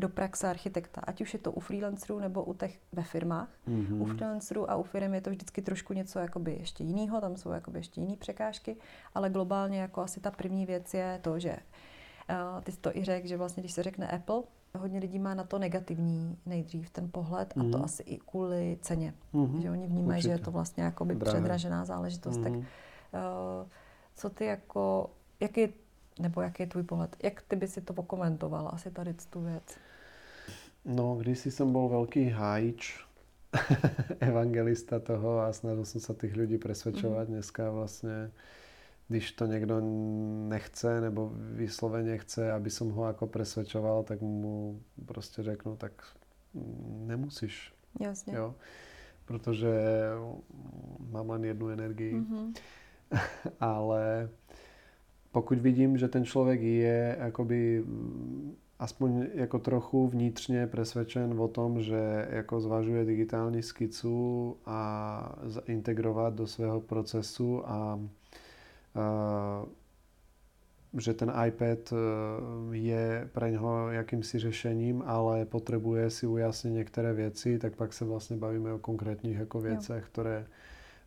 do 0.00 0.08
praxe 0.08 0.48
architekta, 0.48 1.00
ať 1.04 1.20
už 1.20 1.32
je 1.32 1.38
to 1.40 1.52
u 1.52 1.60
freelancerů 1.60 2.18
nebo 2.18 2.44
u 2.44 2.54
těch 2.54 2.78
ve 2.92 3.02
firmách. 3.02 3.48
Mm-hmm. 3.68 4.02
U 4.02 4.04
freelancerů 4.04 4.70
a 4.70 4.76
u 4.76 4.82
firm 4.82 5.14
je 5.14 5.20
to 5.20 5.30
vždycky 5.30 5.62
trošku 5.62 5.92
něco 5.92 6.18
jakoby 6.18 6.52
ještě 6.52 6.84
jiného, 6.84 7.20
tam 7.20 7.36
jsou 7.36 7.50
jakoby 7.50 7.78
ještě 7.78 8.00
jiné 8.00 8.16
překážky, 8.16 8.76
ale 9.14 9.30
globálně 9.30 9.80
jako 9.80 10.00
asi 10.00 10.20
ta 10.20 10.30
první 10.30 10.66
věc 10.66 10.94
je 10.94 11.20
to, 11.22 11.38
že 11.38 11.56
uh, 12.30 12.60
ty 12.62 12.72
jsi 12.72 12.78
to 12.78 12.96
i 12.96 13.04
řekl, 13.04 13.26
že 13.28 13.36
vlastně 13.36 13.60
když 13.60 13.72
se 13.72 13.82
řekne 13.82 14.08
Apple, 14.08 14.42
hodně 14.78 14.98
lidí 14.98 15.18
má 15.18 15.34
na 15.34 15.44
to 15.44 15.58
negativní 15.58 16.38
nejdřív 16.46 16.90
ten 16.90 17.10
pohled 17.10 17.54
mm-hmm. 17.54 17.68
a 17.68 17.72
to 17.72 17.78
mhm. 17.78 17.84
asi 17.84 18.02
i 18.02 18.18
kvůli 18.18 18.78
ceně. 18.80 19.14
Mm-hmm. 19.34 19.60
Že 19.60 19.70
oni 19.70 19.86
vnímají, 19.86 20.18
Určitě. 20.18 20.28
že 20.28 20.40
je 20.40 20.44
to 20.44 20.50
vlastně 20.50 20.84
jakoby 20.84 21.14
Drahé. 21.14 21.38
předražená 21.38 21.84
záležitost. 21.84 22.36
Mm-hmm. 22.36 22.42
Tak 22.42 22.52
uh, 22.52 23.68
co 24.16 24.30
ty 24.30 24.44
jako, 24.44 25.10
jaký 25.40 25.68
nebo 26.20 26.40
jaký 26.40 26.62
je 26.62 26.66
tvůj 26.66 26.82
pohled? 26.82 27.16
Jak 27.22 27.42
ty 27.42 27.56
by 27.56 27.68
si 27.68 27.80
to 27.80 27.92
pokomentoval 27.92 28.70
asi 28.72 28.90
tady 28.90 29.14
tu 29.14 29.40
věc? 29.40 29.76
No, 30.84 31.16
když 31.16 31.38
jsem 31.38 31.72
byl 31.72 31.88
velký 31.88 32.28
hájič, 32.28 33.04
evangelista 34.20 34.98
toho 34.98 35.40
a 35.40 35.52
snažil 35.52 35.84
jsem 35.84 36.00
se 36.00 36.14
těch 36.14 36.36
lidí 36.36 36.58
přesvědčovat. 36.58 37.28
Mm. 37.28 37.34
Dneska 37.34 37.70
vlastně, 37.70 38.30
když 39.08 39.32
to 39.32 39.46
někdo 39.46 39.80
nechce 40.48 41.00
nebo 41.00 41.32
vysloveně 41.34 42.18
chce, 42.18 42.52
aby 42.52 42.70
som 42.70 42.90
ho 42.90 43.06
jako 43.06 43.26
přesvědčoval, 43.26 44.02
tak 44.02 44.20
mu 44.20 44.80
prostě 45.06 45.42
řeknu, 45.42 45.76
tak 45.76 45.92
nemusíš. 47.06 47.72
Jasně. 48.00 48.34
Jo? 48.36 48.54
Protože 49.24 49.70
mám 51.10 51.30
len 51.30 51.44
jednu 51.44 51.68
energii. 51.68 52.14
Mm-hmm. 52.14 52.54
Ale 53.60 54.28
pokud 55.32 55.58
vidím, 55.58 55.98
že 55.98 56.08
ten 56.08 56.24
člověk 56.24 56.60
je 56.60 57.16
jakoby 57.20 57.82
mm, 57.86 58.56
aspoň 58.80 59.26
jako 59.34 59.58
trochu 59.58 60.08
vnitřně 60.08 60.66
presvedčen 60.66 61.40
o 61.40 61.48
tom, 61.48 61.82
že 61.82 62.28
jako 62.30 62.60
zvažuje 62.60 63.04
digitální 63.04 63.62
skicu 63.62 64.56
a 64.66 65.32
integrovat 65.66 66.34
do 66.34 66.46
svého 66.46 66.80
procesu 66.80 67.68
a, 67.68 67.72
a 67.72 68.00
že 70.98 71.14
ten 71.14 71.32
iPad 71.46 71.92
e, 71.92 71.96
je 72.76 73.28
pre 73.32 73.50
něho 73.50 73.90
jakýmsi 73.90 74.38
řešením, 74.38 75.02
ale 75.06 75.44
potřebuje 75.44 76.10
si 76.10 76.26
ujasnit 76.26 76.72
některé 76.72 77.12
věci, 77.12 77.58
tak 77.58 77.76
pak 77.76 77.92
se 77.92 78.04
vlastně 78.04 78.36
bavíme 78.36 78.72
o 78.72 78.78
konkrétních 78.78 79.38
jako 79.38 79.60
věcech, 79.60 80.04
které 80.04 80.46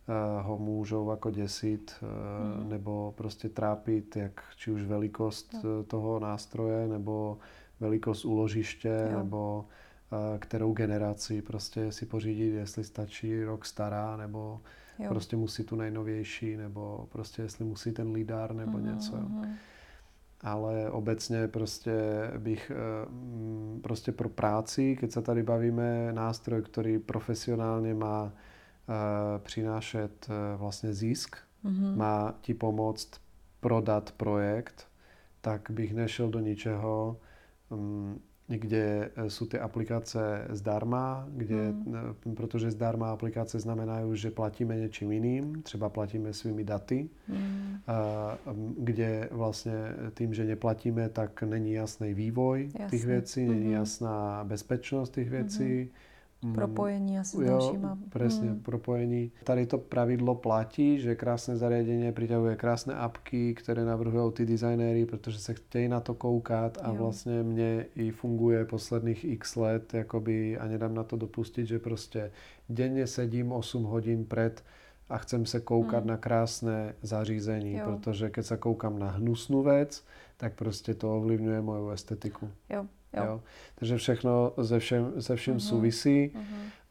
Eh, 0.08 0.42
ho 0.42 0.58
můžou 0.58 1.10
jako 1.10 1.30
děsit 1.30 1.94
mm. 2.02 2.68
nebo 2.68 3.14
prostě 3.16 3.48
trápit, 3.48 4.16
jak 4.16 4.44
či 4.56 4.70
už 4.70 4.82
velikost 4.82 5.54
no. 5.64 5.84
toho 5.84 6.18
nástroje, 6.18 6.88
nebo 6.88 7.38
velikost 7.80 8.24
úložiště, 8.24 9.08
jo. 9.12 9.18
nebo 9.18 9.64
kterou 10.38 10.72
generaci 10.72 11.42
prostě 11.42 11.92
si 11.92 12.06
pořídit, 12.06 12.50
jestli 12.54 12.84
stačí 12.84 13.44
rok 13.44 13.64
stará, 13.64 14.16
nebo 14.16 14.60
jo. 14.98 15.08
prostě 15.08 15.36
musí 15.36 15.64
tu 15.64 15.76
nejnovější, 15.76 16.56
nebo 16.56 17.08
prostě 17.12 17.42
jestli 17.42 17.64
musí 17.64 17.92
ten 17.92 18.10
lidar, 18.12 18.54
nebo 18.54 18.78
mm, 18.78 18.84
něco. 18.84 19.16
Mm. 19.16 19.44
Ale 20.42 20.90
obecně 20.90 21.48
prostě 21.48 21.92
bych 22.38 22.72
prostě 23.82 24.12
pro 24.12 24.28
práci, 24.28 24.96
keď 25.00 25.12
se 25.12 25.22
tady 25.22 25.42
bavíme, 25.42 26.12
nástroj, 26.12 26.62
který 26.62 26.98
profesionálně 26.98 27.94
má 27.94 28.32
Eh, 28.88 29.38
přinášet 29.38 30.28
eh, 30.30 30.56
vlastně 30.56 30.94
zisk, 30.94 31.36
mm-hmm. 31.64 31.96
má 31.96 32.34
ti 32.40 32.54
pomoct 32.54 33.10
prodat 33.60 34.12
projekt, 34.12 34.88
tak 35.40 35.70
bych 35.70 35.94
nešel 35.94 36.28
do 36.30 36.40
ničeho, 36.40 37.16
kde 38.46 39.10
eh, 39.16 39.30
jsou 39.30 39.46
ty 39.46 39.58
aplikace 39.58 40.46
zdarma, 40.50 41.26
kde, 41.28 41.72
mm. 41.72 42.34
protože 42.34 42.70
zdarma 42.70 43.10
aplikace 43.10 43.60
znamenají, 43.60 44.16
že 44.16 44.30
platíme 44.30 44.76
něčím 44.76 45.12
jiným, 45.12 45.62
třeba 45.62 45.88
platíme 45.88 46.32
svými 46.32 46.64
daty, 46.64 47.08
mm. 47.28 47.78
kde 48.78 49.28
vlastně 49.32 49.72
tím, 50.14 50.34
že 50.34 50.44
neplatíme, 50.44 51.08
tak 51.08 51.42
není 51.42 51.72
jasný 51.72 52.14
vývoj 52.14 52.70
Jasne. 52.78 52.98
těch 52.98 53.06
věcí, 53.06 53.48
není 53.48 53.66
mm. 53.66 53.72
jasná 53.72 54.44
bezpečnost 54.44 55.10
těch 55.10 55.30
věcí, 55.30 55.64
Mm. 55.64 55.88
Propojení 56.52 57.18
asi 57.18 57.36
s 57.36 57.40
dalšíma. 57.40 57.98
Presne, 58.08 58.46
mm. 58.46 58.60
propojení. 58.60 59.32
Tady 59.44 59.66
to 59.66 59.78
pravidlo 59.78 60.34
platí, 60.34 61.00
že 61.00 61.14
krásné 61.14 61.56
zariadenie 61.56 62.12
priťahuje 62.12 62.56
krásné 62.56 62.94
apky, 62.94 63.54
které 63.54 63.84
navrhují 63.84 64.32
ty 64.32 64.46
designéry, 64.46 65.06
protože 65.06 65.38
se 65.38 65.54
chtějí 65.54 65.88
na 65.88 66.00
to 66.00 66.14
koukat 66.14 66.78
a 66.82 66.88
jo. 66.88 66.94
vlastně 66.94 67.42
mě 67.42 67.86
i 67.96 68.10
funguje 68.10 68.64
posledných 68.64 69.24
x 69.24 69.56
let 69.56 69.94
jakoby, 69.94 70.58
a 70.58 70.66
nedám 70.66 70.94
na 70.94 71.02
to 71.04 71.16
dopustit, 71.16 71.66
že 71.66 71.78
prostě 71.78 72.30
denně 72.68 73.06
sedím 73.06 73.52
8 73.52 73.84
hodin 73.84 74.24
před 74.24 74.64
a 75.08 75.18
chcem 75.18 75.46
se 75.46 75.60
koukat 75.60 76.04
mm. 76.04 76.10
na 76.10 76.16
krásné 76.16 76.94
zařízení, 77.02 77.72
jo. 77.72 77.84
protože 77.84 78.30
keď 78.30 78.46
se 78.46 78.56
koukám 78.56 78.98
na 78.98 79.10
hnusnou 79.10 79.62
věc, 79.62 80.04
tak 80.36 80.54
prostě 80.54 80.94
to 80.94 81.16
ovlivňuje 81.16 81.60
moju 81.60 81.90
estetiku. 81.90 82.50
Jo. 82.70 82.86
Jo. 83.16 83.24
Jo? 83.24 83.40
Takže 83.74 83.96
všechno 83.96 84.52
ze 84.56 84.78
všem, 84.78 85.12
ze 85.16 85.36
všem 85.36 85.56
uh-huh. 85.56 85.68
souvisí. 85.68 86.32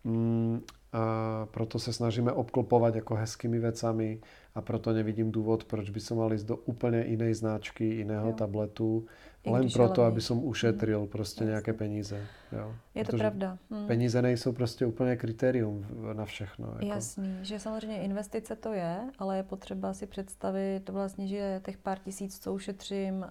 Uh-huh. 0.05 0.61
A 0.93 1.47
proto 1.51 1.80
se 1.80 1.93
snažíme 1.93 2.32
obklopovat 2.32 2.95
jako 2.95 3.15
hezkými 3.15 3.59
věcami 3.59 4.19
a 4.55 4.61
proto 4.61 4.93
nevidím 4.93 5.32
důvod, 5.32 5.63
proč 5.63 5.89
by 5.89 5.99
se 5.99 6.15
mal 6.15 6.34
ísť 6.34 6.45
do 6.45 6.55
úplně 6.55 7.05
jiné 7.07 7.36
značky, 7.36 7.86
jiného 7.86 8.28
jo. 8.28 8.34
tabletu, 8.34 9.05
len 9.45 9.67
proto, 9.69 10.03
aby 10.03 10.21
som 10.21 10.43
ušetril 10.43 10.99
hmm. 10.99 11.07
prostě 11.07 11.43
nějaké 11.43 11.73
peníze. 11.73 12.21
Jo. 12.51 12.75
Je 12.95 13.05
to 13.05 13.17
pravda. 13.17 13.57
Hmm. 13.71 13.87
Peníze 13.87 14.21
nejsou 14.21 14.51
prostě 14.51 14.85
úplně 14.85 15.15
kritérium 15.15 15.85
na 16.13 16.25
všechno. 16.25 16.67
Jako. 16.67 16.85
Jasný, 16.85 17.37
že 17.41 17.59
samozřejmě 17.59 18.01
investice 18.01 18.55
to 18.55 18.73
je, 18.73 18.99
ale 19.19 19.37
je 19.37 19.43
potřeba 19.43 19.93
si 19.93 20.07
představit 20.07 20.89
vlastně, 20.89 21.27
že 21.27 21.61
těch 21.65 21.77
pár 21.77 21.99
tisíc, 21.99 22.39
co 22.39 22.53
ušetřím, 22.53 23.25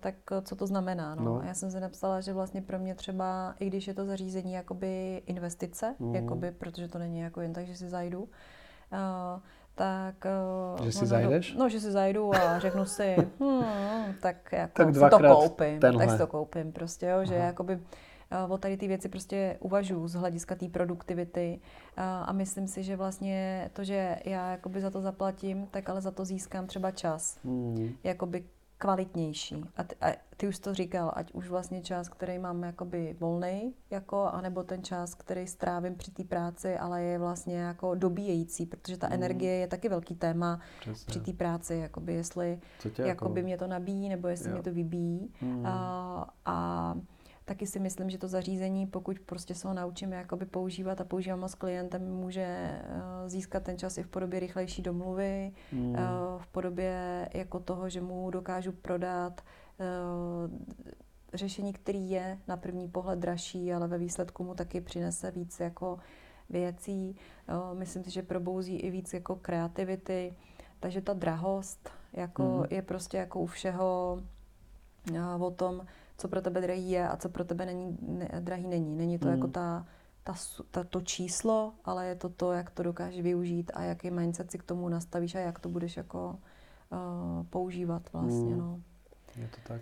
tak 0.00 0.14
co 0.42 0.56
to 0.56 0.66
znamená. 0.66 1.14
No? 1.14 1.24
No. 1.24 1.40
A 1.40 1.44
já 1.44 1.54
jsem 1.54 1.70
se 1.70 1.80
napsala, 1.80 2.20
že 2.20 2.32
vlastně 2.32 2.62
pro 2.62 2.78
mě 2.78 2.94
třeba, 2.94 3.54
i 3.60 3.66
když 3.66 3.88
je 3.88 3.94
to 3.94 4.06
zařízení 4.06 4.52
jakoby 4.52 5.22
investice, 5.26 5.94
hmm. 6.00 6.14
jakoby, 6.14 6.50
protože 6.50 6.88
to 6.88 6.98
není 6.98 7.18
jako 7.18 7.40
jen 7.40 7.52
tak, 7.52 7.66
že 7.66 7.76
si 7.76 7.88
zajdu, 7.88 8.28
tak... 9.78 10.26
Eh, 10.26 10.84
že 10.84 10.92
si 10.92 11.06
zajdeš? 11.06 11.54
No, 11.54 11.68
že 11.70 11.80
si 11.80 11.90
zajdu 11.90 12.34
a 12.34 12.58
řeknu 12.58 12.84
si, 12.84 13.16
hmm, 13.40 14.14
tak 14.20 14.52
jako 14.52 14.72
tak 14.74 14.94
si 14.94 15.00
to 15.10 15.18
koupím. 15.18 15.80
Tenhle. 15.80 16.06
Tak 16.06 16.12
si 16.12 16.18
to 16.18 16.26
koupím 16.26 16.72
prostě, 16.72 17.06
jo, 17.06 17.24
že 17.24 17.34
jakoby 17.34 17.78
eh, 18.30 18.46
o 18.48 18.58
tady 18.58 18.76
ty 18.76 18.88
věci 18.88 19.08
prostě 19.08 19.56
uvažuji 19.60 20.08
z 20.08 20.14
hlediska 20.14 20.54
té 20.54 20.68
produktivity 20.68 21.60
a, 21.96 22.22
a 22.22 22.32
myslím 22.32 22.66
si, 22.66 22.82
že 22.82 22.96
vlastně 22.96 23.70
to, 23.72 23.84
že 23.84 24.18
já 24.24 24.50
jakoby 24.50 24.80
za 24.80 24.90
to 24.90 25.00
zaplatím, 25.00 25.66
tak 25.70 25.88
ale 25.88 26.00
za 26.00 26.10
to 26.10 26.24
získám 26.24 26.66
třeba 26.66 26.90
čas. 26.90 27.38
Mm. 27.44 27.94
Jakoby 28.04 28.44
kvalitnější. 28.78 29.64
A 29.76 29.82
ty, 29.84 29.96
a 30.00 30.12
ty 30.36 30.48
už 30.48 30.58
to 30.58 30.74
říkal, 30.74 31.12
ať 31.14 31.32
už 31.32 31.48
vlastně 31.48 31.82
čas, 31.82 32.08
který 32.08 32.38
mám 32.38 32.62
jakoby 32.62 33.16
volný, 33.20 33.74
jako, 33.90 34.22
anebo 34.22 34.62
ten 34.62 34.84
čas, 34.84 35.14
který 35.14 35.46
strávím 35.46 35.94
při 35.94 36.10
té 36.10 36.24
práci, 36.24 36.78
ale 36.78 37.02
je 37.02 37.18
vlastně 37.18 37.56
jako 37.56 37.94
dobíjející, 37.94 38.66
protože 38.66 38.96
ta 38.96 39.06
mm. 39.06 39.12
energie 39.12 39.54
je 39.54 39.68
taky 39.68 39.88
velký 39.88 40.14
téma 40.14 40.60
Přesně. 40.80 41.10
při 41.10 41.20
té 41.20 41.32
práci, 41.32 41.74
jakoby 41.74 42.14
jestli 42.14 42.60
jakoby 42.98 43.40
jako... 43.40 43.46
mě 43.46 43.58
to 43.58 43.66
nabíjí, 43.66 44.08
nebo 44.08 44.28
jestli 44.28 44.48
jo. 44.48 44.54
mě 44.54 44.62
to 44.62 44.72
vybíjí. 44.72 45.32
Mm. 45.42 45.66
A, 45.66 46.34
a 46.46 46.94
taky 47.48 47.66
si 47.66 47.80
myslím, 47.80 48.10
že 48.10 48.18
to 48.18 48.28
zařízení, 48.28 48.86
pokud 48.86 49.18
prostě 49.20 49.54
se 49.54 49.68
ho 49.68 49.74
naučíme 49.74 50.16
jakoby 50.16 50.46
používat 50.46 51.00
a 51.00 51.04
používám 51.04 51.40
ho 51.40 51.48
s 51.48 51.54
klientem, 51.54 52.12
může 52.12 52.44
eh, 52.44 52.80
získat 53.26 53.62
ten 53.62 53.78
čas 53.78 53.98
i 53.98 54.02
v 54.02 54.08
podobě 54.08 54.40
rychlejší 54.40 54.82
domluvy, 54.82 55.52
mm. 55.72 55.96
v 56.38 56.46
podobě 56.46 57.28
jako 57.34 57.60
toho, 57.60 57.88
že 57.88 58.00
mu 58.00 58.30
dokážu 58.30 58.72
prodat 58.72 59.40
eh, 59.80 59.84
řešení, 61.34 61.72
který 61.72 62.10
je 62.10 62.38
na 62.48 62.56
první 62.56 62.88
pohled 62.88 63.18
dražší, 63.18 63.72
ale 63.72 63.88
ve 63.88 63.98
výsledku 63.98 64.44
mu 64.44 64.54
taky 64.54 64.80
přinese 64.80 65.30
víc 65.30 65.60
jako 65.60 65.98
věcí. 66.50 67.16
Myslím 67.74 68.04
si, 68.04 68.10
že 68.10 68.22
probouzí 68.22 68.76
i 68.76 68.90
víc 68.90 69.14
jako 69.14 69.36
kreativity, 69.36 70.34
takže 70.80 71.00
ta 71.00 71.12
drahost 71.12 71.90
jako 72.12 72.42
mm. 72.42 72.64
je 72.70 72.82
prostě 72.82 73.16
jako 73.16 73.40
u 73.40 73.46
všeho 73.46 74.22
o 75.40 75.50
tom, 75.50 75.86
co 76.18 76.28
pro 76.28 76.42
tebe 76.42 76.60
drahý 76.60 76.90
je 76.90 77.08
a 77.08 77.16
co 77.16 77.28
pro 77.28 77.44
tebe 77.44 77.66
není, 77.66 77.98
ne, 78.02 78.28
drahý 78.40 78.66
není. 78.66 78.96
Není 78.96 79.18
to 79.18 79.26
mm. 79.26 79.34
jako 79.34 79.48
ta, 79.48 79.86
ta, 80.24 80.34
ta, 80.70 80.84
to 80.84 81.00
číslo, 81.00 81.72
ale 81.84 82.06
je 82.06 82.14
to 82.14 82.28
to, 82.28 82.52
jak 82.52 82.70
to 82.70 82.82
dokážeš 82.82 83.22
využít 83.22 83.70
a 83.74 83.82
jaký 83.82 84.10
mindset 84.10 84.50
si 84.50 84.58
k 84.58 84.62
tomu 84.62 84.88
nastavíš 84.88 85.34
a 85.34 85.38
jak 85.38 85.58
to 85.58 85.68
budeš 85.68 85.96
jako 85.96 86.38
uh, 86.90 87.46
používat 87.46 88.12
vlastně. 88.12 88.54
Mm. 88.54 88.58
No. 88.58 88.80
Je 89.36 89.48
to 89.48 89.74
tak. 89.74 89.80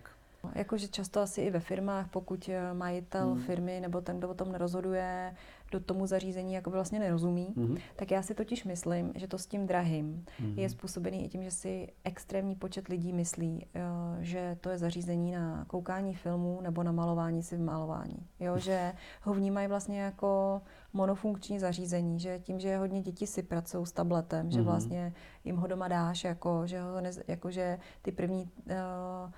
Jakože 0.55 0.89
často 0.89 1.21
asi 1.21 1.41
i 1.41 1.51
ve 1.51 1.61
firmách, 1.61 2.09
pokud 2.11 2.49
eh, 2.49 2.75
majitel 2.75 3.35
mm. 3.35 3.43
firmy 3.43 3.81
nebo 3.81 4.01
ten, 4.01 4.19
kdo 4.19 4.29
o 4.29 4.35
tom 4.35 4.53
nerozhoduje, 4.53 5.37
do 5.73 5.81
tomu 5.81 6.07
zařízení 6.07 6.55
jako 6.55 6.71
vlastně 6.71 6.99
nerozumí, 6.99 7.55
mm-hmm. 7.57 7.79
tak 7.97 8.11
já 8.11 8.23
si 8.23 8.35
totiž 8.35 8.65
myslím, 8.65 9.13
že 9.15 9.29
to 9.29 9.39
s 9.39 9.47
tím 9.47 9.67
drahým 9.67 10.25
mm-hmm. 10.41 10.59
je 10.59 10.69
způsobený 10.69 11.25
i 11.25 11.29
tím, 11.29 11.43
že 11.43 11.51
si 11.51 11.89
extrémní 12.05 12.55
počet 12.55 12.89
lidí 12.89 13.13
myslí, 13.13 13.67
jo, 13.75 13.83
eh, 14.21 14.25
že 14.25 14.57
to 14.61 14.71
je 14.71 14.79
zařízení 14.79 15.33
na 15.33 15.65
koukání 15.65 16.15
filmů 16.15 16.61
nebo 16.61 16.83
na 16.83 16.93
malování 16.93 17.43
si 17.43 17.57
v 17.57 17.61
malování. 17.61 18.27
Jo, 18.41 18.59
že 18.59 18.93
ho 19.23 19.35
vnímají 19.35 19.69
vlastně 19.69 20.01
jako 20.01 20.63
monofunkční 20.93 21.59
zařízení, 21.59 22.21
že 22.21 22.39
tím, 22.39 22.61
že 22.61 22.77
hodně 22.77 23.03
děti 23.03 23.27
si 23.27 23.43
pracují 23.43 23.87
s 23.87 23.93
tabletem, 23.93 24.47
mm-hmm. 24.47 24.53
že 24.53 24.59
mhm. 24.59 24.67
vlastně 24.67 25.13
jim 25.45 25.57
ho 25.57 25.67
doma 25.67 25.89
dáš, 25.89 26.25
jako, 26.25 26.67
že, 26.67 26.81
ho 26.81 27.01
ne, 27.01 27.11
jako, 27.29 27.51
že 27.51 27.79
ty 28.03 28.13
první 28.13 28.43
uh, 28.43 29.31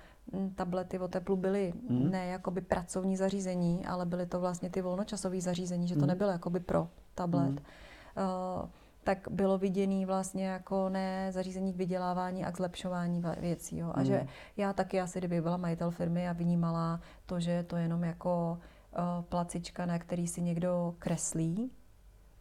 tablety 0.55 0.99
o 0.99 1.07
teplu 1.07 1.35
byly 1.35 1.73
mm. 1.89 2.11
ne 2.11 2.25
jakoby 2.25 2.61
pracovní 2.61 3.17
zařízení, 3.17 3.85
ale 3.85 4.05
byly 4.05 4.25
to 4.25 4.39
vlastně 4.39 4.69
ty 4.69 4.81
volnočasové 4.81 5.41
zařízení, 5.41 5.87
že 5.87 5.95
to 5.95 6.01
mm. 6.01 6.07
nebylo 6.07 6.31
jakoby 6.31 6.59
pro 6.59 6.87
tablet. 7.15 7.49
Mm. 7.49 7.57
Uh, 7.57 8.69
tak 9.03 9.27
bylo 9.31 9.57
viděný 9.57 10.05
vlastně 10.05 10.47
jako 10.47 10.89
ne 10.89 11.31
zařízení 11.31 11.73
k 11.73 11.77
vydělávání 11.77 12.45
a 12.45 12.51
k 12.51 12.57
zlepšování 12.57 13.23
věcí. 13.39 13.77
Jo. 13.77 13.91
A 13.95 13.99
mm. 13.99 14.05
že 14.05 14.27
já 14.57 14.73
taky 14.73 15.01
asi, 15.01 15.19
kdyby 15.19 15.41
byla 15.41 15.57
majitel 15.57 15.91
firmy 15.91 16.29
a 16.29 16.33
vnímala 16.33 16.99
to, 17.25 17.39
že 17.39 17.51
je 17.51 17.63
to 17.63 17.77
jenom 17.77 18.03
jako 18.03 18.59
uh, 18.97 19.23
placička, 19.23 19.85
na 19.85 19.99
který 19.99 20.27
si 20.27 20.41
někdo 20.41 20.95
kreslí 20.99 21.71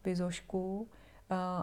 vizošku, 0.05 0.89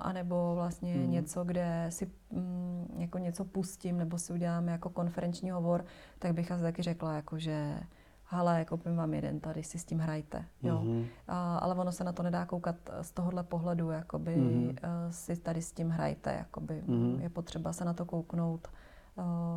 anebo 0.01 0.55
vlastně 0.55 0.93
hmm. 0.93 1.11
něco, 1.11 1.43
kde 1.43 1.85
si 1.89 2.11
mm, 2.31 2.95
jako 2.97 3.17
něco 3.17 3.45
pustím, 3.45 3.97
nebo 3.97 4.17
si 4.17 4.33
udělám 4.33 4.67
jako 4.67 4.89
konferenční 4.89 5.51
hovor, 5.51 5.85
tak 6.19 6.33
bych 6.33 6.51
asi 6.51 6.63
taky 6.63 6.81
řekla, 6.81 7.13
jako, 7.13 7.39
že 7.39 7.79
hele, 8.23 8.65
koupím 8.65 8.95
vám 8.95 9.13
jeden, 9.13 9.39
tady 9.39 9.63
si 9.63 9.79
s 9.79 9.85
tím 9.85 9.99
hrajte. 9.99 10.45
Jo. 10.63 10.81
Mm-hmm. 10.83 11.05
A, 11.27 11.57
ale 11.57 11.75
ono 11.75 11.91
se 11.91 12.03
na 12.03 12.11
to 12.11 12.23
nedá 12.23 12.45
koukat 12.45 12.75
z 13.01 13.11
tohohle 13.11 13.43
pohledu, 13.43 13.89
jakoby 13.89 14.35
mm-hmm. 14.35 14.75
si 15.09 15.35
tady 15.35 15.61
s 15.61 15.71
tím 15.71 15.89
hrajte. 15.89 16.33
Jakoby. 16.33 16.83
Mm-hmm. 16.87 17.21
Je 17.21 17.29
potřeba 17.29 17.73
se 17.73 17.85
na 17.85 17.93
to 17.93 18.05
kouknout 18.05 18.67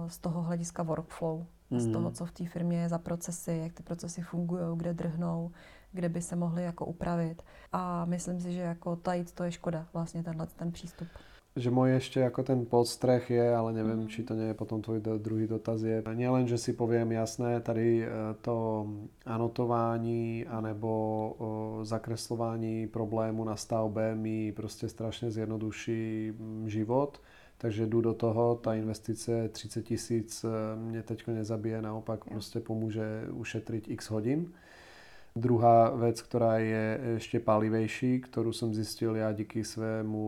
z 0.06 0.18
toho 0.18 0.42
hlediska 0.42 0.82
workflow, 0.82 1.46
mm. 1.70 1.80
z 1.80 1.84
mhm. 1.84 1.92
toho, 1.92 2.10
co 2.10 2.24
v 2.24 2.32
té 2.32 2.46
firmě 2.46 2.80
je 2.80 2.88
za 2.88 2.98
procesy, 2.98 3.60
jak 3.62 3.72
ty 3.72 3.82
procesy 3.82 4.22
fungují, 4.22 4.62
kde 4.76 4.94
drhnou, 4.94 5.50
kde 5.92 6.08
by 6.08 6.22
se 6.22 6.36
mohly 6.36 6.62
jako 6.62 6.86
upravit. 6.86 7.42
A 7.72 8.04
myslím 8.04 8.40
si, 8.40 8.52
že 8.52 8.60
jako 8.60 8.96
tajit 8.96 9.32
to 9.32 9.44
je 9.44 9.52
škoda, 9.52 9.86
vlastně 9.92 10.22
tenhle 10.22 10.46
ten 10.46 10.72
přístup. 10.72 11.08
Že 11.56 11.70
můj 11.70 11.90
ještě 11.90 12.20
jako 12.20 12.42
ten 12.42 12.66
podstreh 12.66 13.30
je, 13.30 13.56
ale 13.56 13.72
nevím, 13.72 13.96
mm. 13.96 14.08
či 14.08 14.22
to 14.22 14.34
nie 14.34 14.46
je 14.46 14.54
potom 14.54 14.82
tvoj 14.82 15.00
do, 15.00 15.18
druhý 15.18 15.46
dotaz 15.46 15.82
je. 15.82 16.02
Nielen, 16.14 16.46
že 16.46 16.58
si 16.58 16.72
poviem 16.72 17.12
jasné, 17.12 17.60
tady 17.60 18.06
eh, 18.06 18.08
to 18.40 18.86
anotování 19.26 20.46
anebo 20.46 20.88
o, 21.38 21.84
zakreslování 21.84 22.86
problému 22.86 23.44
na 23.44 23.56
stavbe 23.56 24.14
mi 24.14 24.52
prostě 24.52 24.88
strašně 24.88 25.30
zjednoduší 25.30 26.32
život. 26.66 27.20
Takže 27.58 27.86
jdu 27.86 28.00
do 28.00 28.14
toho, 28.14 28.54
ta 28.54 28.74
investice 28.74 29.48
30 29.48 29.82
tisíc 29.82 30.44
eh, 30.44 30.76
mě 30.76 31.02
teď 31.02 31.26
nezabije, 31.26 31.82
naopak 31.82 32.24
prostě 32.24 32.60
pomůže 32.60 33.26
ušetřit 33.32 33.88
x 33.88 34.10
hodin. 34.10 34.52
Druhá 35.38 35.94
vec, 35.94 36.18
ktorá 36.18 36.58
je 36.58 36.84
ešte 37.22 37.38
palivejší, 37.38 38.26
ktorú 38.26 38.50
som 38.50 38.74
zistil 38.74 39.14
ja 39.14 39.30
díky 39.30 39.62
svému 39.62 40.24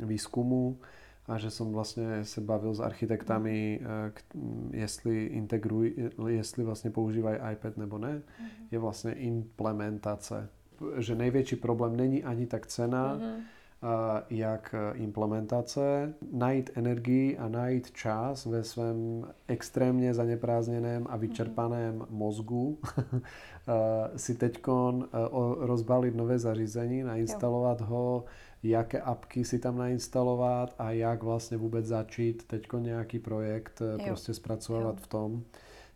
výskumu 0.00 0.80
a 1.28 1.36
že 1.36 1.52
som 1.52 1.68
vlastne 1.72 2.24
se 2.24 2.40
bavil 2.40 2.72
s 2.72 2.80
architektami, 2.80 3.80
eh, 3.80 4.12
jestli 4.72 5.24
integruj, 5.36 6.12
jestli 6.28 6.64
vlastně 6.64 6.90
používají 6.90 7.38
iPad 7.52 7.76
nebo 7.76 7.98
ne, 7.98 8.12
mhm. 8.12 8.48
je 8.70 8.78
vlastně 8.78 9.12
implementace. 9.12 10.48
Že 10.98 11.14
největší 11.14 11.56
problém 11.56 11.96
není 11.96 12.24
ani 12.24 12.46
tak 12.46 12.66
cena, 12.66 13.16
mm-hmm 13.16 13.53
jak 14.30 14.74
implementace, 14.94 16.14
najít 16.32 16.70
energii 16.74 17.38
a 17.38 17.48
najít 17.48 17.90
čas 17.90 18.46
ve 18.46 18.64
svém 18.64 19.26
extrémně 19.48 20.14
zaneprázdněném 20.14 21.06
a 21.08 21.16
vyčerpaném 21.16 21.98
mm-hmm. 21.98 22.06
mozgu 22.10 22.78
si 24.16 24.34
teď 24.34 24.62
rozbalit 25.58 26.14
nové 26.14 26.38
zařízení, 26.38 27.02
nainstalovat 27.02 27.80
ho, 27.80 28.24
jaké 28.62 29.00
apky 29.00 29.44
si 29.44 29.58
tam 29.58 29.78
nainstalovat 29.78 30.74
a 30.78 30.90
jak 30.90 31.22
vlastně 31.22 31.56
vůbec 31.56 31.86
začít 31.86 32.46
teď 32.46 32.66
nějaký 32.78 33.18
projekt 33.18 33.82
jo. 33.98 34.04
prostě 34.06 34.34
zpracovat 34.34 34.96
jo. 34.96 35.02
v 35.02 35.06
tom 35.06 35.42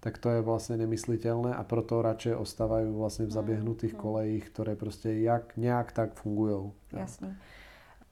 tak 0.00 0.18
to 0.18 0.30
je 0.30 0.40
vlastně 0.40 0.76
nemyslitelné 0.76 1.54
a 1.54 1.64
proto 1.64 2.02
radšej 2.02 2.34
ostávají 2.34 2.92
vlastně 2.92 3.26
v 3.26 3.30
zaběhnutých 3.30 3.94
mm, 3.94 4.00
kolejích, 4.00 4.50
které 4.50 4.76
prostě 4.76 5.12
jak 5.12 5.56
nějak 5.56 5.92
tak 5.92 6.14
fungují. 6.14 6.72
Jasně 6.92 7.36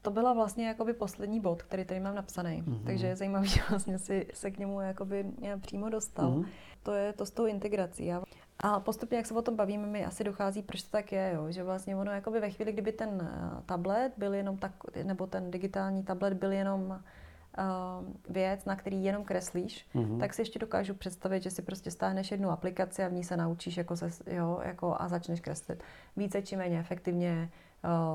to 0.06 0.10
byla 0.10 0.32
vlastně 0.32 0.68
jakoby 0.68 0.92
poslední 0.92 1.40
bod, 1.40 1.62
který 1.62 1.84
tady 1.84 2.00
mám 2.00 2.14
napsaný. 2.14 2.62
Mm-hmm. 2.62 2.84
Takže 2.86 3.06
je 3.06 3.16
zajímavý, 3.16 3.48
že 3.54 3.60
vlastně 3.70 3.98
si 3.98 4.26
se 4.34 4.50
k 4.50 4.58
němu 4.58 4.80
jakoby 4.80 5.26
přímo 5.60 5.88
dostal. 5.88 6.30
Mm-hmm. 6.30 6.46
To 6.82 6.92
je 6.92 7.12
to 7.12 7.26
s 7.26 7.30
tou 7.30 7.46
integrací. 7.46 8.12
A 8.60 8.80
postupně, 8.80 9.16
jak 9.16 9.26
se 9.26 9.34
o 9.34 9.42
tom 9.42 9.56
bavíme, 9.56 9.86
mi 9.86 10.04
asi 10.04 10.24
dochází, 10.24 10.62
proč 10.62 10.82
to 10.82 10.90
tak 10.90 11.12
je, 11.12 11.32
jo? 11.34 11.46
že 11.50 11.62
vlastně 11.62 11.96
ono 11.96 12.12
jakoby 12.12 12.40
ve 12.40 12.50
chvíli, 12.50 12.72
kdyby 12.72 12.92
ten 12.92 13.30
eh, 13.32 13.62
tablet 13.66 14.12
byl 14.16 14.34
jenom 14.34 14.56
tak, 14.56 14.72
nebo 15.02 15.26
ten 15.26 15.50
digitální 15.50 16.02
tablet 16.02 16.34
byl 16.34 16.52
jenom 16.52 16.82
uh, 16.82 18.34
věc, 18.34 18.64
na 18.64 18.76
který 18.76 19.04
jenom 19.04 19.24
kreslíš, 19.24 19.86
mm-hmm. 19.94 20.20
tak 20.20 20.34
si 20.34 20.40
ještě 20.40 20.58
dokážu 20.58 20.94
představit, 20.94 21.42
že 21.42 21.50
si 21.50 21.62
prostě 21.62 21.90
stáhneš 21.90 22.30
jednu 22.30 22.50
aplikaci 22.50 23.04
a 23.04 23.08
v 23.08 23.12
ní 23.12 23.24
se 23.24 23.36
naučíš 23.36 23.76
jako 23.76 23.96
se, 23.96 24.10
jo, 24.26 24.60
jako 24.64 24.96
a 24.98 25.08
začneš 25.08 25.40
kreslit. 25.40 25.82
Více 26.16 26.42
či 26.42 26.56
méně 26.56 26.78
efektivně, 26.78 27.48
Eh, 27.48 27.65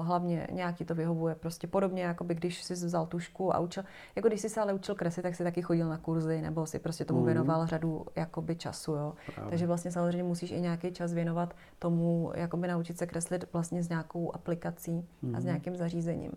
hlavně 0.02 0.48
nějaký 0.52 0.85
to 0.85 0.95
vyhovuje. 0.95 1.35
Prostě 1.35 1.68
podobně, 1.68 2.03
jako 2.03 2.23
by 2.23 2.35
když 2.35 2.64
jsi 2.64 2.73
vzal 2.73 3.06
tušku 3.06 3.56
a 3.56 3.60
učil, 3.60 3.84
jako 4.15 4.27
když 4.27 4.41
jsi 4.41 4.49
se 4.49 4.61
ale 4.61 4.73
učil 4.73 4.95
kreslit, 4.95 5.23
tak 5.23 5.35
si 5.35 5.43
taky 5.43 5.61
chodil 5.61 5.89
na 5.89 5.98
kurzy 5.98 6.41
nebo 6.41 6.65
si 6.65 6.80
prostě 6.80 7.06
tomu 7.06 7.19
mm. 7.19 7.26
věnoval 7.26 7.68
řadu 7.68 8.06
jakoby 8.15 8.56
času, 8.56 8.91
jo. 8.91 9.14
Právě. 9.35 9.49
Takže 9.49 9.68
vlastně 9.68 9.91
samozřejmě 9.91 10.23
musíš 10.23 10.52
i 10.52 10.61
nějaký 10.61 10.91
čas 10.91 11.14
věnovat 11.14 11.53
tomu, 11.80 12.31
jakoby 12.35 12.68
naučit 12.68 12.98
se 12.98 13.07
kreslit 13.07 13.53
vlastně 13.53 13.84
s 13.84 13.89
nějakou 13.89 14.35
aplikací 14.35 15.07
mm. 15.22 15.35
a 15.35 15.39
s 15.39 15.43
mhm. 15.43 15.45
nějakým 15.45 15.76
zařízením. 15.76 16.31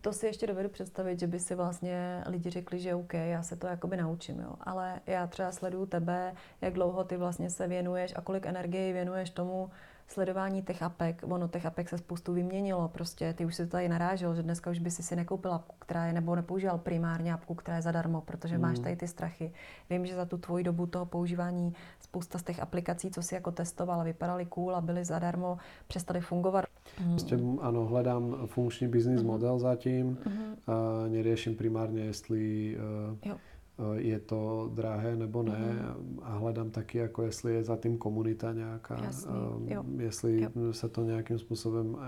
To 0.00 0.12
si 0.12 0.26
ještě 0.26 0.46
dovedu 0.46 0.68
představit, 0.68 1.20
že 1.20 1.26
by 1.26 1.40
si 1.40 1.54
vlastně 1.54 2.22
lidi 2.26 2.50
řekli, 2.50 2.78
že 2.78 2.94
OK, 2.94 3.14
já 3.14 3.42
se 3.42 3.56
to 3.56 3.66
jakoby 3.66 3.96
naučím, 3.96 4.40
jo. 4.40 4.52
Ale 4.60 5.00
já 5.06 5.26
třeba 5.26 5.52
sleduju 5.52 5.86
tebe, 5.86 6.34
jak 6.60 6.72
dlouho 6.72 7.04
ty 7.04 7.16
vlastně 7.16 7.50
se 7.50 7.68
věnuješ 7.68 8.12
a 8.16 8.20
kolik 8.20 8.46
energie 8.46 8.92
věnuješ 8.92 9.30
tomu, 9.30 9.70
sledování 10.12 10.62
těch 10.62 10.82
apek, 10.82 11.24
ono 11.28 11.48
těch 11.48 11.66
apek 11.66 11.88
se 11.88 11.98
spoustu 11.98 12.32
vyměnilo, 12.32 12.88
prostě 12.88 13.34
ty 13.34 13.44
už 13.44 13.54
si 13.54 13.66
to 13.66 13.70
tady 13.70 13.88
narážel, 13.88 14.34
že 14.34 14.42
dneska 14.42 14.70
už 14.70 14.78
by 14.78 14.90
si 14.90 15.02
si 15.02 15.16
nekoupil 15.16 15.52
apku, 15.52 15.74
která 15.78 16.06
je, 16.06 16.12
nebo 16.12 16.36
nepoužíval 16.36 16.78
primárně 16.78 17.32
apku, 17.32 17.54
která 17.54 17.76
je 17.76 17.82
zadarmo, 17.82 18.20
protože 18.20 18.56
mm. 18.56 18.62
máš 18.62 18.78
tady 18.78 18.96
ty 18.96 19.08
strachy. 19.08 19.52
Vím, 19.90 20.06
že 20.06 20.14
za 20.14 20.24
tu 20.24 20.38
tvoji 20.38 20.64
dobu 20.64 20.86
toho 20.86 21.06
používání 21.06 21.74
spousta 22.00 22.38
z 22.38 22.42
těch 22.42 22.60
aplikací, 22.60 23.10
co 23.10 23.22
si 23.22 23.34
jako 23.34 23.50
testoval, 23.50 24.04
vypadaly 24.04 24.46
cool 24.46 24.76
a 24.76 24.80
byly 24.80 25.04
zadarmo, 25.04 25.58
přestaly 25.86 26.20
fungovat. 26.20 26.64
Mm. 27.00 27.10
Prostě 27.10 27.38
ano, 27.60 27.86
hledám 27.86 28.36
funkční 28.46 28.88
business 28.88 29.22
mm. 29.22 29.28
model 29.28 29.58
zatím, 29.58 30.06
mm. 30.06 30.56
a 30.66 31.08
neřeším 31.08 31.56
primárně, 31.56 32.04
jestli 32.04 32.76
uh, 32.76 33.30
jo 33.30 33.36
Eh, 33.36 33.49
je 33.94 34.18
to 34.20 34.70
drahé 34.74 35.16
nebo 35.16 35.42
ne 35.42 35.58
mm. 35.58 36.18
a 36.22 36.38
hledám 36.38 36.70
taky, 36.70 36.98
jako 36.98 37.22
jestli 37.22 37.54
je 37.54 37.64
za 37.64 37.76
tím 37.76 37.98
komunita 37.98 38.52
nějaká, 38.52 39.04
Jasný, 39.04 39.32
eh, 39.68 39.74
jo. 39.74 39.84
jestli 39.96 40.42
jo. 40.42 40.72
se 40.72 40.88
to 40.88 41.02
nějakým 41.02 41.38
způsobem 41.38 41.96
eh, 41.98 42.04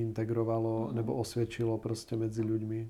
integrovalo 0.00 0.88
mm. 0.88 0.96
nebo 0.96 1.14
osvědčilo 1.14 1.78
prostě 1.78 2.16
mezi 2.16 2.42
lidmi. 2.42 2.88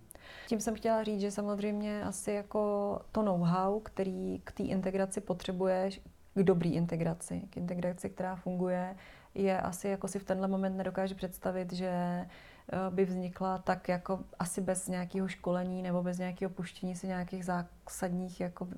Tím 0.48 0.60
jsem 0.60 0.74
chtěla 0.74 1.04
říct, 1.04 1.20
že 1.20 1.30
samozřejmě 1.30 2.04
asi 2.04 2.30
jako 2.30 2.98
to 3.12 3.22
know-how, 3.22 3.80
který 3.80 4.40
k 4.44 4.52
té 4.52 4.62
integraci 4.62 5.20
potřebuješ, 5.20 6.00
k 6.34 6.42
dobrý 6.42 6.74
integraci, 6.74 7.42
k 7.50 7.56
integraci, 7.56 8.10
která 8.10 8.36
funguje, 8.36 8.96
je 9.34 9.60
asi 9.60 9.88
jako 9.88 10.08
si 10.08 10.18
v 10.18 10.24
tenhle 10.24 10.48
moment 10.48 10.76
nedokážu 10.76 11.14
představit, 11.14 11.72
že 11.72 11.90
Eh, 11.90 12.26
by 12.90 13.04
vznikla 13.04 13.58
tak 13.58 13.88
jako 13.88 14.20
asi 14.38 14.60
bez 14.60 14.88
nějakého 14.88 15.28
školení 15.28 15.82
nebo 15.82 16.02
bez 16.02 16.18
nějakého 16.18 16.50
puštění 16.50 16.96
si 16.96 17.06
nějakých 17.06 17.44
zásadních 17.44 18.40
jako 18.40 18.68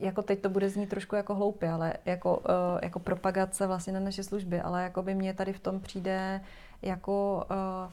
jako 0.00 0.22
teď 0.22 0.40
to 0.40 0.48
bude 0.48 0.70
znít 0.70 0.88
trošku 0.88 1.16
jako 1.16 1.34
hloupě, 1.34 1.70
ale 1.70 1.94
jako, 2.04 2.36
uh, 2.36 2.44
jako 2.82 2.98
propagace 2.98 3.66
vlastně 3.66 3.92
na 3.92 4.00
naše 4.00 4.22
služby, 4.22 4.60
ale 4.60 4.82
jako 4.82 5.02
by 5.02 5.14
mě 5.14 5.34
tady 5.34 5.52
v 5.52 5.60
tom 5.60 5.80
přijde 5.80 6.40
jako 6.82 7.46
uh, 7.50 7.92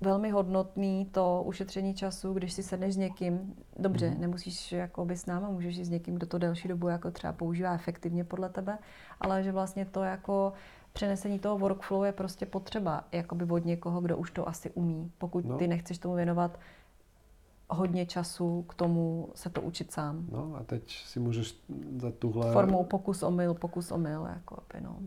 velmi 0.00 0.30
hodnotný 0.30 1.04
to 1.12 1.42
ušetření 1.46 1.94
času, 1.94 2.32
když 2.32 2.52
si 2.52 2.62
sedneš 2.62 2.94
s 2.94 2.96
někým, 2.96 3.54
dobře, 3.78 4.10
mm. 4.10 4.20
nemusíš 4.20 4.72
jako 4.72 5.04
by 5.04 5.16
s 5.16 5.26
náma, 5.26 5.50
můžeš 5.50 5.76
jít 5.76 5.84
s 5.84 5.90
někým, 5.90 6.14
kdo 6.14 6.26
to 6.26 6.38
delší 6.38 6.68
dobu 6.68 6.88
jako 6.88 7.10
třeba 7.10 7.32
používá 7.32 7.74
efektivně 7.74 8.24
podle 8.24 8.48
tebe, 8.48 8.78
ale 9.20 9.42
že 9.42 9.52
vlastně 9.52 9.84
to 9.84 10.02
jako 10.02 10.52
přenesení 10.92 11.38
toho 11.38 11.58
workflow 11.58 12.04
je 12.04 12.12
prostě 12.12 12.46
potřeba 12.46 13.04
jakoby 13.12 13.44
od 13.44 13.64
někoho, 13.64 14.00
kdo 14.00 14.16
už 14.16 14.30
to 14.30 14.48
asi 14.48 14.70
umí. 14.70 15.12
Pokud 15.18 15.44
no. 15.44 15.58
ty 15.58 15.68
nechceš 15.68 15.98
tomu 15.98 16.14
věnovat 16.14 16.58
hodně 17.68 18.06
času 18.06 18.62
k 18.62 18.74
tomu 18.74 19.28
se 19.34 19.50
to 19.50 19.62
učit 19.62 19.92
sám. 19.92 20.26
No 20.32 20.56
a 20.56 20.64
teď 20.64 21.04
si 21.04 21.20
můžeš 21.20 21.56
za 21.98 22.10
tuhle... 22.10 22.52
Formou 22.52 22.84
pokus 22.84 23.22
omyl, 23.22 23.54
pokus 23.54 23.90
omyl, 23.90 24.28
jako 24.34 24.58
by, 24.74 24.80
no. 24.80 24.98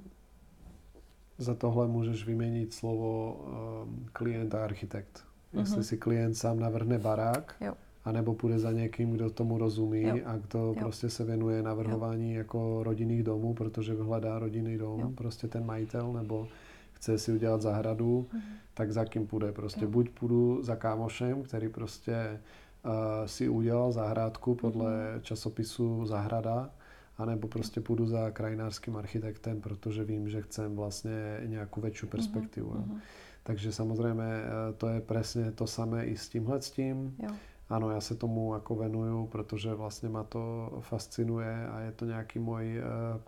Za 1.38 1.56
tohle 1.56 1.88
můžeš 1.88 2.26
vyměnit 2.26 2.74
slovo 2.74 3.34
um, 3.34 4.06
klient 4.14 4.56
a 4.56 4.64
architekt. 4.64 5.24
Jestli 5.54 5.78
mm-hmm. 5.78 5.84
si 5.84 5.98
klient 5.98 6.36
sám 6.36 6.60
navrhne 6.60 6.98
barák, 6.98 7.56
jo 7.62 7.74
anebo 8.06 8.34
půjde 8.34 8.60
za 8.60 8.72
někým, 8.72 9.12
kdo 9.12 9.30
tomu 9.30 9.58
rozumí 9.58 10.02
jo. 10.02 10.18
a 10.26 10.38
kdo 10.38 10.60
jo. 10.60 10.76
prostě 10.80 11.10
se 11.10 11.24
věnuje 11.24 11.64
navrhování 11.64 12.34
jo. 12.34 12.38
jako 12.38 12.84
rodinných 12.84 13.24
domů, 13.24 13.54
protože 13.54 13.94
hledá 13.94 14.40
rodinný 14.40 14.78
dom, 14.78 15.00
jo. 15.00 15.12
prostě 15.16 15.48
ten 15.48 15.66
majitel, 15.66 16.14
nebo 16.14 16.48
chce 16.94 17.18
si 17.18 17.32
udělat 17.32 17.62
zahradu, 17.62 18.28
mhm. 18.34 18.42
tak 18.74 18.92
za 18.92 19.06
kým 19.06 19.28
půjde. 19.28 19.52
Prostě 19.52 19.86
jo. 19.86 19.92
buď 19.92 20.10
půjdu 20.10 20.64
za 20.64 20.76
kámošem, 20.76 21.44
který 21.44 21.70
prostě 21.70 22.40
uh, 22.86 22.92
si 23.26 23.50
udělal 23.50 23.92
zahrádku 23.92 24.56
podle 24.56 25.12
mhm. 25.14 25.22
časopisu 25.22 26.06
Zahrada, 26.06 26.70
anebo 27.18 27.48
prostě 27.48 27.82
půjdu 27.82 28.06
za 28.06 28.32
krajinářským 28.32 28.96
architektem, 28.96 29.62
protože 29.62 30.04
vím, 30.04 30.30
že 30.30 30.42
chcem 30.42 30.76
vlastně 30.76 31.42
nějakou 31.46 31.82
větší 31.82 32.06
mhm. 32.06 32.12
perspektivu. 32.12 32.70
Mm-hmm. 32.70 33.00
Takže 33.44 33.72
samozřejmě 33.72 34.24
eh, 34.24 34.74
to 34.78 34.88
je 34.88 35.02
přesně 35.02 35.52
to 35.52 35.68
samé 35.68 36.06
i 36.06 36.18
s 36.18 36.30
tímhle 36.30 36.62
s 36.62 36.72
tím. 36.72 37.16
Jo 37.24 37.30
ano, 37.76 37.90
já 37.90 38.02
se 38.02 38.16
tomu 38.16 38.54
jako 38.54 38.76
venuju, 38.76 39.28
protože 39.28 39.74
vlastně 39.74 40.10
ma 40.10 40.24
to 40.24 40.72
fascinuje 40.80 41.68
a 41.68 41.80
je 41.80 41.92
to 41.92 42.06
nějaký 42.06 42.40
můj 42.40 42.82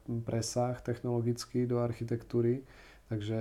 uh, 0.08 0.22
presah 0.22 0.82
technologický 0.82 1.66
do 1.66 1.80
architektury. 1.80 2.62
Takže 3.10 3.36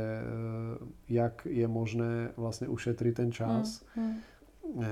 uh, 0.82 0.88
jak 1.08 1.46
je 1.50 1.68
možné 1.68 2.30
vlastně 2.36 2.68
ušetřit 2.68 3.14
ten 3.14 3.32
čas 3.32 3.84
mm, 3.96 4.04
mm. 4.04 4.14
Uh, 4.74 4.84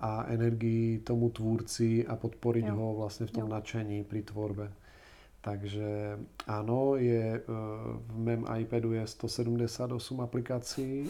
a 0.00 0.24
energii 0.28 0.98
tomu 0.98 1.30
tvůrci 1.30 2.06
a 2.06 2.16
podporit 2.16 2.66
jo. 2.66 2.74
ho 2.74 2.94
vlastně 2.94 3.26
v 3.26 3.30
tom 3.30 3.42
jo. 3.42 3.48
nadšení 3.48 4.04
při 4.04 4.22
tvorbe. 4.22 4.72
Takže 5.40 6.20
áno, 6.46 7.00
je, 7.00 7.40
v 8.06 8.16
mém 8.18 8.44
iPadu 8.60 8.92
je 8.92 9.06
178 9.06 10.20
aplikací, 10.20 11.08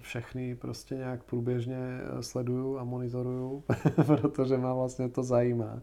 všechny 0.00 0.54
prostě 0.54 0.94
nějak 0.94 1.24
průběžně 1.24 2.00
sleduju 2.20 2.78
a 2.78 2.84
monitoruju, 2.84 3.64
protože 4.06 4.58
má 4.58 4.74
vlastně 4.74 5.08
to 5.08 5.22
zajímá. 5.22 5.80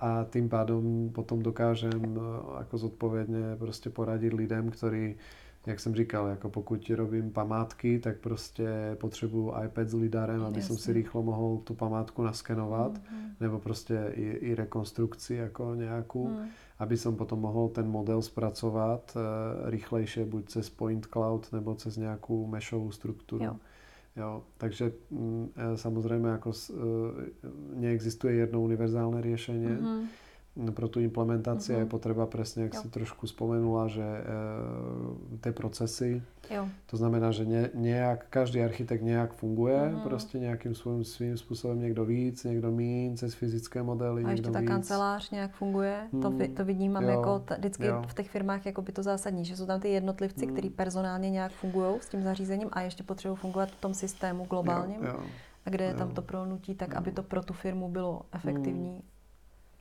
A 0.00 0.24
tým 0.24 0.48
pádom 0.48 1.10
potom 1.10 1.42
dokážem 1.42 2.20
jako 2.58 2.78
zodpovědně 2.78 3.56
prostě 3.58 3.90
poradit 3.90 4.32
lidem, 4.32 4.70
ktorí 4.70 5.16
jak 5.66 5.80
jsem 5.80 5.94
říkal, 5.94 6.26
jako 6.26 6.50
pokud 6.50 6.90
robím 6.90 7.30
památky, 7.30 7.98
tak 7.98 8.18
prostě 8.18 8.96
potřebuju 9.00 9.52
iPad 9.64 9.88
s 9.88 9.94
lidarem, 9.94 10.42
aby 10.42 10.62
jsem 10.62 10.76
si 10.76 10.92
rýchlo 10.92 11.22
mohl 11.22 11.58
tu 11.64 11.74
památku 11.74 12.22
naskenovat, 12.22 12.92
mm-hmm. 12.92 13.34
nebo 13.40 13.58
prostě 13.58 14.12
i, 14.14 14.22
i 14.22 14.54
rekonstrukci 14.54 15.34
jako 15.34 15.74
nějakou, 15.74 16.28
mm. 16.28 16.48
aby 16.78 16.96
som 16.96 17.16
potom 17.16 17.38
mohl 17.38 17.68
ten 17.68 17.88
model 17.88 18.22
zpracovat 18.22 19.16
uh, 19.16 19.70
rýchlejšie, 19.70 20.26
buď 20.26 20.48
cez 20.48 20.70
Point 20.70 21.06
Cloud, 21.06 21.52
nebo 21.52 21.74
cez 21.74 21.96
nějakou 21.96 22.46
meshovou 22.46 22.90
strukturu. 22.90 23.44
Jo. 23.44 23.56
Jo, 24.16 24.42
takže 24.58 24.92
mm, 25.10 25.48
e, 25.56 25.76
samozřejmě 25.76 26.28
jako 26.28 26.52
e, 26.52 26.74
neexistuje 27.80 28.34
jedno 28.34 28.60
univerzálne 28.60 29.24
riešenie. 29.24 29.68
Mm-hmm 29.80 30.04
pro 30.74 30.88
tu 30.88 31.00
implementaci 31.00 31.72
mm-hmm. 31.72 31.78
je 31.78 31.86
potřeba 31.86 32.26
přesně, 32.26 32.62
jak 32.62 32.74
jo. 32.74 32.82
si 32.82 32.88
trošku 32.88 33.26
spomenula, 33.26 33.88
že 33.88 34.02
e, 34.02 35.38
ty 35.40 35.52
procesy, 35.52 36.22
jo. 36.50 36.68
to 36.86 36.96
znamená, 36.96 37.30
že 37.30 37.44
ne, 37.44 37.70
nějak, 37.74 38.26
každý 38.30 38.62
architekt 38.62 39.02
nějak 39.02 39.32
funguje, 39.32 39.78
mm-hmm. 39.78 40.02
prostě 40.02 40.38
nějakým 40.38 40.74
svým, 40.74 41.04
svým 41.04 41.36
způsobem 41.36 41.80
někdo 41.80 42.04
víc, 42.04 42.44
někdo 42.44 42.70
míň, 42.70 43.16
cez 43.16 43.34
fyzické 43.34 43.82
modely, 43.82 44.24
A 44.24 44.30
ještě 44.30 44.50
ta 44.50 44.60
víc. 44.60 44.68
kancelář 44.68 45.30
nějak 45.30 45.52
funguje, 45.52 46.08
mm, 46.12 46.22
to, 46.22 46.30
mhm. 46.30 46.54
to 46.54 46.64
vidím, 46.64 46.96
jo, 47.00 47.08
jako 47.08 47.38
t- 47.38 47.56
vždycky 47.58 47.86
jo. 47.86 48.02
v 48.06 48.14
těch 48.14 48.30
firmách 48.30 48.66
jako 48.66 48.82
by 48.82 48.92
to 48.92 49.02
zásadní, 49.02 49.44
že 49.44 49.56
jsou 49.56 49.66
tam 49.66 49.80
ty 49.80 49.88
jednotlivci, 49.88 50.46
mm. 50.46 50.52
kteří 50.52 50.70
personálně 50.70 51.30
nějak 51.30 51.52
fungují 51.52 52.00
s 52.00 52.08
tím 52.08 52.22
zařízením 52.22 52.68
a 52.72 52.80
ještě 52.80 53.02
potřebují 53.02 53.38
fungovat 53.38 53.70
v 53.70 53.80
tom 53.80 53.94
systému 53.94 54.44
globálním. 54.44 55.02
Jo, 55.02 55.12
jo. 55.12 55.20
A 55.66 55.70
kde 55.70 55.84
je 55.84 55.90
jo. 55.90 55.98
tam 55.98 56.10
to 56.10 56.22
prolnutí, 56.22 56.74
tak 56.74 56.94
aby 56.94 57.12
to 57.12 57.22
pro 57.22 57.42
tu 57.42 57.54
firmu 57.54 57.88
bylo 57.88 58.22
efektivní. 58.32 59.02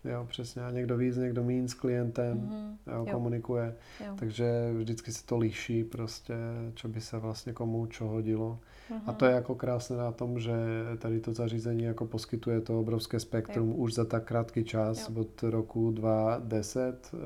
Jo, 0.06 0.26
přesně. 0.30 0.62
A 0.62 0.72
někdo 0.72 0.98
víc, 0.98 1.18
někdo 1.18 1.44
mín 1.44 1.68
s 1.68 1.74
klientem 1.74 2.40
mm-hmm. 2.40 2.94
jo, 2.94 3.06
jo. 3.06 3.14
komunikuje. 3.14 3.76
Jo. 4.06 4.14
Takže 4.20 4.74
vždycky 4.78 5.12
se 5.12 5.26
to 5.26 5.38
líší 5.38 5.84
prostě, 5.84 6.34
čo 6.74 6.88
by 6.88 7.02
se 7.02 7.18
vlastně 7.18 7.54
komu 7.54 7.86
čo 7.86 8.08
hodilo. 8.08 8.60
Mm-hmm. 8.90 9.02
A 9.06 9.14
to 9.14 9.26
je 9.26 9.32
jako 9.32 9.56
krásné 9.56 9.98
na 9.98 10.12
tom, 10.12 10.40
že 10.40 10.54
tady 10.98 11.20
to 11.20 11.34
zařízení 11.34 11.84
jako 11.84 12.06
poskytuje 12.06 12.62
to 12.62 12.80
obrovské 12.80 13.20
spektrum 13.20 13.70
jo. 13.70 13.76
už 13.76 13.94
za 13.94 14.06
tak 14.06 14.24
krátký 14.24 14.64
čas, 14.64 15.10
jo. 15.10 15.22
od 15.22 15.44
roku 15.44 15.92
2010, 15.92 17.12
eh, 17.14 17.18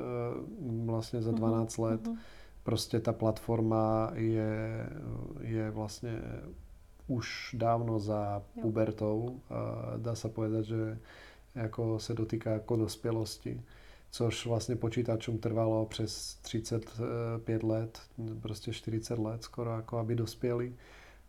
vlastně 0.85 1.21
za 1.21 1.31
12 1.31 1.77
mm-hmm. 1.77 1.83
let. 1.83 2.07
Mm-hmm. 2.07 2.17
Prostě 2.63 2.99
ta 2.99 3.13
platforma 3.13 4.11
je, 4.13 4.89
je 5.41 5.71
vlastně 5.71 6.21
už 7.07 7.55
dávno 7.57 7.99
za 7.99 8.41
jo. 8.55 8.61
pubertou. 8.61 9.39
Dá 9.97 10.15
se 10.15 10.29
povedať, 10.29 10.65
že 10.65 10.97
jako 11.55 11.99
se 11.99 12.13
dotýká 12.13 12.51
jako 12.51 12.75
dospělosti, 12.75 13.61
což 14.11 14.45
vlastně 14.45 14.75
počítačům 14.75 15.37
trvalo 15.37 15.85
přes 15.85 16.35
35 16.41 17.63
let, 17.63 18.01
prostě 18.41 18.73
40 18.73 19.19
let 19.19 19.43
skoro, 19.43 19.71
jako 19.75 19.97
aby 19.97 20.15
dospěli 20.15 20.73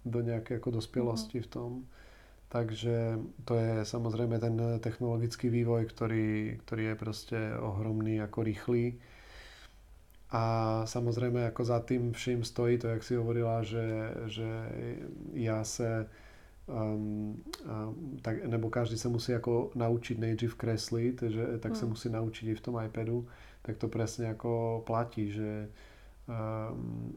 do 0.04 0.20
nějaké 0.20 0.54
jako 0.54 0.70
dospělosti 0.70 1.40
mm-hmm. 1.40 1.44
v 1.44 1.46
tom. 1.46 1.84
Takže 2.48 3.18
to 3.44 3.54
je 3.54 3.84
samozřejmě 3.84 4.38
ten 4.38 4.62
technologický 4.80 5.48
vývoj, 5.48 5.86
který, 5.86 6.58
který 6.64 6.84
je 6.84 6.94
prostě 6.94 7.38
ohromný, 7.60 8.16
jako 8.16 8.42
rychlý. 8.42 8.98
A 10.30 10.82
samozřejmě 10.86 11.40
jako 11.40 11.64
za 11.64 11.80
tím 11.80 12.12
vším 12.12 12.44
stojí 12.44 12.78
to, 12.78 12.88
jak 12.88 13.02
si 13.02 13.16
hovorila, 13.16 13.62
že, 13.62 14.14
že 14.26 14.68
já 15.32 15.64
se 15.64 16.06
um, 16.66 17.42
um, 17.88 18.18
tak, 18.22 18.44
nebo 18.44 18.70
každý 18.70 18.98
se 18.98 19.08
musí 19.08 19.32
jako 19.32 19.70
naučit 19.74 20.18
nejdřív 20.18 20.54
kreslit, 20.54 21.22
že 21.26 21.46
tak 21.58 21.72
hmm. 21.72 21.80
se 21.80 21.86
musí 21.86 22.08
naučit 22.08 22.50
i 22.50 22.54
v 22.54 22.60
tom 22.60 22.80
iPadu, 22.84 23.26
tak 23.62 23.76
to 23.76 23.88
přesně 23.88 24.26
jako 24.26 24.82
platí, 24.86 25.30
že 25.30 25.68
um, 26.28 27.16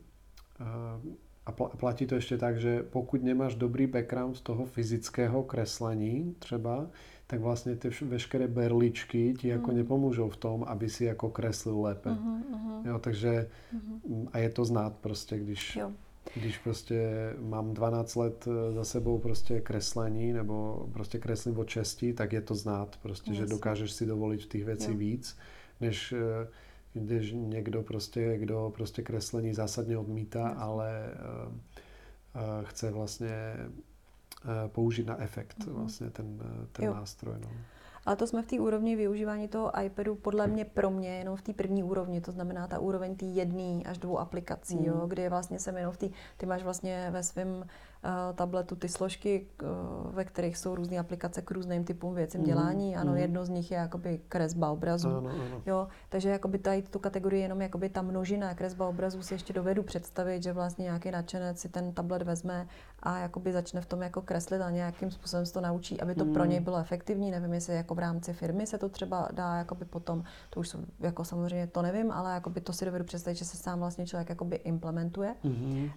um, 0.59 1.17
a 1.45 1.51
platí 1.51 2.05
to 2.05 2.15
ještě 2.15 2.37
tak, 2.37 2.59
že 2.59 2.83
pokud 2.83 3.23
nemáš 3.23 3.55
dobrý 3.55 3.87
background 3.87 4.41
toho 4.41 4.65
fyzického 4.65 5.43
kreslení 5.43 6.35
třeba, 6.39 6.87
tak 7.27 7.39
vlastně 7.39 7.75
ty 7.75 7.89
veškeré 8.01 8.47
berličky 8.47 9.33
ti 9.37 9.47
jako 9.47 9.71
mm. 9.71 9.77
nepomůžou 9.77 10.29
v 10.29 10.37
tom, 10.37 10.63
aby 10.63 10.89
si 10.89 11.05
jako 11.05 11.29
kreslil 11.29 11.81
lépe. 11.81 12.09
Mm, 12.09 12.17
mm. 12.17 12.85
Jo, 12.85 12.99
takže 12.99 13.49
mm. 13.73 14.27
a 14.33 14.37
je 14.37 14.49
to 14.49 14.65
znát 14.65 14.95
prostě, 15.01 15.39
když 15.39 15.75
jo. 15.75 15.91
Když 16.35 16.57
prostě 16.57 17.09
mám 17.39 17.73
12 17.73 18.15
let 18.15 18.47
eh, 18.47 18.73
za 18.73 18.83
sebou 18.83 19.19
prostě 19.19 19.61
kreslení 19.61 20.33
nebo 20.33 20.87
prostě 20.93 21.19
kreslím 21.19 21.57
od 21.57 21.69
česti, 21.69 22.13
tak 22.13 22.33
je 22.33 22.41
to 22.41 22.55
znát 22.55 22.99
prostě, 23.01 23.31
Jasně. 23.31 23.45
že 23.45 23.49
dokážeš 23.49 23.91
si 23.91 24.05
dovolit 24.05 24.43
v 24.43 24.47
těch 24.47 24.65
věcí 24.65 24.93
víc, 24.93 25.37
než 25.81 26.11
eh, 26.11 26.47
když 26.93 27.31
někdo 27.35 27.83
prostě, 27.83 28.37
kdo 28.37 28.71
prostě 28.75 29.01
kreslení 29.01 29.53
zásadně 29.53 29.97
odmítá, 29.97 30.39
Jasně. 30.39 30.55
ale 30.63 31.11
uh, 32.35 32.65
chce 32.65 32.91
vlastně 32.91 33.55
použít 34.67 35.07
na 35.07 35.21
efekt 35.21 35.59
mm-hmm. 35.59 35.73
vlastně 35.73 36.09
ten, 36.09 36.39
ten 36.71 36.85
nástroj. 36.85 37.35
No. 37.41 37.49
Ale 38.09 38.15
to 38.15 38.27
jsme 38.27 38.41
v 38.41 38.45
té 38.45 38.59
úrovni 38.59 38.95
využívání 38.95 39.47
toho 39.47 39.71
iPadu 39.81 40.15
podle 40.15 40.47
mě 40.47 40.65
pro 40.65 40.89
mě 40.89 41.09
jenom 41.09 41.35
v 41.35 41.41
té 41.41 41.53
první 41.53 41.83
úrovni, 41.83 42.21
to 42.21 42.31
znamená 42.31 42.67
ta 42.67 42.79
úroveň 42.79 43.15
té 43.15 43.25
jedné 43.25 43.83
až 43.85 43.97
dvou 43.97 44.19
aplikací, 44.19 44.75
mm. 44.75 44.85
jo, 44.85 45.07
kdy 45.07 45.29
vlastně 45.29 45.59
jsem 45.59 45.77
jenom 45.77 45.93
v 45.93 45.97
té, 45.97 46.09
ty 46.37 46.45
máš 46.45 46.63
vlastně 46.63 47.09
ve 47.11 47.23
svém 47.23 47.65
Eh, 48.03 48.33
tabletu 48.33 48.75
ty 48.75 48.89
složky, 48.89 49.47
eh, 49.61 49.65
ve 50.11 50.25
kterých 50.25 50.57
jsou 50.57 50.75
různé 50.75 50.99
aplikace 50.99 51.41
k 51.41 51.51
různým 51.51 51.83
typům 51.83 52.15
věcem 52.15 52.41
mm, 52.41 52.47
dělání. 52.47 52.95
Ano, 52.95 53.11
mm. 53.11 53.17
jedno 53.17 53.45
z 53.45 53.49
nich 53.49 53.71
je 53.71 53.77
jakoby 53.77 54.21
kresba 54.29 54.71
obrazu. 54.71 55.09
Ano, 55.09 55.29
ano. 55.29 55.61
Jo, 55.65 55.87
takže 56.09 56.29
jakoby 56.29 56.59
tady 56.59 56.81
tu 56.81 56.99
kategorii 56.99 57.41
jenom 57.41 57.61
jakoby 57.61 57.89
ta 57.89 58.01
množina 58.01 58.53
kresba 58.53 58.87
obrazů 58.87 59.21
si 59.21 59.33
ještě 59.33 59.53
dovedu 59.53 59.83
představit, 59.83 60.43
že 60.43 60.53
vlastně 60.53 60.83
nějaký 60.83 61.11
nadšenec 61.11 61.59
si 61.59 61.69
ten 61.69 61.93
tablet 61.93 62.21
vezme 62.21 62.67
a 63.03 63.17
jakoby 63.17 63.53
začne 63.53 63.81
v 63.81 63.85
tom 63.85 64.01
jako 64.01 64.21
kreslit 64.21 64.61
a 64.61 64.69
nějakým 64.69 65.11
způsobem 65.11 65.45
se 65.45 65.53
to 65.53 65.61
naučí, 65.61 66.01
aby 66.01 66.15
to 66.15 66.25
mm. 66.25 66.33
pro 66.33 66.45
něj 66.45 66.59
bylo 66.59 66.77
efektivní. 66.77 67.31
Nevím, 67.31 67.53
jestli 67.53 67.75
jako 67.75 67.95
v 67.95 67.99
rámci 67.99 68.33
firmy 68.33 68.67
se 68.67 68.77
to 68.77 68.89
třeba 68.89 69.27
dá 69.31 69.55
jakoby 69.55 69.85
potom, 69.85 70.23
to 70.49 70.59
už 70.59 70.75
jako 70.99 71.25
samozřejmě 71.25 71.67
to 71.67 71.81
nevím, 71.81 72.11
ale 72.11 72.33
jakoby 72.33 72.61
to 72.61 72.73
si 72.73 72.85
dovedu 72.85 73.05
představit, 73.05 73.35
že 73.35 73.45
se 73.45 73.57
sám 73.57 73.79
vlastně 73.79 74.05
člověk 74.05 74.29
jakoby 74.29 74.55
implementuje. 74.55 75.35
Mm. 75.43 75.89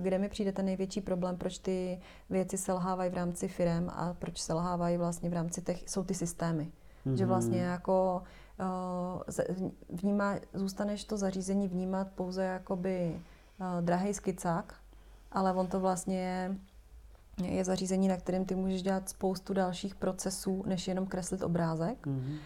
Kde 0.00 0.18
mi 0.18 0.28
přijde 0.28 0.52
ten 0.52 0.64
největší 0.64 1.00
problém, 1.00 1.36
proč 1.36 1.58
ty 1.58 2.00
věci 2.30 2.58
selhávají 2.58 3.10
v 3.10 3.14
rámci 3.14 3.48
firm 3.48 3.88
a 3.88 4.14
proč 4.18 4.40
selhávají 4.40 4.96
vlastně 4.96 5.30
v 5.30 5.32
rámci 5.32 5.62
těch, 5.62 5.90
jsou 5.90 6.04
ty 6.04 6.14
systémy. 6.14 6.72
Mm-hmm. 7.06 7.14
Že 7.14 7.26
vlastně 7.26 7.60
jako 7.60 8.22
uh, 8.60 9.22
vnímá, 9.88 10.34
zůstaneš 10.54 11.04
to 11.04 11.16
zařízení 11.16 11.68
vnímat 11.68 12.08
pouze 12.14 12.44
jakoby 12.44 13.20
uh, 13.60 13.84
drahý 13.84 14.14
skicák, 14.14 14.74
ale 15.32 15.52
on 15.52 15.66
to 15.66 15.80
vlastně 15.80 16.18
je 16.18 16.56
je 17.44 17.64
zařízení, 17.64 18.08
na 18.08 18.16
kterém 18.16 18.44
ty 18.44 18.54
můžeš 18.54 18.82
dělat 18.82 19.08
spoustu 19.08 19.52
dalších 19.52 19.94
procesů, 19.94 20.62
než 20.66 20.88
jenom 20.88 21.06
kreslit 21.06 21.42
obrázek. 21.42 22.06
Mm-hmm. 22.06 22.36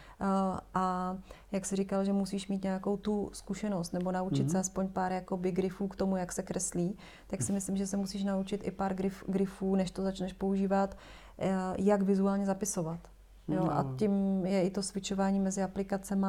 A 0.74 1.16
jak 1.52 1.66
jsi 1.66 1.76
říkal, 1.76 2.04
že 2.04 2.12
musíš 2.12 2.48
mít 2.48 2.62
nějakou 2.62 2.96
tu 2.96 3.30
zkušenost 3.32 3.92
nebo 3.92 4.12
naučit 4.12 4.46
mm-hmm. 4.46 4.50
se 4.50 4.58
aspoň 4.58 4.88
pár 4.88 5.12
jakoby 5.12 5.52
grifů 5.52 5.88
k 5.88 5.96
tomu, 5.96 6.16
jak 6.16 6.32
se 6.32 6.42
kreslí, 6.42 6.98
tak 7.26 7.42
si 7.42 7.52
myslím, 7.52 7.76
že 7.76 7.86
se 7.86 7.96
musíš 7.96 8.24
naučit 8.24 8.66
i 8.66 8.70
pár 8.70 8.94
grif, 8.94 9.24
grifů, 9.26 9.76
než 9.76 9.90
to 9.90 10.02
začneš 10.02 10.32
používat, 10.32 10.96
eh, 11.38 11.52
jak 11.78 12.02
vizuálně 12.02 12.46
zapisovat. 12.46 13.00
Jo? 13.48 13.64
No. 13.64 13.78
A 13.78 13.94
tím 13.98 14.46
je 14.46 14.62
i 14.62 14.70
to 14.70 14.82
switchování 14.82 15.40
mezi 15.40 15.62
aplikacemi, 15.62 16.26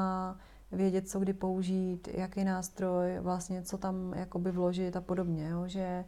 vědět, 0.72 1.10
co 1.10 1.19
kdy 1.19 1.34
použít, 1.34 2.07
jaký 2.14 2.44
nástroj, 2.44 3.19
vlastně 3.19 3.61
co 3.61 3.77
tam 3.77 4.14
jakoby 4.14 4.52
vložit 4.52 4.95
a 4.95 5.02
podobně. 5.02 5.49
Jo? 5.49 5.64
Že 5.68 5.80
Eh, 5.80 6.06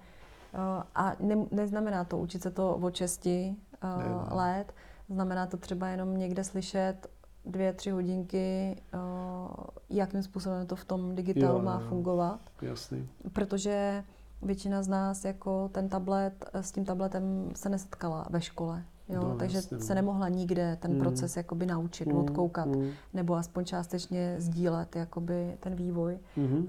a 0.96 1.16
ne, 1.20 1.36
neznamená 1.52 2.04
to 2.04 2.18
učit 2.18 2.42
se 2.42 2.52
to 2.52 2.76
o 2.76 2.92
česti 2.92 3.56
uh, 3.84 4.38
let, 4.38 4.74
znamená 5.10 5.46
to 5.48 5.58
třeba 5.58 5.88
jenom 5.88 6.18
někde 6.18 6.44
slyšet 6.44 7.08
dvě, 7.46 7.74
tři 7.74 7.90
hodinky, 7.90 8.76
uh, 8.94 9.66
jakým 9.90 10.24
způsobem 10.24 10.68
to 10.68 10.76
v 10.76 10.86
tom 10.86 11.16
digitálu 11.16 11.58
jo, 11.58 11.64
má 11.64 11.80
jo. 11.82 11.88
fungovat. 11.90 12.40
Jasný. 12.62 13.10
Protože 13.34 14.04
většina 14.42 14.84
z 14.84 14.88
nás 14.88 15.26
jako 15.26 15.70
ten 15.70 15.90
tablet, 15.90 16.46
s 16.54 16.72
tím 16.72 16.86
tabletem 16.86 17.52
se 17.56 17.70
nesetkala 17.70 18.28
ve 18.30 18.42
škole. 18.42 18.84
Jo, 19.10 19.22
no, 19.22 19.36
takže 19.36 19.58
jasně, 19.58 19.80
se 19.80 19.94
no. 19.94 19.96
nemohla 19.96 20.30
nikde 20.30 20.78
ten 20.82 20.94
mm. 20.94 21.00
proces 21.00 21.38
jakoby 21.38 21.66
naučit, 21.66 22.08
mm. 22.08 22.18
odkoukat, 22.18 22.68
mm. 22.68 22.90
nebo 23.14 23.36
aspoň 23.36 23.66
částečně 23.66 24.36
sdílet 24.38 24.96
jakoby 24.96 25.58
ten 25.60 25.76
vývoj. 25.76 26.20
Mm. 26.38 26.58
Uh, 26.58 26.66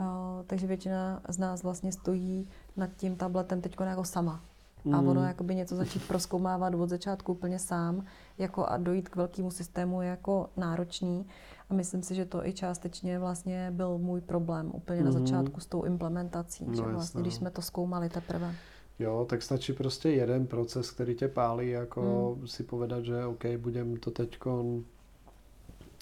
takže 0.47 0.67
většina 0.67 1.23
z 1.29 1.39
nás 1.39 1.63
vlastně 1.63 1.93
stojí 1.93 2.49
nad 2.79 2.91
tím 2.97 3.17
tabletem 3.17 3.61
teď 3.61 3.77
jako 3.81 4.05
sama. 4.05 4.41
mm. 4.85 4.95
a 4.95 5.01
ono 5.01 5.25
jakoby 5.25 5.55
něco 5.55 5.77
začít 5.77 6.09
proskoumávat 6.09 6.75
od 6.75 6.89
začátku 6.89 7.33
úplně 7.33 7.59
sám 7.59 8.05
jako 8.39 8.67
a 8.67 8.77
dojít 8.77 9.09
k 9.09 9.17
velkému 9.17 9.51
systému 9.51 10.03
je 10.03 10.09
jako 10.09 10.51
náročný. 10.57 11.27
A 11.71 11.75
myslím 11.75 12.03
si, 12.03 12.15
že 12.15 12.25
to 12.25 12.47
i 12.47 12.53
částečně 12.53 13.19
vlastně 13.19 13.71
byl 13.71 13.99
můj 13.99 14.21
problém 14.21 14.71
úplně 14.75 15.01
mm. 15.01 15.07
na 15.07 15.13
začátku 15.13 15.61
s 15.61 15.67
tou 15.67 15.83
implementací, 15.83 16.65
no, 16.69 16.75
že 16.75 16.83
vlastně, 16.83 17.21
když 17.21 17.35
no. 17.35 17.39
jsme 17.39 17.51
to 17.51 17.63
zkoumali 17.63 18.09
teprve. 18.09 18.55
Jo, 18.99 19.27
tak 19.31 19.43
stačí 19.43 19.73
prostě 19.73 20.11
jeden 20.11 20.47
proces, 20.47 20.91
který 20.91 21.15
tě 21.15 21.29
pálí, 21.29 21.71
jako 21.71 22.37
mm. 22.41 22.47
si 22.47 22.63
povedat, 22.63 23.05
že 23.05 23.25
OK, 23.25 23.45
budem 23.57 23.97
to 23.97 24.11
teďko 24.11 24.65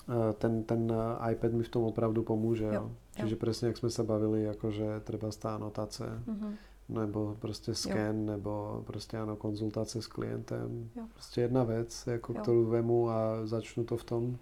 eh, 0.09 0.33
ten, 0.33 0.63
ten 0.63 0.93
eh, 1.23 1.33
iPad 1.33 1.53
mi 1.53 1.63
v 1.63 1.69
tom 1.69 1.85
opravdu 1.85 2.23
pomůže. 2.23 2.65
Jo. 2.65 2.73
Jo. 2.73 2.91
Čiže 3.17 3.35
jo. 3.35 3.41
presne, 3.41 3.69
jak 3.69 3.81
sme 3.81 3.91
sa 3.91 4.05
bavili, 4.05 4.45
akože 4.49 5.01
treba 5.05 5.33
tá 5.33 5.57
anotace, 5.57 6.05
mm-hmm. 6.05 6.53
nebo 6.89 7.37
prostě 7.41 7.75
scan, 7.75 8.17
jo. 8.21 8.27
nebo 8.27 8.83
prostě 8.87 9.19
ano, 9.19 9.37
konzultace 9.37 10.03
s 10.03 10.07
klientem. 10.07 10.91
Jo. 10.97 11.07
Prostě 11.13 11.41
jedna 11.41 11.65
vec, 11.65 12.07
jako, 12.07 12.33
jo. 12.33 12.43
kterou 12.43 12.65
vemu 12.65 13.11
a 13.11 13.47
začnu 13.47 13.85
to 13.85 13.97
v 13.97 14.05
tom, 14.05 14.39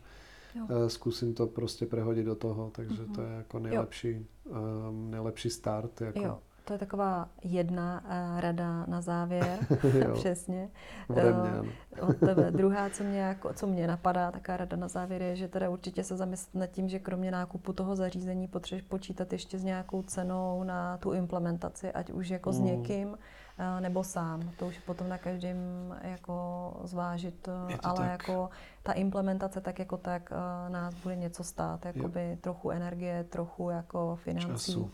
jo. 0.55 0.65
Uh, 0.65 0.89
zkusím 0.89 1.35
to 1.35 1.47
prostě 1.47 1.87
prehodit 1.87 2.27
do 2.27 2.35
toho, 2.35 2.71
takže 2.75 3.03
mm-hmm. 3.03 3.15
to 3.15 3.23
je 3.23 3.33
jako 3.33 3.59
nejlepší, 3.59 4.27
um, 4.45 5.11
nejlepší 5.11 5.51
start. 5.51 6.01
Jako. 6.01 6.21
Jo. 6.21 6.39
To 6.65 6.73
je 6.73 6.78
taková 6.78 7.28
jedna 7.43 8.05
uh, 8.05 8.41
rada 8.41 8.86
na 8.86 9.01
závěr, 9.01 9.59
přesně. 10.15 10.69
Ode 11.09 11.23
mě, 11.23 11.51
ano. 11.51 11.65
Od 12.01 12.16
tebe. 12.16 12.51
Druhá, 12.57 12.91
co 12.91 13.05
mě, 13.05 13.20
jako, 13.20 13.53
co 13.53 13.66
mě 13.66 13.86
napadá, 13.86 14.31
taká 14.31 14.57
rada 14.57 14.77
na 14.77 14.89
závěr 14.89 15.23
je, 15.23 15.36
že 15.36 15.49
teda 15.49 15.70
určitě 15.70 16.05
se 16.05 16.16
zamyslet 16.16 16.55
nad 16.55 16.66
tím, 16.66 16.89
že 16.89 16.99
kromě 16.99 17.31
nákupu 17.31 17.73
toho 17.73 17.97
zařízení 17.97 18.49
potřebuješ 18.49 18.86
počítat 18.89 19.32
ještě 19.32 19.59
s 19.59 19.65
nějakou 19.65 20.03
cenou 20.03 20.65
na 20.65 20.97
tu 20.97 21.12
implementaci, 21.12 21.93
ať 21.93 22.11
už 22.11 22.28
jako 22.28 22.51
mm. 22.51 22.57
s 22.57 22.61
někým, 22.61 23.09
uh, 23.09 23.81
nebo 23.81 24.05
sám. 24.05 24.51
To 24.59 24.66
už 24.66 24.78
potom 24.78 25.09
na 25.09 25.19
každém 25.19 25.59
jako 26.03 26.77
zvážit, 26.85 27.49
ale 27.82 27.99
tak. 27.99 28.11
jako 28.11 28.51
ta 28.82 28.93
implementace 28.93 29.61
tak 29.61 29.78
jako 29.78 29.97
tak 29.97 30.32
uh, 30.32 30.73
nás 30.73 30.95
bude 30.95 31.16
něco 31.16 31.45
stát, 31.45 31.85
jakoby 31.86 32.31
jo. 32.31 32.36
trochu 32.41 32.70
energie, 32.70 33.24
trochu 33.24 33.70
jako 33.70 34.16
financí. 34.16 34.73
Času 34.73 34.81
uh, 34.81 34.91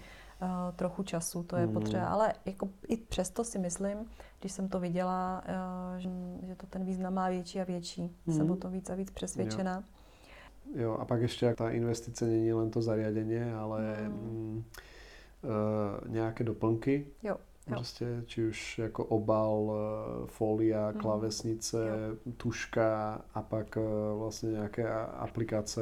trochu 0.77 1.03
času, 1.03 1.43
to 1.43 1.57
je 1.57 1.67
mm. 1.67 1.73
potřeba. 1.73 2.07
Ale 2.07 2.33
jako 2.45 2.69
i 2.89 2.97
přesto 2.97 3.45
si 3.45 3.59
myslím, 3.59 3.99
když 4.41 4.53
jsem 4.53 4.69
to 4.69 4.81
viděla, 4.81 5.43
uh, 5.49 5.99
že, 5.99 6.11
že 6.43 6.55
to 6.55 6.67
ten 6.67 6.85
význam 6.85 7.15
má 7.15 7.29
větší 7.29 7.61
a 7.61 7.65
větší. 7.65 8.17
Mm. 8.27 8.35
Jsem 8.35 8.51
o 8.51 8.57
tom 8.57 8.73
víc 8.73 8.91
a 8.91 8.95
víc 8.95 9.11
přesvědčena. 9.11 9.77
Jo. 9.77 9.83
Jo, 10.75 10.93
a 10.93 11.05
pak 11.05 11.21
ještě 11.23 11.55
ta 11.55 11.71
investice 11.71 12.25
není 12.25 12.53
len 12.53 12.71
to 12.71 12.83
zariadenie, 12.83 13.55
ale 13.55 13.97
mm. 14.09 14.15
Mm, 14.15 14.65
uh, 15.43 16.13
nějaké 16.13 16.45
doplnky. 16.45 17.07
Jo. 17.23 17.37
Jo. 17.71 17.77
Prostě, 17.77 18.23
či 18.27 18.47
už 18.47 18.79
jako 18.79 19.05
obal, 19.05 19.73
folia, 20.27 20.91
mm. 20.91 21.01
klávesnice, 21.01 21.77
jo. 21.77 22.33
tuška 22.37 23.21
a 23.35 23.43
pak 23.43 23.79
vlastně 24.19 24.51
nějaké 24.51 24.89
aplikace, 25.19 25.81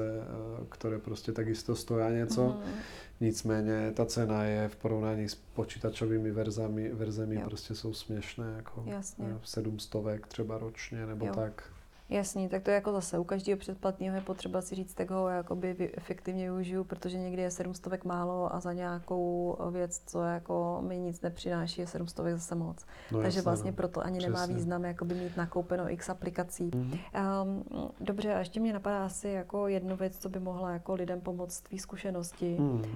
které 0.68 0.98
prostě 0.98 1.32
takisto 1.32 1.76
stojí 1.76 2.14
něco. 2.14 2.44
Mm. 2.44 2.72
Nicméně 3.20 3.92
ta 3.94 4.06
cena 4.06 4.44
je 4.44 4.68
v 4.68 4.76
porovnání 4.76 5.28
s 5.28 5.34
počítačovými 5.34 6.30
verzami, 6.30 6.88
verzemi 6.88 7.34
jo. 7.34 7.42
prostě 7.44 7.74
jsou 7.74 7.92
směšné, 7.92 8.52
jako 8.56 8.84
Jasně. 8.86 9.38
sedm 9.42 9.78
stovek 9.78 10.26
třeba 10.26 10.58
ročně 10.58 11.06
nebo 11.06 11.26
jo. 11.26 11.34
tak. 11.34 11.72
Jasný, 12.10 12.48
tak 12.48 12.62
to 12.62 12.70
je 12.70 12.74
jako 12.74 12.92
zase 12.92 13.18
u 13.18 13.24
každého 13.24 13.58
předplatného 13.58 14.16
je 14.16 14.20
potřeba 14.22 14.60
si 14.60 14.74
říct, 14.74 14.94
tak 14.94 15.10
ho 15.10 15.28
jakoby 15.28 15.92
efektivně 15.96 16.50
využiju, 16.50 16.84
protože 16.84 17.18
někdy 17.18 17.42
je 17.42 17.50
700 17.50 18.04
málo 18.04 18.54
a 18.54 18.60
za 18.60 18.72
nějakou 18.72 19.56
věc, 19.70 20.02
co 20.06 20.22
jako 20.22 20.84
mi 20.88 20.98
nic 20.98 21.20
nepřináší, 21.20 21.80
je 21.80 21.86
700 21.86 22.24
zase 22.32 22.54
moc. 22.54 22.86
No, 23.12 23.22
Takže 23.22 23.38
jasný, 23.38 23.44
vlastně 23.44 23.70
no. 23.70 23.76
proto 23.76 24.00
ani 24.00 24.18
Přesně. 24.18 24.32
nemá 24.32 24.46
význam 24.46 24.84
jakoby 24.84 25.14
mít 25.14 25.36
nakoupeno 25.36 25.92
x 25.92 26.08
aplikací. 26.08 26.70
Mm-hmm. 26.70 26.98
Um, 27.42 27.64
dobře, 28.00 28.34
a 28.34 28.38
ještě 28.38 28.60
mě 28.60 28.72
napadá 28.72 29.04
asi 29.04 29.28
jako 29.28 29.68
jednu 29.68 29.96
věc, 29.96 30.18
co 30.18 30.28
by 30.28 30.40
mohla 30.40 30.72
jako 30.72 30.94
lidem 30.94 31.20
pomoct 31.20 31.60
tvý 31.60 31.78
zkušenosti. 31.78 32.56
Mm. 32.58 32.82
Um, 32.82 32.92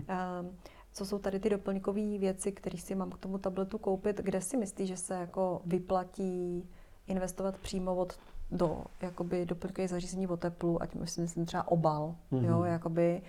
co 0.93 1.07
jsou 1.07 1.19
tady 1.19 1.41
ty 1.41 1.51
doplňkové 1.51 2.19
věci, 2.19 2.53
které 2.53 2.79
si 2.79 2.95
mám 2.95 3.11
k 3.11 3.19
tomu 3.19 3.39
tabletu 3.39 3.79
koupit, 3.79 4.21
kde 4.21 4.41
si 4.41 4.57
myslíš, 4.57 4.89
že 4.89 4.97
se 4.97 5.15
jako 5.15 5.63
vyplatí 5.67 6.69
investovat 7.07 7.59
přímo 7.59 7.97
od 7.97 8.19
do 8.53 8.85
jakoby 9.03 9.47
doplňkových 9.47 9.91
zařízení 9.91 10.27
o 10.27 10.37
teplu, 10.37 10.83
ať 10.83 10.95
myslím, 10.95 11.25
myslím 11.25 11.47
třeba 11.47 11.69
obal, 11.69 12.15
mm-hmm. 12.33 12.45
jo, 12.45 12.65
jakoby, 12.65 13.23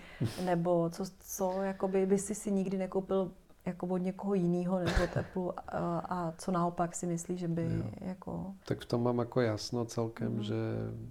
nebo 0.44 0.90
co, 0.90 1.04
co 1.20 1.62
jakoby 1.62 2.06
by 2.06 2.18
si 2.18 2.34
si 2.34 2.52
nikdy 2.52 2.78
nekoupil 2.78 3.30
jako 3.66 3.86
od 3.86 3.98
někoho 3.98 4.34
jiného 4.34 4.78
nebo 4.78 5.06
teplu 5.14 5.52
a, 5.58 5.98
a 5.98 6.32
co 6.38 6.52
naopak 6.52 6.96
si 6.96 7.06
myslí, 7.06 7.38
že 7.38 7.48
by 7.48 7.62
jo. 7.62 7.90
jako... 8.00 8.54
Tak 8.64 8.80
v 8.80 8.86
tom 8.86 9.02
mám 9.02 9.18
jako 9.18 9.40
jasno 9.40 9.84
celkem, 9.84 10.32
mm. 10.32 10.42
že... 10.42 10.54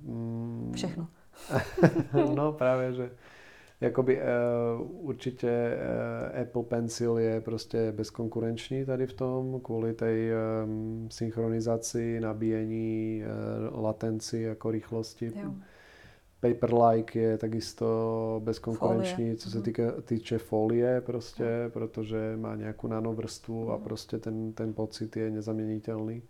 Mm, 0.03 0.71
Všechno. 0.75 1.07
no 2.35 2.51
právě, 2.51 2.93
že 2.93 3.11
jakoby 3.83 4.19
uh, 4.21 5.07
určitě 5.07 5.77
uh, 6.31 6.41
Apple 6.41 6.63
Pencil 6.63 7.17
je 7.17 7.41
prostě 7.41 7.91
bezkonkurenční 7.91 8.85
tady 8.85 9.07
v 9.07 9.13
tom, 9.13 9.61
kvůli 9.63 9.93
té 9.93 10.13
um, 10.65 11.07
synchronizaci, 11.11 12.19
nabíjení, 12.19 13.23
uh, 13.73 13.83
latenci 13.83 14.39
jako 14.39 14.71
rychlosti. 14.71 15.31
Jo. 15.35 15.53
Paperlike 16.39 17.19
je 17.19 17.37
takisto 17.37 18.41
bezkonkurenční, 18.43 19.25
folie. 19.25 19.35
co 19.35 19.49
se 19.49 19.57
mhm. 19.57 19.65
týka, 19.65 19.91
týče 20.01 20.37
folie 20.37 21.01
prostě, 21.01 21.61
no. 21.63 21.69
protože 21.69 22.37
má 22.37 22.55
nějakou 22.55 22.87
nanovrstvu 22.87 23.71
a 23.71 23.75
mhm. 23.75 23.83
prostě 23.83 24.17
ten, 24.17 24.53
ten 24.53 24.73
pocit 24.73 25.17
je 25.17 25.31
nezaměnitelný 25.31 26.23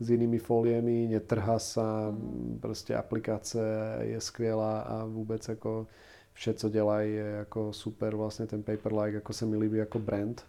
s 0.00 0.10
jinými 0.10 0.38
foliemi, 0.38 1.08
netrhá 1.10 1.58
se, 1.58 1.80
mm. 2.10 2.58
prostě 2.62 2.94
aplikace 2.94 3.60
je 4.00 4.20
skvělá 4.20 4.80
a 4.80 5.04
vůbec 5.04 5.48
jako 5.48 5.86
vše, 6.34 6.54
co 6.54 6.68
dělají, 6.68 7.14
je 7.14 7.24
jako 7.24 7.72
super. 7.72 8.16
Vlastně 8.16 8.46
ten 8.46 8.62
Paperlike 8.62 9.14
jako 9.14 9.32
se 9.32 9.46
mi 9.46 9.56
líbí 9.56 9.78
jako 9.78 9.98
brand. 9.98 10.44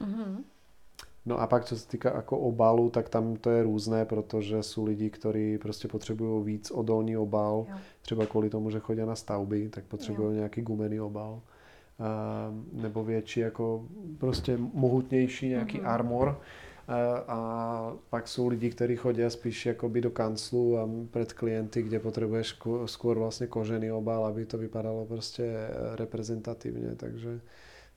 Mm-hmm. 0.00 0.36
No 1.26 1.40
a 1.40 1.46
pak, 1.46 1.64
co 1.64 1.76
se 1.76 1.88
týká 1.88 2.16
jako 2.16 2.38
obalu, 2.38 2.90
tak 2.90 3.08
tam 3.08 3.36
to 3.36 3.50
je 3.50 3.62
různé, 3.62 4.04
protože 4.04 4.62
jsou 4.62 4.84
lidi, 4.84 5.10
kteří 5.10 5.58
prostě 5.58 5.88
potřebují 5.88 6.44
víc 6.44 6.70
odolný 6.70 7.16
obal, 7.16 7.66
jo. 7.68 7.76
třeba 8.02 8.26
kvůli 8.26 8.50
tomu, 8.50 8.70
že 8.70 8.80
chodí 8.80 9.00
na 9.00 9.14
stavby, 9.14 9.68
tak 9.68 9.84
potřebují 9.84 10.36
nějaký 10.36 10.60
gumený 10.60 11.00
obal. 11.00 11.40
A, 11.98 12.54
nebo 12.72 13.04
větší, 13.04 13.40
jako 13.40 13.86
prostě 14.18 14.56
mohutnější 14.56 15.48
nějaký 15.48 15.78
mm-hmm. 15.78 15.88
armor 15.88 16.40
a 17.28 17.92
pak 18.10 18.28
jsou 18.28 18.48
lidi, 18.48 18.70
kteří 18.70 18.96
chodí 18.96 19.22
spíš 19.28 19.66
jakoby 19.66 20.00
do 20.00 20.10
kanclu 20.10 20.78
a 20.78 20.88
před 21.10 21.32
klienty, 21.32 21.82
kde 21.82 21.98
potřebuješ 21.98 22.58
skôr 22.86 23.18
vlastně 23.18 23.46
kožený 23.46 23.92
obal, 23.92 24.26
aby 24.26 24.46
to 24.46 24.58
vypadalo 24.58 25.06
prostě 25.06 25.68
reprezentativně, 25.94 26.94
takže 26.96 27.40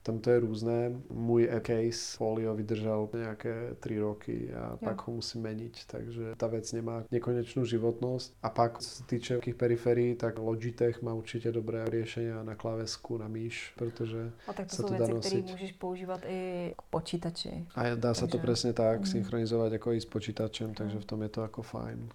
tam 0.02 0.18
to 0.18 0.30
je 0.30 0.40
různé. 0.40 0.90
Můj 1.10 1.48
case 1.66 2.16
folio 2.16 2.54
vydržel 2.54 3.08
nějaké 3.14 3.76
tři 3.80 3.98
roky 3.98 4.54
a 4.54 4.70
jo. 4.70 4.78
pak 4.84 5.06
ho 5.06 5.12
musím 5.12 5.42
meniť, 5.42 5.86
takže 5.86 6.22
ta 6.36 6.46
věc 6.46 6.72
nemá 6.72 7.04
nekonečnou 7.10 7.64
životnost. 7.64 8.34
A 8.42 8.50
pak, 8.50 8.78
co 8.78 8.90
se 8.90 9.04
týče 9.04 9.34
jakých 9.34 9.54
periferií, 9.54 10.14
tak 10.14 10.38
Logitech 10.38 11.02
má 11.02 11.14
určitě 11.14 11.52
dobré 11.52 11.84
řešení 11.90 12.28
na 12.42 12.54
klávesku, 12.54 13.18
na 13.18 13.28
myš, 13.28 13.72
protože 13.76 14.32
a 14.46 14.52
tak 14.52 14.66
to 14.66 14.76
se 14.76 14.82
jsou 14.82 14.88
to 14.88 14.94
věci, 14.94 15.28
které 15.28 15.42
můžeš 15.42 15.72
používat 15.72 16.20
i 16.26 16.74
k 16.78 16.82
počítači. 16.82 17.66
A 17.74 17.82
dá 17.82 17.96
takže... 17.96 18.20
se 18.20 18.26
to 18.26 18.38
přesně 18.38 18.72
tak 18.72 18.98
mm. 18.98 19.06
synchronizovat 19.06 19.72
jako 19.72 19.92
i 19.92 20.00
s 20.00 20.04
počítačem, 20.04 20.74
takže 20.74 20.98
v 20.98 21.04
tom 21.04 21.22
je 21.22 21.28
to 21.28 21.42
jako 21.42 21.62
fajn 21.62 22.08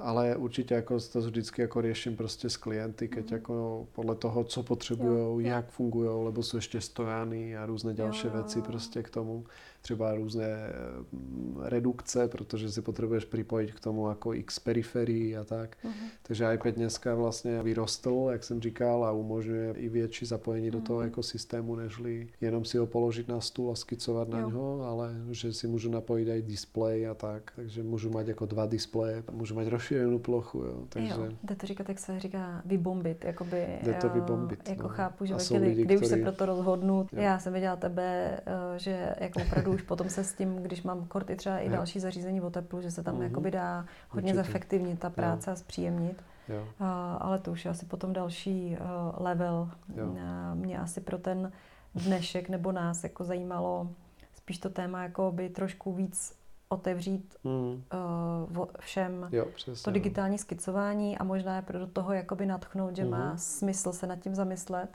ale 0.00 0.36
určitě 0.36 0.74
jako 0.74 0.98
to 1.12 1.20
vždycky 1.20 1.62
jako 1.62 1.82
řeším 1.82 2.16
prostě 2.16 2.50
s 2.50 2.56
klienty, 2.56 3.08
keď 3.08 3.30
mm. 3.30 3.34
jako 3.34 3.86
podle 3.92 4.14
toho, 4.14 4.44
co 4.44 4.62
potřebují, 4.62 5.46
jak 5.46 5.70
fungují, 5.70 6.24
lebo 6.24 6.42
jsou 6.42 6.56
ještě 6.56 6.80
stojany 6.80 7.56
a 7.56 7.66
různé 7.66 7.94
další 7.94 8.28
věci 8.28 8.62
prostě 8.62 9.02
k 9.02 9.10
tomu 9.10 9.44
třeba 9.82 10.14
různé 10.14 10.72
mm, 11.12 11.56
redukce, 11.62 12.28
protože 12.28 12.70
si 12.70 12.82
potřebuješ 12.82 13.24
připojit 13.24 13.72
k 13.72 13.80
tomu 13.80 14.08
jako 14.08 14.34
x 14.34 14.58
periferií 14.58 15.36
a 15.36 15.44
tak. 15.44 15.76
Uh-huh. 15.84 15.92
Takže 16.22 16.54
iPad 16.54 16.74
dneska 16.74 17.14
vlastně 17.14 17.62
vyrostl, 17.62 18.28
jak 18.32 18.44
jsem 18.44 18.60
říkal, 18.60 19.04
a 19.04 19.12
umožňuje 19.12 19.72
i 19.72 19.88
větší 19.88 20.26
zapojení 20.26 20.68
uh-huh. 20.68 20.72
do 20.72 20.80
toho 20.80 20.98
mhm. 20.98 21.08
ekosystému, 21.08 21.76
nežli 21.76 22.28
jenom 22.40 22.64
si 22.64 22.78
ho 22.78 22.86
položit 22.86 23.28
na 23.28 23.40
stůl 23.40 23.72
a 23.72 23.74
skicovat 23.74 24.28
na 24.28 24.40
něho, 24.40 24.82
ale 24.82 25.14
že 25.30 25.52
si 25.52 25.68
můžu 25.68 25.90
napojit 25.90 26.28
i 26.28 26.42
display 26.42 27.08
a 27.08 27.14
tak. 27.14 27.52
Takže 27.56 27.82
můžu 27.82 28.18
mít 28.18 28.28
jako 28.28 28.46
dva 28.46 28.66
displeje, 28.66 29.22
můžu 29.32 29.58
mít 29.58 29.68
rozšířenou 29.68 30.18
plochu. 30.18 30.58
Jo. 30.58 30.84
Takže... 30.88 31.12
Jo, 31.12 31.28
jde 31.42 31.56
to 31.56 31.66
říkat, 31.66 31.88
jak 31.88 31.98
se 31.98 32.20
říká, 32.20 32.62
vybombit. 32.64 33.24
Jakoby, 33.24 33.66
jde 33.82 33.94
to 33.94 34.08
vybombit. 34.08 34.68
Jako 34.68 34.82
no. 34.82 34.88
chápu, 34.88 35.24
že 35.24 35.34
kdy, 35.50 35.58
lidi, 35.58 35.84
kdy 35.84 35.96
už 35.96 36.06
který... 36.06 36.20
se 36.20 36.24
pro 36.24 36.32
to 36.32 36.46
rozhodnu. 36.46 37.06
Jo. 37.12 37.22
Já 37.22 37.38
jsem 37.38 37.52
viděla 37.52 37.76
tebe, 37.76 38.40
eh, 38.46 38.78
že 38.78 39.14
jako 39.20 39.42
opravdu 39.42 39.69
už 39.70 39.82
potom 39.82 40.08
se 40.08 40.24
s 40.24 40.34
tím, 40.34 40.56
když 40.56 40.82
mám 40.82 41.04
korty 41.06 41.36
třeba 41.36 41.58
i 41.58 41.68
další 41.68 42.00
zařízení 42.00 42.40
o 42.40 42.50
teplu, 42.50 42.80
že 42.82 42.90
se 42.90 43.02
tam 43.02 43.18
mm-hmm. 43.18 43.22
jakoby 43.22 43.50
dá 43.50 43.86
hodně 44.08 44.32
Určitě. 44.32 44.44
zefektivnit 44.46 44.98
ta 45.00 45.10
práce 45.10 45.50
jo. 45.50 45.52
a 45.52 45.56
zpříjemnit. 45.56 46.24
Jo. 46.48 46.62
Uh, 46.62 46.86
ale 47.20 47.38
to 47.38 47.50
už 47.52 47.64
je 47.64 47.70
asi 47.70 47.86
potom 47.86 48.12
další 48.12 48.76
uh, 48.80 49.22
level. 49.24 49.70
Uh, 50.02 50.18
mě 50.54 50.78
asi 50.78 51.00
pro 51.00 51.18
ten 51.18 51.52
dnešek 51.94 52.48
nebo 52.48 52.72
nás 52.72 53.02
jako 53.04 53.24
zajímalo 53.24 53.90
spíš 54.34 54.58
to 54.58 54.70
téma 54.70 55.02
jako 55.02 55.32
by 55.32 55.48
trošku 55.48 55.92
víc 55.92 56.34
otevřít 56.68 57.34
Mm. 57.44 57.82
uh, 58.58 58.64
všem 58.78 59.28
Jo, 59.32 59.46
přesně. 59.54 59.84
to 59.84 59.90
no. 59.90 59.94
digitální 59.94 60.38
skicování 60.38 61.18
a 61.18 61.24
možná 61.24 61.56
je 61.56 61.62
pro 61.62 61.78
do 61.78 61.86
toho 61.86 62.12
jakoby 62.12 62.46
natchnout, 62.46 62.96
že 62.96 63.04
má 63.04 63.28
Mhm. 63.28 63.38
smysl 63.38 63.92
se 63.92 64.06
nad 64.06 64.16
tím 64.18 64.34
zamyslet, 64.34 64.90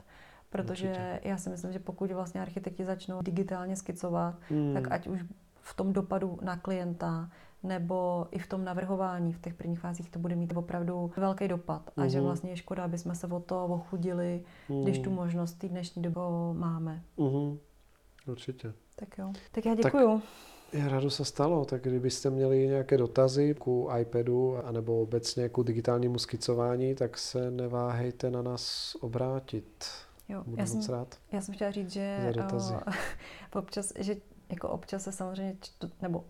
protože 0.50 0.88
Určitě. 0.88 1.20
já 1.24 1.36
si 1.38 1.50
myslím, 1.50 1.72
že 1.72 1.78
pokud 1.78 2.10
vlastně 2.10 2.40
architekti 2.40 2.84
začnou 2.84 3.22
digitálně 3.22 3.76
skicovat, 3.76 4.34
Mm. 4.50 4.74
tak 4.74 4.90
ať 4.92 5.06
už 5.06 5.24
v 5.60 5.76
tom 5.76 5.92
dopadu 5.92 6.38
na 6.42 6.56
klienta 6.56 7.30
nebo 7.62 8.26
i 8.30 8.38
v 8.38 8.46
tom 8.46 8.64
navrhování 8.64 9.32
v 9.32 9.40
těch 9.40 9.54
prvních 9.54 9.80
fázích 9.80 10.10
to 10.10 10.18
bude 10.18 10.36
mít 10.36 10.56
opravdu 10.56 11.10
velký 11.16 11.48
dopad 11.48 11.90
a 11.96 12.06
že 12.06 12.18
Mhm. 12.18 12.26
vlastně 12.26 12.50
je 12.50 12.56
škoda, 12.56 12.84
aby 12.84 12.98
jsme 12.98 13.14
se 13.14 13.26
o 13.26 13.40
to 13.40 13.64
ochudili, 13.66 14.44
když 14.82 14.98
tu 14.98 15.10
Mm. 15.10 15.16
možnost 15.16 15.52
té 15.54 15.68
dnešní 15.68 16.02
dobou 16.02 16.54
máme. 16.54 17.02
Mhm. 17.16 17.58
Určitě. 18.28 18.72
Tak 18.96 19.18
jo. 19.18 19.32
Tak 19.52 19.66
já 19.66 19.74
děkuju. 19.74 20.22
Je 20.72 20.88
rádo 20.88 21.10
se 21.10 21.24
stalo, 21.24 21.64
tak 21.64 21.82
kdybyste 21.82 22.30
měli 22.30 22.66
nějaké 22.66 22.96
dotazy 22.98 23.54
ku 23.54 23.88
iPadu 24.00 24.56
anebo 24.66 25.02
obecně 25.02 25.48
ku 25.48 25.62
digitálnímu 25.62 26.18
skicování, 26.18 26.94
tak 26.94 27.18
se 27.18 27.50
neváhejte 27.50 28.30
na 28.30 28.42
nás 28.42 28.96
obrátit. 29.00 29.84
Jo, 30.28 30.44
Budu 30.44 30.56
já, 30.56 30.64
moc 30.74 30.84
jsem, 30.86 30.94
rád. 30.94 31.18
já 31.32 31.40
jsem 31.40 31.54
chtěla 31.54 31.70
říct, 31.70 31.90
že 31.90 32.32
o, 32.54 32.80
občas, 33.58 33.92
že 33.98 34.16
jako 34.48 34.68
občas 34.68 35.02
se 35.02 35.12
samozřejmě 35.12 35.56
čtu, 35.60 35.90
nebo 36.02 36.24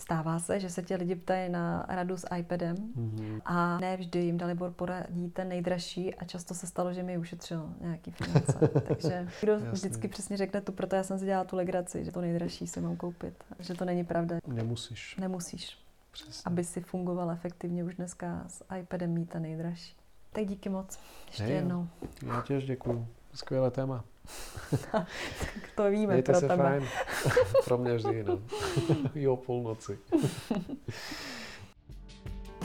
stává 0.00 0.38
se, 0.38 0.60
že 0.60 0.70
se 0.70 0.82
ti 0.82 0.96
lidi 0.96 1.14
ptají 1.14 1.48
na 1.50 1.86
radu 1.88 2.16
s 2.16 2.26
iPadem 2.36 2.76
Mhm. 2.94 3.40
a 3.44 3.78
ne 3.78 3.96
vždy 3.96 4.18
jim 4.18 4.38
Dalibor 4.38 4.70
poradí 4.72 5.30
ten 5.30 5.48
nejdražší 5.48 6.14
a 6.14 6.24
často 6.24 6.54
se 6.54 6.66
stalo, 6.66 6.92
že 6.92 7.02
mi 7.02 7.18
ušetřil 7.18 7.70
nějaký 7.80 8.10
finance. 8.10 8.68
Takže 8.88 9.28
kdo 9.40 9.52
Jasně. 9.52 9.70
vždycky 9.70 10.08
přesně 10.08 10.36
řekne 10.36 10.60
tu, 10.60 10.72
proto 10.72 10.96
já 10.96 11.02
jsem 11.02 11.18
si 11.18 11.24
dělala 11.24 11.44
tu 11.44 11.56
legraci, 11.56 12.04
že 12.04 12.12
to 12.12 12.20
nejdražší 12.20 12.66
si 12.66 12.80
mám 12.80 12.96
koupit. 12.96 13.44
Že 13.58 13.74
to 13.74 13.84
není 13.84 14.04
pravda. 14.04 14.36
Nemusíš. 14.46 15.16
Nemusíš, 15.20 15.78
Přesně. 16.10 16.42
aby 16.44 16.64
si 16.64 16.80
fungoval 16.80 17.30
efektivně 17.30 17.84
už 17.84 17.94
dneska 17.94 18.44
s 18.48 18.64
iPadem 18.80 19.10
mít 19.10 19.30
ten 19.30 19.42
nejdražší. 19.42 19.96
Tak 20.32 20.46
díky 20.46 20.68
moc. 20.68 20.98
Ještě 21.26 21.42
Hej 21.42 21.52
jo. 21.52 21.56
jednou. 21.58 21.88
Já 22.26 22.42
těž 22.42 22.64
děkuju. 22.64 23.06
Skvělé 23.34 23.70
téma. 23.70 24.04
Tak 24.92 25.70
to 25.74 25.90
víme 25.90 26.12
Mějte 26.12 26.32
pro 26.32 26.40
se 26.40 26.48
tebe. 26.48 26.62
fajn. 26.64 26.84
Pro 27.64 27.78
mě 27.78 27.94
vždy, 27.94 28.24
no. 28.24 28.38
I 29.14 29.28
o 29.28 29.36
půlnoci. 29.36 29.98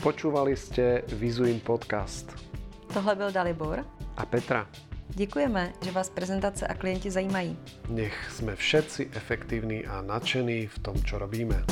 Počúvali 0.04 0.58
ste 0.60 1.08
Vizuin 1.16 1.60
podcast. 1.64 2.36
Tohle 2.94 3.16
byl 3.16 3.32
Dalibor. 3.32 3.86
A 4.18 4.26
Petra, 4.26 4.68
Děkujeme, 5.08 5.74
že 5.82 5.92
vás 5.92 6.10
prezentace 6.10 6.68
a 6.68 6.74
klienti 6.74 7.12
zajímají. 7.12 7.58
nech 7.90 8.16
sme 8.32 8.56
všetci 8.56 9.10
efektívni 9.14 9.86
a 9.86 10.02
nadšení 10.02 10.68
v 10.68 10.78
tom, 10.80 10.96
čo 11.04 11.20
robíme. 11.22 11.64